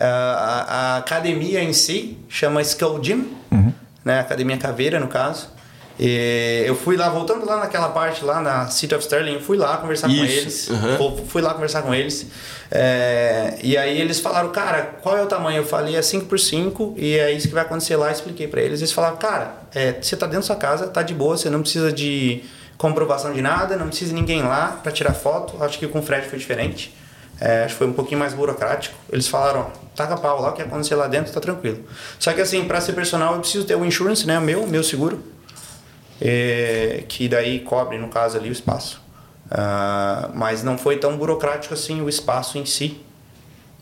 ah, 0.00 0.06
a, 0.06 0.94
a 0.94 0.96
academia 0.98 1.62
em 1.62 1.72
si 1.72 2.18
chama 2.28 2.62
Skull 2.62 3.00
Gym, 3.02 3.26
Uhum. 3.50 3.72
né, 4.04 4.20
Academia 4.20 4.56
Caveira 4.56 5.00
no 5.00 5.08
caso. 5.08 5.48
E 5.98 6.64
eu 6.66 6.74
fui 6.74 6.96
lá, 6.96 7.08
voltando 7.08 7.44
lá 7.46 7.58
naquela 7.58 7.88
parte 7.90 8.24
lá 8.24 8.40
na 8.40 8.66
City 8.68 8.94
of 8.94 9.04
Sterling, 9.04 9.40
fui 9.40 9.56
lá 9.56 9.76
conversar 9.76 10.08
com 10.08 10.14
Isso, 10.14 10.22
eles. 10.24 10.68
uhum. 10.70 10.96
Fu- 10.96 11.24
Fui 11.26 11.42
lá 11.42 11.52
conversar 11.54 11.82
com 11.82 11.94
eles. 11.94 12.26
É, 12.70 13.58
e 13.62 13.76
aí 13.76 14.00
eles 14.00 14.18
falaram, 14.18 14.48
cara, 14.50 14.82
qual 15.02 15.16
é 15.16 15.22
o 15.22 15.26
tamanho? 15.26 15.58
Eu 15.58 15.64
falei, 15.66 15.94
é 15.94 16.00
5x5 16.00 16.94
e 16.96 17.18
é 17.18 17.30
isso 17.32 17.48
que 17.48 17.54
vai 17.54 17.62
acontecer 17.62 17.96
lá. 17.96 18.10
Expliquei 18.10 18.48
pra 18.48 18.60
eles. 18.62 18.80
Eles 18.80 18.92
falaram, 18.92 19.16
cara, 19.18 19.54
é, 19.74 19.92
você 20.00 20.16
tá 20.16 20.26
dentro 20.26 20.40
da 20.40 20.46
sua 20.46 20.56
casa, 20.56 20.86
tá 20.86 21.02
de 21.02 21.12
boa, 21.14 21.36
você 21.36 21.50
não 21.50 21.60
precisa 21.60 21.92
de 21.92 22.42
comprovação 22.78 23.32
de 23.32 23.42
nada, 23.42 23.76
não 23.76 23.88
precisa 23.88 24.08
de 24.10 24.14
ninguém 24.14 24.42
lá 24.42 24.80
pra 24.82 24.90
tirar 24.90 25.12
foto. 25.12 25.62
Acho 25.62 25.78
que 25.78 25.86
com 25.86 25.98
o 25.98 26.02
Fred 26.02 26.26
foi 26.26 26.38
diferente. 26.38 26.94
É, 27.40 27.64
acho 27.64 27.74
que 27.74 27.78
foi 27.78 27.86
um 27.86 27.92
pouquinho 27.92 28.18
mais 28.18 28.32
burocrático. 28.34 28.94
Eles 29.12 29.28
falaram, 29.28 29.60
ó, 29.60 29.64
taca 29.94 30.16
pau 30.16 30.40
lá, 30.40 30.50
o 30.50 30.52
que 30.52 30.62
acontecer 30.62 30.94
lá 30.94 31.06
dentro 31.06 31.32
tá 31.32 31.40
tranquilo. 31.40 31.84
Só 32.18 32.32
que 32.32 32.40
assim, 32.40 32.64
para 32.64 32.80
ser 32.80 32.92
personal 32.94 33.34
eu 33.34 33.40
preciso 33.40 33.64
ter 33.64 33.74
o 33.76 33.84
insurance, 33.84 34.26
né, 34.26 34.38
meu, 34.40 34.66
meu 34.66 34.82
seguro, 34.82 35.22
é, 36.24 37.02
que 37.08 37.28
daí 37.28 37.58
cobre, 37.60 37.98
no 37.98 38.08
caso 38.08 38.38
ali, 38.38 38.48
o 38.48 38.52
espaço. 38.52 39.02
Ah, 39.50 40.30
mas 40.32 40.62
não 40.62 40.78
foi 40.78 40.96
tão 40.96 41.16
burocrático 41.16 41.74
assim 41.74 42.00
o 42.00 42.08
espaço 42.08 42.56
em 42.56 42.64
si. 42.64 43.00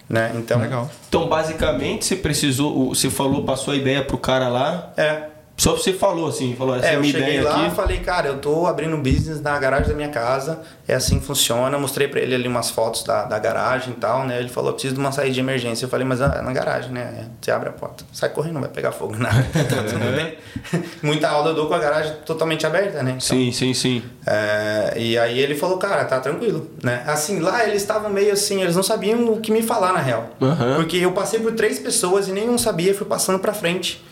Né? 0.08 0.32
Então, 0.34 0.60
Legal. 0.60 0.90
Então, 1.08 1.28
basicamente, 1.28 2.04
você 2.04 2.16
precisou, 2.16 2.88
você 2.88 3.08
falou, 3.08 3.44
passou 3.44 3.74
a 3.74 3.76
ideia 3.76 4.02
pro 4.02 4.18
cara 4.18 4.48
lá, 4.48 4.92
É, 4.96 5.29
só 5.60 5.76
você 5.76 5.92
falou 5.92 6.26
assim, 6.26 6.56
falou, 6.56 6.74
essa 6.74 6.86
é, 6.86 6.88
É, 6.88 6.92
a 6.92 6.94
eu 6.94 7.00
minha 7.00 7.12
cheguei 7.12 7.36
ideia 7.36 7.42
lá 7.50 7.66
e 7.66 7.70
falei, 7.70 7.98
cara, 8.00 8.28
eu 8.28 8.38
tô 8.38 8.66
abrindo 8.66 8.96
um 8.96 9.02
business 9.02 9.42
na 9.42 9.58
garagem 9.58 9.88
da 9.88 9.94
minha 9.94 10.08
casa, 10.08 10.62
é 10.88 10.94
assim 10.94 11.20
que 11.20 11.26
funciona. 11.26 11.78
Mostrei 11.78 12.08
pra 12.08 12.18
ele 12.18 12.34
ali 12.34 12.48
umas 12.48 12.70
fotos 12.70 13.02
da, 13.04 13.24
da 13.24 13.38
garagem 13.38 13.92
e 13.92 13.96
tal, 13.96 14.24
né? 14.26 14.38
Ele 14.38 14.48
falou, 14.48 14.70
eu 14.70 14.72
preciso 14.72 14.94
de 14.94 15.00
uma 15.00 15.12
saída 15.12 15.34
de 15.34 15.40
emergência. 15.40 15.84
Eu 15.84 15.90
falei, 15.90 16.06
mas 16.06 16.18
é 16.22 16.40
na 16.40 16.50
garagem, 16.54 16.90
né? 16.92 17.26
Você 17.38 17.50
abre 17.50 17.68
a 17.68 17.72
porta, 17.72 18.04
sai 18.10 18.30
correndo, 18.30 18.54
não 18.54 18.62
vai 18.62 18.70
pegar 18.70 18.90
fogo, 18.92 19.14
nada. 19.18 19.46
Tá 19.52 19.82
tudo 19.82 20.16
bem. 20.16 20.34
Muita 21.02 21.28
aula 21.28 21.50
eu 21.50 21.54
dou 21.54 21.66
com 21.68 21.74
a 21.74 21.78
garagem 21.78 22.14
totalmente 22.24 22.64
aberta, 22.66 23.02
né? 23.02 23.10
Então, 23.10 23.20
Sim, 23.20 23.52
sim, 23.52 23.74
sim. 23.74 24.02
é, 24.26 24.94
e 24.96 25.18
aí 25.18 25.38
ele 25.38 25.54
falou, 25.54 25.76
cara, 25.76 26.06
tá 26.06 26.20
tranquilo, 26.20 26.70
né? 26.82 27.02
Assim, 27.06 27.38
lá 27.38 27.64
eles 27.68 27.82
estavam 27.82 28.08
meio 28.08 28.32
assim, 28.32 28.62
eles 28.62 28.74
não 28.74 28.82
sabiam 28.82 29.30
o 29.30 29.40
que 29.40 29.52
me 29.52 29.62
falar 29.62 29.92
na 29.92 30.00
real. 30.00 30.30
Aham. 30.40 30.76
Porque 30.76 30.96
eu 30.96 31.12
passei 31.12 31.38
por 31.38 31.52
três 31.52 31.78
pessoas 31.78 32.28
e 32.28 32.32
nenhum 32.32 32.56
sabia, 32.56 32.94
fui 32.94 33.06
passando 33.06 33.38
pra 33.38 33.52
frente. 33.52 34.02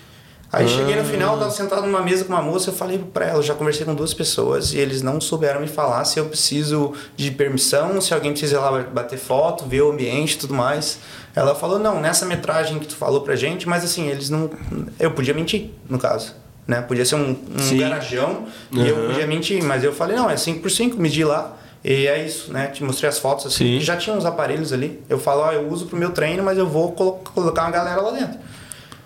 Aí 0.50 0.66
cheguei 0.66 0.96
no 0.96 1.04
final, 1.04 1.36
tava 1.38 1.50
sentado 1.50 1.82
numa 1.82 2.00
mesa 2.00 2.24
com 2.24 2.32
uma 2.32 2.40
moça, 2.40 2.70
eu 2.70 2.74
falei 2.74 2.98
pra 2.98 3.26
ela, 3.26 3.42
já 3.42 3.54
conversei 3.54 3.84
com 3.84 3.94
duas 3.94 4.14
pessoas 4.14 4.72
e 4.72 4.78
eles 4.78 5.02
não 5.02 5.20
souberam 5.20 5.60
me 5.60 5.68
falar 5.68 6.02
se 6.06 6.18
eu 6.18 6.24
preciso 6.24 6.94
de 7.16 7.30
permissão, 7.30 8.00
se 8.00 8.14
alguém 8.14 8.30
precisa 8.30 8.56
ir 8.56 8.58
lá 8.58 8.82
bater 8.82 9.18
foto, 9.18 9.66
ver 9.66 9.82
o 9.82 9.90
ambiente 9.92 10.32
e 10.32 10.38
tudo 10.38 10.54
mais. 10.54 11.00
Ela 11.36 11.54
falou, 11.54 11.78
não, 11.78 12.00
nessa 12.00 12.24
metragem 12.24 12.78
que 12.78 12.86
tu 12.86 12.96
falou 12.96 13.20
pra 13.20 13.36
gente, 13.36 13.68
mas 13.68 13.84
assim, 13.84 14.08
eles 14.08 14.30
não. 14.30 14.50
Eu 14.98 15.10
podia 15.10 15.34
mentir, 15.34 15.70
no 15.88 15.98
caso. 15.98 16.34
Né? 16.66 16.80
Podia 16.82 17.04
ser 17.04 17.14
um, 17.16 17.30
um 17.30 17.78
garajão 17.78 18.44
e 18.72 18.88
eu 18.88 18.96
podia 19.06 19.26
mentir, 19.26 19.62
mas 19.62 19.84
eu 19.84 19.92
falei, 19.92 20.16
não, 20.16 20.28
é 20.30 20.36
5 20.36 20.60
por 20.60 20.70
5 20.70 20.96
medi 21.00 21.24
lá. 21.24 21.56
E 21.84 22.06
é 22.06 22.24
isso, 22.26 22.52
né? 22.52 22.66
Te 22.68 22.82
mostrei 22.82 23.08
as 23.08 23.18
fotos 23.18 23.46
assim. 23.46 23.80
Já 23.80 23.96
tinha 23.96 24.16
uns 24.16 24.24
aparelhos 24.24 24.72
ali. 24.72 25.00
Eu 25.08 25.18
falo, 25.18 25.42
ó, 25.42 25.52
eu 25.52 25.68
uso 25.70 25.86
pro 25.86 25.96
meu 25.96 26.10
treino, 26.10 26.42
mas 26.42 26.58
eu 26.58 26.66
vou 26.66 26.90
colo- 26.92 27.20
colocar 27.34 27.62
uma 27.62 27.70
galera 27.70 28.00
lá 28.00 28.10
dentro. 28.10 28.38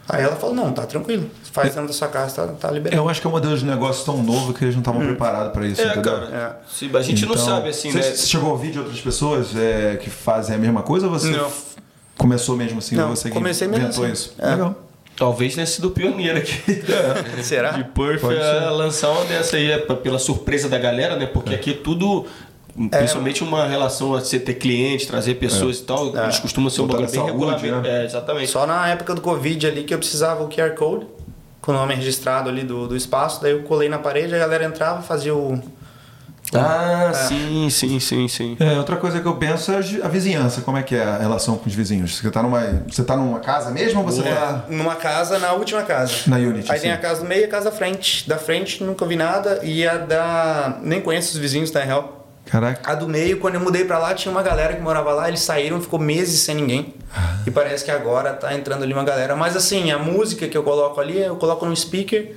Aí 0.09 0.23
ela 0.25 0.37
falou, 0.37 0.55
não, 0.55 0.73
tá 0.73 0.85
tranquilo. 0.85 1.31
Faz 1.53 1.69
dentro 1.75 1.87
da 1.87 1.93
sua 1.93 2.09
casa, 2.09 2.35
tá, 2.47 2.53
tá 2.55 2.71
liberado. 2.71 3.01
Eu 3.01 3.09
acho 3.09 3.21
que 3.21 3.27
é 3.27 3.31
um 3.31 3.33
modelo 3.33 3.57
de 3.57 3.65
negócio 3.65 4.05
tão 4.05 4.23
novo 4.23 4.53
que 4.53 4.65
eles 4.65 4.75
não 4.75 4.81
estavam 4.81 5.01
preparados 5.01 5.53
para 5.53 5.67
isso, 5.67 5.81
É, 5.81 5.87
entendeu? 5.93 6.03
cara, 6.13 6.61
se- 6.69 6.91
a 6.95 7.03
gente 7.03 7.25
não 7.25 7.33
Então, 7.35 7.45
sabe 7.45 7.69
assim, 7.69 7.91
você, 7.93 7.99
né? 7.99 8.03
Você 8.05 8.27
chegou 8.27 8.49
a 8.51 8.53
ouvir 8.53 8.73
de 8.73 8.79
outras 8.79 9.01
pessoas 9.01 9.55
é, 9.57 9.97
que 9.97 10.11
fazem 10.11 10.57
a 10.57 10.59
mesma 10.59 10.83
coisa 10.83 11.07
ou 11.07 11.13
você 11.13 11.31
Não. 11.31 11.51
começou 12.19 12.57
mesmo 12.57 12.79
assim? 12.79 12.97
Não, 12.97 13.11
você 13.11 13.31
comecei 13.31 13.69
mesmo 13.69 13.85
inventou 13.87 14.05
assim. 14.05 14.13
isso? 14.13 14.35
É. 14.39 14.51
Legal. 14.51 14.75
Talvez 15.15 15.55
tenha 15.55 15.67
sido 15.67 15.91
pioneiro 15.91 16.39
aqui. 16.39 16.83
Será? 17.45 17.73
De 17.73 17.85
Perth 17.85 18.25
a 18.25 18.71
lançar 18.71 19.11
uma 19.11 19.25
dessa 19.27 19.57
aí, 19.57 19.71
é 19.71 19.79
pela 19.79 20.19
surpresa 20.19 20.69
da 20.69 20.79
galera, 20.79 21.17
né? 21.17 21.27
Porque 21.27 21.55
aqui 21.55 21.71
é 21.71 21.75
tudo. 21.75 22.27
Principalmente 22.91 23.43
uma 23.45 23.67
relação 23.67 24.15
a 24.15 24.21
você 24.21 24.39
ter 24.39 24.55
cliente, 24.55 25.07
trazer 25.07 25.35
pessoas 25.35 25.79
e 25.79 25.83
tal, 25.83 26.17
É. 26.17 26.25
eles 26.25 26.39
costumam 26.39 26.71
ser 26.71 26.81
um 26.83 26.87
bagulho 26.87 27.11
bem 27.11 27.25
regulamento. 27.25 27.81
né? 27.83 28.03
É, 28.03 28.05
exatamente. 28.05 28.51
Só 28.51 28.67
na 28.67 28.89
época 28.89 29.15
do 29.15 29.21
Covid 29.21 29.67
ali 29.67 29.85
que 29.85 29.93
eu 29.93 29.99
precisava 29.99 30.43
o 30.43 30.49
QR 30.49 30.75
Code, 30.75 31.07
com 31.61 31.71
o 31.71 31.75
nome 31.75 31.95
registrado 31.95 32.49
ali 32.49 32.63
do, 32.63 32.89
do 32.89 32.97
espaço. 32.97 33.43
Daí 33.43 33.53
eu 33.53 33.63
colei 33.65 33.89
na 33.89 33.99
parede, 33.99 34.35
a 34.35 34.39
galera 34.39 34.65
entrava, 34.65 35.03
fazia 35.03 35.35
o, 35.35 35.61
Ah, 36.55 37.13
sim, 37.15 37.69
sim, 37.71 37.99
sim, 38.01 38.27
sim. 38.29 38.57
É, 38.61 38.77
outra 38.79 38.97
coisa 38.97 39.21
que 39.21 39.27
eu 39.27 39.37
penso 39.37 39.71
é 39.73 39.77
a 40.03 40.09
vizinhança. 40.09 40.61
Como 40.63 40.77
é 40.77 40.83
que 40.83 40.95
é 40.95 41.03
a 41.03 41.19
relação 41.19 41.57
com 41.57 41.67
os 41.69 41.75
vizinhos? 41.75 42.17
Você 42.19 42.31
tá 42.31 42.43
numa, 42.43 42.83
você 42.89 43.03
tá 43.05 43.17
numa 43.17 43.39
casa 43.41 43.71
mesmo 43.71 44.01
ou 44.01 44.07
você 44.07 44.21
É, 44.23 44.35
tá 44.35 44.65
numa 44.69 44.95
casa, 44.97 45.39
na 45.39 45.53
última 45.53 45.83
casa. 45.83 46.13
na 46.27 46.37
Unity? 46.37 46.71
Aí 46.73 46.79
sim? 46.79 46.83
tem 46.85 46.93
a 46.93 46.99
casa 46.99 47.21
do 47.23 47.27
meio 47.29 47.43
e 47.43 47.45
a 47.45 47.49
casa 47.49 47.67
da 47.71 47.77
frente. 47.77 48.29
Da 48.29 48.37
frente 48.39 48.83
nunca 48.83 49.07
vi 49.07 49.17
nada 49.17 49.61
e 49.63 49.87
a 49.87 49.97
da. 49.99 50.79
Nem 50.83 51.01
conheço 51.01 51.33
os 51.33 51.39
vizinhos, 51.39 51.71
tá 51.71 51.81
real. 51.81 52.22
Caraca. 52.47 52.91
A 52.91 52.95
do 52.95 53.09
meio, 53.09 53.39
quando 53.39 53.55
eu 53.55 53.61
mudei 53.61 53.85
pra 53.85 53.99
lá, 53.99 54.15
tinha 54.15 54.31
uma 54.31 54.43
galera 54.43 54.75
que 54.75 54.81
morava 54.83 55.13
lá, 55.13 55.29
eles 55.29 55.41
saíram, 55.41 55.81
ficou 55.81 55.99
meses 55.99 56.41
sem 56.41 56.55
ninguém. 56.55 56.95
Ah. 57.15 57.39
E 57.47 57.51
parece 57.51 57.85
que 57.85 57.91
agora 57.91 58.33
tá 58.33 58.55
entrando 58.55 58.83
ali 58.83 58.93
uma 58.93 59.05
galera. 59.05 59.35
Mas 59.37 59.57
assim, 59.57 59.91
a 59.91 59.99
música 59.99 60.49
que 60.49 60.57
eu 60.57 60.63
coloco 60.63 61.01
ali, 61.01 61.19
eu 61.23 61.37
coloco 61.37 61.65
no 61.65 61.75
speaker. 61.75 62.37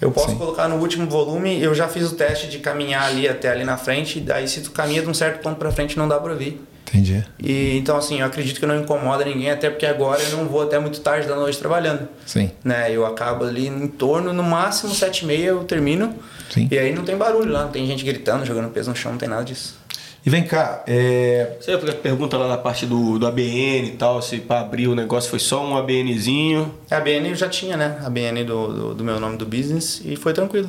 Eu 0.00 0.12
posso 0.12 0.30
Sim. 0.30 0.38
colocar 0.38 0.68
no 0.68 0.76
último 0.76 1.08
volume, 1.10 1.60
eu 1.60 1.74
já 1.74 1.88
fiz 1.88 2.10
o 2.10 2.14
teste 2.14 2.46
de 2.48 2.60
caminhar 2.60 3.02
ali 3.02 3.28
até 3.28 3.50
ali 3.50 3.64
na 3.64 3.76
frente, 3.76 4.20
daí 4.20 4.46
se 4.46 4.60
tu 4.60 4.70
caminha 4.70 5.02
de 5.02 5.08
um 5.08 5.14
certo 5.14 5.42
ponto 5.42 5.56
pra 5.56 5.72
frente 5.72 5.98
não 5.98 6.06
dá 6.06 6.20
pra 6.20 6.32
ouvir. 6.32 6.64
Entendi. 6.88 7.24
E 7.38 7.76
então 7.76 7.96
assim, 7.96 8.20
eu 8.20 8.26
acredito 8.26 8.58
que 8.58 8.66
não 8.66 8.80
incomoda 8.80 9.24
ninguém, 9.24 9.50
até 9.50 9.68
porque 9.70 9.86
agora 9.86 10.22
eu 10.22 10.36
não 10.36 10.46
vou 10.46 10.62
até 10.62 10.78
muito 10.78 11.00
tarde 11.00 11.28
da 11.28 11.36
noite 11.36 11.58
trabalhando. 11.58 12.08
Sim. 12.26 12.50
Né? 12.64 12.90
Eu 12.90 13.04
acabo 13.04 13.44
ali 13.44 13.66
em 13.66 13.86
torno, 13.86 14.32
no 14.32 14.42
máximo, 14.42 14.94
sete 14.94 15.24
e 15.24 15.26
meia 15.26 15.48
eu 15.48 15.64
termino. 15.64 16.14
Sim. 16.50 16.68
E 16.70 16.78
aí 16.78 16.94
não 16.94 17.04
tem 17.04 17.16
barulho 17.16 17.52
lá, 17.52 17.64
não 17.64 17.70
tem 17.70 17.86
gente 17.86 18.04
gritando, 18.04 18.44
jogando 18.44 18.70
peso 18.70 18.90
no 18.90 18.96
chão, 18.96 19.12
não 19.12 19.18
tem 19.18 19.28
nada 19.28 19.44
disso. 19.44 19.76
E 20.24 20.30
vem 20.30 20.42
cá, 20.44 20.82
é, 20.86 21.56
Você 21.60 21.76
pergunta 22.02 22.36
lá 22.36 22.48
na 22.48 22.58
parte 22.58 22.84
do, 22.84 23.18
do 23.18 23.26
ABN 23.26 23.88
e 23.88 23.96
tal, 23.96 24.20
se 24.20 24.38
pra 24.38 24.60
abrir 24.60 24.88
o 24.88 24.94
negócio 24.94 25.30
foi 25.30 25.38
só 25.38 25.64
um 25.64 25.76
ABNzinho. 25.76 26.74
A 26.90 27.00
BN 27.00 27.30
eu 27.30 27.34
já 27.34 27.48
tinha, 27.48 27.76
né? 27.76 27.98
A 28.04 28.10
BN 28.10 28.44
do, 28.44 28.68
do, 28.68 28.94
do 28.96 29.04
meu 29.04 29.20
nome 29.20 29.36
do 29.36 29.46
business 29.46 30.02
e 30.04 30.16
foi 30.16 30.32
tranquilo. 30.32 30.68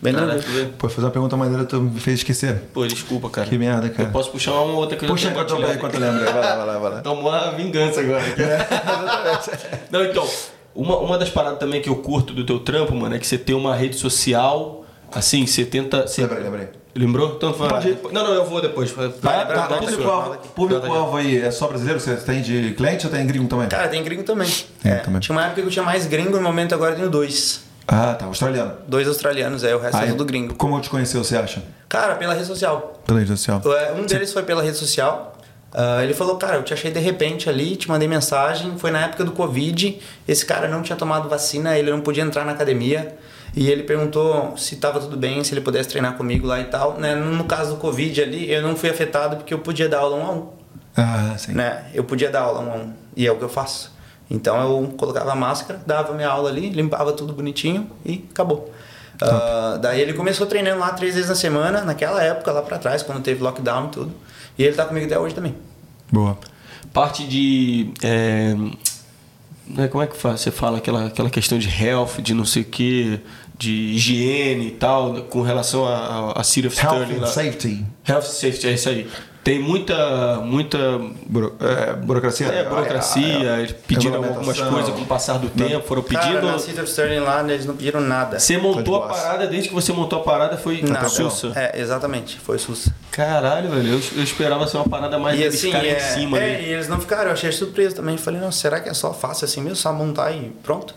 Bem 0.00 0.12
velho. 0.12 0.72
pô, 0.78 0.88
fazer 0.88 1.06
uma 1.06 1.10
pergunta 1.10 1.36
maneira, 1.36 1.64
tu 1.64 1.80
me 1.80 1.98
fez 1.98 2.20
esquecer. 2.20 2.62
Pô, 2.72 2.86
desculpa, 2.86 3.28
cara. 3.28 3.48
Que 3.48 3.58
merda, 3.58 3.88
cara. 3.88 4.08
Eu 4.08 4.12
posso 4.12 4.30
puxar 4.30 4.52
uma 4.52 4.74
outra 4.74 4.96
que 4.96 5.04
eu 5.04 5.08
Puxa 5.08 5.28
enquanto 5.28 5.50
eu, 5.50 5.74
enquanto 5.74 5.96
aí. 5.96 6.00
Vai 6.00 6.34
lá, 6.34 6.56
vai 6.56 6.66
lá, 6.66 6.78
vai 6.78 6.90
lá. 6.92 7.00
Tomou 7.00 7.32
a 7.32 7.50
vingança 7.50 8.00
agora. 8.00 8.22
Não, 9.90 10.04
então, 10.04 10.28
uma, 10.74 10.98
uma 10.98 11.18
das 11.18 11.30
paradas 11.30 11.58
também 11.58 11.82
que 11.82 11.88
eu 11.88 11.96
curto 11.96 12.32
do 12.32 12.46
teu 12.46 12.60
trampo, 12.60 12.94
mano, 12.94 13.16
é 13.16 13.18
que 13.18 13.26
você 13.26 13.36
tem 13.36 13.56
uma 13.56 13.74
rede 13.74 13.96
social, 13.96 14.84
assim, 15.12 15.44
você 15.46 15.64
tenta. 15.64 16.06
Você... 16.06 16.22
Lembrei, 16.22 16.44
lembrei. 16.44 16.68
Lembrou? 16.94 17.34
Então 17.36 17.50
ir. 17.50 17.98
Não, 18.12 18.24
não, 18.24 18.34
eu 18.34 18.44
vou 18.44 18.60
depois. 18.60 18.90
Vai, 18.90 19.08
Tá, 19.08 19.44
vai, 19.44 19.68
tá, 19.68 19.78
público-alvo 20.54 21.16
aí 21.16 21.38
é 21.38 21.50
só 21.50 21.68
brasileiro? 21.68 22.00
Você 22.00 22.16
tem 22.16 22.40
de 22.40 22.74
cliente 22.76 23.06
ou 23.06 23.12
tem 23.12 23.24
gringo 23.26 23.46
também? 23.46 23.68
Cara, 23.68 23.88
tem 23.88 24.02
gringo 24.02 24.24
também. 24.24 24.50
Tem 24.82 24.92
É, 24.92 24.96
também. 24.96 25.20
Tinha 25.20 25.36
uma 25.36 25.44
época 25.44 25.60
que 25.60 25.66
eu 25.68 25.70
tinha 25.70 25.84
mais 25.84 26.06
gringo, 26.06 26.36
no 26.36 26.42
momento 26.42 26.74
agora 26.74 26.92
eu 26.92 26.96
tenho 26.96 27.10
dois. 27.10 27.67
Ah, 27.88 28.14
tá. 28.14 28.26
Australiano. 28.26 28.74
Dois 28.86 29.08
australianos, 29.08 29.64
aí 29.64 29.72
o 29.74 29.78
resto 29.78 29.96
é 29.96 30.00
Aí, 30.02 30.08
tudo 30.10 30.26
gringo. 30.26 30.54
Como 30.54 30.76
eu 30.76 30.80
te 30.82 30.90
conheceu, 30.90 31.24
você 31.24 31.36
acha? 31.36 31.62
Cara, 31.88 32.16
pela 32.16 32.34
rede 32.34 32.46
social. 32.46 33.00
Pela 33.06 33.18
rede 33.18 33.30
social. 33.30 33.62
É, 33.64 33.92
Um 33.92 34.04
deles 34.04 34.30
foi 34.30 34.42
pela 34.42 34.62
rede 34.62 34.76
social. 34.76 35.34
Ah, 35.72 36.02
ele 36.04 36.12
falou, 36.12 36.36
cara, 36.36 36.56
eu 36.56 36.62
te 36.62 36.74
achei 36.74 36.90
de 36.90 37.00
repente 37.00 37.48
ali, 37.48 37.76
te 37.76 37.88
mandei 37.88 38.06
mensagem. 38.06 38.76
Foi 38.78 38.90
na 38.90 39.00
época 39.00 39.24
do 39.24 39.32
Covid. 39.32 39.98
Esse 40.26 40.44
cara 40.44 40.68
não 40.68 40.82
tinha 40.82 40.96
tomado 40.96 41.28
vacina, 41.30 41.78
ele 41.78 41.90
não 41.90 42.00
podia 42.00 42.22
entrar 42.22 42.44
na 42.44 42.52
academia. 42.52 43.16
E 43.56 43.70
ele 43.70 43.82
perguntou 43.82 44.54
se 44.58 44.74
estava 44.74 45.00
tudo 45.00 45.16
bem, 45.16 45.42
se 45.42 45.54
ele 45.54 45.62
pudesse 45.62 45.88
treinar 45.88 46.14
comigo 46.14 46.46
lá 46.46 46.60
e 46.60 46.64
tal. 46.64 46.98
Né? 46.98 47.14
No 47.14 47.44
caso 47.44 47.70
do 47.74 47.76
Covid 47.78 48.22
ali, 48.22 48.50
eu 48.52 48.60
não 48.60 48.76
fui 48.76 48.90
afetado 48.90 49.36
porque 49.36 49.54
eu 49.54 49.58
podia 49.60 49.88
dar 49.88 50.00
aula 50.00 50.16
um 50.16 50.26
a 50.26 50.30
um. 50.32 50.48
Ah, 50.94 51.34
sim. 51.38 51.52
Né? 51.52 51.86
Eu 51.94 52.04
podia 52.04 52.30
dar 52.30 52.42
aula 52.42 52.60
um 52.60 52.70
a 52.70 52.74
um. 52.76 52.92
E 53.16 53.26
é 53.26 53.32
o 53.32 53.36
que 53.36 53.44
eu 53.44 53.48
faço. 53.48 53.96
Então 54.30 54.60
eu 54.60 54.88
colocava 54.96 55.32
a 55.32 55.34
máscara, 55.34 55.80
dava 55.86 56.12
minha 56.12 56.28
aula 56.28 56.50
ali, 56.50 56.68
limpava 56.68 57.12
tudo 57.12 57.32
bonitinho 57.32 57.90
e 58.04 58.24
acabou. 58.30 58.72
Ah, 59.20 59.78
daí 59.80 60.00
ele 60.00 60.12
começou 60.12 60.46
treinando 60.46 60.78
lá 60.78 60.90
três 60.92 61.14
vezes 61.14 61.28
na 61.28 61.34
semana, 61.34 61.82
naquela 61.82 62.22
época 62.22 62.52
lá 62.52 62.62
pra 62.62 62.78
trás, 62.78 63.02
quando 63.02 63.22
teve 63.22 63.42
lockdown 63.42 63.86
e 63.86 63.90
tudo. 63.90 64.12
E 64.58 64.62
ele 64.62 64.76
tá 64.76 64.84
comigo 64.84 65.06
até 65.06 65.18
hoje 65.18 65.34
também. 65.34 65.54
Boa. 66.10 66.38
Parte 66.92 67.24
de. 67.24 67.90
é, 68.02 68.54
né, 69.66 69.88
como 69.88 70.02
é 70.02 70.06
que 70.06 70.16
você 70.16 70.50
fala 70.50 70.78
aquela, 70.78 71.06
aquela 71.06 71.30
questão 71.30 71.58
de 71.58 71.68
health, 71.68 72.20
de 72.20 72.32
não 72.32 72.44
sei 72.44 72.62
o 72.62 72.64
que, 72.64 73.20
de 73.58 73.70
higiene 73.70 74.68
e 74.68 74.70
tal, 74.70 75.22
com 75.22 75.42
relação 75.42 75.86
a, 75.86 75.96
a, 75.96 76.40
a 76.40 76.44
City 76.44 76.68
of 76.68 76.76
Sterling 76.76 77.00
Health 77.00 77.16
and 77.16 77.20
lá. 77.20 77.26
safety. 77.26 77.84
Health 78.08 78.22
safety, 78.22 78.66
é 78.68 78.72
isso 78.72 78.88
aí. 78.88 79.10
Tem 79.48 79.58
muita. 79.58 80.36
muita 80.44 80.78
Buro- 81.26 81.56
é, 81.60 81.94
burocracia? 81.94 82.46
é, 82.48 82.64
burocracia, 82.64 83.58
eles 83.58 83.72
pediram 83.86 84.16
algumas 84.16 84.60
coisas 84.60 84.90
com 84.94 85.00
o 85.00 85.06
passar 85.06 85.38
do 85.38 85.48
tempo, 85.48 85.86
foram 85.86 86.02
Cara, 86.02 86.26
pedindo. 86.26 86.46
na 86.52 86.58
City 86.58 86.78
of 86.80 86.88
Sterling 86.90 87.20
lá, 87.20 87.42
eles 87.44 87.64
não 87.64 87.74
pediram 87.74 88.00
nada. 88.00 88.38
Você 88.38 88.58
montou 88.58 89.00
Tá 89.00 89.06
de 89.06 89.12
a 89.12 89.16
parada, 89.22 89.46
desde 89.46 89.70
que 89.70 89.74
você 89.74 89.90
montou 89.92 90.18
a 90.20 90.22
parada 90.22 90.56
foi 90.58 90.82
Nada. 90.82 91.08
sussa. 91.08 91.52
É, 91.56 91.80
exatamente, 91.80 92.38
foi 92.38 92.58
sussa. 92.58 92.94
Caralho, 93.10 93.70
velho, 93.70 93.88
eu, 93.94 94.00
eu 94.16 94.22
esperava 94.22 94.66
ser 94.66 94.76
uma 94.76 94.88
parada 94.88 95.18
mais 95.18 95.38
E 95.38 95.42
eles 95.44 95.54
assim, 95.54 95.68
ficarem 95.68 95.90
é, 95.92 95.96
em 95.96 96.00
cima 96.14 96.38
é, 96.38 96.54
ali. 96.56 96.64
e 96.66 96.72
eles 96.74 96.88
não 96.88 97.00
ficaram, 97.00 97.24
eu 97.28 97.32
achei 97.32 97.50
surpreso 97.50 97.96
também. 97.96 98.18
Falei, 98.18 98.40
não, 98.40 98.52
será 98.52 98.80
que 98.80 98.88
é 98.90 98.94
só 98.94 99.14
fácil 99.14 99.46
assim 99.46 99.60
mesmo? 99.62 99.76
Só 99.76 99.92
montar 99.94 100.30
e 100.32 100.52
pronto? 100.62 100.94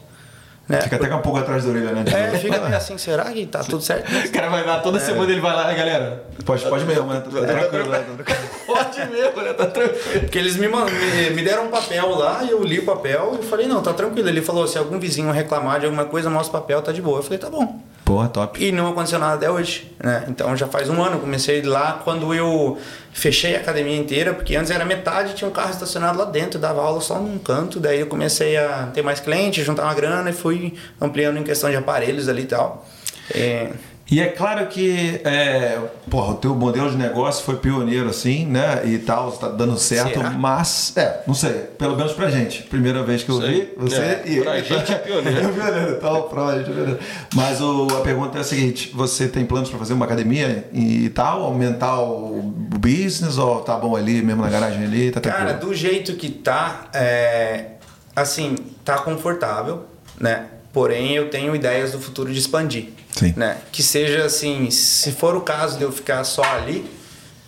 Né? 0.72 0.82
Fica 0.82 0.96
até 0.96 1.08
com 1.08 1.16
um 1.16 1.22
pouco 1.22 1.40
atrás 1.40 1.64
da 1.64 1.70
orelha, 1.70 1.92
né? 1.92 2.04
É, 2.08 2.38
fica 2.38 2.60
meio 2.60 2.76
assim, 2.76 2.98
será 2.98 3.26
que 3.26 3.46
tá 3.46 3.60
tudo 3.60 3.82
certo? 3.82 4.10
O 4.10 4.32
cara 4.32 4.50
vai 4.50 4.66
lá, 4.66 4.80
toda 4.80 5.00
semana 5.00 5.32
ele 5.32 5.42
vai 5.42 5.54
lá, 5.54 5.72
galera. 5.74 6.24
Pode, 6.46 6.64
pode 6.66 6.86
mesmo, 6.86 7.06
né? 7.08 7.22
Tá 7.22 7.46
tranquilo, 7.46 7.90
né? 7.90 8.06
Pode 8.66 9.06
mesmo, 9.10 9.42
né? 9.42 9.54
Tá 9.54 9.66
tranquilo. 9.66 10.22
Porque 10.22 10.38
eles 10.38 10.56
me, 10.56 10.68
me, 10.68 11.30
me 11.32 11.44
deram 11.44 11.66
um 11.66 11.70
papel 11.70 12.10
lá, 12.16 12.44
e 12.44 12.52
eu 12.52 12.64
li 12.64 12.80
o 12.80 12.86
papel 12.86 13.38
e 13.42 13.46
falei, 13.46 13.68
não, 13.68 13.82
tá 13.82 13.94
tranquilo. 13.94 14.30
Ele 14.30 14.42
falou, 14.42 14.66
se 14.68 14.78
algum 14.78 14.98
vizinho 14.98 15.32
reclamar 15.32 15.80
de 15.80 15.86
alguma 15.86 16.06
coisa, 16.06 16.30
mostra 16.30 16.58
o 16.58 16.62
papel, 16.62 16.82
tá 16.82 16.92
de 16.92 17.02
boa. 17.02 17.20
Eu 17.20 17.24
falei, 17.24 17.38
tá 17.38 17.50
bom. 17.50 17.82
Porra, 18.12 18.28
top. 18.28 18.62
E 18.62 18.74
não 18.74 18.90
aconteceu 18.90 19.18
nada 19.18 19.36
até 19.36 19.50
hoje, 19.50 19.90
né? 19.98 20.26
Então 20.28 20.56
já 20.58 20.68
faz 20.68 20.90
um 20.90 21.02
ano, 21.02 21.18
comecei 21.18 21.62
lá 21.62 22.02
quando 22.04 22.34
eu 22.34 22.78
fechei 23.14 23.56
a 23.56 23.60
academia 23.60 23.96
inteira, 23.96 24.34
porque 24.34 24.54
antes 24.54 24.70
era 24.70 24.84
metade, 24.84 25.34
tinha 25.34 25.50
um 25.50 25.54
carro 25.54 25.70
estacionado 25.70 26.20
lá 26.20 26.26
dentro, 26.26 26.60
dava 26.60 26.82
aula 26.82 27.00
só 27.00 27.18
num 27.18 27.40
canto, 27.40 27.80
daí 27.80 28.02
eu 28.02 28.08
comecei 28.08 28.58
a 28.58 28.90
ter 28.94 29.02
mais 29.02 29.22
clientes, 29.22 29.66
juntar 29.66 29.84
uma 29.84 29.94
grana 29.94 30.30
e 30.30 30.34
fui 30.34 30.74
ampliando 31.00 31.38
em 31.38 31.44
questão 31.44 31.70
de 31.70 31.78
aparelhos 31.78 32.28
ali 32.28 32.42
e 32.42 32.48
tal. 32.48 32.86
É, 33.34 33.72
E 34.12 34.20
é 34.20 34.28
claro 34.28 34.68
que, 34.68 35.22
é, 35.24 35.80
porra, 36.10 36.34
o 36.34 36.36
teu 36.36 36.54
modelo 36.54 36.92
de 36.92 36.98
negócio 36.98 37.46
foi 37.46 37.56
pioneiro, 37.56 38.10
assim, 38.10 38.46
né? 38.46 38.82
E 38.86 38.98
tal, 38.98 39.32
tá 39.32 39.48
dando 39.48 39.78
certo, 39.78 40.16
Será? 40.18 40.32
mas, 40.32 40.92
é, 40.98 41.24
não 41.26 41.34
sei, 41.34 41.52
pelo 41.78 41.96
menos 41.96 42.12
pra 42.12 42.30
gente. 42.30 42.64
Primeira 42.64 43.04
vez 43.04 43.24
que 43.24 43.30
eu 43.30 43.40
Sei. 43.40 43.50
vi, 43.50 43.74
você 43.78 43.96
É, 43.96 44.24
e 44.26 44.42
pra 44.42 44.60
gente 44.60 44.92
é 44.92 44.96
pioneiro. 45.00 45.40
é 45.40 45.48
pioneiro, 45.54 45.92
então, 45.98 46.22
pra 46.24 46.58
gente 46.58 46.70
é 46.70 46.74
pioneiro. 46.74 47.00
Mas 47.34 47.62
o, 47.62 47.88
a 47.98 48.02
pergunta 48.02 48.38
é 48.38 48.42
a 48.42 48.44
seguinte: 48.44 48.92
você 48.94 49.30
tem 49.30 49.46
planos 49.46 49.70
pra 49.70 49.80
fazer 49.80 49.94
uma 49.94 50.04
academia 50.04 50.68
e 50.74 51.10
tal, 51.12 51.44
aumentar 51.44 52.02
o 52.02 52.42
business, 52.44 53.38
ou 53.38 53.62
tá 53.62 53.78
bom 53.78 53.96
ali, 53.96 54.22
mesmo 54.22 54.42
na 54.42 54.50
garagem 54.50 54.84
ali, 54.84 55.12
tá 55.12 55.22
Cara, 55.22 55.54
do 55.54 55.74
jeito 55.74 56.16
que 56.16 56.30
tá, 56.30 56.90
é, 56.94 57.76
assim, 58.14 58.56
tá 58.84 58.98
confortável, 58.98 59.86
né? 60.20 60.48
Porém, 60.74 61.14
eu 61.14 61.30
tenho 61.30 61.56
ideias 61.56 61.92
do 61.92 62.00
futuro 62.00 62.32
de 62.32 62.40
expandir. 62.40 62.90
Sim. 63.16 63.34
Né? 63.36 63.58
Que 63.72 63.84
seja 63.84 64.26
assim, 64.26 64.72
se 64.72 65.12
for 65.12 65.36
o 65.36 65.42
caso 65.42 65.78
de 65.78 65.84
eu 65.84 65.92
ficar 65.92 66.24
só 66.24 66.44
ali, 66.44 66.90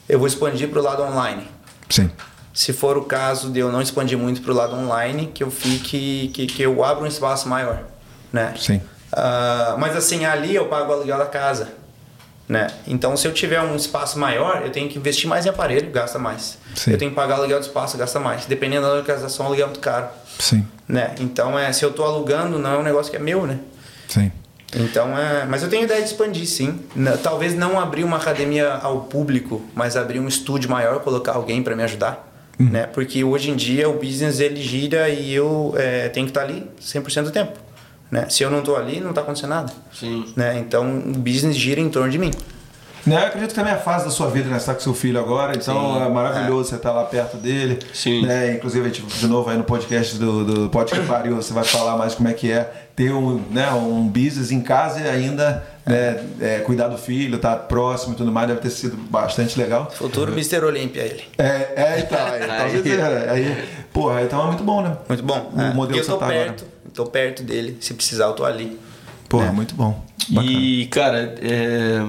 eu 0.08 0.20
vou 0.20 0.28
expandir 0.28 0.70
para 0.70 0.80
o 0.80 0.84
lado 0.84 1.04
online. 1.04 1.48
Sim. 1.90 2.12
Se 2.54 2.74
for 2.74 2.98
o 2.98 3.04
caso 3.04 3.50
de 3.50 3.60
eu 3.60 3.72
não 3.72 3.82
expandir 3.82 4.18
muito 4.18 4.42
para 4.42 4.52
o 4.52 4.56
lado 4.56 4.76
online, 4.76 5.32
que 5.34 5.44
eu 5.44 5.50
fique, 5.50 6.30
que, 6.34 6.46
que 6.46 6.62
eu 6.62 6.84
abra 6.84 7.04
um 7.04 7.08
espaço 7.08 7.48
maior, 7.48 7.84
né? 8.32 8.54
Sim. 8.60 8.82
Ah, 9.12 9.76
mas 9.80 9.96
assim, 9.96 10.26
ali 10.26 10.54
eu 10.54 10.68
pago 10.68 10.92
o 10.92 10.94
aluguel 10.94 11.18
da 11.18 11.26
casa, 11.26 11.70
né? 12.54 12.68
Então, 12.88 13.18
se 13.18 13.28
eu 13.28 13.34
tiver 13.34 13.60
um 13.62 13.76
espaço 13.76 14.20
maior, 14.20 14.62
eu 14.64 14.70
tenho 14.72 14.88
que 14.88 14.98
investir 14.98 15.28
mais 15.28 15.46
em 15.46 15.50
aparelho, 15.50 15.90
gasta 15.92 16.20
mais. 16.20 16.58
Sim. 16.76 16.92
Eu 16.92 16.98
tenho 17.00 17.10
que 17.12 17.16
pagar 17.16 17.36
aluguel 17.36 17.60
do 17.60 17.64
espaço, 17.66 17.98
gasta 17.98 18.20
mais. 18.20 18.46
Dependendo 18.46 18.86
da 18.88 18.94
localização, 18.94 19.46
o 19.46 19.48
aluguel 19.48 19.66
é 19.66 19.70
muito 19.70 19.80
caro, 19.82 20.08
Sim. 20.40 20.66
né? 20.88 21.16
Então, 21.20 21.58
é, 21.58 21.72
se 21.74 21.84
eu 21.84 21.92
tô 21.92 22.04
alugando, 22.04 22.60
não 22.60 22.74
é 22.76 22.78
um 22.78 22.84
negócio 22.84 23.10
que 23.10 23.18
é 23.18 23.20
meu, 23.20 23.48
né? 23.48 23.58
Sim. 24.08 24.32
Então, 24.76 25.18
é, 25.18 25.46
mas 25.46 25.62
eu 25.64 25.70
tenho 25.70 25.84
ideia 25.84 26.02
de 26.02 26.08
expandir, 26.08 26.48
sim. 26.48 26.80
N- 26.96 27.18
Talvez 27.22 27.56
não 27.56 27.80
abrir 27.80 28.04
uma 28.04 28.18
academia 28.18 28.74
ao 28.74 29.02
público, 29.02 29.62
mas 29.76 29.96
abrir 29.98 30.20
um 30.20 30.28
estúdio 30.28 30.70
maior, 30.70 31.00
colocar 31.02 31.34
alguém 31.34 31.62
para 31.64 31.76
me 31.76 31.84
ajudar, 31.84 32.32
né? 32.60 32.88
Porque 32.88 33.24
hoje 33.24 33.50
em 33.52 33.56
dia 33.56 33.90
o 33.90 33.94
business 33.94 34.40
ele 34.40 34.62
gira 34.62 35.10
e 35.10 35.34
eu 35.34 35.74
é, 35.78 36.08
tenho 36.10 36.26
que 36.28 36.32
estar 36.32 36.42
ali 36.42 36.68
100% 36.82 37.24
do 37.24 37.32
tempo, 37.32 37.60
né? 38.14 38.28
Se 38.30 38.44
eu 38.44 38.52
não 38.52 38.60
estou 38.60 38.78
ali, 38.78 39.02
não 39.02 39.10
está 39.10 39.22
acontecendo 39.22 39.50
nada, 39.50 39.74
Sim. 39.92 40.32
né? 40.36 40.60
Então 40.60 41.00
o 41.00 41.18
business 41.18 41.56
gira 41.56 41.82
em 41.82 41.90
torno 41.90 42.12
de 42.12 42.20
mim. 42.20 42.32
Né, 43.06 43.22
eu 43.22 43.28
acredito 43.28 43.50
que 43.50 43.56
também 43.56 43.74
é 43.74 43.76
a 43.76 43.80
fase 43.80 44.06
da 44.06 44.12
sua 44.12 44.30
vida, 44.30 44.48
né? 44.48 44.58
Você 44.58 44.68
tá 44.68 44.74
com 44.76 44.80
seu 44.80 44.94
filho 44.94 45.20
agora, 45.20 45.54
então 45.58 45.96
Sim, 45.96 46.04
é 46.04 46.08
maravilhoso 46.08 46.70
você 46.70 46.76
estar 46.76 46.94
lá 46.94 47.04
perto 47.04 47.36
dele. 47.36 47.80
Sim. 47.94 48.26
Né? 48.26 48.54
Inclusive, 48.54 48.86
a 48.86 48.88
gente, 48.88 49.02
de 49.02 49.28
novo, 49.28 49.50
aí 49.50 49.58
no 49.58 49.66
podcast 49.66 50.18
do, 50.18 50.46
do 50.46 50.70
Podcast 50.70 51.06
Pariu, 51.06 51.36
você 51.36 51.52
vai 51.52 51.66
falar 51.66 51.98
mais 51.98 52.16
como 52.16 52.30
é 52.30 52.34
que 52.34 52.50
é 52.50 52.72
ter 52.96 53.12
um, 53.12 53.42
né, 53.52 53.70
um 53.72 54.08
business 54.08 54.52
em 54.52 54.62
casa 54.62 55.02
e 55.02 55.10
ainda 55.10 55.66
né, 55.86 56.24
é, 56.40 56.60
cuidar 56.60 56.88
do 56.88 56.98
filho, 56.98 57.36
estar 57.36 57.58
próximo 57.58 58.14
e 58.14 58.16
tudo 58.16 58.32
mais, 58.32 58.48
deve 58.48 58.62
ter 58.62 58.70
sido 58.70 58.96
bastante 58.96 59.60
legal. 59.60 59.92
Futuro 59.92 60.32
Mr. 60.32 60.64
Olímpia 60.64 61.02
ele. 61.02 61.24
É, 61.38 61.74
é 61.76 62.00
então, 62.00 62.26
aí, 62.26 62.48
talvez 62.48 62.86
Aí. 62.86 62.92
é, 63.02 63.30
aí, 63.30 63.66
porra, 63.92 64.22
então 64.22 64.42
é 64.44 64.48
muito 64.48 64.64
bom, 64.64 64.82
né? 64.82 64.96
Muito 65.10 65.24
bom. 65.24 65.52
O 65.54 65.60
é. 65.60 65.74
modelo 65.74 66.00
eu 66.00 66.06
que 66.06 66.10
você 66.10 66.18
tá 66.18 66.26
agora. 66.26 66.56
Tô 66.94 67.06
perto 67.06 67.44
dele. 67.44 67.78
Se 67.80 67.94
precisar, 67.94 68.26
eu 68.26 68.34
tô 68.34 68.46
ali. 68.46 68.78
Porra, 69.30 69.48
É. 69.48 69.52
muito 69.52 69.76
bom. 69.76 70.04
Bacana. 70.30 70.52
E, 70.52 70.86
cara, 70.88 71.36
é, 71.42 72.02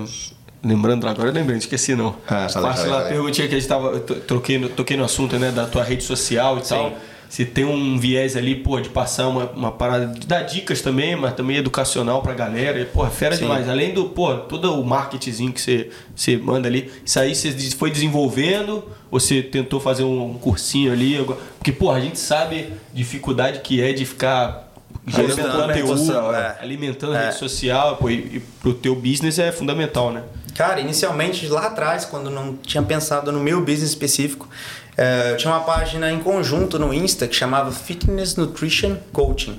lembrando 0.62 1.06
agora, 1.06 1.28
eu 1.28 1.32
lembrei, 1.32 1.54
não 1.54 1.58
esqueci 1.58 1.94
não. 1.94 2.14
Ah, 2.28 2.46
lá 2.56 2.74
fala 2.74 3.02
aí. 3.04 3.08
perguntinha 3.08 3.48
que 3.48 3.54
a 3.54 3.58
gente 3.58 3.68
tava. 3.68 3.98
Troquei 4.00 4.58
no, 4.58 4.68
toquei 4.68 4.96
no 4.96 5.04
assunto, 5.04 5.38
né? 5.38 5.50
Da 5.50 5.66
tua 5.66 5.82
rede 5.82 6.04
social 6.04 6.58
e 6.58 6.62
tal. 6.62 6.92
Se 7.26 7.44
tem 7.44 7.64
um 7.64 7.98
viés 7.98 8.36
ali, 8.36 8.54
pô, 8.54 8.80
de 8.80 8.88
passar 8.90 9.26
uma, 9.26 9.46
uma 9.50 9.72
parada, 9.72 10.06
de 10.06 10.24
dar 10.24 10.42
dicas 10.42 10.80
também, 10.80 11.16
mas 11.16 11.34
também 11.34 11.56
educacional 11.56 12.22
pra 12.22 12.32
galera. 12.32 12.78
E, 12.78 12.84
pô, 12.84 13.04
fera 13.06 13.36
demais. 13.36 13.68
Além 13.68 13.92
do, 13.92 14.04
pô, 14.04 14.36
todo 14.36 14.78
o 14.80 14.84
marketingzinho 14.84 15.52
que 15.52 15.60
você, 15.60 15.90
você 16.14 16.36
manda 16.36 16.68
ali, 16.68 16.92
isso 17.04 17.18
aí 17.18 17.34
você 17.34 17.50
foi 17.76 17.90
desenvolvendo, 17.90 18.84
ou 19.10 19.18
você 19.18 19.42
tentou 19.42 19.80
fazer 19.80 20.04
um 20.04 20.34
cursinho 20.34 20.92
ali? 20.92 21.16
Porque, 21.58 21.72
pô, 21.72 21.90
a 21.90 21.98
gente 21.98 22.20
sabe 22.20 22.68
dificuldade 22.92 23.60
que 23.60 23.80
é 23.82 23.92
de 23.92 24.04
ficar 24.04 24.63
gerando 25.06 25.66
conteúdo, 25.66 25.98
social, 25.98 26.34
é. 26.34 26.56
alimentando 26.60 27.14
a 27.14 27.18
É. 27.20 27.24
rede 27.26 27.38
social, 27.38 27.96
pô, 27.96 28.08
e, 28.08 28.14
e 28.36 28.42
pro 28.60 28.72
teu 28.74 28.94
business 28.94 29.38
é 29.38 29.52
fundamental, 29.52 30.10
né? 30.12 30.22
Cara, 30.54 30.80
inicialmente 30.80 31.46
lá 31.48 31.66
atrás, 31.66 32.04
quando 32.04 32.30
não 32.30 32.56
tinha 32.56 32.82
pensado 32.82 33.32
no 33.32 33.40
meu 33.40 33.60
business 33.60 33.90
específico, 33.90 34.48
eh, 34.96 35.32
eu 35.32 35.36
tinha 35.36 35.52
uma 35.52 35.64
página 35.64 36.10
em 36.12 36.20
conjunto 36.20 36.78
no 36.78 36.94
Insta 36.94 37.26
que 37.26 37.34
chamava 37.34 37.72
Fitness 37.72 38.36
Nutrition 38.36 38.96
Coaching. 39.12 39.58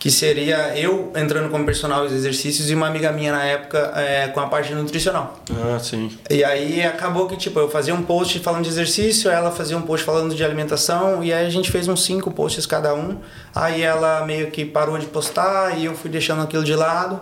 Que 0.00 0.10
seria 0.10 0.76
eu 0.76 1.12
entrando 1.14 1.50
como 1.50 1.64
personal 1.64 2.08
de 2.08 2.14
exercícios 2.14 2.70
e 2.70 2.74
uma 2.74 2.86
amiga 2.86 3.12
minha 3.12 3.32
na 3.32 3.44
época 3.44 3.92
eh, 3.94 4.28
com 4.28 4.40
a 4.40 4.46
parte 4.46 4.74
nutricional. 4.74 5.38
Ah, 5.50 5.78
sim. 5.78 6.10
E 6.30 6.42
aí 6.42 6.82
acabou 6.82 7.28
que, 7.28 7.36
tipo, 7.36 7.60
eu 7.60 7.68
fazia 7.68 7.94
um 7.94 8.02
post 8.02 8.38
falando 8.38 8.62
de 8.62 8.70
exercício, 8.70 9.30
ela 9.30 9.50
fazia 9.52 9.76
um 9.76 9.82
post 9.82 10.04
falando 10.04 10.34
de 10.34 10.42
alimentação, 10.42 11.22
e 11.22 11.34
aí 11.34 11.46
a 11.46 11.50
gente 11.50 11.70
fez 11.70 11.86
uns 11.86 12.02
cinco 12.02 12.30
posts 12.30 12.64
cada 12.64 12.94
um. 12.94 13.18
Aí 13.54 13.82
ela 13.82 14.24
meio 14.24 14.50
que 14.50 14.64
parou 14.64 14.98
de 14.98 15.04
postar 15.04 15.78
e 15.78 15.84
eu 15.84 15.94
fui 15.94 16.10
deixando 16.10 16.40
aquilo 16.42 16.64
de 16.64 16.74
lado. 16.74 17.20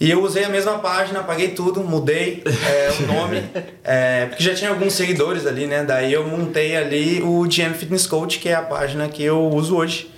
E 0.00 0.10
eu 0.10 0.22
usei 0.22 0.44
a 0.44 0.48
mesma 0.48 0.78
página, 0.78 1.20
apaguei 1.20 1.48
tudo, 1.48 1.82
mudei 1.82 2.44
é, 2.46 2.92
o 3.00 3.06
nome, 3.12 3.42
é, 3.82 4.26
porque 4.26 4.44
já 4.44 4.54
tinha 4.54 4.70
alguns 4.70 4.92
seguidores 4.92 5.44
ali, 5.44 5.66
né? 5.66 5.82
Daí 5.82 6.12
eu 6.12 6.24
montei 6.24 6.76
ali 6.76 7.20
o 7.22 7.42
GM 7.48 7.74
Fitness 7.74 8.06
Coach, 8.06 8.38
que 8.38 8.48
é 8.48 8.54
a 8.54 8.62
página 8.62 9.08
que 9.08 9.24
eu 9.24 9.48
uso 9.48 9.76
hoje. 9.76 10.17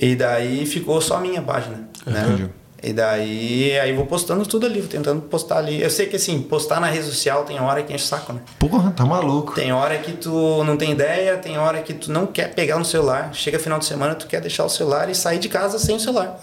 E 0.00 0.14
daí 0.14 0.64
ficou 0.64 1.00
só 1.00 1.16
a 1.16 1.20
minha 1.20 1.42
página, 1.42 1.88
né? 2.06 2.24
Entendi. 2.26 2.50
E 2.80 2.92
daí 2.92 3.76
aí 3.80 3.92
vou 3.92 4.06
postando 4.06 4.46
tudo 4.46 4.64
ali, 4.64 4.80
vou 4.80 4.88
tentando 4.88 5.20
postar 5.22 5.58
ali. 5.58 5.82
Eu 5.82 5.90
sei 5.90 6.06
que 6.06 6.14
assim, 6.14 6.40
postar 6.40 6.80
na 6.80 6.86
rede 6.86 7.04
social 7.04 7.42
tem 7.42 7.60
hora 7.60 7.82
que 7.82 7.92
enche 7.92 8.04
o 8.04 8.06
saco, 8.06 8.32
né? 8.32 8.40
Porra, 8.58 8.92
tá 8.92 9.04
maluco. 9.04 9.52
Tem 9.54 9.72
hora 9.72 9.98
que 9.98 10.12
tu 10.12 10.62
não 10.62 10.76
tem 10.76 10.92
ideia, 10.92 11.36
tem 11.38 11.58
hora 11.58 11.82
que 11.82 11.92
tu 11.92 12.12
não 12.12 12.26
quer 12.26 12.54
pegar 12.54 12.78
no 12.78 12.84
celular. 12.84 13.30
Chega 13.32 13.58
final 13.58 13.80
de 13.80 13.84
semana, 13.84 14.14
tu 14.14 14.28
quer 14.28 14.40
deixar 14.40 14.64
o 14.64 14.68
celular 14.68 15.10
e 15.10 15.14
sair 15.14 15.40
de 15.40 15.48
casa 15.48 15.76
sem 15.78 15.96
o 15.96 16.00
celular. 16.00 16.38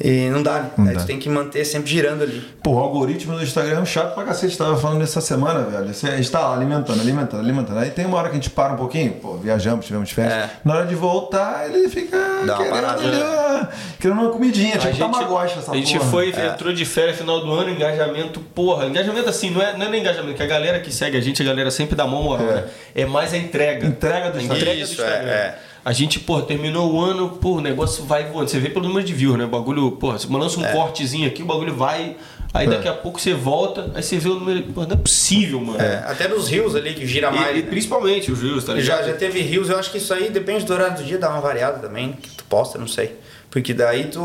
E 0.00 0.28
não 0.30 0.42
dá, 0.44 0.60
né? 0.60 0.70
Não 0.78 0.86
Aí 0.88 0.94
dá. 0.94 1.00
tu 1.00 1.06
tem 1.06 1.18
que 1.18 1.28
manter 1.28 1.64
sempre 1.64 1.90
girando 1.90 2.22
ali. 2.22 2.40
Pô, 2.62 2.74
o 2.74 2.78
algoritmo 2.78 3.34
do 3.36 3.42
Instagram 3.42 3.78
é 3.78 3.80
um 3.80 3.86
chato 3.86 4.14
pra 4.14 4.22
cacete. 4.24 4.56
Tava 4.56 4.76
falando 4.76 5.00
nessa 5.00 5.20
semana, 5.20 5.60
velho. 5.64 5.92
Você- 5.92 6.06
A 6.06 6.16
gente 6.16 6.30
tá 6.30 6.38
lá 6.40 6.54
alimentando, 6.54 7.00
alimentando, 7.00 7.40
alimentando. 7.42 7.78
Aí 7.80 7.90
tem 7.90 8.06
uma 8.06 8.16
hora 8.16 8.28
que 8.28 8.32
a 8.32 8.38
gente 8.38 8.50
para 8.50 8.74
um 8.74 8.76
pouquinho, 8.76 9.12
pô, 9.14 9.34
viajamos, 9.36 9.84
tivemos 9.84 10.10
férias. 10.10 10.34
É. 10.34 10.50
Na 10.64 10.76
hora 10.76 10.86
de 10.86 10.94
voltar, 10.94 11.68
ele 11.68 11.88
fica 11.88 12.16
Dá 12.16 12.54
uma 12.54 12.56
querendo, 12.58 12.70
parada, 12.70 13.02
ali, 13.02 13.20
ó, 13.20 13.66
querendo 13.98 14.20
uma 14.20 14.30
comidinha, 14.30 14.74
A 14.76 14.78
tipo 14.78 14.92
gente, 14.94 14.98
tamagotchi 14.98 15.58
essa 15.58 15.72
a 15.72 15.74
gente 15.74 15.98
porra. 15.98 16.10
foi, 16.10 16.28
entrou 16.30 16.72
de 16.72 16.84
férias 16.84 17.16
final 17.16 17.40
do 17.40 17.52
ano, 17.52 17.70
engajamento, 17.70 18.38
porra. 18.40 18.86
Engajamento 18.86 19.28
assim, 19.28 19.50
não 19.50 19.60
é, 19.60 19.76
não 19.76 19.86
é 19.86 19.88
nem 19.88 20.00
engajamento, 20.00 20.34
que 20.36 20.42
a 20.42 20.46
galera 20.46 20.78
que 20.78 20.92
segue 20.94 21.16
a 21.16 21.20
gente, 21.20 21.42
a 21.42 21.44
galera 21.44 21.70
sempre 21.72 21.96
dá 21.96 22.06
mão 22.06 22.22
moral, 22.22 22.48
É. 22.48 22.54
né? 22.54 22.64
É 22.94 23.04
mais 23.04 23.34
a 23.34 23.36
entrega. 23.36 23.84
Entrega 23.84 24.30
do 24.30 24.38
Instagram. 24.38 24.56
entrega 24.62 24.86
do 24.86 24.92
Isso, 24.92 25.02
é, 25.02 25.04
Instagram. 25.06 25.30
é. 25.30 25.58
A 25.88 25.92
gente, 25.94 26.20
pô, 26.20 26.42
terminou 26.42 26.92
o 26.92 27.00
ano, 27.00 27.30
pô, 27.30 27.52
o 27.52 27.60
negócio 27.62 28.04
vai 28.04 28.30
voando. 28.30 28.50
Você 28.50 28.58
vê 28.58 28.68
pelo 28.68 28.86
número 28.86 29.06
de 29.06 29.14
views, 29.14 29.38
né? 29.38 29.46
O 29.46 29.48
bagulho, 29.48 29.92
pô, 29.92 30.12
você 30.12 30.26
lança 30.30 30.60
um 30.60 30.66
É. 30.66 30.70
cortezinho 30.70 31.26
aqui, 31.26 31.42
o 31.42 31.46
bagulho 31.46 31.74
vai. 31.74 32.14
Aí 32.52 32.68
daqui 32.68 32.86
a 32.86 32.92
pouco 32.92 33.18
você 33.18 33.32
volta, 33.32 33.90
aí 33.94 34.02
você 34.02 34.18
vê 34.18 34.28
o 34.28 34.34
número. 34.34 34.64
Pô, 34.64 34.82
não 34.82 34.92
é 34.92 34.96
possível, 34.96 35.58
mano. 35.60 35.80
É, 35.80 36.04
até 36.06 36.28
nos 36.28 36.46
rios 36.46 36.76
ali 36.76 36.92
que 36.92 37.06
gira 37.06 37.30
mais. 37.30 37.56
E, 37.56 37.60
e 37.60 37.62
né? 37.62 37.70
principalmente 37.70 38.30
os 38.30 38.38
views, 38.38 38.64
tá 38.64 38.74
ligado? 38.74 38.98
Já, 38.98 39.12
já 39.12 39.14
teve 39.14 39.40
rios, 39.40 39.70
eu 39.70 39.78
acho 39.78 39.90
que 39.90 39.96
isso 39.96 40.12
aí 40.12 40.28
depende 40.28 40.66
do 40.66 40.74
horário 40.74 40.98
do 40.98 41.04
dia, 41.04 41.16
dá 41.16 41.30
uma 41.30 41.40
variada 41.40 41.78
também, 41.78 42.12
que 42.12 42.28
tu 42.32 42.44
posta, 42.44 42.76
não 42.76 42.86
sei. 42.86 43.16
Porque 43.50 43.72
daí 43.72 44.08
tu. 44.08 44.20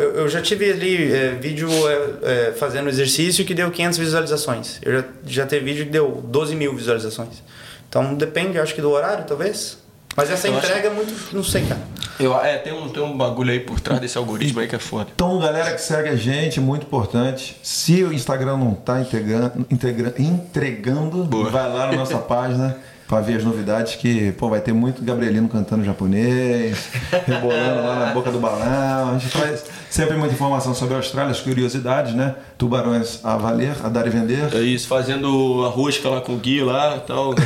Eu, 0.00 0.20
eu 0.20 0.28
já 0.30 0.40
tive 0.40 0.72
ali 0.72 1.12
é, 1.12 1.32
vídeo 1.32 1.68
é, 1.86 2.48
é, 2.48 2.52
fazendo 2.52 2.88
exercício 2.88 3.44
que 3.44 3.52
deu 3.52 3.70
500 3.70 3.98
visualizações. 3.98 4.78
Eu 4.80 5.00
já, 5.00 5.04
já 5.26 5.44
teve 5.44 5.66
vídeo 5.66 5.84
que 5.84 5.92
deu 5.92 6.22
12 6.24 6.56
mil 6.56 6.74
visualizações. 6.74 7.42
Então 7.90 8.14
depende, 8.14 8.56
eu 8.56 8.62
acho 8.62 8.74
que 8.74 8.80
do 8.80 8.90
horário, 8.90 9.26
talvez. 9.26 9.83
Mas 10.16 10.30
essa 10.30 10.46
Eu 10.48 10.56
acho- 10.56 10.66
entrega 10.66 10.88
é 10.88 10.90
muito. 10.92 11.34
Não 11.34 11.42
sei, 11.42 11.62
cara. 11.66 11.80
Eu, 12.20 12.38
é, 12.40 12.56
tem 12.58 12.72
um, 12.72 12.88
tem 12.88 13.02
um 13.02 13.16
bagulho 13.16 13.50
aí 13.50 13.58
por 13.58 13.80
trás 13.80 14.00
desse 14.00 14.16
algoritmo 14.16 14.60
aí 14.60 14.68
que 14.68 14.76
é 14.76 14.78
foda. 14.78 15.08
Então, 15.14 15.38
galera 15.40 15.72
que 15.72 15.80
segue 15.80 16.08
a 16.08 16.14
gente, 16.16 16.60
muito 16.60 16.86
importante. 16.86 17.56
Se 17.62 18.04
o 18.04 18.12
Instagram 18.12 18.56
não 18.56 18.74
tá 18.74 19.00
integrando, 19.00 19.66
integra- 19.68 20.14
entregando, 20.18 21.24
Boa. 21.24 21.50
vai 21.50 21.68
lá 21.68 21.86
na 21.88 21.96
nossa 21.96 22.18
página 22.22 22.76
pra 23.06 23.20
ver 23.20 23.36
as 23.36 23.44
novidades 23.44 23.94
que, 23.94 24.32
pô, 24.32 24.48
vai 24.48 24.60
ter 24.60 24.72
muito 24.72 25.02
Gabrielino 25.02 25.48
cantando 25.48 25.84
japonês, 25.84 26.88
rebolando 27.26 27.82
lá 27.82 28.06
na 28.06 28.12
boca 28.12 28.30
do 28.30 28.38
balão. 28.38 29.14
A 29.14 29.18
gente 29.18 29.30
traz 29.30 29.64
sempre 29.90 30.16
muita 30.16 30.34
informação 30.34 30.74
sobre 30.74 30.94
a 30.94 30.96
Austrália, 30.98 31.30
as 31.30 31.40
curiosidades, 31.40 32.14
né? 32.14 32.34
Tubarões 32.56 33.20
a 33.24 33.36
valer, 33.36 33.74
a 33.82 33.88
dar 33.88 34.06
e 34.06 34.10
vender. 34.10 34.54
É 34.54 34.60
isso, 34.60 34.88
fazendo 34.88 35.64
a 35.64 35.68
rosca 35.68 36.08
lá 36.08 36.20
com 36.20 36.34
o 36.34 36.38
Gui 36.38 36.62
lá 36.62 36.96
e 36.96 37.00
tal. 37.00 37.34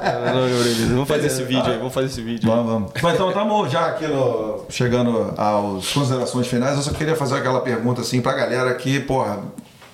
É, 0.00 0.32
não, 0.32 0.48
Gabrielino, 0.48 0.94
vamos 0.94 1.08
fazer 1.08 1.26
esse 1.26 1.42
vídeo 1.42 1.66
aí, 1.66 1.78
vamos 1.78 1.92
fazer 1.92 2.06
esse 2.06 2.20
vídeo. 2.20 2.48
Vamos, 2.48 2.66
vamos. 2.66 2.92
Mas 3.02 3.14
então 3.14 3.28
estamos 3.28 3.70
já 3.70 3.86
aqui 3.86 4.06
no, 4.06 4.64
chegando 4.68 5.34
às 5.36 5.92
considerações 5.92 6.46
finais. 6.46 6.76
Eu 6.76 6.82
só 6.82 6.92
queria 6.92 7.16
fazer 7.16 7.36
aquela 7.36 7.60
pergunta 7.60 8.00
assim 8.00 8.20
pra 8.20 8.32
galera 8.32 8.74
que, 8.74 9.00
porra, 9.00 9.40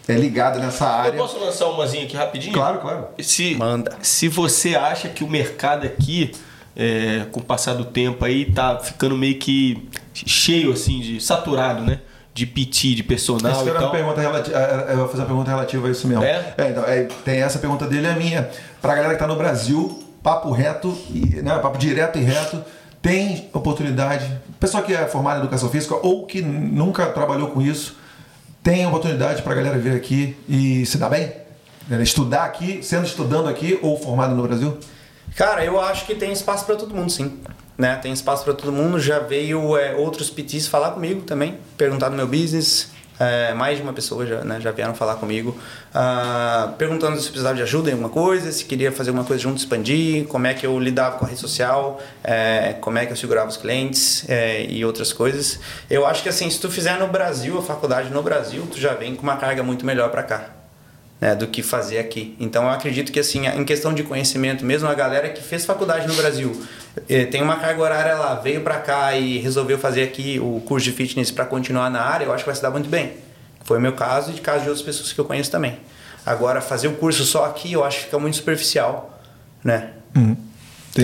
é 0.09 0.15
ligada 0.15 0.59
nessa 0.59 0.85
Eu 0.85 0.91
área. 0.91 1.13
posso 1.13 1.39
lançar 1.39 1.67
umazinha 1.67 2.05
aqui 2.05 2.17
rapidinho? 2.17 2.53
Claro, 2.53 2.79
claro. 2.79 3.07
Se, 3.21 3.55
Manda. 3.57 3.97
se 4.03 4.29
você 4.29 4.75
acha 4.77 5.09
que 5.09 5.25
o 5.25 5.29
mercado 5.29 5.87
aqui, 5.87 6.33
é, 6.77 7.25
com 7.33 7.41
o 7.41 7.43
passar 7.43 7.75
do 7.75 7.85
tempo 7.85 8.25
aí, 8.25 8.45
tá 8.53 8.79
ficando 8.79 9.17
meio 9.17 9.39
que 9.39 9.89
cheio, 10.15 10.73
assim, 10.73 11.01
de 11.01 11.21
saturado, 11.21 11.83
né? 11.83 12.01
De 12.33 12.45
PT, 12.47 12.95
de 12.95 13.03
personal 13.03 13.51
Essa 13.51 13.65
e 13.65 13.69
era 13.69 13.79
uma 13.79 13.81
tal. 13.81 13.91
pergunta 13.93 14.21
relativa, 14.21 14.59
eu 14.91 14.97
vou 14.99 15.09
fazer 15.09 15.23
uma 15.23 15.27
pergunta 15.27 15.51
relativa 15.51 15.89
a 15.89 15.91
isso 15.91 16.07
mesmo. 16.07 16.23
É? 16.23 16.55
então, 16.71 16.85
é, 16.85 17.05
tem 17.25 17.41
essa 17.41 17.59
pergunta 17.59 17.87
dele 17.87 18.07
e 18.07 18.11
a 18.11 18.15
minha. 18.15 18.51
Pra 18.83 18.95
galera 18.95 19.15
que 19.15 19.19
tá 19.19 19.27
no 19.27 19.37
Brasil, 19.37 20.05
papo 20.23 20.51
reto, 20.51 20.97
e, 21.11 21.41
né, 21.43 21.59
papo 21.59 21.79
direto 21.79 22.19
e 22.19 22.23
reto, 22.23 22.63
tem 23.01 23.49
oportunidade, 23.55 24.31
pessoa 24.61 24.83
que 24.83 24.93
é 24.93 25.07
formada 25.07 25.39
em 25.39 25.43
educação 25.43 25.71
física 25.71 25.95
ou 25.95 26.27
que 26.27 26.43
nunca 26.43 27.07
trabalhou 27.07 27.49
com 27.49 27.63
isso, 27.63 27.97
tem 28.67 28.85
oportunidade 28.85 29.43
pra 29.43 29.55
galera 29.55 29.79
vir 29.79 29.93
aqui 29.93 30.37
e 30.49 30.85
se 30.87 30.99
dar 30.99 31.09
bem? 31.09 31.33
Né, 31.89 32.03
Estudar 32.03 32.43
aqui, 32.43 32.81
sendo 32.83 33.07
estudando 33.07 33.49
aqui 33.49 33.79
ou 33.81 33.97
formado 33.97 34.35
no 34.35 34.43
Brasil? 34.43 34.77
Cara, 35.37 35.64
eu 35.64 35.81
acho 35.81 36.05
que 36.05 36.17
tem 36.17 36.33
espaço 36.33 36.67
para 36.67 36.75
todo 36.75 36.93
mundo, 36.93 37.09
sim. 37.09 37.39
Né? 37.79 37.95
Tem 37.95 38.12
espaço 38.12 38.43
para 38.43 38.55
todo 38.55 38.73
mundo. 38.73 38.99
Já 38.99 39.21
veio 39.21 39.77
é, 39.77 39.95
outros 39.95 40.31
PTs 40.31 40.67
falar 40.67 40.91
comigo 40.91 41.21
também, 41.21 41.61
perguntar 41.79 42.09
do 42.09 42.17
meu 42.17 42.27
business. 42.27 42.91
É, 43.19 43.55
mais 43.55 43.79
de 43.79 43.83
uma 43.83 43.93
pessoa 43.93 44.27
já, 44.27 44.45
né, 44.45 44.61
já 44.61 44.71
vieram 44.71 44.95
falar 44.95 45.17
comigo, 45.17 45.57
ah, 45.95 46.75
perguntando 46.77 47.19
se 47.19 47.29
precisava 47.29 47.55
de 47.55 47.62
ajuda 47.62 47.89
em 47.89 47.93
alguma 47.93 48.11
coisa, 48.11 48.53
se 48.53 48.64
queria 48.64 48.93
fazer 48.93 49.11
alguma 49.11 49.27
coisa 49.27 49.43
junto, 49.43 49.57
expandir, 49.59 50.27
como 50.27 50.47
é 50.47 50.53
que 50.53 50.67
eu 50.67 50.79
lidava 50.79 51.19
com 51.19 51.25
a 51.25 51.29
rede 51.29 51.41
social, 51.41 52.01
é, 52.23 52.75
como 52.81 52.99
é 52.99 53.07
que 53.07 53.12
eu 53.12 53.17
segurava 53.17 53.49
os 53.49 53.57
clientes 53.57 54.29
é, 54.29 54.67
e 54.67 54.85
outras 54.85 55.12
coisas. 55.12 55.59
Eu 55.89 56.07
acho 56.07 56.23
que 56.23 56.29
assim, 56.29 56.51
se 56.51 56.61
tu 56.61 56.71
fizer 56.71 56.99
no 56.99 57.09
Brasil, 57.09 57.59
a 57.59 57.62
faculdade 57.62 58.11
no 58.11 58.23
Brasil, 58.23 58.67
tu 58.71 58.79
já 58.79 58.93
vem 58.93 59.14
com 59.14 59.23
uma 59.23 59.37
carga 59.37 59.62
muito 59.62 59.87
melhor 59.87 60.11
para 60.11 60.23
cá 60.23 60.56
né, 61.21 61.35
do 61.35 61.47
que 61.47 61.62
fazer 61.62 61.99
aqui. 61.99 62.37
Então 62.39 62.64
eu 62.64 62.71
acredito 62.71 63.11
que 63.11 63.21
assim, 63.21 63.47
em 63.47 63.64
questão 63.64 63.95
de 63.95 64.03
conhecimento, 64.03 64.64
mesmo 64.64 64.89
a 64.89 64.95
galera 64.95 65.29
que 65.31 65.43
fez 65.43 65.64
faculdade 65.64 66.07
no 66.07 66.14
Brasil, 66.14 66.61
eh, 67.09 67.25
tem 67.25 67.43
uma 67.43 67.57
carga 67.57 67.83
horária 67.83 68.14
lá, 68.14 68.35
veio 68.35 68.61
para 68.62 68.79
cá 68.79 69.14
e 69.17 69.39
resolveu 69.39 69.79
fazer 69.79 70.03
aqui 70.03 70.39
o 70.39 70.61
curso 70.67 70.85
de 70.85 70.93
fitness 70.93 71.31
para 71.31 71.45
continuar 71.45 71.91
na 71.91 72.03
área, 72.03 72.25
eu 72.25 72.33
acho 72.33 72.45
que 72.45 72.49
vai 72.49 72.57
se 72.57 72.62
dar 72.62 72.71
muito 72.71 72.89
bem. 72.89 73.14
Foi 73.64 73.79
o 73.79 73.81
meu 73.81 73.93
caso 73.95 74.31
e 74.31 74.35
de 74.35 74.41
caso 74.41 74.62
de 74.62 74.69
outras 74.69 74.85
pessoas 74.85 75.12
que 75.12 75.19
eu 75.19 75.25
conheço 75.25 75.51
também. 75.51 75.79
Agora 76.25 76.61
fazer 76.61 76.89
o 76.89 76.93
curso 76.93 77.25
só 77.25 77.45
aqui, 77.47 77.73
eu 77.73 77.85
acho 77.85 77.99
que 77.99 78.05
fica 78.05 78.19
muito 78.19 78.37
superficial, 78.37 79.21
né? 79.64 79.91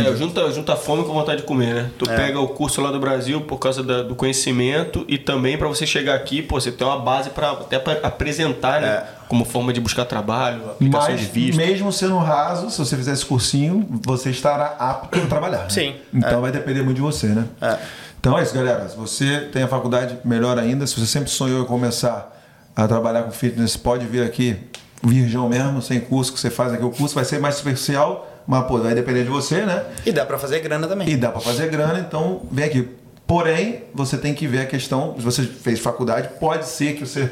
É, 0.00 0.16
junta, 0.16 0.50
junta 0.52 0.76
fome 0.76 1.04
com 1.04 1.12
vontade 1.12 1.40
de 1.42 1.46
comer, 1.46 1.74
né? 1.74 1.90
Tu 1.98 2.10
É. 2.10 2.16
pega 2.16 2.40
o 2.40 2.48
curso 2.48 2.80
lá 2.80 2.90
do 2.90 2.98
Brasil 3.00 3.40
por 3.42 3.58
causa 3.58 3.82
da- 3.82 4.02
do 4.02 4.14
conhecimento 4.14 5.04
e 5.08 5.18
também 5.18 5.56
pra 5.58 5.68
você 5.68 5.86
chegar 5.86 6.14
aqui, 6.14 6.40
pô, 6.42 6.60
você 6.60 6.70
tem 6.72 6.86
uma 6.86 6.98
base 6.98 7.30
para 7.30 7.50
até 7.52 7.78
pra 7.78 7.98
apresentar, 8.02 8.80
né? 8.80 8.88
É. 8.88 9.06
Como 9.28 9.44
forma 9.44 9.72
de 9.72 9.80
buscar 9.80 10.04
trabalho, 10.04 10.62
aplicação 10.72 11.10
Mas, 11.12 11.20
de 11.20 11.26
visto. 11.26 11.56
mesmo 11.56 11.90
sendo 11.92 12.18
raso, 12.18 12.70
se 12.70 12.78
você 12.78 12.96
fizer 12.96 13.12
esse 13.12 13.24
cursinho, 13.24 13.86
você 14.06 14.28
estará 14.30 14.76
apto 14.78 15.18
a 15.18 15.26
trabalhar. 15.26 15.58
né? 15.62 15.70
Sim, 15.70 15.94
Então 16.12 16.38
é. 16.38 16.40
vai 16.42 16.52
depender 16.52 16.82
muito 16.82 16.96
de 16.96 17.02
você, 17.02 17.28
né? 17.28 17.44
É. 17.60 17.78
Então 18.20 18.38
é 18.38 18.42
isso, 18.42 18.54
galera. 18.54 18.88
Se 18.88 18.96
você 18.96 19.48
tem 19.52 19.62
a 19.62 19.68
faculdade, 19.68 20.18
melhor 20.24 20.58
ainda. 20.58 20.86
Se 20.86 20.94
você 21.00 21.06
sempre 21.06 21.30
sonhou 21.30 21.62
em 21.62 21.66
começar 21.66 22.30
a 22.76 22.86
trabalhar 22.86 23.22
com 23.24 23.30
fitness, 23.32 23.76
pode 23.76 24.06
vir 24.06 24.22
aqui, 24.22 24.56
virgão 25.02 25.48
mesmo, 25.48 25.82
sem 25.82 25.98
curso, 25.98 26.32
que 26.32 26.38
você 26.38 26.50
faz 26.50 26.72
aqui. 26.72 26.84
O 26.84 26.90
curso 26.90 27.14
vai 27.14 27.24
ser 27.24 27.40
mais 27.40 27.56
superficial, 27.56 28.31
mas 28.46 28.66
pô, 28.66 28.78
vai 28.78 28.94
depender 28.94 29.22
de 29.24 29.28
você, 29.30 29.62
né? 29.64 29.82
E 30.04 30.12
dá 30.12 30.24
para 30.26 30.38
fazer 30.38 30.60
grana 30.60 30.86
também. 30.88 31.08
E 31.08 31.16
dá 31.16 31.30
para 31.30 31.40
fazer 31.40 31.68
grana, 31.70 31.98
então 32.00 32.42
vem 32.50 32.64
aqui. 32.64 32.88
Porém, 33.26 33.84
você 33.94 34.16
tem 34.18 34.34
que 34.34 34.46
ver 34.46 34.60
a 34.60 34.66
questão, 34.66 35.14
se 35.16 35.22
você 35.24 35.42
fez 35.44 35.78
faculdade, 35.80 36.28
pode 36.40 36.66
ser 36.66 36.94
que 36.94 37.06
você 37.06 37.30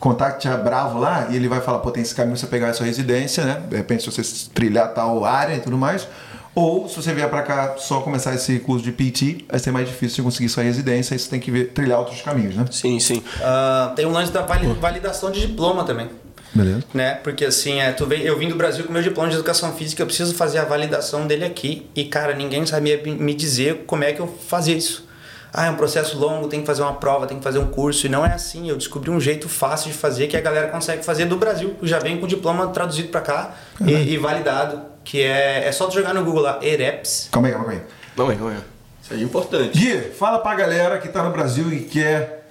contacte 0.00 0.48
a 0.48 0.56
Bravo 0.56 0.98
lá 0.98 1.28
e 1.30 1.36
ele 1.36 1.48
vai 1.48 1.60
falar, 1.60 1.78
pô, 1.78 1.90
tem 1.90 2.02
esse 2.02 2.14
caminho 2.14 2.36
você 2.36 2.46
pegar 2.46 2.68
a 2.70 2.72
sua 2.74 2.86
residência, 2.86 3.44
né? 3.44 3.62
De 3.68 3.76
repente, 3.76 4.02
se 4.02 4.10
você 4.10 4.48
trilhar 4.52 4.92
tal 4.92 5.24
área 5.24 5.54
e 5.54 5.60
tudo 5.60 5.76
mais. 5.78 6.06
Ou 6.54 6.88
se 6.88 6.96
você 6.96 7.12
vier 7.12 7.28
para 7.28 7.42
cá 7.42 7.74
só 7.76 8.00
começar 8.00 8.34
esse 8.34 8.58
curso 8.60 8.82
de 8.82 8.90
PT, 8.90 9.44
vai 9.48 9.58
ser 9.60 9.70
mais 9.72 9.86
difícil 9.86 10.16
de 10.16 10.22
conseguir 10.22 10.48
sua 10.48 10.62
residência 10.62 11.14
e 11.14 11.18
você 11.18 11.28
tem 11.28 11.38
que 11.38 11.50
ver, 11.50 11.66
trilhar 11.72 11.98
outros 11.98 12.22
caminhos, 12.22 12.56
né? 12.56 12.64
Sim, 12.70 12.98
sim. 12.98 13.22
Ah, 13.42 13.92
tem 13.94 14.06
um 14.06 14.10
lance 14.10 14.32
da 14.32 14.40
vali- 14.40 14.66
validação 14.80 15.30
de 15.30 15.46
diploma 15.46 15.84
também. 15.84 16.08
Beleza. 16.56 16.84
Né? 16.94 17.14
Porque 17.22 17.44
assim, 17.44 17.80
é, 17.80 17.92
tu 17.92 18.06
vem, 18.06 18.22
eu 18.22 18.38
vim 18.38 18.48
do 18.48 18.54
Brasil 18.54 18.84
com 18.84 18.92
meu 18.92 19.02
diploma 19.02 19.28
de 19.28 19.36
educação 19.36 19.72
física, 19.74 20.02
eu 20.02 20.06
preciso 20.06 20.34
fazer 20.34 20.58
a 20.58 20.64
validação 20.64 21.26
dele 21.26 21.44
aqui. 21.44 21.88
E, 21.94 22.04
cara, 22.04 22.34
ninguém 22.34 22.64
sabia 22.66 23.00
me 23.04 23.34
dizer 23.34 23.84
como 23.86 24.04
é 24.04 24.12
que 24.12 24.20
eu 24.20 24.26
fazia 24.26 24.74
isso. 24.74 25.06
Ah, 25.52 25.66
é 25.66 25.70
um 25.70 25.76
processo 25.76 26.18
longo, 26.18 26.48
tem 26.48 26.60
que 26.60 26.66
fazer 26.66 26.82
uma 26.82 26.94
prova, 26.94 27.26
tem 27.26 27.38
que 27.38 27.44
fazer 27.44 27.58
um 27.58 27.68
curso. 27.68 28.06
E 28.06 28.08
não 28.10 28.26
é 28.26 28.32
assim. 28.34 28.68
Eu 28.68 28.76
descobri 28.76 29.10
um 29.10 29.18
jeito 29.18 29.48
fácil 29.48 29.90
de 29.90 29.96
fazer 29.96 30.26
que 30.26 30.36
a 30.36 30.40
galera 30.40 30.68
consegue 30.68 31.02
fazer 31.02 31.24
do 31.24 31.36
Brasil. 31.36 31.74
Já 31.82 31.98
vem 31.98 32.18
com 32.18 32.26
o 32.26 32.28
diploma 32.28 32.66
traduzido 32.68 33.08
para 33.08 33.22
cá 33.22 33.54
e, 33.80 33.92
e 33.92 34.18
validado. 34.18 34.82
Que 35.02 35.22
é, 35.22 35.66
é 35.66 35.72
só 35.72 35.86
tu 35.86 35.94
jogar 35.94 36.12
no 36.12 36.24
Google 36.24 36.42
lá, 36.42 36.58
EREPS. 36.60 37.28
Calma 37.32 37.48
aí, 37.48 37.54
calma 37.54 37.70
aí. 37.70 37.80
Vamos 38.14 38.32
aí, 38.32 38.38
vamos 38.38 38.54
aí. 38.54 38.60
Isso 39.02 39.14
aí 39.14 39.20
é 39.20 39.24
importante. 39.24 39.78
Gui, 39.78 39.98
fala 40.18 40.40
pra 40.40 40.54
galera 40.54 40.98
que 40.98 41.08
tá 41.08 41.22
no 41.22 41.30
Brasil 41.30 41.72
e 41.72 41.80
quer 41.80 42.45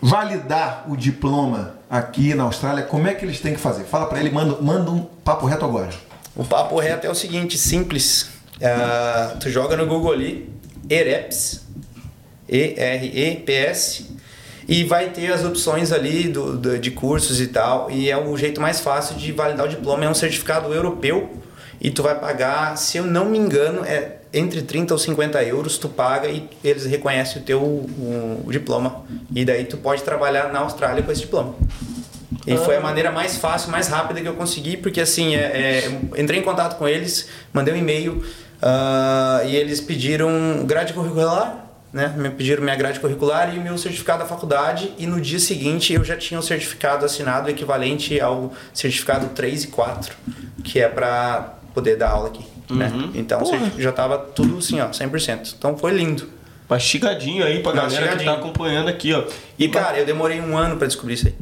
validar 0.00 0.84
o 0.88 0.96
diploma 0.96 1.74
aqui 1.88 2.34
na 2.34 2.44
Austrália, 2.44 2.84
como 2.84 3.06
é 3.08 3.14
que 3.14 3.24
eles 3.24 3.40
têm 3.40 3.54
que 3.54 3.60
fazer? 3.60 3.84
Fala 3.84 4.06
pra 4.06 4.18
ele, 4.20 4.30
manda, 4.30 4.60
manda 4.60 4.90
um 4.90 5.00
papo 5.24 5.46
reto 5.46 5.64
agora. 5.64 5.90
O 6.34 6.44
papo 6.44 6.78
reto 6.78 7.06
é 7.06 7.10
o 7.10 7.14
seguinte, 7.14 7.56
simples. 7.56 8.28
Ah, 8.62 9.36
tu 9.40 9.48
joga 9.50 9.76
no 9.76 9.86
Google 9.86 10.12
ali, 10.12 10.52
EREPS, 10.88 11.64
E-R-E-P-S, 12.48 14.16
e 14.68 14.84
vai 14.84 15.10
ter 15.10 15.32
as 15.32 15.44
opções 15.44 15.92
ali 15.92 16.24
do, 16.28 16.56
do- 16.56 16.78
de 16.78 16.90
cursos 16.90 17.40
e 17.40 17.46
tal. 17.48 17.90
E 17.90 18.10
é 18.10 18.16
o 18.16 18.36
jeito 18.36 18.60
mais 18.60 18.80
fácil 18.80 19.16
de 19.16 19.30
validar 19.32 19.66
o 19.66 19.68
diploma. 19.68 20.04
É 20.04 20.08
um 20.08 20.14
certificado 20.14 20.72
europeu 20.74 21.30
e 21.80 21.90
tu 21.90 22.02
vai 22.02 22.18
pagar, 22.18 22.76
se 22.76 22.98
eu 22.98 23.04
não 23.04 23.26
me 23.26 23.38
engano, 23.38 23.84
é 23.84 24.16
entre 24.36 24.62
30 24.62 24.94
ou 24.94 24.98
50 24.98 25.42
euros 25.44 25.78
tu 25.78 25.88
paga 25.88 26.28
e 26.28 26.48
eles 26.62 26.84
reconhecem 26.84 27.40
o 27.40 27.44
teu 27.44 27.60
o, 27.60 28.42
o 28.46 28.52
diploma. 28.52 29.04
E 29.34 29.44
daí 29.44 29.64
tu 29.64 29.76
pode 29.76 30.02
trabalhar 30.02 30.52
na 30.52 30.60
Austrália 30.60 31.02
com 31.02 31.10
esse 31.10 31.22
diploma. 31.22 31.54
E 32.46 32.56
foi 32.56 32.76
a 32.76 32.80
maneira 32.80 33.10
mais 33.10 33.36
fácil, 33.36 33.70
mais 33.70 33.88
rápida 33.88 34.20
que 34.20 34.28
eu 34.28 34.34
consegui, 34.34 34.76
porque 34.76 35.00
assim, 35.00 35.34
é, 35.34 35.40
é, 35.40 36.20
entrei 36.20 36.38
em 36.38 36.42
contato 36.42 36.76
com 36.76 36.86
eles, 36.86 37.28
mandei 37.52 37.74
um 37.74 37.76
e-mail 37.76 38.24
ah, 38.62 39.42
e 39.44 39.56
eles 39.56 39.80
pediram 39.80 40.64
grade 40.64 40.92
curricular, 40.92 41.66
né? 41.92 42.14
Me 42.16 42.30
pediram 42.30 42.62
minha 42.62 42.76
grade 42.76 43.00
curricular 43.00 43.54
e 43.54 43.58
o 43.58 43.62
meu 43.62 43.76
certificado 43.78 44.20
da 44.20 44.26
faculdade 44.26 44.92
e 44.98 45.06
no 45.06 45.20
dia 45.20 45.38
seguinte 45.38 45.92
eu 45.92 46.04
já 46.04 46.16
tinha 46.16 46.38
o 46.38 46.42
certificado 46.42 47.04
assinado 47.04 47.48
equivalente 47.50 48.20
ao 48.20 48.52
certificado 48.72 49.28
3 49.28 49.64
e 49.64 49.66
4, 49.68 50.14
que 50.62 50.80
é 50.80 50.88
para 50.88 51.54
poder 51.74 51.96
dar 51.96 52.10
aula 52.10 52.28
aqui, 52.28 52.44
né? 52.70 52.92
Então 53.14 53.40
Porra. 53.40 53.72
já 53.78 53.92
tava 53.92 54.18
tudo 54.18 54.58
assim, 54.58 54.80
ó, 54.80 54.88
100%. 54.88 55.54
Então 55.58 55.76
foi 55.76 55.92
lindo. 55.92 56.28
Mastigadinho 56.68 57.44
aí 57.44 57.62
pra 57.62 57.72
galera 57.72 58.16
que 58.16 58.24
tá 58.24 58.34
acompanhando 58.34 58.88
aqui, 58.88 59.12
ó. 59.12 59.24
E 59.58 59.68
cara, 59.68 59.98
eu 59.98 60.06
demorei 60.06 60.40
um 60.40 60.56
ano 60.56 60.76
para 60.76 60.86
descobrir 60.86 61.14
isso 61.14 61.28
aí. 61.28 61.34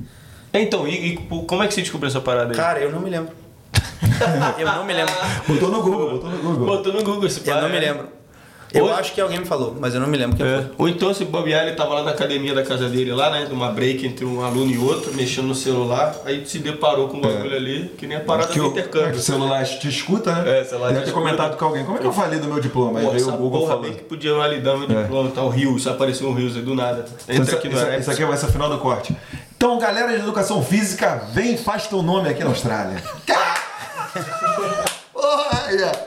Então, 0.63 0.87
e, 0.87 1.15
e 1.15 1.17
como 1.17 1.63
é 1.63 1.67
que 1.67 1.75
você 1.75 1.81
descobriu 1.81 2.09
essa 2.09 2.21
parada 2.21 2.51
aí? 2.51 2.57
Cara, 2.57 2.79
eu 2.79 2.93
não 2.93 3.01
me 3.01 3.11
lembro. 3.11 3.33
eu 4.59 4.67
não 4.67 4.85
me 4.85 4.93
lembro. 4.93 5.15
Botou 5.49 5.71
no 5.71 5.83
Google, 5.83 6.11
botou 6.13 6.31
no 6.31 6.39
Google. 6.39 6.67
Botou 6.67 6.93
no 6.93 7.03
Google 7.03 7.27
esse 7.27 7.49
Eu 7.49 7.61
não 7.61 7.69
me 7.69 7.81
lembro. 7.81 8.09
Eu 8.75 8.93
acho 8.93 9.13
que 9.13 9.21
alguém 9.21 9.39
me 9.39 9.45
falou, 9.47 9.77
mas 9.79 9.95
eu 9.95 10.01
não 10.01 10.07
me 10.09 10.17
lembro 10.17 10.37
quem 10.37 10.45
É. 10.47 10.57
foi. 10.57 10.67
Ou 10.79 10.89
então 10.89 11.15
se 11.15 11.25
bobear, 11.25 11.67
ele 11.67 11.77
tava 11.77 11.95
lá 11.95 12.03
na 12.03 12.11
academia 12.11 12.53
da 12.55 12.63
casa 12.63 12.89
dele, 12.89 13.13
lá, 13.13 13.31
né? 13.31 13.47
Numa 13.49 13.71
break 13.71 14.07
entre 14.07 14.25
um 14.25 14.45
aluno 14.45 14.71
e 14.71 14.79
outro, 14.79 15.13
mexendo 15.15 15.47
no 15.47 15.55
celular, 15.55 16.15
aí 16.25 16.45
se 16.47 16.59
deparou 16.59 17.09
com 17.09 17.19
um 17.19 17.21
bagulho 17.21 17.55
ali, 17.57 17.93
que 17.97 18.07
nem 18.07 18.17
a 18.17 18.21
parada 18.21 18.49
Que 18.49 18.59
do 18.59 18.67
o, 18.67 18.71
intercâmbio. 18.71 19.15
o 19.17 19.21
celular 19.21 19.65
te 19.65 19.89
escuta, 19.89 20.33
né? 20.33 20.59
É, 20.59 20.63
o 20.63 20.65
celular 20.65 20.89
Deve 20.89 21.01
te 21.01 21.05
ter 21.05 21.11
escuta. 21.11 21.25
comentado 21.27 21.57
com 21.57 21.65
alguém. 21.65 21.85
Como 21.85 21.97
é 21.99 22.01
que 22.01 22.07
eu 22.07 22.13
falei 22.13 22.39
do 22.39 22.47
meu 22.49 22.61
diploma? 22.61 22.99
Aí 22.99 23.07
Pô, 23.07 23.13
veio 23.13 23.29
o 23.29 23.33
Google 23.37 23.61
porra 23.61 23.77
falando. 23.77 23.95
que 23.97 24.03
podia 24.03 24.35
validar 24.35 24.77
meu 24.77 24.89
diploma, 24.89 25.31
tá 25.31 25.43
o 25.43 25.49
Rios, 25.49 25.87
apareceu 25.87 26.29
um 26.29 26.35
Rios 26.35 26.57
aí 26.57 26.63
do 26.63 26.75
nada. 26.75 27.05
Entra 27.29 27.43
Isso, 27.45 27.55
aqui 27.55 27.69
no 27.69 27.77
isso, 27.77 27.91
isso 28.01 28.11
aqui 28.11 28.25
vai 28.25 28.37
ser 28.37 28.47
o 28.47 28.53
final 28.53 28.69
do 28.69 28.79
corte. 28.79 29.15
Então, 29.57 29.79
galera 29.79 30.09
de 30.09 30.17
educação 30.21 30.63
física, 30.63 31.23
vem 31.33 31.55
e 31.55 31.57
faz 31.57 31.87
teu 31.87 32.03
nome 32.03 32.29
aqui 32.29 32.43
na 32.43 32.51
Austrália. 32.51 33.03
Porra, 35.13 35.71
yeah. 35.71 35.99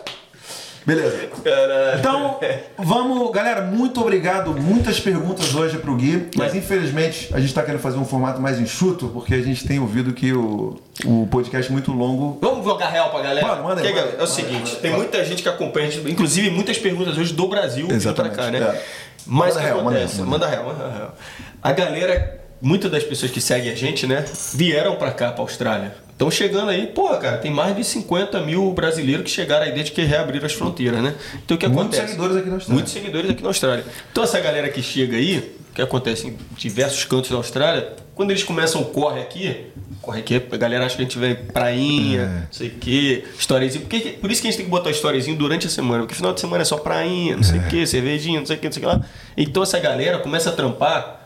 Beleza. 0.88 1.28
Caralho. 1.44 2.00
Então, 2.00 2.40
vamos, 2.78 3.30
galera, 3.32 3.62
muito 3.62 4.00
obrigado. 4.00 4.54
Muitas 4.54 5.02
perguntas 5.02 5.54
hoje 5.54 5.78
pro 5.80 5.94
Gui, 5.98 6.30
mas 6.38 6.56
infelizmente 6.56 7.28
a 7.34 7.42
gente 7.42 7.54
tá 7.54 7.62
querendo 7.62 7.82
fazer 7.82 7.98
um 7.98 8.06
formato 8.06 8.40
mais 8.40 8.58
enxuto, 8.58 9.10
porque 9.10 9.34
a 9.34 9.42
gente 9.42 9.68
tem 9.68 9.80
ouvido 9.80 10.14
que 10.14 10.32
o, 10.32 10.80
o 11.04 11.28
podcast 11.30 11.70
é 11.70 11.74
muito 11.74 11.92
longo. 11.92 12.38
Vamos 12.42 12.64
jogar 12.64 12.88
real 12.88 13.10
pra 13.10 13.22
galera? 13.22 13.46
Manda, 13.46 13.62
manda 13.64 13.82
aí, 13.82 13.90
manda 13.94 14.00
é 14.00 14.04
o 14.06 14.12
manda 14.14 14.28
seguinte, 14.28 14.76
aí. 14.76 14.82
tem 14.82 14.92
muita 14.94 15.26
gente 15.26 15.44
que 15.44 15.50
acompanha, 15.50 15.90
inclusive 16.08 16.50
muitas 16.50 16.78
perguntas 16.78 17.18
hoje 17.18 17.34
do 17.34 17.48
Brasil 17.50 17.82
vindo 17.82 17.88
pra 17.90 17.96
Exatamente, 17.98 18.36
cá, 18.38 18.50
né? 18.50 18.60
é. 18.60 18.84
Mas 19.26 19.56
Manda 19.56 19.68
real, 19.68 19.84
manda 19.84 19.98
real, 20.00 20.26
Manda 20.26 20.48
real, 20.48 20.64
manda 20.64 20.88
real. 20.90 21.16
A 21.62 21.72
galera, 21.74 22.40
muitas 22.62 22.90
das 22.90 23.04
pessoas 23.04 23.30
que 23.30 23.42
seguem 23.42 23.70
a 23.70 23.76
gente, 23.76 24.08
né, 24.08 24.24
vieram 24.54 24.96
pra 24.96 25.12
cá, 25.12 25.34
pra 25.34 25.42
Austrália. 25.42 26.07
Estão 26.18 26.32
chegando 26.32 26.70
aí, 26.70 26.88
pô, 26.88 27.10
cara, 27.18 27.38
tem 27.38 27.52
mais 27.52 27.76
de 27.76 27.84
50 27.84 28.42
mil 28.42 28.72
brasileiros 28.74 29.24
que 29.24 29.30
chegaram 29.30 29.66
aí 29.68 29.72
desde 29.72 29.92
que 29.92 30.02
reabriram 30.02 30.48
as 30.48 30.54
fronteiras, 30.54 31.00
né? 31.00 31.14
Então 31.46 31.56
o 31.56 31.60
que 31.60 31.68
Muitos 31.68 31.84
acontece? 32.00 32.08
seguidores 32.08 32.38
aqui 32.38 32.48
na 32.50 32.56
Austrália. 32.56 32.74
Muitos 32.74 32.94
seguidores 32.94 33.30
aqui 33.30 33.44
na 33.44 33.50
Austrália. 33.50 33.86
Então 34.12 34.24
essa 34.24 34.40
galera 34.40 34.68
que 34.70 34.82
chega 34.82 35.16
aí, 35.16 35.38
o 35.70 35.74
que 35.76 35.82
acontece 35.82 36.26
em 36.28 36.36
diversos 36.58 37.06
cantos 37.06 37.30
da 37.30 37.38
Austrália, 37.38 37.90
quando 38.16 38.32
eles 38.32 38.44
começam 38.44 38.82
o 38.82 38.86
corre 38.86 39.22
aqui, 39.22 39.66
corre 40.02 40.22
aqui, 40.22 40.42
a 40.52 40.58
galera 40.58 40.88
acha 40.88 40.96
que 40.96 41.04
a 41.04 41.06
gente 41.06 41.20
vai 41.20 41.36
prainha, 41.36 42.22
É. 42.22 42.26
não 42.26 42.48
sei 42.50 42.68
o 42.70 42.72
quê, 42.72 43.24
historiezinho. 43.38 43.86
Por, 43.86 43.90
que- 43.92 44.10
por 44.14 44.32
isso 44.32 44.42
que 44.42 44.48
a 44.48 44.50
gente 44.50 44.58
tem 44.58 44.66
que 44.66 44.72
botar 44.72 44.90
historiezinho 44.90 45.38
durante 45.38 45.68
a 45.68 45.70
semana, 45.70 46.00
porque 46.00 46.16
final 46.16 46.34
de 46.34 46.40
semana 46.40 46.64
é 46.64 46.66
só 46.66 46.78
prainha, 46.78 47.36
não 47.36 47.44
sei 47.44 47.60
o 47.60 47.64
quê, 47.68 47.86
cervejinha, 47.86 48.40
não 48.40 48.48
sei 48.48 48.56
o 48.56 48.60
quê, 48.60 48.66
não 48.68 48.72
sei 48.74 48.84
o 48.84 48.88
que 48.90 48.92
lá. 48.96 49.06
Então 49.38 49.62
essa 49.62 49.78
galera 49.78 50.18
começa 50.18 50.50
a 50.50 50.54
trampar, 50.54 51.17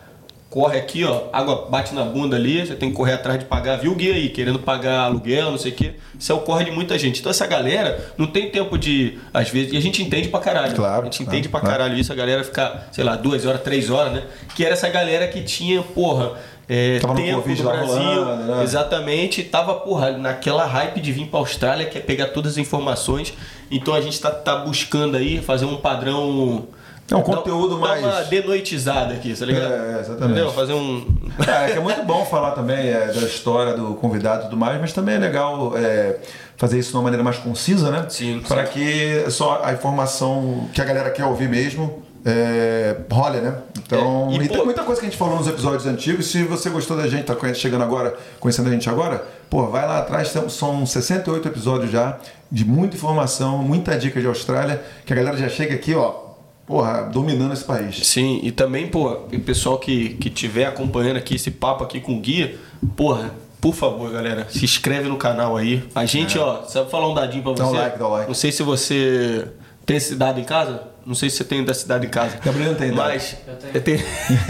corre 0.51 0.77
aqui, 0.77 1.05
ó, 1.05 1.29
água 1.31 1.67
bate 1.69 1.95
na 1.95 2.03
bunda 2.03 2.35
ali, 2.35 2.59
você 2.67 2.75
tem 2.75 2.89
que 2.89 2.95
correr 2.95 3.13
atrás 3.13 3.39
de 3.39 3.45
pagar, 3.45 3.77
viu 3.77 3.93
o 3.93 3.95
guia 3.95 4.13
aí, 4.13 4.27
querendo 4.27 4.59
pagar 4.59 4.99
aluguel, 5.05 5.49
não 5.49 5.57
sei 5.57 5.71
o 5.71 5.75
quê. 5.75 5.93
Isso 6.19 6.29
é 6.29 6.35
o 6.35 6.39
corre 6.41 6.65
de 6.65 6.71
muita 6.71 6.99
gente. 6.99 7.21
Então 7.21 7.29
essa 7.29 7.47
galera 7.47 8.11
não 8.17 8.27
tem 8.27 8.51
tempo 8.51 8.77
de, 8.77 9.17
às 9.33 9.49
vezes, 9.49 9.71
e 9.71 9.77
a 9.77 9.81
gente 9.81 10.03
entende 10.03 10.27
pra 10.27 10.41
caralho. 10.41 10.75
Claro, 10.75 11.03
A 11.03 11.05
gente 11.05 11.19
claro, 11.19 11.31
entende 11.31 11.47
pra 11.47 11.61
claro. 11.61 11.77
caralho 11.77 11.97
isso, 11.97 12.11
a 12.11 12.15
galera 12.15 12.43
ficar, 12.43 12.89
sei 12.91 13.01
lá, 13.01 13.15
duas 13.15 13.45
horas, 13.45 13.61
três 13.61 13.89
horas, 13.89 14.11
né? 14.11 14.23
Que 14.53 14.65
era 14.65 14.73
essa 14.73 14.89
galera 14.89 15.25
que 15.29 15.41
tinha, 15.41 15.81
porra, 15.81 16.33
é, 16.67 16.99
Tava 16.99 17.13
no 17.13 17.19
tempo 17.21 17.41
Covid 17.41 17.63
no 17.63 17.69
lá 17.69 17.77
Brasil. 17.77 17.95
rolando, 17.95 18.43
né? 18.55 18.63
Exatamente, 18.63 19.43
tava, 19.43 19.73
porra, 19.75 20.11
naquela 20.11 20.65
hype 20.65 20.99
de 20.99 21.13
vir 21.13 21.27
pra 21.27 21.39
Austrália, 21.39 21.85
que 21.85 21.97
é 21.97 22.01
pegar 22.01 22.27
todas 22.27 22.51
as 22.53 22.57
informações. 22.57 23.33
Então 23.71 23.93
a 23.93 24.01
gente 24.01 24.19
tá, 24.19 24.29
tá 24.29 24.57
buscando 24.57 25.15
aí 25.15 25.41
fazer 25.41 25.63
um 25.63 25.77
padrão. 25.77 26.67
É 27.11 27.15
um 27.15 27.21
conteúdo 27.21 27.75
dar, 27.75 27.81
mais- 27.81 28.01
Dar 28.01 28.07
uma 28.09 28.23
denoitizada 28.23 29.13
aqui, 29.13 29.33
tá 29.33 29.45
ligado? 29.45 29.73
É, 29.73 29.99
exatamente. 29.99 30.23
Entendeu? 30.23 30.51
Fazer 30.51 30.73
um. 30.73 31.05
É, 31.47 31.71
que 31.71 31.77
é 31.77 31.81
muito 31.81 32.03
bom 32.03 32.25
falar 32.25 32.51
também 32.51 32.89
é, 32.89 33.07
da 33.07 33.21
história 33.21 33.73
do 33.73 33.95
convidado 33.95 34.41
e 34.41 34.43
tudo 34.45 34.57
mais, 34.57 34.79
mas 34.79 34.91
também 34.93 35.15
é 35.15 35.17
legal 35.17 35.73
é, 35.77 36.17
fazer 36.57 36.77
isso 36.77 36.91
de 36.91 36.97
uma 36.97 37.03
maneira 37.03 37.23
mais 37.23 37.37
concisa, 37.37 37.89
né? 37.89 38.05
Sim, 38.09 38.41
Para 38.47 38.65
que 38.65 39.25
só 39.29 39.61
a 39.63 39.71
informação 39.73 40.67
que 40.73 40.81
a 40.81 40.85
galera 40.85 41.09
quer 41.09 41.25
ouvir 41.25 41.47
mesmo 41.49 42.03
é, 42.25 42.97
role, 43.09 43.39
né? 43.39 43.55
Então, 43.77 44.29
É, 44.31 44.35
e, 44.35 44.43
e, 44.43 44.47
pô- 44.49 44.55
tem 44.55 44.65
muita 44.65 44.83
coisa 44.83 44.99
que 45.01 45.07
a 45.07 45.09
gente 45.09 45.17
falou 45.17 45.37
nos 45.37 45.47
episódios 45.47 45.85
antigos. 45.87 46.27
Se 46.27 46.43
você 46.43 46.69
gostou 46.69 46.95
da 46.97 47.07
gente, 47.07 47.23
tá 47.23 47.35
chegando 47.53 47.83
agora, 47.83 48.13
conhecendo 48.39 48.67
a 48.69 48.71
gente 48.71 48.89
agora, 48.89 49.25
pô, 49.49 49.67
vai 49.67 49.85
lá 49.87 49.99
atrás, 49.99 50.33
são 50.49 50.85
68 50.85 51.47
episódios 51.47 51.89
já, 51.91 52.17
de 52.51 52.63
muita 52.65 52.95
informação, 52.95 53.57
muita 53.59 53.97
dica 53.97 54.19
de 54.21 54.27
Austrália, 54.27 54.81
que 55.05 55.11
a 55.13 55.15
galera 55.15 55.37
já 55.37 55.49
chega 55.49 55.73
aqui, 55.75 55.95
ó, 55.95 56.30
porra, 56.65 57.03
dominando 57.03 57.53
esse 57.53 57.63
país. 57.63 58.07
Sim, 58.07 58.39
e 58.43 58.51
também, 58.51 58.87
pô, 58.87 59.11
o 59.11 59.39
pessoal 59.39 59.77
que, 59.77 60.09
que 60.15 60.29
tiver 60.29 60.65
acompanhando 60.65 61.17
aqui 61.17 61.35
esse 61.35 61.51
papo 61.51 61.83
aqui 61.83 61.99
com 61.99 62.15
o 62.15 62.19
guia, 62.19 62.57
porra, 62.95 63.31
por 63.59 63.75
favor, 63.75 64.11
galera, 64.11 64.47
se 64.49 64.65
inscreve 64.65 65.07
no 65.07 65.17
canal 65.17 65.55
aí. 65.55 65.83
A 65.93 66.05
gente, 66.05 66.37
ó, 66.39 66.63
sabe 66.63 66.89
falar 66.89 67.07
um 67.07 67.13
dadinho 67.13 67.43
pra 67.43 67.51
você? 67.51 67.61
Dá 67.61 67.67
um 67.67 67.73
like, 67.73 67.99
dá 67.99 68.07
um 68.07 68.11
like. 68.11 68.27
Não 68.27 68.33
sei 68.33 68.51
se 68.51 68.63
você 68.63 69.47
tem 69.85 69.97
esse 69.97 70.15
dado 70.15 70.39
em 70.39 70.43
casa. 70.43 70.89
Não 71.05 71.15
sei 71.15 71.29
se 71.29 71.37
você 71.37 71.43
tem 71.43 71.63
desse 71.63 71.87
dado 71.87 72.05
em 72.05 72.09
casa. 72.09 72.37
Gabriel 72.43 72.71
não 72.71 72.77
tem 72.77 72.89
dado. 72.89 73.09
Mas 73.09 73.37
tem, 73.83 73.97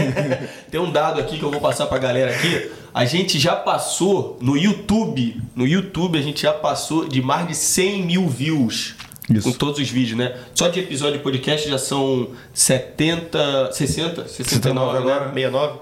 tem 0.70 0.80
um 0.80 0.90
dado 0.90 1.20
aqui 1.20 1.38
que 1.38 1.42
eu 1.42 1.50
vou 1.50 1.60
passar 1.60 1.86
pra 1.86 1.98
galera 1.98 2.30
aqui. 2.30 2.70
A 2.92 3.06
gente 3.06 3.38
já 3.38 3.56
passou 3.56 4.38
no 4.40 4.56
YouTube, 4.56 5.40
no 5.54 5.66
YouTube 5.66 6.18
a 6.18 6.22
gente 6.22 6.42
já 6.42 6.52
passou 6.52 7.08
de 7.08 7.22
mais 7.22 7.48
de 7.48 7.54
100 7.54 8.02
mil 8.02 8.28
views. 8.28 8.94
Isso. 9.30 9.50
Com 9.50 9.56
todos 9.56 9.78
os 9.78 9.88
vídeos, 9.88 10.18
né? 10.18 10.36
Só 10.54 10.68
de 10.68 10.80
episódio 10.80 11.18
de 11.18 11.22
podcast 11.22 11.68
já 11.68 11.78
são 11.78 12.30
70, 12.52 13.72
60, 13.72 14.28
69 14.28 14.98
agora. 14.98 14.98
agora, 14.98 15.32
69. 15.32 15.78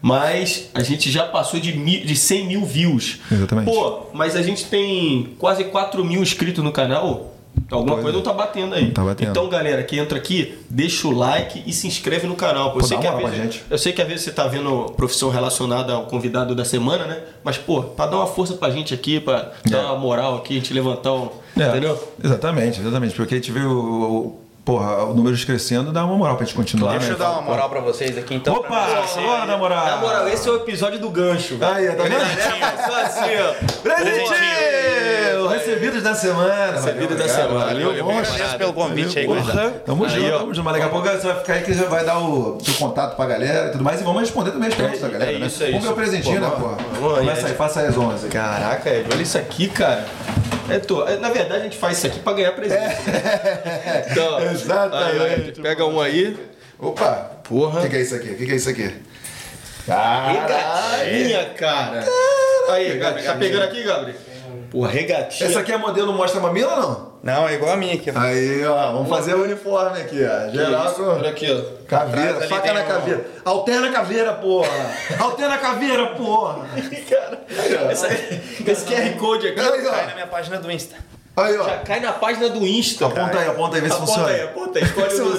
Mas 0.00 0.68
a 0.74 0.82
gente 0.82 1.10
já 1.10 1.24
passou 1.24 1.58
de, 1.58 1.72
mil, 1.72 2.04
de 2.04 2.14
100 2.14 2.46
mil 2.46 2.64
views. 2.66 3.20
Exatamente. 3.32 3.72
Pô, 3.72 4.06
mas 4.12 4.36
a 4.36 4.42
gente 4.42 4.66
tem 4.66 5.34
quase 5.38 5.64
4 5.64 6.04
mil 6.04 6.22
inscritos 6.22 6.62
no 6.62 6.70
canal. 6.70 7.33
Alguma 7.70 7.94
coisa 7.96 8.10
é. 8.10 8.12
não 8.12 8.22
tá 8.22 8.32
batendo 8.32 8.74
aí. 8.74 8.90
Tá 8.90 9.02
batendo. 9.02 9.30
Então, 9.30 9.48
galera, 9.48 9.82
que 9.82 9.98
entra 9.98 10.18
aqui, 10.18 10.58
deixa 10.68 11.08
o 11.08 11.10
like 11.10 11.62
e 11.66 11.72
se 11.72 11.86
inscreve 11.86 12.26
no 12.26 12.36
canal. 12.36 12.72
pô. 12.72 12.80
Eu 12.80 12.84
sei, 12.84 12.98
que 12.98 13.06
às 13.06 13.16
vezes, 13.16 13.36
gente. 13.36 13.64
eu 13.70 13.78
sei 13.78 13.92
que 13.92 14.02
às 14.02 14.08
vezes 14.08 14.22
você 14.24 14.30
tá 14.32 14.46
vendo 14.46 14.92
profissão 14.96 15.30
relacionada 15.30 15.92
ao 15.94 16.04
convidado 16.06 16.54
da 16.54 16.64
semana, 16.64 17.04
né? 17.06 17.20
Mas, 17.42 17.56
pô, 17.58 17.82
pra 17.82 18.06
dar 18.06 18.16
uma 18.18 18.26
força 18.26 18.54
pra 18.54 18.70
gente 18.70 18.92
aqui, 18.94 19.18
pra 19.20 19.52
dar 19.68 19.78
É. 19.78 19.84
uma 19.86 19.96
moral 19.96 20.36
aqui, 20.36 20.54
a 20.54 20.56
gente 20.58 20.72
levantar 20.74 21.12
um. 21.14 21.28
É, 21.58 21.68
Entendeu? 21.68 22.12
Exatamente, 22.22 22.80
exatamente. 22.80 23.14
Porque 23.14 23.34
a 23.34 23.36
gente 23.38 23.50
vê 23.52 23.60
o, 23.60 23.70
o- 23.72 24.40
porra, 24.64 25.04
o 25.04 25.14
números 25.14 25.44
crescendo, 25.44 25.92
dá 25.92 26.04
uma 26.04 26.16
moral 26.16 26.36
pra 26.36 26.44
gente 26.46 26.54
continuar. 26.56 26.92
Deixa 26.92 27.06
né? 27.08 27.12
eu 27.14 27.18
dar 27.18 27.30
uma 27.32 27.42
moral 27.42 27.68
pra 27.70 27.80
vocês 27.80 28.16
aqui 28.18 28.34
então. 28.34 28.54
Opa! 28.56 28.86
Bora, 29.16 29.46
na 29.46 29.56
moral! 29.56 29.86
Na 29.86 29.96
moral, 29.98 30.28
esse 30.28 30.48
é 30.48 30.52
o 30.52 30.56
episódio 30.56 30.98
do 30.98 31.10
gancho. 31.10 31.56
velho. 31.56 31.74
Aí, 31.74 31.86
tá 31.96 32.02
vendo? 32.02 32.86
Só 32.90 33.00
assim, 33.02 33.30
ó. 33.40 33.82
Presentinho! 33.82 35.03
Recebidos 35.74 36.02
da 36.02 36.14
semana. 36.14 36.72
Da 36.72 36.80
Valeu, 36.80 37.08
semana. 37.28 37.64
Valeu, 37.66 37.86
Valeu. 37.88 38.10
Agradeço 38.18 38.58
pelo 38.58 38.72
convite 38.72 39.18
aí, 39.18 39.26
Porra. 39.26 39.70
Tamo 39.84 40.04
Aí, 40.04 40.10
junto, 40.10 40.38
tamo 40.38 40.54
junto. 40.54 40.64
Mas 40.64 40.72
daqui 40.74 40.86
a 40.86 40.88
pouco 40.88 41.08
você 41.08 41.26
vai 41.26 41.38
ficar 41.38 41.52
aí 41.54 41.62
que 41.62 41.74
já 41.74 41.84
vai 41.84 42.04
dar 42.04 42.18
o 42.18 42.58
seu 42.62 42.74
contato 42.74 43.16
pra 43.16 43.26
galera 43.26 43.68
e 43.68 43.72
tudo 43.72 43.84
mais. 43.84 44.00
E 44.00 44.04
vamos 44.04 44.20
responder 44.22 44.50
também 44.52 44.68
as 44.68 44.74
perguntas 44.74 45.00
da 45.00 45.08
galera, 45.08 45.32
é 45.32 45.38
né? 45.38 45.46
isso, 45.46 45.62
é 45.62 45.70
vamos 45.70 45.84
ver 45.84 45.90
o 45.90 45.94
presentinho, 45.94 46.40
né, 46.40 46.50
porra? 46.50 46.76
vamos 47.00 47.18
aí, 47.18 47.24
Começa 47.26 47.46
aí, 47.46 47.50
Ed. 47.52 47.56
faça 47.58 47.80
as 47.80 47.96
honras 47.96 48.24
aí. 48.24 48.30
Caraca, 48.30 48.90
Ed, 48.90 49.08
olha 49.12 49.22
isso 49.22 49.38
aqui, 49.38 49.68
cara. 49.68 50.04
É, 50.68 50.78
tô, 50.78 51.06
é, 51.06 51.16
na 51.18 51.28
verdade, 51.28 51.60
a 51.60 51.64
gente 51.64 51.76
faz 51.76 51.98
isso 51.98 52.06
aqui 52.06 52.20
pra 52.20 52.32
ganhar 52.32 52.52
presente. 52.52 52.94
Então, 54.10 54.40
Exatamente. 54.50 55.22
aí, 55.22 55.62
pega 55.62 55.84
um 55.84 56.00
aí. 56.00 56.36
Opa! 56.78 57.30
Porra. 57.44 57.80
O 57.80 57.82
que, 57.82 57.90
que 57.90 57.96
é 57.96 58.00
isso 58.00 58.14
aqui? 58.14 58.30
O 58.30 58.36
que, 58.36 58.46
que 58.46 58.52
é 58.52 58.56
isso 58.56 58.70
aqui? 58.70 58.94
Regatinha, 59.86 61.44
cara. 61.56 62.04
Aí, 62.70 62.98
Gabriel. 62.98 63.32
Tá 63.32 63.38
pegando 63.38 63.64
aqui, 63.64 63.82
Gabriel? 63.82 64.16
Pô, 64.74 64.82
regatinha. 64.82 65.48
Essa 65.48 65.60
aqui 65.60 65.70
é 65.70 65.76
modelo 65.76 66.12
mostra 66.12 66.40
mamilo 66.40 66.68
ou 66.68 66.76
não? 66.76 67.14
Não, 67.22 67.48
é 67.48 67.54
igual 67.54 67.72
a 67.72 67.76
minha 67.76 67.94
aqui. 67.94 68.10
ó. 68.10 68.18
Aí, 68.18 68.66
ó, 68.66 68.92
vamos 68.92 69.08
fazer 69.08 69.34
o 69.34 69.44
uniforme 69.44 70.00
aqui, 70.00 70.18
ó. 70.24 70.50
Geral 70.50 70.92
com 70.92 71.02
Olha 71.04 71.30
aqui, 71.30 71.46
ó. 71.48 71.86
caveira, 71.88 72.30
Atrás 72.32 72.50
faca 72.50 72.72
na 72.74 72.80
um- 72.82 72.86
caveira. 72.86 73.24
Alterna 73.44 73.88
a 73.88 73.92
caveira, 73.92 74.32
porra! 74.34 74.68
Alterna 75.20 75.54
a 75.54 75.58
caveira, 75.58 76.06
porra! 76.08 76.66
Cara, 77.08 77.92
essa- 77.92 78.08
esse 78.12 78.84
QR 78.84 79.16
Code 79.16 79.46
aqui 79.46 79.60
Aí, 79.60 79.82
Cai 79.82 80.06
na 80.08 80.14
minha 80.14 80.26
página 80.26 80.58
do 80.58 80.70
Insta. 80.70 80.96
Aí, 81.36 81.58
ó. 81.58 81.64
já 81.64 81.78
cai 81.78 81.98
na 81.98 82.12
página 82.12 82.48
do 82.48 82.64
Insta. 82.64 83.06
Aponta 83.06 83.38
aí, 83.38 83.48
aponta 83.48 83.76
aí, 83.76 83.82
vê 83.82 83.88
se 83.88 83.94
Aponta 83.94 84.06
funciona. 84.12 84.32
aí, 84.32 84.42
aponta 84.42 84.78
aí. 84.78 84.84
Escolhe 84.84 85.10
Se 85.10 85.20
o. 85.20 85.32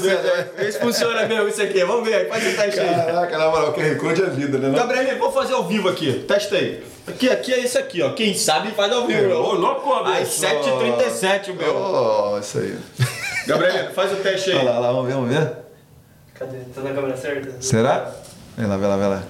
Vê 0.57 0.71
se 0.71 0.79
funciona 0.79 1.25
mesmo 1.25 1.47
isso 1.47 1.61
aqui. 1.61 1.85
Vamos 1.85 2.07
ver 2.07 2.15
aí, 2.15 2.25
faz 2.27 2.53
o 2.53 2.57
teste 2.57 2.79
aí. 2.81 2.95
Caraca, 3.05 3.37
na 3.37 3.49
moral, 3.49 3.69
o 3.69 3.73
QR 3.73 3.95
Code 3.97 4.21
é 4.23 4.25
vida, 4.25 4.57
né? 4.57 4.77
Gabriel, 4.77 5.17
vou 5.17 5.31
fazer 5.31 5.53
ao 5.53 5.63
vivo 5.65 5.87
aqui. 5.87 6.25
Testa 6.27 6.55
aí. 6.57 6.83
Aqui, 7.07 7.29
aqui 7.29 7.53
é 7.53 7.59
esse 7.61 7.77
aqui, 7.77 8.01
ó. 8.01 8.11
Quem 8.11 8.33
sabe 8.33 8.71
faz 8.71 8.91
ao 8.91 9.07
vivo. 9.07 9.33
Ô, 9.35 9.53
louco, 9.53 9.93
Às 9.93 10.19
bicho. 10.19 10.41
7h37, 10.41 11.53
meu. 11.53 11.75
Oh, 11.77 12.39
isso 12.39 12.57
aí. 12.57 12.77
Gabriel, 13.47 13.91
faz 13.93 14.11
o 14.11 14.15
teste 14.17 14.51
aí. 14.51 14.57
Olha 14.57 14.71
lá, 14.71 14.79
lá, 14.79 14.91
vamos 14.91 15.07
ver, 15.07 15.13
vamos 15.13 15.29
ver. 15.29 15.51
Cadê? 16.33 16.57
Tá 16.75 16.81
na 16.81 16.93
câmera 16.93 17.15
certa? 17.15 17.61
Será? 17.61 18.11
Vê 18.57 18.65
lá, 18.65 18.75
vê 18.75 18.85
lá, 18.87 18.97
vê 18.97 19.05
lá. 19.05 19.23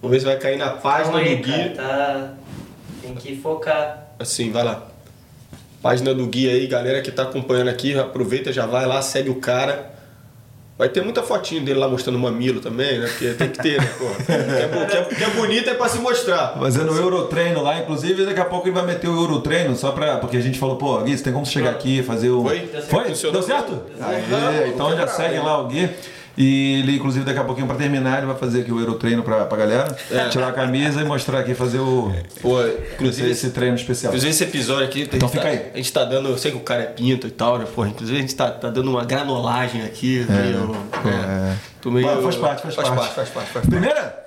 Vamos 0.00 0.14
ver 0.14 0.20
se 0.20 0.26
vai 0.26 0.36
cair 0.38 0.56
na 0.56 0.70
página 0.70 1.18
Calma 1.20 1.36
do 1.36 1.42
cara, 1.42 1.72
tá... 1.74 2.30
Tem 3.06 3.14
que 3.14 3.36
focar. 3.40 4.08
Assim, 4.18 4.50
vai 4.50 4.64
lá. 4.64 4.82
Página 5.82 6.12
do 6.14 6.26
guia 6.26 6.52
aí, 6.52 6.66
galera 6.66 7.00
que 7.00 7.10
tá 7.10 7.22
acompanhando 7.22 7.68
aqui, 7.68 7.96
aproveita, 7.98 8.52
já 8.52 8.66
vai 8.66 8.86
lá, 8.86 9.00
segue 9.02 9.30
o 9.30 9.36
cara. 9.36 9.94
Vai 10.78 10.90
ter 10.90 11.02
muita 11.02 11.22
fotinho 11.22 11.64
dele 11.64 11.78
lá 11.78 11.88
mostrando 11.88 12.16
o 12.16 12.18
mamilo 12.18 12.60
também, 12.60 12.98
né? 12.98 13.06
Porque 13.06 13.30
tem 13.32 13.48
que 13.48 13.58
ter, 13.62 13.80
né, 13.80 13.88
pô? 13.96 14.04
É, 14.30 14.86
que 14.86 14.96
é- 14.96 15.04
que 15.04 15.24
é 15.24 15.30
bonito 15.30 15.70
é 15.70 15.74
pra 15.74 15.88
se 15.88 15.98
mostrar. 15.98 16.48
Fazendo 16.58 16.92
o 16.92 16.96
Eurotreino 16.96 17.62
lá, 17.62 17.78
inclusive, 17.78 18.26
daqui 18.26 18.40
a 18.40 18.44
pouco 18.44 18.66
ele 18.68 18.74
vai 18.74 18.84
meter 18.84 19.08
o 19.08 19.16
Eurotreino 19.16 19.74
só 19.74 19.92
pra. 19.92 20.18
Porque 20.18 20.36
a 20.36 20.40
gente 20.40 20.58
falou, 20.58 20.76
pô, 20.76 20.98
Gui, 21.02 21.16
você 21.16 21.24
tem 21.24 21.32
como 21.32 21.46
chegar 21.46 21.70
aqui 21.70 22.00
e 22.00 22.02
fazer 22.02 22.28
o. 22.28 22.42
Foi? 22.42 22.66
Foi? 22.90 23.04
Deu 23.04 23.42
certo? 23.42 23.72
mesmo? 23.72 24.04
Aê, 24.04 24.16
Aham, 24.34 24.66
então 24.68 24.94
já 24.94 25.06
segue 25.08 25.36
hein? 25.36 25.42
lá 25.42 25.58
o 25.62 25.66
Gui. 25.66 25.88
E 26.38 26.80
ele, 26.80 26.96
inclusive, 26.96 27.24
daqui 27.24 27.38
a 27.38 27.44
pouquinho, 27.44 27.66
pra 27.66 27.76
terminar, 27.76 28.18
ele 28.18 28.26
vai 28.26 28.36
fazer 28.36 28.60
aqui 28.60 28.70
o 28.72 28.78
Eurotreino 28.78 29.22
pra, 29.22 29.46
pra 29.46 29.56
galera. 29.56 29.96
É. 30.10 30.28
Tirar 30.28 30.48
a 30.48 30.52
camisa 30.52 31.00
e 31.00 31.04
mostrar 31.04 31.40
aqui, 31.40 31.54
fazer 31.54 31.78
o. 31.78 32.12
Pô, 32.42 32.60
Esse, 32.62 32.78
inclusive, 32.94 33.30
esse 33.30 33.50
treino 33.50 33.74
especial. 33.76 34.10
inclusive 34.12 34.30
esse 34.32 34.44
episódio 34.44 34.84
aqui. 34.84 35.00
a 35.00 35.04
gente 35.04 35.16
Então 35.16 35.28
fica 35.28 35.42
tá- 35.44 35.48
aí. 35.48 35.70
A 35.72 35.76
gente 35.78 35.92
tá 35.92 36.04
dando. 36.04 36.28
Eu 36.28 36.36
sei 36.38 36.50
que 36.50 36.56
o 36.58 36.60
cara 36.60 36.82
é 36.82 36.86
pinto 36.86 37.26
e 37.26 37.30
tal, 37.30 37.58
né? 37.58 37.66
Pô, 37.74 37.86
inclusive 37.86 38.18
a 38.18 38.20
gente 38.20 38.34
tá, 38.34 38.50
tá 38.50 38.68
dando 38.68 38.90
uma 38.90 39.04
granolagem 39.04 39.82
aqui. 39.82 40.26
meio, 40.28 40.76
pô, 41.02 41.08
é, 41.08 41.54
é. 41.86 41.90
meio- 41.90 42.06
Faz- 42.06 42.22
faz 42.24 42.36
parte, 42.36 42.62
faz 42.62 42.74
parte. 42.74 42.88
Faz 42.88 42.98
parte, 42.98 43.14
faz 43.14 43.28
parte. 43.30 43.32
Faz 43.34 43.52
parte. 43.52 43.68
Primeira? 43.70 44.25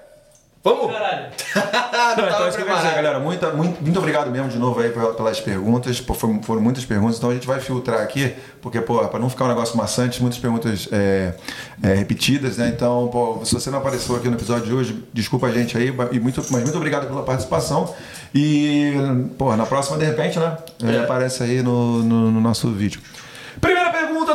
Vamos! 0.62 0.92
Caralho. 0.92 1.28
Não, 2.18 2.26
então 2.28 2.46
é 2.46 2.50
isso 2.50 2.58
que 2.58 2.64
eu 2.64 2.68
quero 2.68 2.78
dizer, 2.80 2.94
galera. 2.96 3.20
Muita, 3.20 3.52
muito, 3.54 3.82
muito 3.82 3.98
obrigado 3.98 4.30
mesmo 4.30 4.50
de 4.50 4.58
novo 4.60 4.82
aí 4.82 4.90
pela- 4.90 5.14
pelas 5.14 5.40
perguntas. 5.40 6.02
Pô, 6.02 6.14
foram, 6.14 6.44
foram 6.44 6.62
muitas 6.62 6.84
perguntas, 6.84 7.18
então 7.18 7.30
a 7.30 7.34
gente 7.34 7.48
vai 7.48 7.60
filtrar 7.62 8.02
aqui, 8.02 8.34
porque, 8.62 8.82
pô, 8.82 9.00
para 9.08 9.20
não 9.20 9.30
ficar 9.30 9.46
um 9.46 9.48
negócio 9.48 9.78
maçante, 9.78 10.22
muitas 10.22 10.38
perguntas 10.40 10.90
é, 10.92 11.34
é, 11.82 11.94
repetidas, 11.94 12.58
né? 12.58 12.68
Então, 12.76 13.08
pô, 13.10 13.40
se 13.46 13.54
você 13.54 13.70
não 13.70 13.80
apareceu 13.80 14.16
aqui 14.18 14.28
no 14.28 14.36
episódio 14.36 14.66
de 14.66 14.74
hoje, 14.74 15.04
desculpa 15.14 15.48
a 15.48 15.52
gente 15.52 15.78
aí, 15.78 15.94
e 16.12 16.20
muito, 16.20 16.44
mas 16.52 16.62
muito 16.64 16.76
obrigado 16.78 17.08
pela 17.08 17.24
participação. 17.24 17.94
E, 18.36 18.94
pô, 19.38 19.56
na 19.56 19.66
próxima, 19.66 19.98
de 19.98 20.06
repente, 20.06 20.38
né? 20.40 20.58
Ele 20.84 20.98
É. 20.98 21.04
aparece 21.04 21.42
aí 21.42 21.62
no, 21.64 22.04
no- 22.04 22.32
no 22.32 22.42
nosso 22.42 22.70
vídeo. 22.72 23.00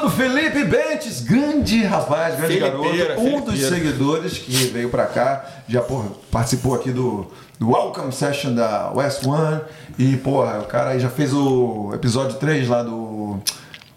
Do 0.05 0.11
Felipe 0.11 0.65
Bentes, 0.65 1.23
grande 1.23 1.83
rapaz, 1.83 2.37
grande 2.37 2.59
Felipeira, 2.59 3.15
garoto, 3.17 3.27
um 3.27 3.41
dos 3.41 3.55
Felipeira. 3.59 3.75
seguidores 3.75 4.37
que 4.37 4.53
veio 4.67 4.91
pra 4.91 5.07
cá, 5.07 5.47
já 5.67 5.81
porra, 5.81 6.09
participou 6.31 6.75
aqui 6.75 6.91
do, 6.91 7.27
do 7.59 7.71
Welcome 7.71 8.13
Session 8.13 8.55
da 8.55 8.93
West 8.93 9.25
One. 9.27 9.63
E, 9.99 10.19
porra, 10.19 10.61
o 10.61 10.67
cara 10.67 10.91
aí 10.91 11.01
já 11.01 11.09
fez 11.09 11.33
o 11.33 11.91
episódio 11.95 12.37
3 12.37 12.69
lá 12.69 12.83
do. 12.83 12.91
Como 12.91 13.41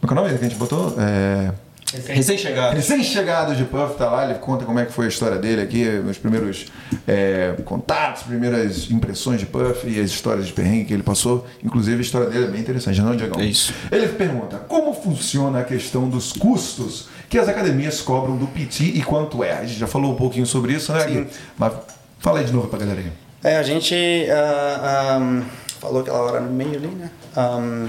é 0.04 0.08
que 0.08 0.08
é 0.08 0.12
o 0.14 0.16
nome 0.16 0.30
que 0.30 0.46
a 0.46 0.48
gente 0.48 0.58
botou? 0.58 0.96
É. 0.98 1.52
Recém-chegado. 1.94 2.76
Recém-chegado 2.76 3.56
de 3.56 3.64
Puff 3.64 3.96
tá 3.98 4.10
lá, 4.10 4.26
ele 4.26 4.40
conta 4.40 4.66
como 4.66 4.78
é 4.78 4.86
que 4.86 4.92
foi 4.92 5.06
a 5.06 5.08
história 5.08 5.38
dele 5.38 5.62
aqui, 5.62 5.88
os 5.88 6.18
primeiros 6.18 6.66
é, 7.08 7.56
contatos, 7.64 8.24
primeiras 8.24 8.92
impressões 8.92 9.40
de 9.40 9.46
Puff 9.46 9.88
e 9.88 10.00
as 10.00 10.10
histórias 10.10 10.48
de 10.48 10.54
perrengue 10.54 10.86
que 10.86 10.94
ele 10.94 11.04
passou. 11.04 11.48
Inclusive 11.64 11.98
a 11.98 12.02
história 12.02 12.30
dele 12.30 12.46
é 12.46 12.48
bem 12.50 12.60
interessante, 12.60 13.00
não, 13.02 13.16
Diegão? 13.16 13.40
É 13.40 13.46
isso. 13.46 13.74
Ele 13.90 14.08
pergunta, 14.10 14.58
como 14.68 14.94
funciona 14.94 15.62
a 15.62 15.64
questão 15.64 16.10
dos 16.10 16.34
custos 16.34 17.08
que 17.30 17.38
as 17.38 17.48
academias 17.48 18.02
cobram 18.02 18.36
do 18.36 18.48
PT 18.48 18.84
e 18.84 19.02
quanto 19.02 19.44
é? 19.44 19.54
A 19.54 19.66
gente 19.66 19.80
já 19.80 19.88
falou 19.88 20.12
um 20.12 20.16
pouquinho 20.16 20.46
sobre 20.46 20.74
isso, 20.74 20.92
né, 20.92 21.06
Gui? 21.06 21.28
Mas 21.58 21.74
fala 22.20 22.40
aí 22.40 22.46
de 22.46 22.52
novo 22.52 22.68
pra 22.68 22.80
galera 22.80 23.00
aí. 23.00 23.12
É, 23.44 23.58
a 23.58 23.64
gente 23.64 23.96
ah, 24.30 25.20
ah, 25.20 25.44
falou 25.80 26.02
aquela 26.02 26.20
hora 26.20 26.42
no 26.42 26.52
meio 26.52 26.76
ali, 26.76 26.88
né? 26.88 27.10
Um, 27.38 27.88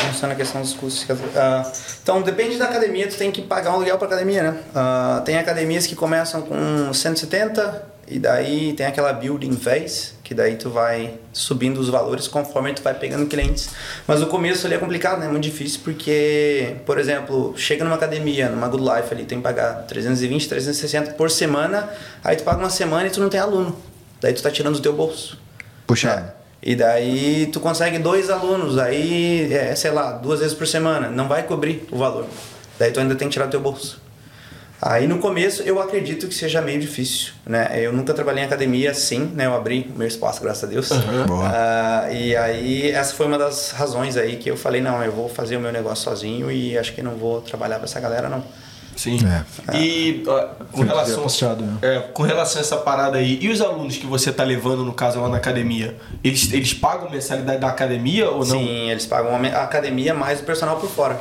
funciona 0.00 0.34
a 0.34 0.36
questão 0.36 0.60
dos 0.60 0.72
custos. 0.72 1.06
Ah, 1.36 1.70
então, 2.02 2.22
depende 2.22 2.56
da 2.56 2.66
academia, 2.66 3.08
tu 3.08 3.16
tem 3.16 3.30
que 3.30 3.42
pagar 3.42 3.70
um 3.70 3.74
aluguel 3.74 3.98
para 3.98 4.06
academia, 4.06 4.42
né? 4.42 4.58
Ah, 4.74 5.22
tem 5.24 5.38
academias 5.38 5.86
que 5.86 5.94
começam 5.94 6.42
com 6.42 6.92
170 6.92 7.90
e 8.08 8.18
daí 8.18 8.72
tem 8.72 8.86
aquela 8.86 9.12
building 9.12 9.56
phase, 9.56 10.14
que 10.24 10.34
daí 10.34 10.56
tu 10.56 10.68
vai 10.68 11.14
subindo 11.32 11.78
os 11.78 11.88
valores 11.88 12.26
conforme 12.26 12.74
tu 12.74 12.82
vai 12.82 12.94
pegando 12.94 13.26
clientes. 13.26 13.70
Mas 14.06 14.20
o 14.20 14.26
começo 14.26 14.66
ali 14.66 14.74
é 14.74 14.78
complicado, 14.78 15.20
né? 15.20 15.26
É 15.26 15.28
muito 15.28 15.44
difícil 15.44 15.80
porque, 15.84 16.76
por 16.84 16.98
exemplo, 16.98 17.54
chega 17.56 17.84
numa 17.84 17.96
academia, 17.96 18.48
numa 18.48 18.66
Good 18.66 18.82
Life 18.82 19.14
ali, 19.14 19.24
tem 19.24 19.38
que 19.38 19.44
pagar 19.44 19.84
320, 19.86 20.48
360 20.48 21.12
por 21.12 21.30
semana, 21.30 21.88
aí 22.24 22.34
tu 22.34 22.42
paga 22.42 22.58
uma 22.58 22.70
semana 22.70 23.06
e 23.06 23.10
tu 23.10 23.20
não 23.20 23.28
tem 23.28 23.38
aluno. 23.38 23.76
Daí 24.20 24.32
tu 24.32 24.42
tá 24.42 24.50
tirando 24.50 24.74
do 24.74 24.82
teu 24.82 24.92
bolso. 24.92 25.38
Puxado. 25.86 26.39
E 26.62 26.76
daí 26.76 27.48
tu 27.52 27.58
consegue 27.58 27.98
dois 27.98 28.28
alunos, 28.28 28.76
aí, 28.78 29.52
é, 29.52 29.74
sei 29.74 29.90
lá, 29.90 30.12
duas 30.12 30.40
vezes 30.40 30.54
por 30.54 30.66
semana, 30.66 31.08
não 31.08 31.26
vai 31.26 31.42
cobrir 31.42 31.86
o 31.90 31.96
valor. 31.96 32.26
Daí 32.78 32.90
tu 32.90 33.00
ainda 33.00 33.14
tem 33.14 33.28
que 33.28 33.32
tirar 33.32 33.46
do 33.46 33.50
teu 33.50 33.60
bolso. 33.60 34.00
Aí 34.82 35.06
no 35.06 35.18
começo 35.18 35.62
eu 35.62 35.78
acredito 35.78 36.26
que 36.26 36.34
seja 36.34 36.62
meio 36.62 36.80
difícil, 36.80 37.34
né? 37.44 37.70
Eu 37.74 37.92
nunca 37.92 38.14
trabalhei 38.14 38.42
em 38.42 38.46
academia 38.46 38.90
assim, 38.90 39.30
né? 39.34 39.44
Eu 39.44 39.54
abri 39.54 39.90
o 39.94 39.98
meu 39.98 40.08
espaço, 40.08 40.40
graças 40.42 40.64
a 40.64 40.66
Deus. 40.66 40.88
Boa. 41.26 41.50
Ah, 41.52 42.10
e 42.10 42.34
aí 42.34 42.90
essa 42.90 43.14
foi 43.14 43.26
uma 43.26 43.36
das 43.36 43.72
razões 43.72 44.16
aí 44.16 44.36
que 44.36 44.50
eu 44.50 44.56
falei, 44.56 44.80
não, 44.80 45.02
eu 45.02 45.12
vou 45.12 45.28
fazer 45.28 45.58
o 45.58 45.60
meu 45.60 45.70
negócio 45.70 46.04
sozinho 46.04 46.50
e 46.50 46.78
acho 46.78 46.94
que 46.94 47.02
não 47.02 47.16
vou 47.16 47.42
trabalhar 47.42 47.76
pra 47.76 47.84
essa 47.84 48.00
galera 48.00 48.30
não. 48.30 48.42
Sim. 49.00 49.18
É. 49.72 49.76
E 49.78 50.22
ó, 50.26 50.48
com 50.70 50.82
relação, 50.82 51.22
puxado, 51.22 51.64
né? 51.64 51.78
é, 51.80 51.98
com 52.00 52.22
relação 52.22 52.60
a 52.60 52.60
essa 52.60 52.76
parada 52.76 53.16
aí, 53.16 53.38
e 53.40 53.48
os 53.48 53.62
alunos 53.62 53.96
que 53.96 54.06
você 54.06 54.30
tá 54.30 54.44
levando, 54.44 54.84
no 54.84 54.92
caso, 54.92 55.18
lá 55.18 55.28
na 55.30 55.38
academia, 55.38 55.96
eles, 56.22 56.52
eles 56.52 56.74
pagam 56.74 57.08
mensalidade 57.08 57.60
da 57.60 57.68
academia 57.68 58.28
ou 58.28 58.40
não? 58.40 58.58
Sim, 58.58 58.90
eles 58.90 59.06
pagam 59.06 59.34
a 59.34 59.62
academia 59.62 60.12
mais 60.12 60.40
o 60.40 60.42
personal 60.42 60.76
por 60.76 60.90
fora. 60.90 61.18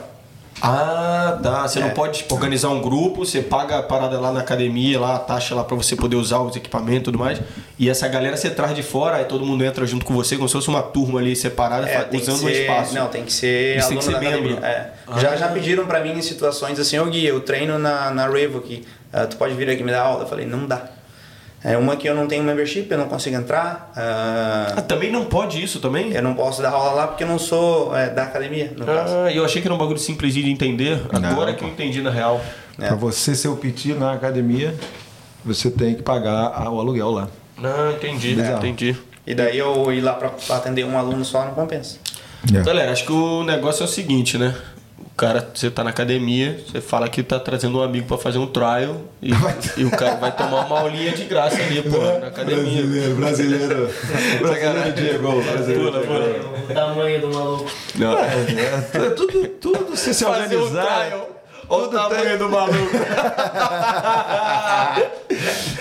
Ah, 0.61 1.40
tá. 1.41 1.68
Você 1.68 1.80
não 1.80 1.88
É. 1.88 1.91
pode 1.91 2.19
tipo, 2.19 2.36
organizar 2.36 2.69
um 2.69 2.81
grupo, 2.81 3.26
você 3.26 3.41
paga 3.41 3.80
a 3.80 3.84
parada 3.84 4.19
lá 4.19 4.31
na 4.31 4.41
academia, 4.41 4.99
lá 4.99 5.15
a 5.15 5.19
taxa 5.19 5.56
lá 5.56 5.64
pra 5.64 5.76
você 5.76 5.95
poder 5.95 6.15
usar 6.15 6.40
os 6.40 6.56
equipamentos 6.56 7.02
e 7.02 7.03
tudo 7.06 7.18
mais. 7.19 7.40
E 7.77 7.90
essa 7.90 8.07
galera 8.07 8.36
você 8.36 8.49
traz 8.49 8.76
de 8.76 8.84
fora, 8.84 9.18
aí 9.18 9.26
todo 9.26 9.45
mundo 9.45 9.64
entra 9.64 9.86
junto 9.86 10.06
com 10.06 10.14
você, 10.14 10.36
como 10.36 10.48
se 10.49 10.53
fosse 10.53 10.68
uma 10.68 10.81
turma 10.81 11.19
ali 11.19 11.36
separada, 11.36 11.88
É, 11.90 12.02
tem 12.03 12.19
usando 12.19 12.36
um 12.36 12.40
ser- 12.40 12.61
espaço. 12.61 12.94
Não, 12.95 13.07
tem 13.07 13.23
que 13.23 13.31
ser 13.31 13.73
têm 13.76 13.81
aluno 13.84 13.98
que 13.99 14.03
ser 14.06 14.11
da 14.11 14.18
academia. 14.19 14.48
membro. 14.52 14.65
É. 14.65 14.90
Ah. 15.07 15.19
Já, 15.19 15.36
já 15.36 15.48
pediram 15.48 15.86
pra 15.86 16.02
mim 16.02 16.11
em 16.11 16.22
situações 16.22 16.80
assim, 16.80 16.99
ô 16.99 17.06
Gui, 17.06 17.26
eu 17.26 17.40
treino 17.41 17.80
na, 17.80 18.11
na 18.11 18.27
Revo 18.27 18.57
aqui, 18.60 18.86
ah, 19.14 19.26
tu 19.26 19.38
pode 19.38 19.53
vir 19.53 19.69
aqui 19.69 19.84
me 19.84 19.91
dar 19.91 20.02
aula? 20.02 20.23
Eu 20.23 20.27
falei, 20.27 20.45
não 20.45 20.65
dá. 20.68 20.81
É 21.64 21.77
uma 21.77 21.98
que 21.98 22.07
eu 22.07 22.15
não 22.15 22.26
tenho 22.26 22.41
membership, 22.44 22.88
eu 22.90 22.98
não 22.98 23.07
consigo 23.10 23.36
entrar. 23.36 23.91
Ah, 23.95 24.76
ah, 24.77 24.81
também 24.81 25.11
não 25.11 25.26
pode 25.26 25.61
isso 25.61 25.80
também? 25.80 26.14
eu 26.14 26.22
não 26.23 26.34
posso 26.34 26.61
dar 26.61 26.69
aula 26.72 26.91
lá 26.94 27.07
porque 27.07 27.23
eu 27.23 27.27
não 27.27 27.38
sou 27.38 27.95
é, 27.95 28.10
da 28.10 28.23
academia, 28.23 28.73
no 28.77 28.86
caso. 28.86 29.14
Ah, 29.26 29.31
eu 29.31 29.44
achei 29.44 29.61
que 29.61 29.68
era 29.68 29.76
um 29.76 29.77
bagulho 29.77 29.99
simples 29.99 30.34
de 30.34 30.49
entender. 30.49 31.02
Agora 31.11 31.52
Não. 31.52 31.57
que 31.57 31.64
eu 31.64 31.68
entendi 31.68 32.02
na 32.02 32.11
real. 32.11 32.40
É. 32.80 32.88
Pra 32.88 32.95
você 32.95 33.36
ser 33.36 33.49
o 33.49 33.57
PT 33.57 33.94
na 33.95 34.14
academia, 34.14 34.73
você 35.44 35.69
tem 35.69 35.95
que 35.95 36.02
pagar 36.02 36.69
o 36.72 36.80
aluguel 36.80 37.11
lá. 37.11 37.27
Não, 37.57 37.91
entendi, 37.91 38.36
Bizarro. 38.36 38.57
entendi. 38.60 38.95
E 39.27 39.36
daí 39.36 39.57
eu 39.57 39.91
ir 39.91 39.99
lá 39.99 40.14
pra, 40.14 40.30
pra 40.30 40.56
atender 40.56 40.86
um 40.86 40.98
aluno 40.98 41.26
só 41.26 41.44
não 41.44 41.52
compensa. 41.53 41.98
É. 42.56 42.61
Galera, 42.64 42.94
acho 42.94 43.03
que 43.06 43.11
o 43.11 43.44
negócio 43.44 43.81
é 43.84 43.86
o 43.86 43.88
seguinte, 43.90 44.38
né? 44.38 44.56
O 45.19 45.21
cara, 45.21 45.45
você 45.53 45.69
tá 45.69 45.83
na 45.83 45.89
academia, 45.89 46.61
você 46.65 46.79
fala 46.79 47.09
que 47.09 47.21
tá 47.21 47.37
trazendo 47.37 47.77
um 47.77 47.83
amigo 47.83 48.07
pra 48.07 48.17
fazer 48.17 48.37
um 48.37 48.47
trial 48.47 49.01
e, 49.21 49.31
e 49.75 49.83
o 49.83 49.91
cara 49.91 50.15
vai 50.15 50.33
tomar 50.33 50.65
uma 50.65 50.79
aulinha 50.79 51.11
de 51.11 51.25
graça 51.25 51.57
ali, 51.61 51.81
pô, 51.81 51.97
na 51.97 52.27
academia. 52.27 52.63
Brasileiro, 52.83 53.15
brasileiro. 53.17 53.89
brasileiro 54.39 54.93
Diego, 54.93 55.41
brasileiro. 55.41 55.91
Pula, 55.91 55.99
pula. 56.03 56.63
O 56.69 56.73
tamanho 56.73 57.19
do 57.19 57.33
maluco. 57.33 57.69
Não. 57.95 58.17
É, 58.17 58.27
é 58.93 59.09
tudo, 59.09 59.47
tudo 59.59 59.97
se 59.97 60.13
se 60.13 60.23
Fazer 60.23 60.55
um 60.55 60.61
organizar. 60.61 60.85
trial. 60.85 61.39
Olha 61.69 61.83
o 61.83 61.87
tamanho 61.89 62.23
tem- 62.29 62.37
do 62.37 62.49
maluco. 62.49 62.75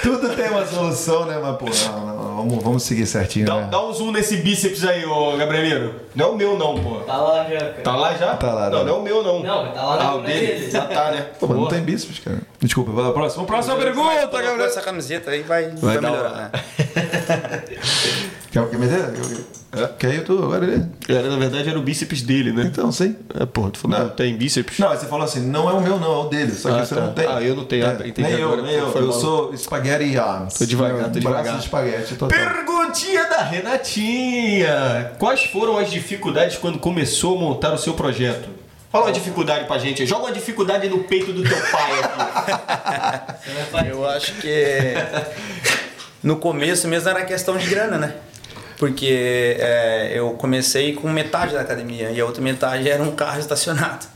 Tudo 0.03 0.29
tem 0.37 0.49
uma 0.51 0.65
solução, 0.67 1.25
né? 1.27 1.39
Mas, 1.43 1.57
pô, 1.57 1.67
não, 1.91 2.07
não, 2.07 2.37
vamos, 2.37 2.63
vamos 2.65 2.83
seguir 2.83 3.07
certinho, 3.07 3.47
Dá, 3.47 3.55
né? 3.57 3.69
dá 3.71 3.83
um 3.83 3.93
zoom 3.93 4.13
nesse 4.13 4.37
bíceps 4.39 4.85
aí, 4.85 5.05
ô 5.05 5.37
Gabrielino. 5.37 5.95
Não 6.15 6.27
é 6.27 6.29
o 6.31 6.37
meu, 6.37 6.57
não, 6.59 6.79
pô. 6.79 6.97
Tá 7.01 7.17
lá 7.17 7.45
já, 7.45 7.59
cara. 7.59 7.73
Tá 7.83 7.97
lá 7.97 8.15
já? 8.15 8.37
Tá 8.37 8.53
lá, 8.53 8.71
Não, 8.71 8.79
tá. 8.81 8.85
não 8.85 8.97
é 8.97 8.99
o 8.99 9.03
meu, 9.03 9.23
não. 9.23 9.43
Não, 9.43 9.73
tá 9.73 9.83
lá 9.83 9.97
na 9.97 10.05
Ah, 10.11 10.15
o 10.17 10.23
dele? 10.23 10.47
dele. 10.47 10.71
Já 10.71 10.83
tá, 10.83 11.11
né? 11.11 11.27
Pô, 11.41 11.47
mas 11.47 11.57
não 11.59 11.69
tem 11.69 11.81
bíceps, 11.81 12.19
cara. 12.21 12.39
Desculpa, 12.61 12.93
vai 12.93 13.05
lá, 13.05 13.13
próximo. 13.13 13.47
Próxima 13.47 13.77
pergunta, 13.77 14.27
Gabriel. 14.31 14.65
essa 14.67 14.81
camiseta 14.83 15.31
aí 15.31 15.43
vai, 15.43 15.69
Vai 15.71 15.77
vai, 15.77 15.99
dar 16.01 16.11
melhorar. 16.11 16.35
né? 16.35 16.51
Quer, 18.51 18.67
quer 18.71 18.79
meter? 18.79 19.05
Que 19.99 20.07
aí 20.07 20.17
eu 20.17 20.25
tô 20.25 20.33
agora. 20.39 20.67
né? 20.67 20.89
Era, 21.07 21.29
na 21.29 21.37
verdade, 21.37 21.69
era 21.69 21.79
o 21.79 21.83
bíceps 21.83 22.23
dele, 22.23 22.51
né? 22.53 22.63
Então, 22.73 22.91
sei. 22.91 23.15
É, 23.39 23.45
porra, 23.45 23.71
tu 23.71 23.79
falou, 23.79 23.99
Não. 23.99 24.09
tem 24.09 24.35
bíceps? 24.37 24.79
Não, 24.79 24.89
você 24.89 25.05
falou 25.07 25.25
assim, 25.27 25.41
não 25.41 25.69
é 25.69 25.75
o 25.75 25.81
meu, 25.83 25.99
não, 26.01 26.11
é 26.13 26.25
o 26.25 26.29
dele. 26.29 26.53
Só 26.53 26.71
que 26.73 26.81
Ah, 26.81 26.87
você 26.87 26.95
tá. 26.95 27.01
não 27.03 27.13
tem. 27.13 27.27
Ah, 27.27 27.43
eu 27.43 27.55
não 27.55 27.65
tenho. 27.67 27.87
Ah, 27.87 27.93
entendi 28.07 28.23
nem 28.23 28.43
agora, 28.43 28.61
eu, 28.61 28.65
nem 28.65 28.75
eu. 28.77 28.89
Eu 28.91 29.13
sou 29.13 29.55
spaghetti 29.57 30.17
arms. 30.19 30.55
Tô 30.55 30.65
devagar, 30.65 30.97
tô 30.97 31.03
braço 31.05 31.21
devagar. 31.21 31.55
de 31.59 31.65
espaguete 31.65 32.15
total. 32.15 32.29
Perguntinha 32.39 33.25
da 33.29 33.43
Renatinha. 33.43 35.13
Quais 35.19 35.45
foram 35.45 35.77
as 35.77 35.91
dificuldades 35.91 36.57
quando 36.57 36.79
começou 36.79 37.37
a 37.37 37.41
montar 37.41 37.75
o 37.75 37.79
seu 37.79 37.93
projeto? 37.93 38.49
Fala 38.91 39.05
uma 39.05 39.13
dificuldade 39.13 39.67
pra 39.67 39.77
gente. 39.79 40.07
Joga 40.07 40.23
uma 40.25 40.33
dificuldade 40.33 40.89
no 40.89 41.01
peito 41.05 41.31
do 41.31 41.43
teu 41.43 41.59
pai 41.71 41.93
aqui. 42.03 43.51
Eu 43.91 44.09
acho 44.09 44.33
que 44.37 44.95
no 46.23 46.37
começo 46.37 46.89
mesmo 46.89 47.09
era 47.11 47.23
questão 47.27 47.59
de 47.59 47.67
grana, 47.69 47.99
né? 47.99 48.15
Porque 48.79 49.57
é, 49.59 50.13
eu 50.15 50.31
comecei 50.31 50.93
com 50.93 51.09
metade 51.11 51.55
da 51.55 51.61
academia 51.61 52.11
e 52.11 52.21
a 52.21 52.25
outra 52.25 52.41
metade 52.41 52.89
era 52.89 53.03
um 53.03 53.11
carro 53.11 53.41
estacionado. 53.41 54.07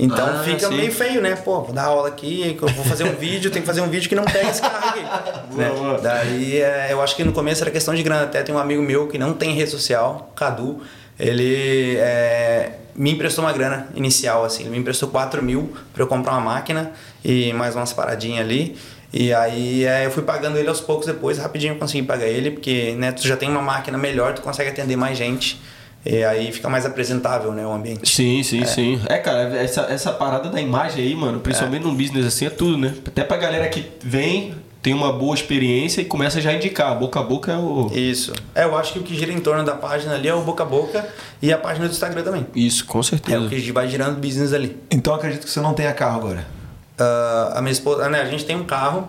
Então 0.00 0.24
Ah, 0.28 0.42
fica 0.44 0.68
sim. 0.68 0.76
meio 0.76 0.92
feio, 0.92 1.20
né? 1.20 1.34
Pô, 1.34 1.60
vou 1.60 1.74
dar 1.74 1.86
aula 1.86 2.06
aqui, 2.06 2.56
eu 2.62 2.68
vou 2.68 2.84
fazer 2.84 3.02
um 3.02 3.16
vídeo, 3.16 3.50
tem 3.50 3.60
que 3.60 3.66
fazer 3.66 3.80
um 3.80 3.88
vídeo 3.88 4.08
que 4.08 4.14
não 4.14 4.24
pega 4.24 4.48
esse 4.48 4.60
carro 4.60 4.88
aqui. 4.90 5.00
né? 5.56 5.70
Daí 6.00 6.60
é, 6.60 6.88
eu 6.92 7.02
acho 7.02 7.16
que 7.16 7.24
no 7.24 7.32
começo 7.32 7.62
era 7.62 7.70
questão 7.72 7.92
de 7.92 8.02
grana. 8.04 8.22
Até 8.22 8.44
tem 8.44 8.54
um 8.54 8.58
amigo 8.58 8.80
meu 8.80 9.08
que 9.08 9.18
não 9.18 9.32
tem 9.34 9.54
rede 9.54 9.70
social, 9.72 10.32
Cadu, 10.36 10.80
ele 11.18 11.96
é, 11.96 12.74
me 12.94 13.10
emprestou 13.10 13.44
uma 13.44 13.52
grana 13.52 13.88
inicial, 13.96 14.44
assim. 14.44 14.62
Ele 14.62 14.70
me 14.70 14.78
emprestou 14.78 15.08
4 15.08 15.42
mil 15.42 15.72
pra 15.92 16.04
eu 16.04 16.06
comprar 16.06 16.34
uma 16.34 16.42
máquina 16.42 16.92
e 17.24 17.52
mais 17.52 17.74
umas 17.74 17.92
paradinhas 17.92 18.44
ali. 18.44 18.78
E 19.12 19.32
aí 19.32 19.84
é, 19.84 20.04
eu 20.06 20.10
fui 20.10 20.22
pagando 20.22 20.58
ele 20.58 20.68
aos 20.68 20.80
poucos 20.80 21.06
depois, 21.06 21.38
rapidinho 21.38 21.72
eu 21.74 21.78
consegui 21.78 22.06
pagar 22.06 22.26
ele, 22.26 22.50
porque 22.50 22.94
né, 22.98 23.10
tu 23.12 23.26
já 23.26 23.36
tem 23.36 23.48
uma 23.48 23.62
máquina 23.62 23.96
melhor, 23.96 24.34
tu 24.34 24.42
consegue 24.42 24.68
atender 24.70 24.96
mais 24.96 25.16
gente. 25.16 25.60
E 26.06 26.22
aí 26.24 26.52
fica 26.52 26.68
mais 26.68 26.86
apresentável, 26.86 27.52
né, 27.52 27.66
o 27.66 27.72
ambiente. 27.72 28.08
Sim, 28.08 28.42
sim, 28.42 28.64
sim. 28.64 29.00
É, 29.08 29.18
cara, 29.18 29.56
essa, 29.56 29.82
essa 29.90 30.12
parada 30.12 30.48
da 30.48 30.60
imagem 30.60 31.04
aí, 31.04 31.14
mano, 31.14 31.40
principalmente 31.40 31.82
num 31.82 31.94
business 31.94 32.26
assim, 32.26 32.46
é 32.46 32.50
tudo, 32.50 32.78
né? 32.78 32.94
Até 33.06 33.24
pra 33.24 33.36
galera 33.36 33.68
que 33.68 33.84
vem, 34.02 34.54
tem 34.80 34.94
uma 34.94 35.12
boa 35.12 35.34
experiência 35.34 36.00
e 36.00 36.04
começa 36.04 36.40
já 36.40 36.50
a 36.50 36.54
indicar. 36.54 36.96
Boca 36.98 37.18
a 37.18 37.22
boca 37.22 37.52
é 37.52 37.56
o. 37.56 37.90
Isso. 37.92 38.32
É, 38.54 38.64
eu 38.64 38.76
acho 38.76 38.92
que 38.92 38.98
o 39.00 39.02
que 39.02 39.14
gira 39.16 39.32
em 39.32 39.40
torno 39.40 39.64
da 39.64 39.74
página 39.74 40.14
ali 40.14 40.28
é 40.28 40.34
o 40.34 40.40
boca 40.42 40.62
a 40.62 40.66
boca 40.66 41.06
e 41.42 41.52
a 41.52 41.58
página 41.58 41.88
do 41.88 41.90
Instagram 41.92 42.22
também. 42.22 42.46
Isso, 42.54 42.84
com 42.86 43.00
É 43.00 43.02
certeza. 43.02 43.40
o 43.46 43.48
que 43.48 43.72
vai 43.72 43.88
girando 43.88 44.20
business 44.20 44.52
ali. 44.52 44.76
Então 44.90 45.12
acredito 45.14 45.44
que 45.44 45.50
você 45.50 45.60
não 45.60 45.74
tenha 45.74 45.92
carro 45.92 46.18
agora. 46.20 46.57
Ah, 46.98 47.52
a 47.56 47.60
minha 47.60 47.72
esposa, 47.72 48.08
né, 48.08 48.20
a 48.20 48.24
gente 48.26 48.44
tem 48.44 48.56
um 48.56 48.64
carro, 48.64 49.08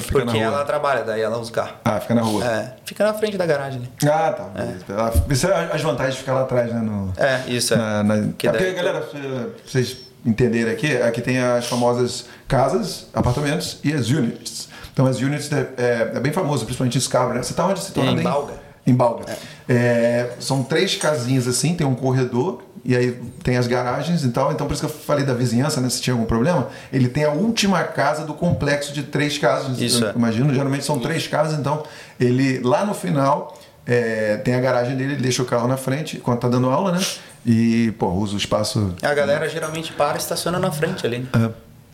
fica 0.00 0.20
porque 0.20 0.38
ela 0.38 0.64
trabalha, 0.64 1.02
daí 1.04 1.20
ela 1.20 1.38
usa 1.38 1.50
o 1.50 1.54
carro. 1.54 1.72
Ah, 1.84 2.00
fica 2.00 2.14
na 2.14 2.22
rua. 2.22 2.44
É, 2.44 2.72
fica 2.84 3.04
na 3.04 3.14
frente 3.14 3.36
da 3.36 3.46
garagem. 3.46 3.82
Ah, 4.04 4.32
tá. 4.32 4.44
beleza. 4.54 4.84
Ah, 4.90 5.12
Isso 5.30 5.46
é 5.46 5.70
as 5.72 5.80
vantagens 5.82 6.14
de 6.14 6.20
ficar 6.20 6.34
lá 6.34 6.42
atrás, 6.42 6.72
né? 6.72 6.80
No, 6.80 7.12
É, 7.16 7.42
isso 7.48 7.74
é. 7.74 7.76
na, 7.76 8.02
na... 8.04 8.28
Que 8.36 8.48
é 8.48 8.50
porque, 8.50 8.64
daí- 8.64 8.74
galera, 8.74 9.00
pra 9.00 9.20
vocês 9.66 9.98
entenderem 10.24 10.72
aqui, 10.72 10.96
aqui 10.96 11.20
tem 11.20 11.38
as 11.38 11.66
famosas 11.66 12.26
casas, 12.48 13.06
apartamentos 13.14 13.78
e 13.84 13.92
as 13.92 14.08
units. 14.08 14.68
Então 14.92 15.06
as 15.06 15.18
units 15.20 15.52
é, 15.52 15.68
é- 15.76 16.10
é 16.16 16.20
bem 16.20 16.32
famoso, 16.32 16.64
principalmente 16.64 16.98
em 16.98 17.00
Scarborough. 17.00 17.36
né? 17.36 17.42
Você 17.42 17.54
tá 17.54 17.66
onde? 17.66 17.80
Você 17.80 17.92
tá 17.92 18.00
Em? 18.00 18.22
Balga. 18.22 18.54
Em 18.86 18.94
Balga. 18.94 19.30
É, 19.30 19.36
são 20.40 20.62
três 20.62 20.94
casinhas 20.94 21.46
assim, 21.48 21.74
tem 21.74 21.86
um 21.86 21.94
corredor 21.94 22.62
e 22.84 22.94
aí 22.96 23.12
tem 23.42 23.56
as 23.56 23.66
garagens 23.66 24.24
e 24.24 24.28
tal. 24.30 24.52
Então 24.52 24.66
por 24.66 24.74
isso 24.74 24.86
que 24.86 24.92
eu 24.92 24.96
falei 25.00 25.24
da 25.24 25.34
vizinhança, 25.34 25.80
né? 25.80 25.88
Se 25.88 26.00
tinha 26.00 26.14
algum 26.14 26.26
problema. 26.26 26.68
Ele 26.92 27.08
tem 27.08 27.24
a 27.24 27.30
última 27.30 27.82
casa 27.82 28.24
do 28.24 28.32
complexo 28.34 28.92
de 28.92 29.02
três 29.02 29.38
casas. 29.38 29.78
Isso 29.80 30.04
eu 30.04 30.10
é. 30.10 30.12
Imagino, 30.14 30.54
geralmente 30.54 30.84
são 30.84 30.98
três 30.98 31.26
casas, 31.26 31.58
então 31.58 31.82
ele 32.20 32.60
lá 32.60 32.84
no 32.84 32.94
final 32.94 33.58
é, 33.84 34.36
tem 34.38 34.54
a 34.54 34.60
garagem 34.60 34.96
dele, 34.96 35.14
ele 35.14 35.22
deixa 35.22 35.42
o 35.42 35.46
carro 35.46 35.66
na 35.66 35.76
frente 35.76 36.18
quando 36.18 36.38
tá 36.38 36.48
dando 36.48 36.68
aula, 36.70 36.92
né? 36.92 37.00
E, 37.44 37.92
pô, 37.98 38.08
usa 38.08 38.34
o 38.34 38.36
espaço. 38.36 38.94
A 39.02 39.14
galera 39.14 39.48
geralmente 39.48 39.92
para 39.92 40.14
e 40.16 40.18
estaciona 40.18 40.58
na 40.58 40.70
frente 40.72 41.06
ali. 41.06 41.20
né? 41.20 41.28
É, 41.34 41.38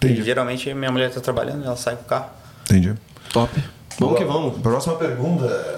E 0.07 0.11
entendi. 0.11 0.23
geralmente 0.23 0.73
minha 0.75 0.91
mulher 0.91 1.11
tá 1.11 1.21
trabalhando, 1.21 1.65
ela 1.65 1.77
sai 1.77 1.97
com 1.97 2.03
o 2.03 2.07
carro. 2.07 2.27
Entendi. 2.65 2.95
Top. 3.33 3.63
Vamos 3.99 4.17
que 4.19 4.25
vamos. 4.25 4.59
Próxima 4.63 4.95
pergunta. 4.97 5.77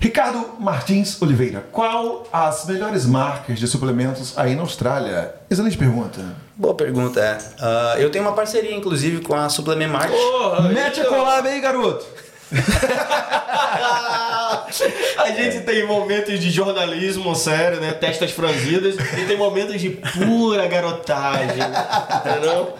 Ricardo 0.00 0.54
Martins 0.60 1.20
Oliveira, 1.20 1.64
qual 1.72 2.26
as 2.32 2.66
melhores 2.66 3.04
marcas 3.04 3.58
de 3.58 3.66
suplementos 3.66 4.36
aí 4.38 4.54
na 4.54 4.62
Austrália? 4.62 5.34
Excelente 5.50 5.76
pergunta. 5.76 6.20
Boa 6.54 6.74
pergunta, 6.74 7.20
é. 7.20 7.38
Ah, 7.60 7.96
eu 7.98 8.10
tenho 8.10 8.24
uma 8.24 8.32
parceria, 8.32 8.74
inclusive, 8.74 9.20
com 9.22 9.34
a 9.34 9.48
Suplement 9.48 9.88
Mart. 9.88 10.12
Mete 10.72 11.00
a 11.00 11.06
collab 11.06 11.48
aí, 11.48 11.60
garoto! 11.60 12.04
A 15.18 15.30
gente 15.30 15.60
tem 15.60 15.86
momentos 15.86 16.40
de 16.40 16.50
jornalismo 16.50 17.34
sério, 17.34 17.80
né? 17.80 17.92
Testas 17.92 18.30
franzidas. 18.30 18.96
E 19.18 19.24
tem 19.26 19.36
momentos 19.36 19.80
de 19.80 19.90
pura 19.90 20.66
garotagem. 20.66 21.62
Entendeu? 22.26 22.74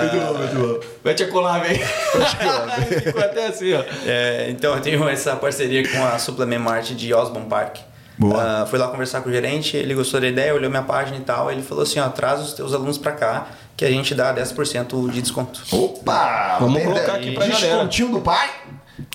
Muito 0.00 0.26
bom, 0.26 0.38
muito 0.38 0.54
bom. 0.80 0.86
Mete 1.04 1.22
a 1.24 1.28
collab 1.28 1.66
aí. 1.66 1.78
Ficou 3.02 3.22
até 3.22 3.46
assim, 3.46 3.72
ó. 3.74 3.82
É, 4.06 4.46
então 4.50 4.74
eu 4.74 4.80
tenho 4.80 5.08
essa 5.08 5.36
parceria 5.36 5.86
com 5.88 6.04
a 6.04 6.18
Suplement 6.18 6.58
Mart 6.60 6.90
de 6.92 7.12
Osborne 7.12 7.48
Park. 7.48 7.76
Boa. 8.18 8.62
Ah, 8.62 8.66
fui 8.66 8.78
lá 8.78 8.88
conversar 8.88 9.22
com 9.22 9.30
o 9.30 9.32
gerente, 9.32 9.76
ele 9.76 9.94
gostou 9.94 10.20
da 10.20 10.26
ideia, 10.28 10.54
olhou 10.54 10.70
minha 10.70 10.82
página 10.82 11.16
e 11.16 11.20
tal. 11.20 11.50
Ele 11.50 11.62
falou 11.62 11.82
assim: 11.82 11.98
ó, 11.98 12.08
traz 12.08 12.40
os 12.40 12.52
teus 12.52 12.72
alunos 12.74 12.98
pra 12.98 13.12
cá 13.12 13.46
que 13.76 13.84
a 13.84 13.90
gente 13.90 14.14
dá 14.14 14.34
10% 14.34 15.10
de 15.10 15.22
desconto. 15.22 15.62
Opa! 15.72 16.58
Vamos 16.60 16.76
tem 16.76 16.84
colocar 16.84 17.14
aqui 17.14 17.32
pra 17.32 17.46
galera. 17.46 17.60
Descontinho 17.74 18.08
do 18.10 18.20
pai? 18.20 18.50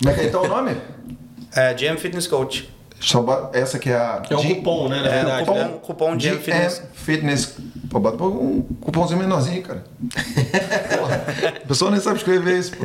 Como 0.00 0.10
é 0.10 0.14
que 0.14 0.20
é 0.22 0.24
então 0.24 0.42
o 0.42 0.48
nome? 0.48 0.76
É, 1.54 1.72
GM 1.74 1.96
Fitness 1.96 2.26
Coach. 2.26 2.68
Essa 3.52 3.78
que 3.78 3.88
é 3.90 3.94
a... 3.94 4.20
É 4.28 4.34
um 4.34 4.40
G- 4.40 4.56
cupom, 4.56 4.88
né? 4.88 5.00
Na 5.00 5.06
É, 5.06 5.10
verdade. 5.10 5.42
o 5.42 5.46
cupom, 5.46 5.58
né? 5.64 5.70
cupom 5.80 6.16
GM 6.16 6.18
GM 6.18 6.38
Fitness. 6.42 6.82
Fitness. 6.92 7.56
Pô, 7.90 7.98
bota 8.00 8.22
um 8.22 8.62
cupomzinho 8.80 9.18
menorzinho, 9.18 9.62
cara. 9.62 9.82
Porra, 10.98 11.24
a 11.62 11.66
pessoa 11.66 11.90
nem 11.90 12.00
sabe 12.00 12.18
escrever 12.18 12.58
isso, 12.58 12.76
pô. 12.76 12.84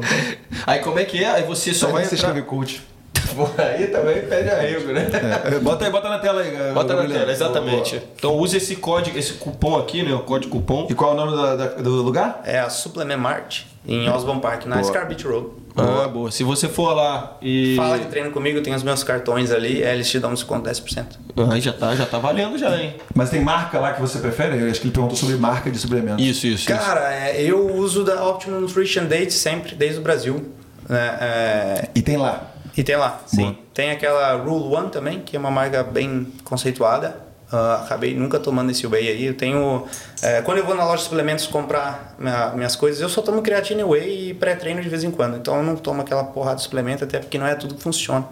Aí 0.65 0.80
como 0.80 0.99
é 0.99 1.05
que 1.05 1.23
é? 1.23 1.30
Aí 1.30 1.43
você 1.43 1.73
só 1.73 1.88
Só 1.88 1.91
vai 1.93 2.03
você 2.05 2.15
entrar... 2.15 2.30
escrever 2.30 2.47
coach. 2.47 2.81
Pô, 3.35 3.47
aí 3.57 3.88
também 3.88 4.21
pede 4.27 4.49
arrego, 4.49 4.91
né? 4.91 5.07
É, 5.45 5.57
bota 5.59 5.85
aí, 5.85 5.91
bota 5.91 6.07
na 6.09 6.19
tela 6.19 6.41
aí, 6.41 6.51
galera. 6.51 6.73
Bota 6.73 6.93
na 6.95 7.07
tela, 7.07 7.31
exatamente. 7.31 7.95
Boa, 7.97 8.09
Então 8.15 8.35
use 8.38 8.57
esse 8.57 8.75
código, 8.75 9.17
esse 9.17 9.34
cupom 9.34 9.77
aqui, 9.77 10.03
né? 10.03 10.13
O 10.13 10.19
código 10.19 10.51
cupom. 10.51 10.85
E 10.89 10.93
qual 10.93 11.11
é 11.11 11.13
o 11.13 11.17
nome 11.17 11.35
da- 11.35 11.55
da- 11.55 11.67
do 11.81 11.89
lugar? 12.03 12.41
É 12.45 12.59
a 12.59 12.69
Suplement 12.69 13.17
Mart 13.17 13.61
em 13.88 14.07
Osborne 14.09 14.39
Park, 14.41 14.65
na. 14.65 14.84
Scar 14.84 15.07
Beach 15.07 15.25
Road. 15.25 15.47
Ah, 15.76 16.08
boa. 16.08 16.30
Se 16.32 16.44
você 16.44 16.70
for 16.70 16.94
lá 16.94 17.38
e. 17.41 17.76
Fala 17.76 17.98
que 17.98 18.06
treina 18.08 18.30
comigo, 18.30 18.62
tem 18.62 18.74
os 18.76 18.84
meus 18.84 19.04
cartões 19.04 19.52
ali, 19.52 19.82
é, 19.82 19.94
eles 19.94 20.10
te 20.10 20.20
dão 20.20 20.32
um 20.32 20.34
desconto 20.34 20.70
de 20.70 20.76
10%. 20.82 21.06
Aí 21.52 21.60
já 21.62 21.74
tá, 21.74 21.95
já 21.95 22.06
tá 22.06 22.20
valendo 22.20 22.58
já, 22.58 22.78
hein? 22.80 22.95
Mas 23.16 23.30
tem 23.32 23.41
marca 23.41 23.80
lá 23.80 23.94
que 23.94 24.00
você 24.02 24.20
prefere? 24.20 24.60
Eu 24.60 24.70
acho 24.70 24.80
que 24.80 24.88
ele 24.88 24.94
perguntou 24.94 25.18
sobre 25.18 25.36
marca 25.36 25.72
de 25.72 25.80
suplementos. 25.80 26.24
Isso, 26.24 26.45
isso. 26.45 26.70
isso. 26.72 26.80
Cara, 26.80 27.12
é, 27.14 27.41
eu 27.41 27.76
uso 27.76 28.04
da 28.04 28.24
Optimum 28.28 28.60
Nutrition 28.60 29.06
Date 29.06 29.34
sempre, 29.34 29.74
desde 29.76 30.00
o 30.00 30.02
Brasil. 30.04 30.45
né, 30.88 31.18
é, 31.20 31.90
E 31.95 32.02
tem 32.04 32.18
lá. 32.18 32.52
e 32.78 32.84
tem 32.84 32.95
lá, 32.95 33.22
sim. 33.26 33.44
Boa. 33.44 33.56
Tem 33.74 33.90
aquela 33.90 34.34
Rule 34.36 34.76
One 34.76 34.90
também, 34.91 35.22
que 35.22 35.36
é 35.36 35.40
uma 35.40 35.50
marca 35.50 35.82
bem 35.82 36.28
conceituada. 36.44 37.23
Ah, 37.55 37.81
acabei 37.85 38.15
nunca 38.15 38.39
tomando 38.39 38.71
esse 38.71 38.88
whey 38.88 39.07
aí. 39.09 39.25
Eu 39.27 39.35
tenho. 39.35 39.85
é, 40.23 40.41
quando 40.41 40.57
eu 40.57 40.65
vou 40.65 40.73
na 40.75 40.84
loja 40.84 40.97
de 40.97 41.03
suplementos 41.03 41.45
comprar 41.45 42.15
minha- 42.17 42.49
minhas 42.55 42.75
coisas, 42.75 42.99
eu 42.99 43.07
só 43.07 43.21
tomo 43.21 43.41
creatina 43.43 43.85
whey 43.85 44.30
e 44.30 44.34
pré-treino 44.34 44.81
de 44.81 44.89
vez 44.89 45.03
em 45.03 45.11
quando. 45.11 45.38
Então 45.38 45.57
eu 45.57 45.63
não 45.63 45.75
tomo 45.75 46.01
aquela 46.01 46.23
porrada 46.23 46.55
de 46.57 46.63
suplemento, 46.63 47.03
até 47.03 47.19
porque 47.19 47.38
não 47.38 47.45
é 47.45 47.53
tudo 47.55 47.75
que 47.75 47.81
funciona. 47.84 48.25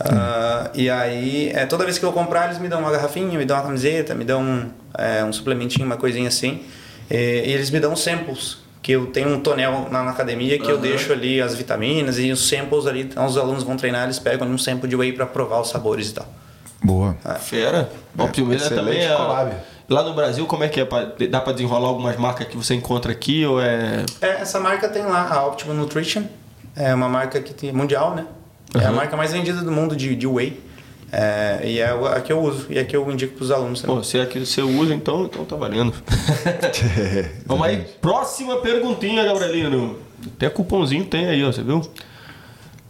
Ah, 0.00 0.70
e 0.74 0.90
aí, 0.90 1.50
é, 1.54 1.66
toda 1.66 1.84
vez 1.84 1.98
que 1.98 2.04
eu 2.04 2.12
comprar, 2.12 2.46
eles 2.46 2.58
me 2.58 2.68
dão 2.68 2.80
uma 2.80 2.90
garrafinha, 2.90 3.38
me 3.38 3.44
dão 3.44 3.56
uma 3.56 3.62
camiseta, 3.64 4.14
me 4.14 4.24
dão 4.24 4.42
um, 4.42 4.70
é, 4.98 5.22
um 5.24 5.32
suplementinho, 5.32 5.86
uma 5.86 5.96
coisinha 5.96 6.28
assim. 6.28 6.62
E, 7.10 7.14
e 7.46 7.52
eles 7.52 7.70
me 7.70 7.78
dão 7.80 7.94
samples, 7.94 8.58
que 8.82 8.92
eu 8.92 9.06
tenho 9.06 9.28
um 9.28 9.40
tonel 9.40 9.88
na, 9.90 10.02
na 10.02 10.10
academia 10.10 10.58
que 10.58 10.68
eu 10.70 10.78
deixo 10.78 11.12
ali 11.12 11.40
as 11.40 11.54
vitaminas 11.54 12.18
e 12.18 12.30
os 12.32 12.48
samples 12.48 12.86
ali. 12.86 13.02
Então 13.02 13.24
os 13.24 13.36
alunos 13.36 13.62
vão 13.62 13.76
treinar, 13.76 14.04
eles 14.04 14.18
pegam 14.18 14.46
um 14.48 14.58
sample 14.58 14.88
de 14.88 14.96
whey 14.96 15.12
para 15.12 15.26
provar 15.26 15.60
os 15.60 15.70
sabores 15.70 16.10
e 16.10 16.14
tal. 16.14 16.26
Boa. 16.84 17.16
Fera. 17.40 17.90
Bom, 18.14 18.24
é 18.26 18.28
excelente 18.30 18.68
também 18.68 19.06
a- 19.06 19.16
collab. 19.16 19.52
Lá 19.88 20.02
no 20.02 20.14
Brasil, 20.14 20.46
como 20.46 20.64
é 20.64 20.68
que 20.68 20.80
é? 20.80 20.86
Dá 21.28 21.40
pra 21.40 21.52
desenrolar 21.52 21.88
algumas 21.88 22.16
marcas 22.16 22.46
que 22.46 22.56
você 22.56 22.74
encontra 22.74 23.10
aqui 23.12 23.44
ou 23.44 23.60
é. 23.60 24.04
É, 24.20 24.28
essa 24.40 24.58
marca 24.60 24.88
tem 24.88 25.02
lá, 25.02 25.28
a 25.30 25.46
Optimal 25.46 25.74
Nutrition. 25.76 26.22
É 26.76 26.94
uma 26.94 27.08
marca 27.08 27.40
que 27.40 27.52
tem 27.52 27.70
mundial, 27.72 28.14
né? 28.14 28.26
É 28.74 28.86
a 28.86 28.90
Uhum. 28.90 28.96
marca 28.96 29.16
mais 29.16 29.32
vendida 29.32 29.60
do 29.62 29.70
mundo 29.70 29.94
de, 29.94 30.14
de 30.16 30.26
whey. 30.26 30.60
É, 31.12 31.60
e 31.64 31.78
é 31.78 31.90
a 31.90 32.20
que 32.20 32.32
eu 32.32 32.40
uso, 32.40 32.66
e 32.70 32.76
é 32.78 32.80
a 32.80 32.84
que 32.84 32.96
eu 32.96 33.08
indico 33.12 33.34
para 33.36 33.44
os 33.44 33.50
alunos 33.52 33.80
também. 33.82 33.96
Pô, 33.96 34.02
se 34.02 34.18
é 34.18 34.26
que 34.26 34.44
você 34.44 34.62
usa, 34.62 34.92
então, 34.94 35.24
então 35.26 35.44
tá 35.44 35.54
valendo. 35.54 35.92
Vamos 37.46 37.66
aí, 37.66 37.84
próxima 38.00 38.56
perguntinha, 38.56 39.22
Gabrielino. 39.22 39.96
Até 40.34 40.48
cupomzinho 40.50 41.04
tem 41.04 41.26
aí, 41.26 41.44
ó, 41.44 41.52
você 41.52 41.62
viu? 41.62 41.82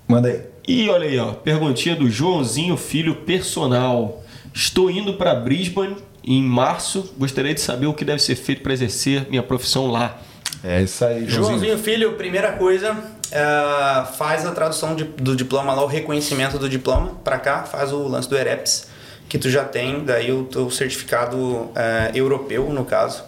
Manda 0.08 0.28
aí. 0.28 0.40
E 0.66 0.88
olha 0.88 1.06
aí, 1.06 1.18
ó, 1.18 1.32
perguntinha 1.32 1.94
do 1.94 2.08
Joãozinho 2.10 2.76
Filho 2.76 3.16
Personal. 3.16 4.22
Estou 4.52 4.90
indo 4.90 5.14
para 5.14 5.34
Brisbane 5.34 5.96
em 6.24 6.42
março. 6.42 7.12
Gostaria 7.18 7.52
de 7.54 7.60
saber 7.60 7.86
o 7.86 7.92
que 7.94 8.04
deve 8.04 8.22
ser 8.22 8.34
feito 8.36 8.62
para 8.62 8.72
exercer 8.72 9.26
minha 9.28 9.42
profissão 9.42 9.88
lá. 9.90 10.18
É 10.62 10.82
isso 10.82 11.04
aí, 11.04 11.20
Joãozinho. 11.28 11.44
Joãozinho 11.58 11.78
Filho, 11.78 12.12
primeira 12.12 12.52
coisa, 12.52 12.96
é, 13.30 14.04
faz 14.16 14.46
a 14.46 14.52
tradução 14.52 14.94
de- 14.94 15.04
do 15.04 15.36
diploma 15.36 15.74
lá, 15.74 15.82
o 15.82 15.86
reconhecimento 15.86 16.58
do 16.58 16.68
diploma 16.68 17.12
para 17.22 17.38
cá, 17.38 17.64
faz 17.64 17.92
o 17.92 18.08
lance 18.08 18.28
do 18.30 18.36
EREPS, 18.36 18.86
que 19.28 19.36
tu 19.36 19.50
já 19.50 19.64
tem, 19.64 20.02
daí 20.04 20.32
o 20.32 20.44
teu 20.44 20.70
certificado 20.70 21.68
é, 21.74 22.12
europeu, 22.14 22.70
no 22.70 22.84
caso. 22.86 23.22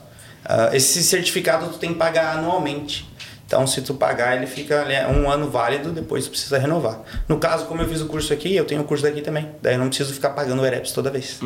Ah, 0.49 0.71
esse 0.73 1.03
certificado 1.03 1.67
tu 1.69 1.79
tem 1.79 1.93
que 1.93 1.99
pagar 1.99 2.39
anualmente. 2.39 3.07
Então, 3.47 3.65
se 3.65 3.81
tu 3.81 3.95
pagar, 3.95 4.37
ele 4.37 4.47
fica 4.47 4.75
é 4.75 5.07
um 5.07 5.31
ano 5.31 5.49
válido, 5.49 5.93
depois 5.93 6.25
tu 6.25 6.31
precisa 6.31 6.59
renovar. 6.59 7.03
No 7.29 7.39
caso, 7.39 7.67
como 7.67 7.81
eu 7.81 7.89
fiz 7.89 8.01
o 8.01 8.07
curso 8.07 8.33
aqui, 8.33 8.57
eu 8.57 8.65
tenho 8.65 8.81
o 8.81 8.85
curso 8.85 9.05
daqui 9.05 9.23
também. 9.23 9.49
Daí 9.63 9.75
eu 9.75 9.79
não 9.79 9.87
preciso 9.87 10.13
ficar 10.13 10.31
pagando 10.31 10.63
o 10.63 10.67
EREPS 10.67 10.91
toda 10.91 11.11
vez. 11.11 11.39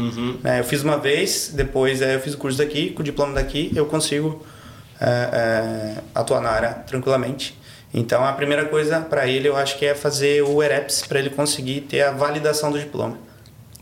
Né, 0.42 0.60
eu 0.60 0.64
fiz 0.64 0.82
uma 0.82 0.96
vez, 0.96 1.50
depois 1.54 2.00
é, 2.00 2.14
eu 2.14 2.20
fiz 2.20 2.32
o 2.32 2.38
curso 2.38 2.56
daqui, 2.56 2.90
com 2.90 3.02
o 3.02 3.04
diploma 3.04 3.34
daqui, 3.34 3.70
eu 3.76 3.84
consigo 3.84 4.42
é, 4.98 5.06
é, 5.06 5.94
atuar 6.14 6.40
na 6.40 6.48
área 6.48 6.70
tranquilamente. 6.70 7.58
Então 7.92 8.24
a 8.24 8.32
primeira 8.32 8.64
coisa 8.64 9.00
para 9.00 9.26
ele 9.26 9.48
eu 9.48 9.56
acho 9.56 9.76
que 9.76 9.84
é 9.84 9.94
fazer 9.94 10.42
o 10.42 10.62
EREPS 10.62 11.04
para 11.06 11.18
ele 11.18 11.30
conseguir 11.30 11.82
ter 11.82 12.02
a 12.02 12.12
validação 12.12 12.70
do 12.70 12.78
diploma. 12.78 13.18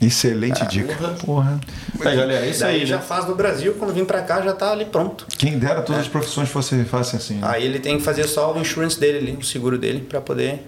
Excelente 0.00 0.64
dica. 0.66 0.94
Porra. 1.24 1.60
Aí, 2.00 2.16
galera, 2.16 2.46
é 2.46 2.50
isso 2.50 2.60
Daí 2.60 2.80
aí, 2.80 2.86
já 2.86 2.96
né? 2.96 3.02
faz 3.02 3.26
no 3.26 3.34
Brasil, 3.34 3.74
quando 3.78 3.92
vir 3.92 4.04
para 4.06 4.22
cá 4.22 4.40
já 4.40 4.52
tá 4.52 4.70
ali 4.70 4.84
pronto. 4.84 5.26
Quem 5.36 5.58
dera 5.58 5.82
todas 5.82 6.02
as 6.02 6.08
profissões 6.08 6.48
fossem 6.48 6.84
fácil 6.84 7.16
assim. 7.18 7.34
Né? 7.34 7.48
Aí 7.48 7.64
ele 7.64 7.80
tem 7.80 7.98
que 7.98 8.04
fazer 8.04 8.26
só 8.28 8.52
o 8.52 8.60
insurance 8.60 8.98
dele 8.98 9.18
ali, 9.18 9.32
o 9.32 9.44
seguro 9.44 9.76
dele 9.76 10.00
para 10.00 10.20
poder 10.20 10.66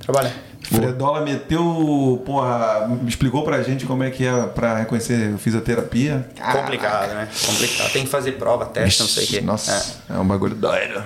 trabalhar. 0.00 0.32
Fredola 0.62 1.22
meteu, 1.22 2.22
porra, 2.26 2.90
explicou 3.06 3.42
pra 3.42 3.62
gente 3.62 3.86
como 3.86 4.02
é 4.02 4.10
que 4.10 4.26
é 4.26 4.42
pra 4.42 4.76
reconhecer 4.76 5.36
fisioterapia. 5.38 6.28
Complicado, 6.38 7.14
né? 7.14 7.28
Complicado. 7.46 7.92
Tem 7.92 8.04
que 8.04 8.10
fazer 8.10 8.32
prova, 8.32 8.66
teste, 8.66 9.00
não 9.00 9.08
sei 9.08 9.24
o 9.24 9.28
quê. 9.28 9.40
Nossa, 9.40 10.02
é. 10.10 10.18
um 10.18 10.26
bagulho 10.26 10.54
doido. 10.54 11.02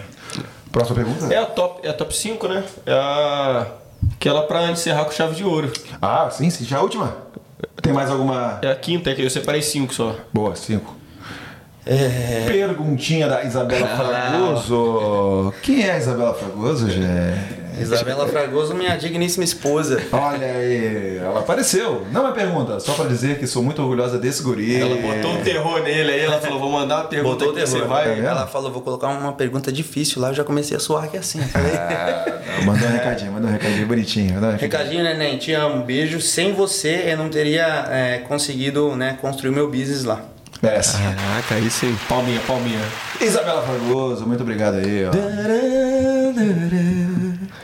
Próxima 0.72 0.97
pergunta? 0.97 1.32
É 1.32 1.39
a 1.39 1.47
top, 1.47 1.86
é 1.86 1.90
a 1.90 1.93
top 1.93 2.16
5, 2.16 2.48
né? 2.48 2.64
É 2.86 2.93
a... 2.93 3.66
aquela 4.16 4.43
pra 4.43 4.70
encerrar 4.70 5.05
com 5.05 5.12
chave 5.12 5.34
de 5.34 5.44
ouro. 5.44 5.70
Ah, 6.01 6.28
sim, 6.30 6.48
sim. 6.48 6.64
Já 6.64 6.78
a 6.78 6.82
última? 6.82 7.14
Tem 7.80 7.93
mais 7.93 8.10
alguma? 8.10 8.59
É 8.62 8.70
a 8.70 8.76
quinta, 8.76 9.10
é 9.10 9.14
que 9.14 9.22
eu 9.22 9.30
separei 9.30 9.62
cinco 9.62 9.93
só. 9.94 10.16
Boa, 10.32 10.55
cinco. 10.55 10.97
É. 11.84 12.44
Perguntinha 12.47 13.28
da 13.28 13.43
Isabela 13.44 13.86
Fragoso. 13.97 15.52
Quem 15.62 15.82
é 15.84 15.93
a 15.93 15.98
Isabela 15.98 16.34
Fragoso, 16.34 16.89
Gé? 16.89 17.61
Isabela 17.80 18.26
Fragoso, 18.28 18.74
minha 18.74 18.96
digníssima 18.96 19.44
esposa. 19.44 20.00
Olha 20.12 20.46
aí, 20.46 21.18
ela 21.18 21.40
apareceu. 21.40 22.06
Não 22.12 22.26
é 22.28 22.32
pergunta, 22.32 22.78
só 22.80 22.92
pra 22.94 23.06
dizer 23.06 23.38
que 23.38 23.46
sou 23.46 23.62
muito 23.62 23.80
orgulhosa 23.82 24.18
desse 24.18 24.42
guri. 24.42 24.76
Ela 24.80 24.96
botou 24.96 25.32
um 25.32 25.42
terror 25.42 25.80
nele 25.82 26.12
aí, 26.12 26.20
ela 26.20 26.40
falou, 26.40 26.58
vou 26.60 26.70
mandar 26.70 26.96
uma 27.02 27.04
pergunta 27.04 27.34
Botou 27.36 27.48
o 27.48 27.50
aqui, 27.56 27.60
você 27.66 27.74
terror. 27.76 27.88
vai. 27.88 28.04
Tá 28.08 28.14
vendo? 28.14 28.26
Ela 28.26 28.46
falou, 28.46 28.72
vou 28.72 28.82
colocar 28.82 29.08
uma 29.08 29.32
pergunta 29.32 29.72
difícil 29.72 30.20
lá, 30.20 30.28
eu 30.28 30.34
já 30.34 30.44
comecei 30.44 30.76
a 30.76 30.80
suar 30.80 31.04
aqui 31.04 31.16
assim. 31.16 31.40
Falei, 31.40 31.72
Ah, 31.72 32.40
mandou 32.64 32.88
um 32.88 32.92
recadinho, 32.92 33.32
mandou 33.32 33.48
um 33.48 33.52
recadinho 33.52 33.86
bonitinho. 33.86 34.32
Um 34.32 34.40
recadinho. 34.40 34.60
Recadinho, 34.60 35.04
neném, 35.04 35.38
te 35.38 35.52
amo, 35.52 35.84
beijo. 35.84 36.20
Sem 36.20 36.52
você, 36.52 37.04
eu 37.08 37.16
não 37.16 37.28
teria 37.28 37.86
é, 37.90 38.18
conseguido 38.28 38.94
né, 38.96 39.16
construir 39.20 39.50
o 39.50 39.52
meu 39.52 39.68
business 39.70 40.04
lá. 40.04 40.20
Merece. 40.62 40.96
Caraca, 40.96 41.54
aí 41.56 41.68
sim. 41.68 41.96
Palminha, 42.08 42.40
palminha. 42.46 42.78
Isabela 43.20 43.62
Fragoso, 43.62 44.24
muito 44.26 44.42
obrigado 44.42 44.76
aí, 44.76 45.04
ó. 45.06 45.10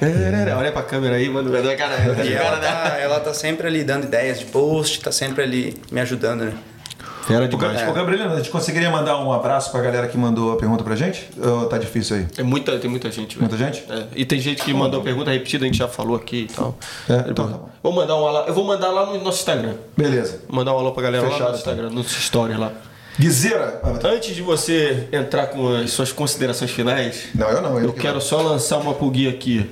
Olha 0.58 0.72
pra 0.72 0.82
câmera 0.82 1.16
aí, 1.16 1.28
mano. 1.28 1.50
Cara, 1.76 2.24
E 2.24 2.32
ela 2.32 2.58
tá, 2.58 2.96
ela 2.98 3.20
tá 3.20 3.34
sempre 3.34 3.66
ali 3.66 3.84
dando 3.84 4.04
ideias 4.04 4.38
de 4.38 4.44
post, 4.46 5.00
tá 5.00 5.10
sempre 5.12 5.42
ali 5.42 5.76
me 5.90 6.00
ajudando, 6.00 6.44
né? 6.44 6.52
Fera 7.26 7.46
demais. 7.46 7.86
Ô, 7.86 7.92
Gabrielino, 7.92 8.32
a 8.32 8.36
gente 8.38 8.48
conseguiria 8.48 8.90
mandar 8.90 9.18
um 9.18 9.30
abraço 9.30 9.70
pra 9.70 9.82
galera 9.82 10.08
que 10.08 10.16
mandou 10.16 10.54
a 10.54 10.56
pergunta 10.56 10.82
pra 10.82 10.96
gente? 10.96 11.28
Ou 11.36 11.66
tá 11.66 11.76
difícil 11.76 12.16
aí? 12.16 12.26
É 12.38 12.42
muita, 12.42 12.78
tem 12.78 12.88
muita 12.88 13.10
gente, 13.10 13.36
velho. 13.36 13.50
Muita 13.50 13.56
gente? 13.62 13.84
É, 13.90 14.04
E 14.16 14.24
tem 14.24 14.40
gente 14.40 14.62
que 14.62 14.72
mandou 14.72 15.02
pergunta 15.02 15.30
repetida, 15.30 15.64
a 15.64 15.68
gente 15.68 15.76
já 15.76 15.86
falou 15.86 16.16
aqui 16.16 16.46
e 16.50 16.54
tal. 16.54 16.74
É, 17.06 17.26
então 17.30 17.46
tá 17.50 17.58
bom. 17.58 17.68
Vou 17.82 17.92
mandar 17.92 18.16
um 18.16 18.26
alô. 18.26 18.46
Eu 18.46 18.54
vou 18.54 18.64
mandar 18.64 18.88
lá 18.88 19.04
no 19.04 19.22
nosso 19.22 19.40
Instagram. 19.40 19.74
Beleza. 19.94 20.40
Vou 20.48 20.56
mandar 20.56 20.72
um 20.74 20.78
alô 20.78 20.92
pra 20.92 21.02
galera 21.02 21.24
lá 21.26 21.32
Fechado, 21.32 21.50
no 21.50 21.56
Instagram, 21.58 21.90
no 21.90 22.00
story 22.00 22.54
lá. 22.54 22.72
Guizeira. 23.18 23.82
Antes 24.04 24.34
de 24.34 24.40
você 24.40 25.08
entrar 25.12 25.48
com 25.48 25.74
as 25.74 25.90
suas 25.90 26.10
considerações 26.12 26.70
finais, 26.70 27.24
Não, 27.34 27.48
eu 27.50 27.60
não. 27.60 27.78
eu 27.78 27.92
que 27.92 28.00
quero 28.00 28.22
só 28.22 28.40
lançar 28.40 28.78
uma 28.78 28.94
pulguinha 28.94 29.28
aqui. 29.28 29.68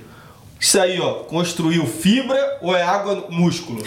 Isso 0.59 0.81
aí, 0.81 0.99
ó, 1.01 1.15
construiu 1.24 1.87
fibra 1.87 2.59
ou 2.62 2.74
é 2.74 2.83
água 2.83 3.15
no 3.15 3.31
músculo? 3.31 3.83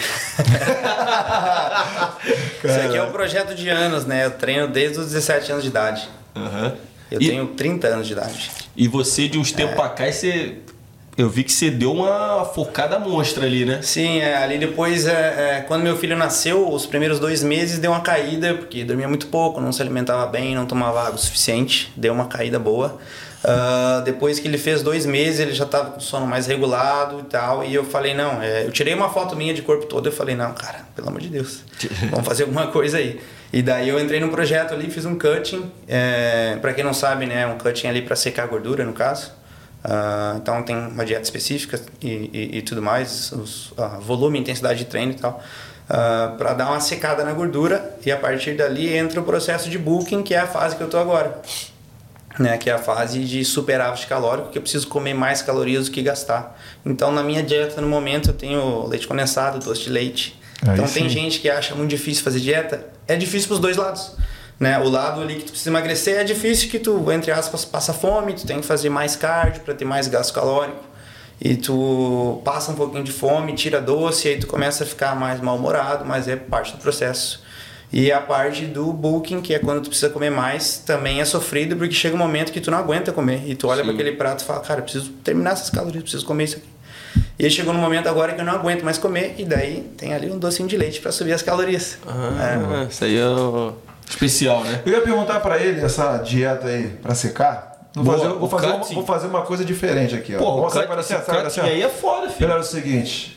Isso 2.64 2.80
aqui 2.80 2.96
é 2.96 3.02
um 3.02 3.10
projeto 3.10 3.54
de 3.54 3.68
anos, 3.68 4.04
né? 4.06 4.24
Eu 4.26 4.30
treino 4.32 4.68
desde 4.68 4.98
os 4.98 5.06
17 5.06 5.50
anos 5.52 5.64
de 5.64 5.70
idade. 5.70 6.08
Aham. 6.36 6.74
Eu 7.10 7.20
E- 7.20 7.28
tenho 7.28 7.46
30 7.48 7.88
anos 7.88 8.06
de 8.06 8.12
idade. 8.12 8.50
E 8.76 8.86
você, 8.86 9.26
de 9.28 9.36
uns 9.38 9.50
tempos 9.52 9.74
pra 9.74 9.88
cá, 9.88 10.10
você. 10.10 10.58
Eu 11.18 11.28
vi 11.28 11.42
que 11.44 11.52
você 11.52 11.70
deu 11.70 11.92
uma 11.92 12.44
focada 12.46 12.98
monstra 12.98 13.44
ali, 13.44 13.64
né? 13.66 13.80
Sim, 13.82 14.20
é, 14.20 14.36
ali 14.36 14.56
depois, 14.58 15.06
é, 15.06 15.56
é, 15.58 15.60
quando 15.66 15.82
meu 15.82 15.96
filho 15.98 16.16
nasceu, 16.16 16.72
os 16.72 16.86
primeiros 16.86 17.18
dois 17.18 17.42
meses 17.42 17.78
deu 17.78 17.90
uma 17.90 18.00
caída, 18.00 18.54
porque 18.54 18.84
dormia 18.84 19.08
muito 19.08 19.26
pouco, 19.26 19.60
não 19.60 19.72
se 19.72 19.82
alimentava 19.82 20.24
bem, 20.26 20.54
não 20.54 20.64
tomava 20.66 21.00
água 21.00 21.16
o 21.16 21.18
suficiente, 21.18 21.92
deu 21.96 22.14
uma 22.14 22.26
caída 22.26 22.58
boa. 22.58 22.98
Ah, 23.42 24.02
depois 24.04 24.38
que 24.38 24.46
ele 24.46 24.58
fez 24.58 24.82
dois 24.82 25.06
meses, 25.06 25.40
ele 25.40 25.52
já 25.52 25.64
estava 25.64 25.92
com 25.92 26.00
sono 26.00 26.26
mais 26.26 26.46
regulado 26.46 27.20
e 27.20 27.22
tal, 27.22 27.64
e 27.64 27.74
eu 27.74 27.84
falei, 27.84 28.12
não, 28.12 28.42
é, 28.42 28.66
eu 28.66 28.70
tirei 28.70 28.92
uma 28.92 29.08
foto 29.08 29.34
minha 29.34 29.54
de 29.54 29.62
corpo 29.62 29.86
todo, 29.86 30.06
eu 30.08 30.12
falei, 30.12 30.34
não, 30.34 30.52
cara, 30.52 30.80
pelo 30.94 31.08
amor 31.08 31.20
de 31.20 31.28
Deus, 31.28 31.62
vamos 32.10 32.26
fazer 32.26 32.42
alguma 32.42 32.66
coisa 32.66 32.98
aí. 32.98 33.20
E 33.52 33.62
daí 33.62 33.88
eu 33.88 33.98
entrei 33.98 34.20
no 34.20 34.28
projeto 34.28 34.74
ali, 34.74 34.90
fiz 34.90 35.04
um 35.04 35.18
cutting, 35.18 35.70
é, 35.88 36.58
para 36.60 36.72
quem 36.72 36.84
não 36.84 36.92
sabe, 36.92 37.26
né, 37.26 37.46
um 37.46 37.58
cutting 37.58 37.88
ali 37.88 38.02
para 38.02 38.14
secar 38.14 38.44
a 38.44 38.46
gordura, 38.46 38.84
no 38.84 38.92
caso. 38.92 39.32
Ah, 39.82 40.34
então 40.36 40.62
tem 40.62 40.76
uma 40.76 41.06
dieta 41.06 41.22
específica 41.22 41.80
e, 42.02 42.30
e, 42.32 42.58
e 42.58 42.62
tudo 42.62 42.82
mais, 42.82 43.32
os, 43.32 43.72
ah, 43.78 43.98
volume, 43.98 44.38
intensidade 44.38 44.80
de 44.80 44.84
treino 44.84 45.12
e 45.12 45.14
tal, 45.14 45.42
para 45.88 46.52
dar 46.52 46.68
uma 46.68 46.78
secada 46.78 47.24
na 47.24 47.32
gordura 47.32 47.96
e 48.04 48.12
a 48.12 48.16
partir 48.16 48.54
dali 48.54 48.94
entra 48.94 49.20
o 49.20 49.24
processo 49.24 49.68
de 49.70 49.78
bulking, 49.78 50.22
que 50.22 50.34
é 50.34 50.38
a 50.38 50.46
fase 50.46 50.76
que 50.76 50.82
eu 50.82 50.88
tô 50.88 50.98
agora, 50.98 51.40
né? 52.40 52.56
Que 52.56 52.70
é 52.70 52.72
a 52.72 52.78
fase 52.78 53.20
de 53.20 53.44
superávit 53.44 54.06
calórico, 54.06 54.48
que 54.48 54.56
eu 54.56 54.62
preciso 54.62 54.88
comer 54.88 55.12
mais 55.12 55.42
calorias 55.42 55.84
do 55.86 55.92
que 55.92 56.00
gastar. 56.00 56.58
Então 56.84 57.12
na 57.12 57.22
minha 57.22 57.42
dieta 57.42 57.80
no 57.82 57.86
momento 57.86 58.30
eu 58.30 58.34
tenho 58.34 58.86
leite 58.86 59.06
condensado, 59.06 59.58
doce 59.58 59.82
de 59.82 59.90
leite. 59.90 60.40
Aí 60.62 60.72
então 60.72 60.86
sim. 60.86 61.00
tem 61.00 61.08
gente 61.08 61.38
que 61.38 61.50
acha 61.50 61.74
muito 61.74 61.90
difícil 61.90 62.24
fazer 62.24 62.40
dieta, 62.40 62.86
é 63.06 63.14
difícil 63.14 63.48
para 63.48 63.54
os 63.54 63.60
dois 63.60 63.76
lados. 63.76 64.16
Né? 64.58 64.78
O 64.78 64.88
lado 64.88 65.20
ali 65.20 65.36
que 65.36 65.44
tu 65.44 65.50
precisa 65.50 65.70
emagrecer 65.70 66.18
é 66.18 66.24
difícil 66.24 66.70
que 66.70 66.78
tu, 66.78 67.10
entre 67.12 67.30
aspas, 67.30 67.64
passa 67.64 67.92
fome, 67.92 68.32
tu 68.32 68.46
tem 68.46 68.60
que 68.60 68.66
fazer 68.66 68.88
mais 68.88 69.16
cardio 69.16 69.60
para 69.62 69.74
ter 69.74 69.84
mais 69.84 70.08
gasto 70.08 70.32
calórico. 70.32 70.84
E 71.40 71.56
tu 71.56 72.42
passa 72.44 72.70
um 72.70 72.74
pouquinho 72.74 73.02
de 73.02 73.12
fome, 73.12 73.54
tira 73.54 73.80
doce, 73.80 74.28
e 74.28 74.32
aí 74.32 74.38
tu 74.38 74.46
começa 74.46 74.84
a 74.84 74.86
ficar 74.86 75.16
mais 75.16 75.40
mal-humorado, 75.40 76.04
mas 76.04 76.28
é 76.28 76.36
parte 76.36 76.72
do 76.72 76.78
processo. 76.78 77.42
E 77.92 78.12
a 78.12 78.20
parte 78.20 78.66
do 78.66 78.92
bulking, 78.92 79.40
que 79.40 79.52
é 79.52 79.58
quando 79.58 79.82
tu 79.82 79.88
precisa 79.88 80.10
comer 80.10 80.30
mais, 80.30 80.78
também 80.78 81.20
é 81.20 81.24
sofrido, 81.24 81.76
porque 81.76 81.92
chega 81.92 82.14
um 82.14 82.18
momento 82.18 82.52
que 82.52 82.60
tu 82.60 82.70
não 82.70 82.78
aguenta 82.78 83.10
comer. 83.10 83.42
E 83.46 83.56
tu 83.56 83.66
olha 83.66 83.82
para 83.82 83.92
aquele 83.92 84.12
prato 84.12 84.42
e 84.42 84.44
fala, 84.44 84.60
cara, 84.60 84.80
eu 84.80 84.84
preciso 84.84 85.10
terminar 85.24 85.52
essas 85.52 85.70
calorias, 85.70 85.96
eu 85.96 86.02
preciso 86.02 86.24
comer 86.24 86.44
isso 86.44 86.58
aqui. 86.58 86.68
E 87.36 87.44
aí 87.44 87.50
chegou 87.50 87.72
no 87.72 87.80
momento 87.80 88.08
agora 88.08 88.32
que 88.32 88.40
eu 88.40 88.44
não 88.44 88.52
aguento 88.52 88.84
mais 88.84 88.96
comer, 88.96 89.34
e 89.38 89.44
daí 89.44 89.90
tem 89.96 90.14
ali 90.14 90.30
um 90.30 90.38
docinho 90.38 90.68
de 90.68 90.76
leite 90.76 91.00
para 91.00 91.10
subir 91.10 91.32
as 91.32 91.42
calorias. 91.42 91.98
Ah, 92.06 92.86
isso 92.88 93.04
aí 93.04 93.18
é 93.18 93.26
o 93.26 93.72
especial, 94.08 94.62
né? 94.62 94.82
Eu 94.86 94.92
ia 94.92 95.00
perguntar 95.00 95.40
pra 95.40 95.58
ele 95.58 95.80
essa 95.80 96.18
dieta 96.18 96.68
aí 96.68 96.88
pra 97.02 97.14
secar. 97.14 97.70
Vou 97.92 98.04
Boa, 98.04 98.18
fazer, 98.18 98.34
vou, 98.34 98.48
fazer 98.48 98.66
uma, 98.66 98.84
vou 98.84 99.04
fazer 99.04 99.26
uma 99.26 99.42
coisa 99.42 99.64
diferente 99.64 100.14
aqui, 100.14 100.36
ó. 100.36 100.38
Pô, 100.38 100.62
cut, 100.62 100.86
para 100.86 101.00
assim, 101.00 101.14
cutting 101.14 101.38
assim, 101.38 101.60
ó. 101.60 101.64
aí 101.64 101.82
é 101.82 101.88
foda, 101.88 102.28
filho. 102.28 102.40
Galera, 102.40 102.60
é 102.60 102.62
o 102.62 102.66
seguinte. 102.66 103.36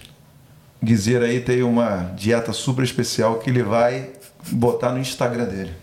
Guizeira 0.83 1.25
aí 1.25 1.39
tem 1.39 1.63
uma 1.63 2.11
dieta 2.15 2.53
super 2.53 2.83
especial 2.83 3.39
que 3.39 3.49
ele 3.49 3.63
vai 3.63 4.11
botar 4.51 4.91
no 4.91 4.99
Instagram 4.99 5.45
dele. 5.45 5.73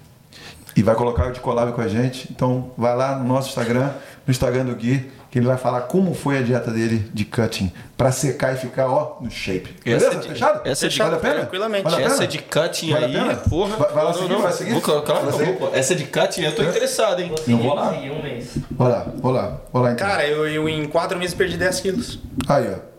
E 0.77 0.83
vai 0.83 0.95
colocar 0.95 1.31
de 1.33 1.41
collab 1.41 1.73
com 1.73 1.81
a 1.81 1.89
gente. 1.89 2.29
Então 2.31 2.71
vai 2.79 2.95
lá 2.97 3.17
no 3.17 3.25
nosso 3.27 3.49
Instagram, 3.49 3.91
no 4.27 4.31
Instagram 4.31 4.65
do 4.67 4.75
Gui, 4.77 5.11
que 5.31 5.39
ele 5.39 5.47
vai 5.47 5.57
falar 5.57 5.83
como 5.83 6.15
foi 6.15 6.39
a 6.39 6.43
dieta 6.43 6.71
dele 6.71 7.11
de 7.13 7.25
cutting 7.25 7.73
pra 7.97 8.11
secar 8.13 8.55
e 8.55 8.57
ficar, 8.57 8.89
ó, 8.89 9.17
no 9.21 9.31
shape. 9.31 9.77
Essa 9.85 10.09
Beleza? 10.09 10.21
de- 10.23 10.29
Fechado? 10.29 10.61
essa 10.69 10.89
de- 10.89 10.99
vale 10.99 11.15
a 11.17 11.19
pena? 11.19 11.35
tranquilamente. 11.35 11.83
Vale 11.85 11.97
a 11.97 11.99
pena? 11.99 12.15
Essa 12.15 12.27
de 12.27 12.39
cutting 12.39 12.93
Vale 12.93 13.05
aí, 13.19 13.37
porra. 13.49 13.77
Vai- 13.77 13.93
vai 13.93 14.05
lá 14.05 14.11
Não, 14.11 14.19
seguir, 14.19 14.29
não, 14.33 14.43
vai 14.43 14.53
seguir? 14.53 14.73
Vou, 14.73 14.81
claro 14.81 15.03
que 15.05 15.13
Vai 15.13 15.33
seguir? 15.47 15.59
vou. 15.59 15.75
Essa 15.75 15.95
de 15.95 16.05
cutting 16.05 16.43
eu 16.43 16.55
tô 16.55 16.63
interessado, 16.63 17.21
hein? 17.21 17.33
Não 17.49 17.59
vou 17.59 17.75
lá. 17.75 17.95
Em 17.97 18.11
um 18.11 18.23
mês. 18.23 18.57
Vou 18.71 18.89
lá, 18.89 19.07
vou 19.17 19.33
lá, 19.33 19.61
vou 19.73 19.83
lá 19.83 19.93
então. 19.93 20.07
Cara, 20.07 20.27
eu, 20.27 20.47
eu 20.49 20.69
em 20.69 20.87
quatro 20.87 21.19
meses 21.19 21.35
perdi 21.35 21.57
10 21.57 21.81
quilos. 21.81 22.19
Aí, 22.49 22.69
ó. 22.73 22.91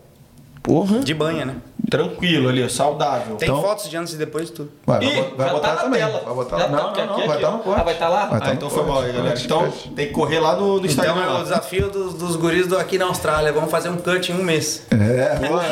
Porra. 0.62 1.00
De 1.00 1.12
banha, 1.12 1.44
né? 1.44 1.56
Tranquilo 1.90 2.48
ali, 2.48 2.64
ó, 2.64 2.68
saudável. 2.68 3.36
Tem 3.36 3.48
Então- 3.48 3.60
fotos 3.60 3.90
de 3.90 3.96
antes 3.96 4.14
e 4.14 4.16
depois 4.16 4.46
de 4.46 4.52
tudo. 4.52 4.70
Vai, 4.86 5.00
vai, 5.00 5.08
Ih, 5.08 5.34
vai 5.36 5.46
já 5.48 5.52
botar 5.52 5.68
tá 5.68 5.74
na 5.74 5.80
também. 5.82 6.00
tela. 6.00 6.22
Vai 6.24 6.34
botar 6.34 6.58
Já 6.58 6.68
Não, 6.68 6.76
tá, 6.78 6.82
não, 6.82 6.90
aqui, 6.90 7.00
não, 7.02 7.16
aqui, 7.16 7.26
vai 7.26 7.36
estar 7.36 7.50
no 7.50 7.58
corte. 7.58 7.80
Ah, 7.80 7.84
vai 7.84 7.94
estar 7.94 8.08
lá? 8.08 8.26
Vai 8.26 8.38
tá 8.40 8.44
ah, 8.44 8.48
no 8.48 8.54
então 8.54 8.70
foi 8.70 8.84
mal 8.86 9.00
aí, 9.02 9.12
galera. 9.12 9.38
Então 9.40 9.70
tem 9.96 10.06
que 10.06 10.12
correr 10.12 10.38
lá 10.38 10.54
no, 10.56 10.78
no 10.80 10.86
Instagram. 10.86 11.12
Então 11.20 11.36
é 11.36 11.40
o 11.40 11.42
desafio 11.42 11.90
dos, 11.90 12.14
dos 12.14 12.36
guris 12.36 12.66
do 12.68 12.78
aqui 12.78 12.96
na 12.96 13.06
Austrália. 13.06 13.52
Vamos 13.52 13.70
fazer 13.70 13.88
um 13.88 13.96
cut 13.96 14.30
em 14.30 14.34
um 14.36 14.44
mês. 14.44 14.86
É, 14.90 15.34
boa. 15.48 15.62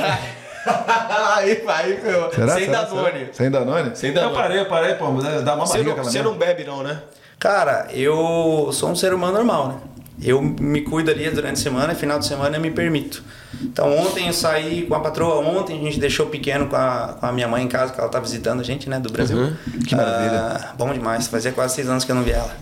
aí 1.36 1.54
vai, 1.64 2.00
meu. 2.02 2.30
Será? 2.32 2.54
Sem 2.54 2.64
Será? 2.66 2.82
Danone. 2.82 3.18
Será? 3.18 3.32
Sem 3.32 3.50
Danone? 3.50 3.90
Sem 3.96 4.12
Danone. 4.12 4.34
Eu 4.34 4.40
parei, 4.42 4.60
eu 4.60 4.66
parei, 4.66 4.94
pô, 4.94 5.10
mas 5.10 5.42
dá 5.42 5.54
uma 5.54 5.64
Você, 5.66 5.72
barriga 5.74 5.84
não, 5.90 5.92
aquela 5.98 6.10
você 6.10 6.22
não 6.22 6.34
bebe 6.34 6.64
não, 6.64 6.82
né? 6.82 7.00
Cara, 7.38 7.86
eu 7.92 8.68
sou 8.72 8.90
um 8.90 8.94
ser 8.96 9.14
humano 9.14 9.32
normal, 9.34 9.68
né? 9.68 9.74
Eu 10.22 10.42
me 10.42 10.82
cuido 10.82 11.10
ali 11.10 11.28
durante 11.30 11.54
a 11.54 11.62
semana 11.62 11.94
final 11.94 12.18
de 12.18 12.26
semana 12.26 12.56
eu 12.56 12.60
me 12.60 12.70
permito. 12.70 13.22
Então 13.62 13.96
ontem 13.96 14.26
eu 14.26 14.32
saí 14.32 14.82
com 14.86 14.94
a 14.94 15.00
patroa, 15.00 15.36
ontem 15.36 15.78
a 15.78 15.82
gente 15.82 15.98
deixou 15.98 16.26
o 16.26 16.28
pequeno 16.28 16.66
com 16.66 16.76
a, 16.76 17.16
com 17.18 17.26
a 17.26 17.32
minha 17.32 17.48
mãe 17.48 17.64
em 17.64 17.68
casa, 17.68 17.92
que 17.92 18.00
ela 18.00 18.08
tá 18.08 18.20
visitando 18.20 18.60
a 18.60 18.62
gente, 18.64 18.88
né, 18.88 19.00
do 19.00 19.10
Brasil. 19.10 19.36
Uhum. 19.36 19.56
Que 19.86 19.96
maravilha. 19.96 20.40
Ah, 20.40 20.74
bom 20.76 20.92
demais, 20.92 21.26
fazia 21.26 21.52
quase 21.52 21.74
seis 21.74 21.88
anos 21.88 22.04
que 22.04 22.12
eu 22.12 22.16
não 22.16 22.22
vi 22.22 22.32
ela. 22.32 22.54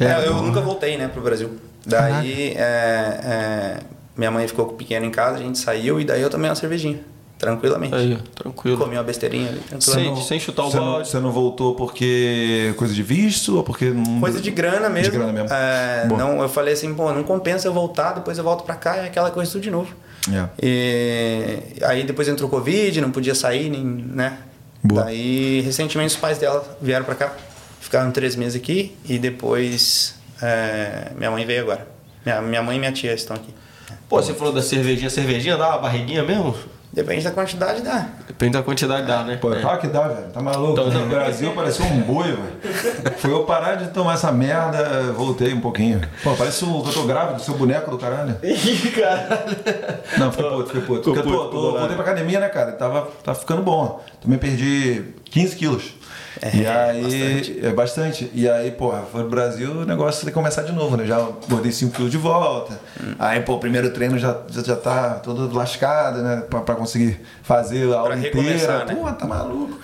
É, 0.00 0.04
É, 0.04 0.26
eu 0.26 0.34
bom. 0.34 0.42
nunca 0.42 0.60
voltei, 0.60 0.96
né, 0.96 1.08
pro 1.08 1.20
Brasil. 1.22 1.50
Daí 1.84 2.52
é, 2.56 2.58
é, 2.58 3.76
minha 4.16 4.30
mãe 4.30 4.46
ficou 4.48 4.66
com 4.66 4.74
o 4.74 4.76
pequeno 4.76 5.06
em 5.06 5.10
casa, 5.10 5.38
a 5.38 5.42
gente 5.42 5.58
saiu 5.58 6.00
e 6.00 6.04
daí 6.04 6.20
eu 6.22 6.30
tomei 6.30 6.48
uma 6.48 6.56
cervejinha, 6.56 7.00
tranquilamente. 7.38 7.94
Aí, 7.94 8.18
tranquilo. 8.34 8.78
Comi 8.78 8.96
uma 8.96 9.02
besteirinha 9.02 9.48
ali, 9.48 9.60
tranquilamente. 9.60 10.16
Sem, 10.18 10.26
sem 10.26 10.40
chutar 10.40 10.64
o 10.64 10.70
Você 10.70 10.76
não, 10.76 10.84
balde. 10.84 11.08
você 11.08 11.18
não 11.20 11.32
voltou 11.32 11.74
porque 11.74 12.74
coisa 12.76 12.94
de 12.94 13.02
visto 13.02 13.56
ou 13.56 13.62
porque 13.62 13.90
não... 13.90 14.20
Coisa 14.20 14.40
de 14.40 14.50
grana 14.50 14.88
mesmo. 14.88 15.12
De 15.12 15.18
grana 15.18 15.32
mesmo. 15.32 15.48
É, 15.52 16.06
não, 16.08 16.40
eu 16.42 16.48
falei 16.48 16.74
assim, 16.74 16.94
pô, 16.94 17.12
não 17.12 17.22
compensa 17.22 17.68
eu 17.68 17.72
voltar, 17.72 18.12
depois 18.14 18.38
eu 18.38 18.44
volto 18.44 18.64
pra 18.64 18.74
cá, 18.74 18.96
é 18.96 19.06
aquela 19.06 19.30
coisa 19.30 19.50
tudo 19.50 19.62
de 19.62 19.70
novo. 19.70 19.94
É. 20.28 20.48
E 20.60 21.84
aí 21.84 22.04
depois 22.04 22.26
entrou 22.26 22.48
Covid, 22.48 23.00
não 23.00 23.10
podia 23.10 23.34
sair, 23.34 23.70
nem, 23.70 23.84
né? 23.84 24.38
Boa. 24.82 25.04
Daí 25.04 25.60
recentemente 25.60 26.14
os 26.14 26.20
pais 26.20 26.38
dela 26.38 26.76
vieram 26.80 27.04
pra 27.04 27.14
cá, 27.14 27.32
ficaram 27.80 28.10
três 28.10 28.34
meses 28.34 28.60
aqui 28.60 28.96
e 29.08 29.18
depois 29.18 30.14
é, 30.42 31.12
minha 31.16 31.30
mãe 31.30 31.44
veio 31.44 31.62
agora. 31.62 31.86
Minha, 32.24 32.42
minha 32.42 32.62
mãe 32.62 32.76
e 32.76 32.80
minha 32.80 32.92
tia 32.92 33.14
estão 33.14 33.36
aqui. 33.36 33.54
Pô, 34.08 34.20
você 34.22 34.34
falou 34.34 34.52
da 34.52 34.62
cervejinha. 34.62 35.10
Cervejinha 35.10 35.56
dá 35.56 35.68
uma 35.70 35.78
barriguinha 35.78 36.22
mesmo? 36.22 36.54
Depende 36.96 37.22
da 37.24 37.30
quantidade, 37.30 37.82
dá. 37.82 38.06
Depende 38.26 38.52
da 38.54 38.62
quantidade 38.62 39.06
dá, 39.06 39.22
né? 39.22 39.36
Pô, 39.36 39.52
É. 39.52 39.60
claro 39.60 39.78
que 39.78 39.86
dá, 39.86 40.08
velho. 40.08 40.28
Tá 40.32 40.40
maluco? 40.40 40.72
Então, 40.72 40.86
no 40.90 41.00
não. 41.00 41.08
Brasil 41.08 41.52
parecia 41.52 41.84
um 41.84 42.00
boi, 42.00 42.24
velho. 42.24 43.14
Foi 43.18 43.30
eu 43.30 43.44
parar 43.44 43.74
de 43.74 43.88
tomar 43.88 44.14
essa 44.14 44.32
merda, 44.32 45.12
voltei 45.12 45.52
um 45.52 45.60
pouquinho. 45.60 46.00
Pô, 46.24 46.34
parece 46.34 46.64
o 46.64 46.82
que 46.82 46.88
eu 46.88 46.92
tô 46.94 47.02
grávido, 47.02 47.42
seu 47.42 47.52
boneco 47.54 47.90
do 47.90 47.98
caralho. 47.98 48.34
Ih, 48.42 48.90
caralho. 48.92 49.56
Não, 50.16 50.32
fiquei 50.32 50.48
puto, 50.50 50.66
fiquei 50.68 50.80
puto. 50.82 51.02
Porque 51.12 51.18
eu 51.18 51.22
tô, 51.22 51.48
tô- 51.50 51.70
voltei 51.72 51.88
pra 51.96 52.00
academia, 52.02 52.40
né, 52.40 52.48
cara? 52.48 52.72
Tava, 52.72 53.08
tava 53.22 53.38
ficando 53.38 53.60
bom. 53.62 54.02
Também 54.22 54.38
perdi 54.38 55.04
15 55.26 55.54
quilos. 55.54 55.92
E 56.54 56.66
aí, 56.66 57.02
bastante. 57.02 57.66
é 57.66 57.72
bastante. 57.72 58.30
E 58.34 58.48
aí, 58.48 58.70
porra, 58.70 59.02
foi 59.10 59.22
pro 59.22 59.30
Brasil, 59.30 59.70
o 59.80 59.84
negócio 59.86 60.20
tem 60.20 60.28
que 60.28 60.34
começar 60.34 60.62
de 60.62 60.72
novo, 60.72 60.96
né? 60.96 61.06
Já 61.06 61.18
botei 61.48 61.72
5 61.72 61.92
quilos 61.94 62.10
de 62.10 62.18
volta. 62.18 62.78
Aí, 63.18 63.40
pô, 63.40 63.54
o 63.54 63.58
primeiro 63.58 63.90
treino 63.92 64.18
já, 64.18 64.36
já, 64.48 64.62
já 64.62 64.76
tá 64.76 65.14
todo 65.14 65.54
lascado, 65.56 66.22
né? 66.22 66.42
Pra, 66.48 66.60
pra 66.60 66.74
conseguir 66.74 67.20
fazer 67.42 67.92
a 67.94 67.98
aula 67.98 68.16
Pra 68.16 68.28
inteira. 68.28 68.84
né? 68.84 68.94
Pô, 68.94 69.10
tá 69.12 69.26
maluco. 69.26 69.78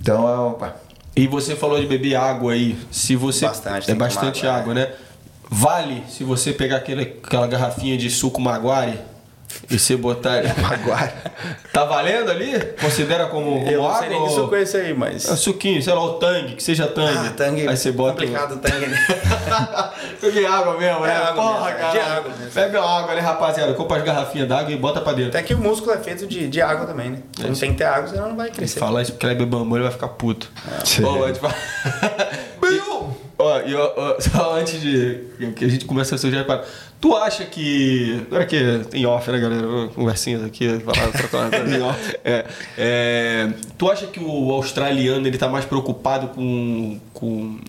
Então, 0.00 0.28
é, 0.28 0.38
opa. 0.38 0.76
E 1.14 1.26
você 1.26 1.56
falou 1.56 1.80
de 1.80 1.86
beber 1.86 2.14
água 2.14 2.52
aí. 2.52 2.78
Se 2.90 3.16
você 3.16 3.46
Bastante, 3.46 3.90
é 3.90 3.94
bastante 3.94 4.46
água, 4.46 4.60
água, 4.60 4.74
né? 4.74 4.92
Vale 5.50 6.04
se 6.08 6.24
você 6.24 6.52
pegar 6.52 6.76
aquele, 6.76 7.02
aquela 7.24 7.46
garrafinha 7.46 7.96
de 7.96 8.08
suco 8.10 8.40
maguari 8.40 8.98
e 9.70 9.78
você 9.78 9.96
botar. 9.96 10.42
Maguari. 10.60 11.12
Tá 11.72 11.84
valendo 11.84 12.30
ali? 12.30 12.58
Considera 12.80 13.26
como, 13.26 13.58
como 13.60 13.70
Eu 13.70 13.82
não 13.82 13.88
água? 13.88 13.98
sei 14.00 14.08
nem 14.08 14.24
que 14.24 14.32
suco 14.32 14.54
é 14.54 14.62
esse 14.62 14.76
aí, 14.76 14.94
mas. 14.94 15.28
É 15.28 15.36
suquinho, 15.36 15.82
sei 15.82 15.92
lá, 15.92 16.02
o 16.02 16.14
tangue, 16.14 16.54
que 16.54 16.62
seja 16.62 16.86
tangue. 16.86 17.28
Ah, 17.28 17.32
tangue. 17.36 17.68
Aí 17.68 17.76
você 17.76 17.92
bota. 17.92 18.12
Complicado 18.20 18.54
o 18.54 18.58
tangue. 18.58 18.86
né? 18.86 18.98
Beber 20.20 20.46
água 20.46 20.76
mesmo, 20.76 21.00
né? 21.00 21.12
É 21.12 21.16
água 21.16 21.42
Porra, 21.42 21.64
mesmo, 21.64 21.68
é 21.68 21.80
cara. 21.80 21.92
de 21.92 21.98
água 21.98 22.32
mesmo. 22.38 22.52
Bebe 22.52 22.76
uma 22.76 22.98
água 22.98 23.12
ali, 23.12 23.20
rapaziada. 23.20 23.74
Compra 23.74 23.98
as 23.98 24.04
garrafinhas 24.04 24.48
d'água 24.48 24.72
e 24.72 24.76
bota 24.76 25.00
pra 25.00 25.12
dentro. 25.12 25.30
Até 25.30 25.42
que 25.42 25.54
o 25.54 25.58
músculo 25.58 25.92
é 25.92 25.98
feito 25.98 26.26
de, 26.26 26.48
de 26.48 26.62
água 26.62 26.86
também, 26.86 27.10
né? 27.10 27.18
Então 27.38 27.52
tem 27.54 27.72
que 27.72 27.78
ter 27.78 27.84
água, 27.84 28.08
senão 28.08 28.28
não 28.30 28.36
vai 28.36 28.50
crescer. 28.50 28.78
Falar 28.78 29.02
isso 29.02 29.12
porque 29.12 29.26
ele 29.26 29.34
é 29.34 29.42
ele 29.42 29.82
vai 29.82 29.92
ficar 29.92 30.08
puto. 30.08 30.50
Sim. 30.84 31.02
Bom, 31.02 31.24
a 31.24 31.28
gente 31.28 31.40
vai... 31.40 31.52
Ó, 33.48 33.60
e 33.66 33.74
ó, 33.74 33.92
ó, 33.96 34.20
só 34.20 34.54
antes 34.54 34.80
de 34.80 35.20
que 35.56 35.64
a 35.64 35.68
gente 35.68 35.84
começa 35.84 36.14
a 36.14 36.18
sujar 36.18 36.44
para 36.44 36.64
Tu 37.00 37.16
acha 37.16 37.44
que. 37.44 38.26
Agora 38.26 38.44
que 38.44 38.56
em 38.92 39.06
off, 39.06 39.30
né, 39.30 39.38
galera? 39.38 39.88
Conversinhas 39.94 40.44
aqui, 40.44 40.80
falar, 40.80 41.12
trocar 41.12 41.54
em 41.68 41.80
off. 41.80 42.16
É, 42.24 42.44
é, 42.76 43.48
tu 43.76 43.88
acha 43.88 44.06
que 44.08 44.18
o 44.18 44.50
australiano 44.50 45.26
ele 45.26 45.38
tá 45.38 45.48
mais 45.48 45.64
preocupado 45.64 46.28
com, 46.28 46.98
com 47.14 47.60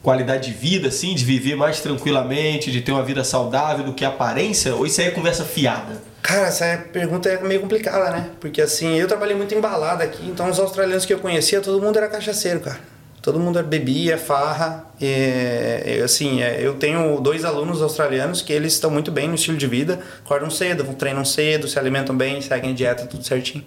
qualidade 0.00 0.52
de 0.52 0.56
vida, 0.56 0.86
assim, 0.86 1.16
de 1.16 1.24
viver 1.24 1.56
mais 1.56 1.80
tranquilamente, 1.80 2.70
de 2.70 2.80
ter 2.80 2.92
uma 2.92 3.02
vida 3.02 3.24
saudável 3.24 3.84
do 3.84 3.92
que 3.92 4.04
aparência? 4.04 4.74
Ou 4.76 4.86
isso 4.86 5.00
aí 5.00 5.08
é 5.08 5.10
conversa 5.10 5.44
fiada? 5.44 6.00
Cara, 6.22 6.46
essa 6.46 6.84
pergunta 6.92 7.28
é 7.28 7.42
meio 7.42 7.60
complicada, 7.60 8.10
né? 8.10 8.30
Porque 8.38 8.62
assim, 8.62 8.94
eu 8.96 9.08
trabalhei 9.08 9.34
muito 9.34 9.52
em 9.52 9.60
balada 9.60 10.04
aqui, 10.04 10.28
então 10.28 10.48
os 10.48 10.60
australianos 10.60 11.04
que 11.04 11.12
eu 11.12 11.18
conhecia, 11.18 11.60
todo 11.60 11.82
mundo 11.82 11.96
era 11.96 12.08
cachaceiro, 12.08 12.60
cara. 12.60 12.78
Todo 13.22 13.38
mundo 13.38 13.62
bebia, 13.62 14.16
farra. 14.16 14.86
E, 15.00 15.98
e, 15.98 16.02
assim, 16.02 16.42
é, 16.42 16.60
eu 16.60 16.74
tenho 16.74 17.20
dois 17.20 17.44
alunos 17.44 17.82
australianos 17.82 18.40
que 18.40 18.52
eles 18.52 18.72
estão 18.72 18.90
muito 18.90 19.10
bem 19.10 19.28
no 19.28 19.34
estilo 19.34 19.58
de 19.58 19.66
vida, 19.66 20.00
acordam 20.24 20.50
cedo, 20.50 20.84
treinam 20.94 21.24
cedo, 21.24 21.68
se 21.68 21.78
alimentam 21.78 22.16
bem, 22.16 22.40
seguem 22.40 22.74
dieta, 22.74 23.06
tudo 23.06 23.22
certinho. 23.22 23.64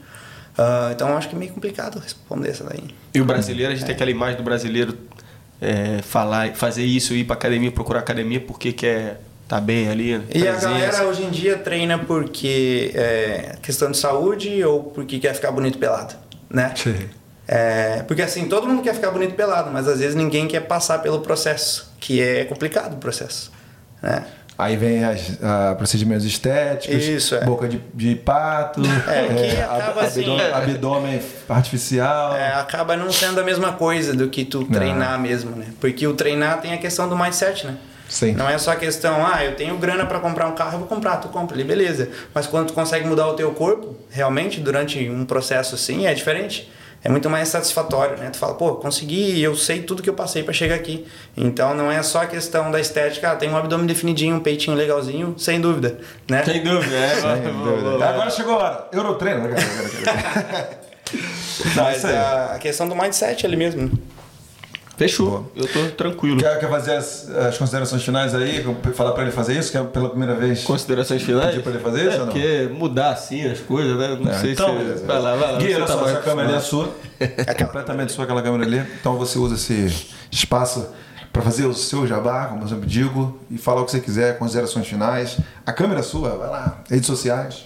Ah, 0.57 0.91
então 0.93 1.09
eu 1.09 1.17
acho 1.17 1.29
que 1.29 1.35
é 1.35 1.39
meio 1.39 1.51
complicado 1.51 1.99
responder 1.99 2.49
essa 2.49 2.63
daí. 2.63 2.83
E 3.13 3.21
o 3.21 3.25
brasileiro, 3.25 3.71
a 3.71 3.75
gente 3.75 3.85
tem 3.85 3.95
aquela 3.95 4.11
imagem 4.11 4.37
do 4.37 4.43
brasileiro 4.43 4.97
é, 5.61 6.01
falar, 6.01 6.55
fazer 6.55 6.83
isso, 6.83 7.13
ir 7.13 7.23
pra 7.23 7.35
academia, 7.35 7.71
procurar 7.71 7.99
academia 7.99 8.39
porque 8.39 8.71
quer 8.71 9.21
tá 9.47 9.59
bem 9.59 9.89
ali. 9.89 10.11
E 10.33 10.47
a 10.47 10.51
presença. 10.51 10.69
galera 10.69 11.03
hoje 11.07 11.23
em 11.23 11.29
dia 11.29 11.57
treina 11.57 11.97
porque 11.99 12.91
é 12.93 13.55
questão 13.61 13.91
de 13.91 13.97
saúde 13.97 14.63
ou 14.63 14.83
porque 14.83 15.19
quer 15.19 15.33
ficar 15.33 15.51
bonito 15.51 15.77
pelado, 15.77 16.15
né? 16.49 16.73
É, 17.55 18.01
porque 18.07 18.23
assim, 18.23 18.45
todo 18.47 18.67
mundo 18.67 18.81
quer 18.81 18.95
ficar 18.95 19.11
bonito 19.11 19.35
pelado, 19.35 19.69
mas 19.71 19.87
às 19.87 19.99
vezes 19.99 20.15
ninguém 20.15 20.47
quer 20.47 20.61
passar 20.61 20.99
pelo 21.03 21.19
processo, 21.19 21.93
que 21.99 22.19
é 22.19 22.45
complicado 22.45 22.93
o 22.93 22.97
processo, 22.97 23.51
né? 24.01 24.23
Aí 24.57 24.75
vem 24.75 25.03
as 25.03 25.37
ah, 25.41 25.75
procedimentos 25.77 26.25
estéticos, 26.25 27.03
Isso, 27.03 27.35
é. 27.35 27.43
boca 27.43 27.67
de, 27.67 27.79
de 27.93 28.15
pato, 28.15 28.81
É, 29.07 29.61
ab- 29.65 29.81
acaba 29.81 30.01
assim- 30.01 30.21
abdômen, 30.21 30.51
abdômen 30.53 31.21
artificial. 31.49 32.35
É, 32.35 32.53
acaba 32.53 32.95
não 32.97 33.11
sendo 33.11 33.39
a 33.39 33.43
mesma 33.43 33.73
coisa 33.73 34.13
do 34.15 34.29
que 34.29 34.43
tu 34.45 34.63
treinar 34.65 35.19
mesmo, 35.19 35.55
né? 35.55 35.67
Porque 35.79 36.07
o 36.07 36.13
treinar 36.15 36.59
tem 36.61 36.73
a 36.73 36.77
questão 36.77 37.07
do 37.09 37.15
mindset, 37.17 37.67
né? 37.67 37.77
Sim. 38.09 38.33
Não 38.33 38.47
é 38.49 38.57
só 38.57 38.71
a 38.71 38.75
questão, 38.75 39.25
ah, 39.25 39.43
eu 39.43 39.55
tenho 39.55 39.75
grana 39.77 40.05
para 40.05 40.19
comprar 40.19 40.47
um 40.47 40.53
carro, 40.55 40.73
eu 40.73 40.79
vou 40.79 40.87
comprar, 40.87 41.17
tu 41.17 41.29
compra 41.29 41.55
ali, 41.55 41.63
beleza. 41.63 42.09
Mas 42.33 42.45
quando 42.47 42.67
tu 42.67 42.73
consegue 42.73 43.07
mudar 43.07 43.27
o 43.27 43.33
teu 43.33 43.51
corpo, 43.53 43.95
realmente, 44.11 44.59
durante 44.59 45.07
um 45.09 45.25
processo 45.25 45.73
assim, 45.75 46.05
é 46.07 46.13
diferente. 46.13 46.71
É 47.03 47.09
muito 47.09 47.29
mais 47.29 47.49
satisfatório, 47.49 48.17
né? 48.17 48.29
Tu 48.29 48.37
fala, 48.37 48.53
pô, 48.53 48.75
consegui, 48.75 49.41
eu 49.41 49.55
sei 49.55 49.81
tudo 49.81 50.01
que 50.01 50.09
eu 50.09 50.13
passei 50.13 50.41
para 50.41 50.53
chegar 50.53 50.75
aqui. 50.75 51.05
Então 51.35 51.73
não 51.73 51.91
é 51.91 52.01
só 52.01 52.21
a 52.21 52.25
questão 52.25 52.71
da 52.71 52.79
estética, 52.79 53.31
ah, 53.31 53.35
tem 53.35 53.49
um 53.49 53.57
abdômen 53.57 53.85
definidinho, 53.85 54.37
um 54.37 54.39
peitinho 54.39 54.75
legalzinho, 54.75 55.35
sem 55.37 55.59
dúvida, 55.59 55.99
né? 56.29 56.43
Sem 56.45 56.63
dúvida, 56.63 56.95
é. 56.95 57.09
Sem 57.15 57.53
dúvida. 57.63 58.09
Agora 58.09 58.29
chegou 58.29 58.53
a 58.53 58.57
hora. 58.57 58.87
Eurotreino. 58.93 59.49
né, 59.49 59.55
cara? 60.05 60.83
Não, 61.75 61.83
Mas 61.83 62.03
a, 62.05 62.55
a 62.55 62.59
questão 62.59 62.87
do 62.87 62.95
mindset 62.95 63.45
ali 63.45 63.55
mesmo. 63.55 63.91
Fechou. 64.95 65.51
Eu 65.55 65.67
tô 65.67 65.85
tranquilo. 65.95 66.37
Quer, 66.37 66.59
quer 66.59 66.69
fazer 66.69 66.93
as, 66.95 67.27
as 67.29 67.57
considerações 67.57 68.03
finais 68.03 68.35
aí? 68.35 68.63
Falar 68.93 69.11
pra 69.13 69.23
ele 69.23 69.31
fazer 69.31 69.57
isso? 69.57 69.71
Quer 69.71 69.83
pela 69.85 70.09
primeira 70.09 70.35
vez? 70.35 70.63
Considerações 70.63 71.21
finais? 71.23 71.49
Pedir 71.49 71.63
pra 71.63 71.71
ele 71.71 71.81
fazer 71.81 72.01
isso 72.01 72.09
é, 72.17 72.19
ou 72.19 72.25
não? 72.27 72.33
Porque 72.33 72.69
mudar 72.71 73.09
assim 73.11 73.43
as 73.45 73.59
coisas, 73.59 73.97
né? 73.97 74.17
Não 74.21 74.31
É, 74.31 74.39
sei 74.39 74.51
então, 74.53 74.69
se. 74.69 74.77
beleza. 74.77 75.05
Vai 75.05 75.19
lá, 75.19 75.35
vai 75.35 75.51
lá. 75.53 75.57
Gui, 75.57 75.67
você 75.69 75.75
olha 75.75 75.85
tá 75.85 75.93
só, 75.93 76.01
mais 76.01 76.11
essa 76.11 76.21
câmera 76.21 76.47
ali 76.49 76.57
é 76.57 76.61
sua. 76.61 76.89
É 77.19 77.53
completamente 77.53 78.11
sua 78.11 78.23
aquela 78.25 78.41
câmera 78.41 78.63
ali. 78.65 78.85
Então 78.99 79.17
você 79.17 79.39
usa 79.39 79.55
esse 79.55 80.07
espaço 80.31 80.87
para 81.31 81.41
fazer 81.41 81.65
o 81.65 81.73
seu 81.73 82.05
jabá, 82.05 82.45
como 82.45 82.63
eu 82.63 82.67
sempre 82.67 82.87
digo, 82.87 83.39
e 83.49 83.57
falar 83.57 83.81
o 83.81 83.85
que 83.85 83.91
você 83.91 83.99
quiser, 83.99 84.37
considerações 84.37 84.85
finais. 84.87 85.37
A 85.65 85.73
câmera 85.73 86.01
é 86.01 86.03
sua, 86.03 86.37
vai 86.37 86.49
lá. 86.49 86.83
Redes 86.89 87.07
sociais. 87.07 87.63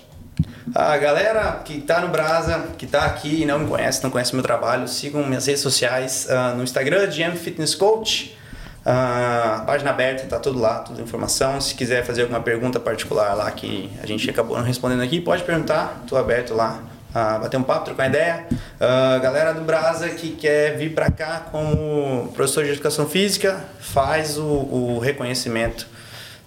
A 0.76 0.97
galera 0.97 1.61
que 1.64 1.80
tá 1.81 2.01
no 2.01 2.09
Brasa, 2.09 2.68
que 2.77 2.85
tá 2.85 3.05
aqui 3.05 3.41
e 3.41 3.45
não 3.45 3.59
me 3.59 3.68
conhece, 3.68 4.03
não 4.03 4.11
conhece 4.11 4.35
meu 4.35 4.43
trabalho, 4.43 4.88
sigam 4.88 5.26
minhas 5.26 5.47
redes 5.47 5.61
sociais 5.61 6.27
ah, 6.30 6.53
no 6.55 6.64
Instagram, 6.64 7.07
GM 7.07 7.35
Fitness 7.35 7.73
Coach. 7.73 8.38
Ah, 8.85 9.64
página 9.65 9.89
aberta, 9.89 10.26
tá 10.27 10.39
tudo 10.39 10.59
lá, 10.59 10.80
toda 10.80 11.01
informação. 11.01 11.59
Se 11.59 11.73
quiser 11.73 12.05
fazer 12.05 12.22
alguma 12.22 12.41
pergunta 12.41 12.80
particular 12.80 13.34
lá 13.34 13.49
que 13.51 13.89
a 14.01 14.05
gente 14.05 14.30
acabou 14.30 14.57
não 14.57 14.64
respondendo 14.64 15.01
aqui, 15.01 15.19
pode 15.19 15.43
perguntar, 15.43 16.03
tô 16.07 16.15
aberto 16.15 16.53
lá. 16.53 16.80
ah, 17.15 17.39
bater 17.39 17.57
um 17.57 17.64
papo, 17.64 17.85
trocar 17.85 18.07
ideia. 18.07 18.45
Ah, 18.80 19.19
galera 19.22 19.53
do 19.53 19.61
Brasa 19.61 20.09
que 20.09 20.31
quer 20.31 20.77
vir 20.77 20.93
para 20.93 21.09
cá 21.09 21.47
como 21.51 22.31
professor 22.35 22.64
de 22.64 22.72
educação 22.72 23.07
física, 23.07 23.65
faz 23.80 24.38
o, 24.38 24.43
o 24.45 24.99
reconhecimento 24.99 25.88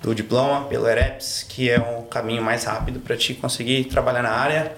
do 0.03 0.15
diploma 0.15 0.65
pelo 0.67 0.89
EREPS, 0.89 1.45
que 1.49 1.71
é 1.71 1.79
o 1.79 2.03
caminho 2.03 2.43
mais 2.43 2.65
rápido 2.65 3.01
para 3.01 3.17
te 3.17 3.35
conseguir 3.35 3.85
trabalhar 3.85 4.23
na 4.23 4.31
área. 4.31 4.73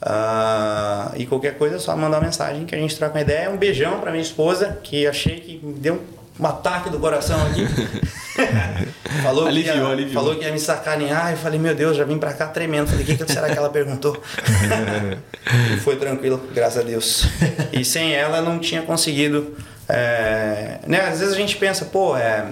Ah, 0.00 1.12
e 1.16 1.26
qualquer 1.26 1.58
coisa 1.58 1.76
é 1.76 1.78
só 1.78 1.96
mandar 1.96 2.18
uma 2.18 2.24
mensagem 2.24 2.64
que 2.64 2.74
a 2.74 2.78
gente 2.78 2.96
troca 2.96 3.14
uma 3.14 3.20
ideia. 3.20 3.50
Um 3.50 3.56
beijão 3.56 4.00
para 4.00 4.10
minha 4.10 4.22
esposa, 4.22 4.78
que 4.82 5.06
achei 5.06 5.40
que 5.40 5.64
me 5.64 5.74
deu 5.74 6.02
um 6.38 6.46
ataque 6.46 6.90
do 6.90 6.98
coração 6.98 7.40
aqui. 7.46 7.66
falou, 9.22 9.46
Aliviou, 9.46 9.74
que 9.74 9.80
ia, 9.80 9.88
aliviou. 9.88 10.14
falou 10.14 10.36
que 10.36 10.44
ia 10.44 10.52
me 10.52 10.58
sacanear. 10.58 11.32
Eu 11.32 11.36
falei, 11.36 11.58
meu 11.58 11.74
Deus, 11.74 11.96
já 11.96 12.04
vim 12.04 12.18
pra 12.18 12.32
cá 12.32 12.46
tremendo. 12.46 12.88
Falei, 12.88 13.02
o 13.02 13.06
que, 13.06 13.16
que 13.16 13.32
será 13.32 13.48
que 13.48 13.58
ela 13.58 13.70
perguntou? 13.70 14.20
e 15.74 15.76
foi 15.80 15.96
tranquilo, 15.96 16.40
graças 16.54 16.82
a 16.82 16.86
Deus. 16.86 17.26
E 17.72 17.84
sem 17.84 18.14
ela 18.14 18.40
não 18.40 18.58
tinha 18.58 18.82
conseguido. 18.82 19.56
é, 19.88 20.78
né? 20.86 21.00
Às 21.00 21.20
vezes 21.20 21.34
a 21.34 21.36
gente 21.36 21.56
pensa, 21.56 21.84
pô, 21.86 22.16
é, 22.16 22.46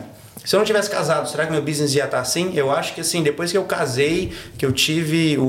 se 0.47 0.55
eu 0.55 0.59
não 0.59 0.65
tivesse 0.65 0.89
casado, 0.89 1.29
será 1.29 1.45
que 1.45 1.51
meu 1.51 1.61
business 1.61 1.93
ia 1.93 2.05
estar 2.05 2.21
assim? 2.21 2.53
Eu 2.55 2.71
acho 2.71 2.95
que 2.95 3.01
assim, 3.01 3.21
depois 3.21 3.51
que 3.51 3.59
eu 3.59 3.65
casei, 3.65 4.33
que 4.57 4.65
eu 4.65 4.71
tive 4.71 5.37
o, 5.37 5.43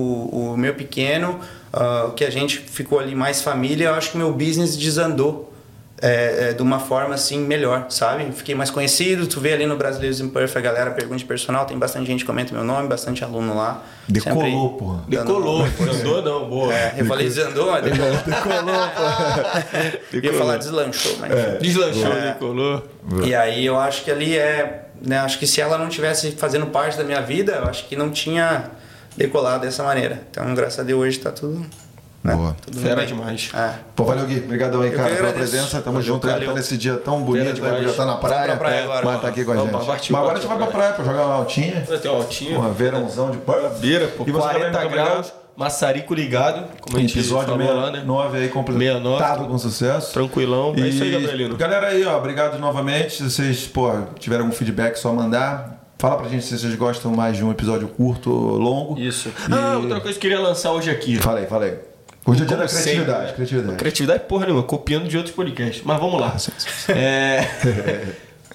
o 0.53 0.57
meu 0.57 0.73
pequeno, 0.73 1.39
ah, 1.71 2.11
que 2.15 2.25
a 2.25 2.31
gente 2.31 2.57
ficou 2.57 2.99
ali 2.99 3.13
mais 3.13 3.41
família, 3.41 3.89
eu 3.89 3.93
acho 3.93 4.11
que 4.11 4.17
meu 4.17 4.33
business 4.33 4.75
desandou 4.75 5.53
é, 6.01 6.49
é, 6.49 6.53
de 6.53 6.61
uma 6.61 6.79
forma 6.79 7.15
assim 7.15 7.39
melhor, 7.39 7.87
sabe? 7.89 8.31
Fiquei 8.31 8.53
mais 8.53 8.69
conhecido, 8.69 9.25
tu 9.25 9.39
vê 9.39 9.53
ali 9.53 9.65
no 9.65 9.75
Brasileiros 9.75 10.21
Perth, 10.21 10.55
a 10.55 10.59
galera 10.59 10.91
pergunta 10.91 11.17
de 11.17 11.25
personal, 11.25 11.65
tem 11.65 11.77
bastante 11.77 12.05
gente 12.05 12.19
que 12.19 12.25
comenta 12.25 12.53
meu 12.53 12.63
nome, 12.63 12.87
bastante 12.87 13.23
aluno 13.23 13.55
lá. 13.55 13.83
Decolou, 14.07 14.73
porra. 14.73 15.03
Decolou, 15.07 15.65
andou 15.65 16.21
não, 16.21 16.47
boa. 16.47 16.73
É, 16.73 16.95
eu 16.97 17.05
falei 17.05 17.25
desandou, 17.27 17.71
mas 17.71 17.83
decolou. 17.83 18.11
Decolou, 18.25 18.87
pô. 20.11 20.17
Ia 20.17 20.33
falar 20.33 20.57
deslanchou, 20.57 21.17
mas 21.19 21.31
enfim. 21.31 21.57
Deslanchou, 21.61 22.13
decolou. 22.13 22.83
E 23.23 23.33
aí 23.33 23.65
eu 23.65 23.77
acho 23.77 24.03
que 24.03 24.11
ali 24.11 24.37
é. 24.37 24.86
Né, 25.01 25.17
acho 25.19 25.37
que 25.39 25.45
se 25.47 25.61
ela 25.61 25.77
não 25.77 25.89
tivesse 25.89 26.31
fazendo 26.31 26.65
parte 26.67 26.97
da 26.97 27.03
minha 27.03 27.21
vida, 27.21 27.53
eu 27.53 27.65
acho 27.69 27.85
que 27.87 27.95
não 27.95 28.09
tinha 28.09 28.71
decolado 29.15 29.65
dessa 29.65 29.83
maneira. 29.83 30.21
Então, 30.29 30.53
graças 30.55 30.79
a 30.79 30.83
Deus, 30.83 30.99
hoje 31.01 31.19
tá 31.19 31.31
tudo. 31.31 31.65
Né, 32.23 32.35
Boa. 32.35 32.55
tudo 32.61 32.79
Fera 32.81 32.95
bem. 32.97 33.05
demais. 33.07 33.49
É. 33.53 33.73
Pô, 33.95 34.03
valeu, 34.03 34.25
Gui. 34.25 34.39
Obrigadão 34.39 34.81
aí, 34.81 34.91
cara, 34.91 35.15
pela 35.15 35.31
presença. 35.31 35.79
Tamo 35.81 35.93
Valeu, 35.99 36.01
junto, 36.01 36.27
valeu. 36.27 36.49
tá 36.49 36.55
nesse 36.55 36.75
dia 36.75 36.95
tão 36.97 37.21
bonito, 37.21 37.63
aí, 37.63 37.83
já 37.87 37.93
tá 37.93 38.05
na 38.05 38.15
praia. 38.15 38.45
Pra 38.47 38.55
praia 38.57 38.83
agora, 38.83 38.97
Mas 38.97 39.05
mano. 39.05 39.19
tá 39.21 39.27
aqui 39.29 39.45
com 39.45 39.51
a 39.51 39.55
Vamos, 39.55 39.71
gente. 39.71 39.85
partiu, 39.85 40.13
Mas 40.13 40.21
agora 40.21 40.37
a 40.37 40.41
gente 40.41 40.49
vai 40.49 40.57
pra 40.57 40.67
praia 40.67 40.93
pra 40.93 41.05
jogar 41.05 41.25
uma 41.25 41.35
altinha. 41.35 41.87
Tem 42.01 42.11
um 42.11 42.15
altinho. 42.15 42.55
Porra, 42.55 42.69
verãozão 42.71 43.31
de. 43.31 43.37
Beira, 43.79 44.07
pô. 44.07 44.25
E 44.27 44.31
você 44.31 44.47
também, 44.47 44.71
40 44.71 44.79
muito 44.79 44.91
graus. 44.93 45.33
Maçarico 45.57 46.13
ligado, 46.13 46.67
como 46.79 46.97
a 46.97 46.99
gente 47.01 47.17
Episódio 47.17 47.47
falou 47.57 47.73
lá, 47.75 47.85
né? 47.87 48.01
69 48.01 48.37
aí, 48.37 48.47
completado 48.49 48.99
69. 49.09 49.45
com 49.47 49.57
sucesso. 49.57 50.13
Tranquilão. 50.13 50.75
É 50.77 50.81
isso 50.87 51.01
aí, 51.01 51.09
Gabrielino. 51.11 51.57
Galera 51.57 51.87
aí, 51.87 52.05
ó, 52.05 52.15
obrigado 52.15 52.59
novamente. 52.59 53.13
Se 53.17 53.23
vocês, 53.23 53.65
pô, 53.65 53.91
tiverem 54.19 54.43
algum 54.45 54.55
feedback, 54.55 54.97
só 54.97 55.11
mandar. 55.11 55.83
Fala 55.97 56.17
pra 56.17 56.29
gente 56.29 56.45
se 56.45 56.55
vocês 56.59 56.75
gostam 56.75 57.11
mais 57.11 57.35
de 57.37 57.43
um 57.43 57.49
episódio 57.49 57.87
curto 57.87 58.31
ou 58.31 58.59
longo. 58.59 58.99
Isso. 58.99 59.29
E- 59.29 59.51
Ah, 59.51 59.77
outra 59.77 59.99
coisa 59.99 60.19
que 60.19 60.27
eu 60.27 60.31
queria 60.31 60.39
lançar 60.39 60.71
hoje 60.73 60.91
aqui. 60.91 61.15
Fala 61.17 61.39
aí. 61.39 61.47
Hoje 62.23 62.43
é 62.43 62.45
dia 62.45 62.55
da 62.57 62.67
criatividade. 62.67 63.19
sempre, 63.21 63.33
criatividade. 63.33 63.77
Criatividade 63.77 64.23
porra 64.25 64.45
nenhuma, 64.45 64.61
copiando 64.61 65.07
de 65.07 65.17
outros 65.17 65.33
podcasts. 65.33 65.81
Mas 65.83 65.99
vamos 65.99 66.21
lá. 66.21 66.35
É... 66.93 67.47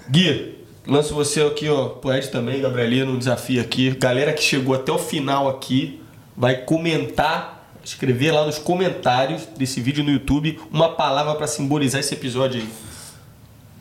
Gui, 0.09 0.57
lanço 0.87 1.13
você 1.13 1.41
aqui, 1.41 1.67
ó. 1.67 1.89
Pro 1.89 2.13
Ed 2.13 2.29
também, 2.29 2.61
Gabrielino, 2.61 3.11
um 3.11 3.17
desafio 3.17 3.59
aqui. 3.61 3.91
Galera 3.91 4.31
que 4.31 4.41
chegou 4.41 4.73
até 4.75 4.91
o 4.93 4.97
final 4.97 5.49
aqui 5.49 5.99
vai 6.35 6.57
comentar, 6.57 7.67
escrever 7.83 8.31
lá 8.31 8.45
nos 8.45 8.57
comentários 8.57 9.45
desse 9.57 9.79
vídeo 9.81 10.03
no 10.03 10.11
YouTube 10.11 10.59
uma 10.71 10.89
palavra 10.95 11.35
pra 11.35 11.47
simbolizar 11.47 11.99
esse 11.99 12.13
episódio 12.13 12.61
aí. 12.61 12.69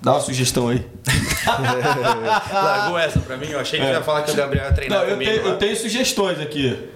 Dá 0.03 0.12
uma 0.12 0.20
sugestão 0.20 0.69
aí. 0.69 0.85
Largou 2.53 2.99
essa 2.99 3.20
pra 3.20 3.37
mim, 3.37 3.47
eu 3.49 3.61
achei 3.61 3.79
que 3.81 3.87
ia 3.87 4.03
falar 4.03 4.23
que 4.23 4.31
o 4.33 4.35
Gabriel 4.35 4.66
ia 4.66 4.73
treinar 4.73 4.99
Não, 4.99 5.05
eu 5.07 5.12
comigo. 5.12 5.31
tenho, 5.31 5.47
eu 5.47 5.57
tenho 5.59 5.77
sugestões 5.77 6.41
aqui. 6.41 6.89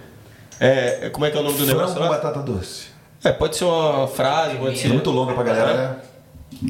É, 0.59 1.05
é- 1.05 1.09
como 1.09 1.25
é 1.25 1.31
que 1.31 1.37
é 1.37 1.39
o 1.39 1.43
nome 1.43 1.57
do 1.57 1.65
Frango 1.65 1.79
negócio? 1.79 1.95
com 1.95 2.03
lá? 2.03 2.09
batata 2.09 2.39
doce. 2.41 2.87
É, 3.23 3.31
pode 3.31 3.55
ser 3.55 3.63
uma 3.65 4.07
frase, 4.07 4.57
pode 4.57 4.77
ser. 4.77 4.87
É 4.87 4.89
muito 4.89 5.09
longa 5.09 5.33
pra 5.33 5.43
galera, 5.43 5.73
né? 5.89 5.95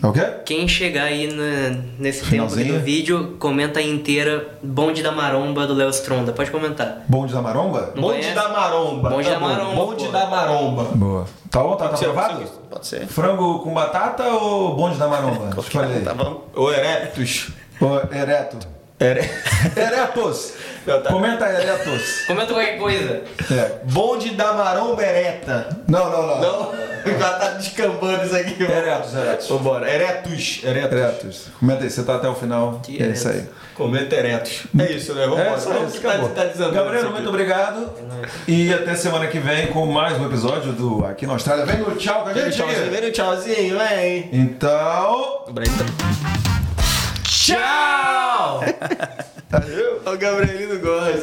O 0.03 0.11
quê? 0.11 0.21
Quem 0.45 0.67
chegar 0.67 1.03
aí 1.05 1.27
na- 1.31 1.79
nesse 1.97 2.19
tempo 2.19 2.31
Finalzinho. 2.31 2.73
do 2.73 2.79
vídeo, 2.81 3.37
comenta 3.39 3.79
aí 3.79 3.89
inteira 3.89 4.57
Bonde 4.61 5.01
da 5.01 5.11
Maromba 5.13 5.65
do 5.65 5.73
Léo 5.73 5.89
Stronda. 5.91 6.33
Pode 6.33 6.51
comentar. 6.51 7.03
Bonde 7.07 7.31
da 7.33 7.41
maromba? 7.41 7.93
Não 7.95 8.01
Bonde 8.01 8.17
conhece? 8.19 8.33
da 8.35 8.49
maromba. 8.49 9.09
Bonde 9.09 9.27
Tá 9.29 9.33
da 9.35 9.39
bom. 9.39 9.47
maromba, 9.47 9.85
Bonde 9.85 10.07
da 10.09 10.25
maromba. 10.27 10.83
Boa. 10.95 11.25
Tá 11.49 11.63
bom? 11.63 11.75
Tá, 11.77 11.87
tá 11.89 11.95
aprovado? 11.95 12.43
Pode 12.69 12.85
ser. 12.87 13.07
Frango 13.07 13.59
com 13.59 13.73
batata 13.73 14.23
ou 14.25 14.75
bonde 14.75 14.97
da 14.97 15.07
maromba? 15.07 15.55
Escolhe 15.61 15.93
aí. 15.93 16.01
Tá 16.01 16.13
bom? 16.13 16.43
Ô 16.53 16.69
Erectus. 16.71 17.49
Ô, 17.79 18.13
Ereto. 18.13 18.57
Ere... 18.99 19.21
Eretos! 19.75 20.53
Não, 20.87 21.01
tá. 21.01 21.09
Comenta 21.11 21.45
Eretos. 21.49 22.21
Comenta 22.25 22.53
qualquer 22.53 22.77
coisa. 22.77 23.21
É. 23.51 23.71
Bonde 23.83 24.31
da 24.31 24.53
maromba 24.53 25.03
ereta. 25.03 25.69
Não, 25.87 26.09
não, 26.09 26.27
não. 26.27 26.41
Não, 26.41 26.73
já 27.19 27.33
tá 27.33 27.49
descambando 27.51 28.25
isso 28.25 28.35
aqui. 28.35 28.63
mano. 28.63 28.73
Eretos, 28.73 29.13
Eretos. 29.13 29.47
Vambora. 29.49 29.89
Eretus. 29.93 30.61
Eretus. 30.63 30.91
Eretos. 30.97 31.47
Comenta 31.59 31.83
aí, 31.83 31.89
você 31.89 32.03
tá 32.03 32.15
até 32.15 32.27
o 32.27 32.35
final. 32.35 32.79
Que 32.83 33.03
é 33.03 33.07
isso 33.07 33.27
aí. 33.27 33.45
Comenta 33.75 34.15
eretus. 34.15 34.63
É 34.79 34.91
isso, 34.91 35.13
né? 35.13 35.23
É, 35.23 35.27
Vamos 35.27 35.63
isso, 35.63 36.01
que 36.01 36.07
tá, 36.07 36.13
acabou. 36.13 36.29
tá 36.29 36.45
desandando 36.45 36.73
Gabriel, 36.73 37.11
muito 37.11 37.29
obrigado. 37.29 37.91
E 38.47 38.73
até 38.73 38.95
semana 38.95 39.27
que 39.27 39.37
vem 39.39 39.67
com 39.67 39.85
mais 39.85 40.17
um 40.17 40.25
episódio 40.25 40.73
do 40.73 41.05
Aqui 41.05 41.27
na 41.27 41.33
Austrália. 41.33 41.63
Vem 41.63 41.77
no 41.77 41.95
tchau 41.95 42.23
com 42.23 42.29
a 42.29 42.33
gente. 42.33 42.55
Tchauzinho, 42.55 42.89
vem 42.91 43.01
no 43.01 43.11
tchauzinho, 43.11 43.77
vem. 43.77 44.29
Então. 44.31 45.45
Tchau! 47.47 48.59
Valeu. 49.49 50.01
O 50.07 50.17
Gabrielino 50.17 50.79
cara. 50.81 51.13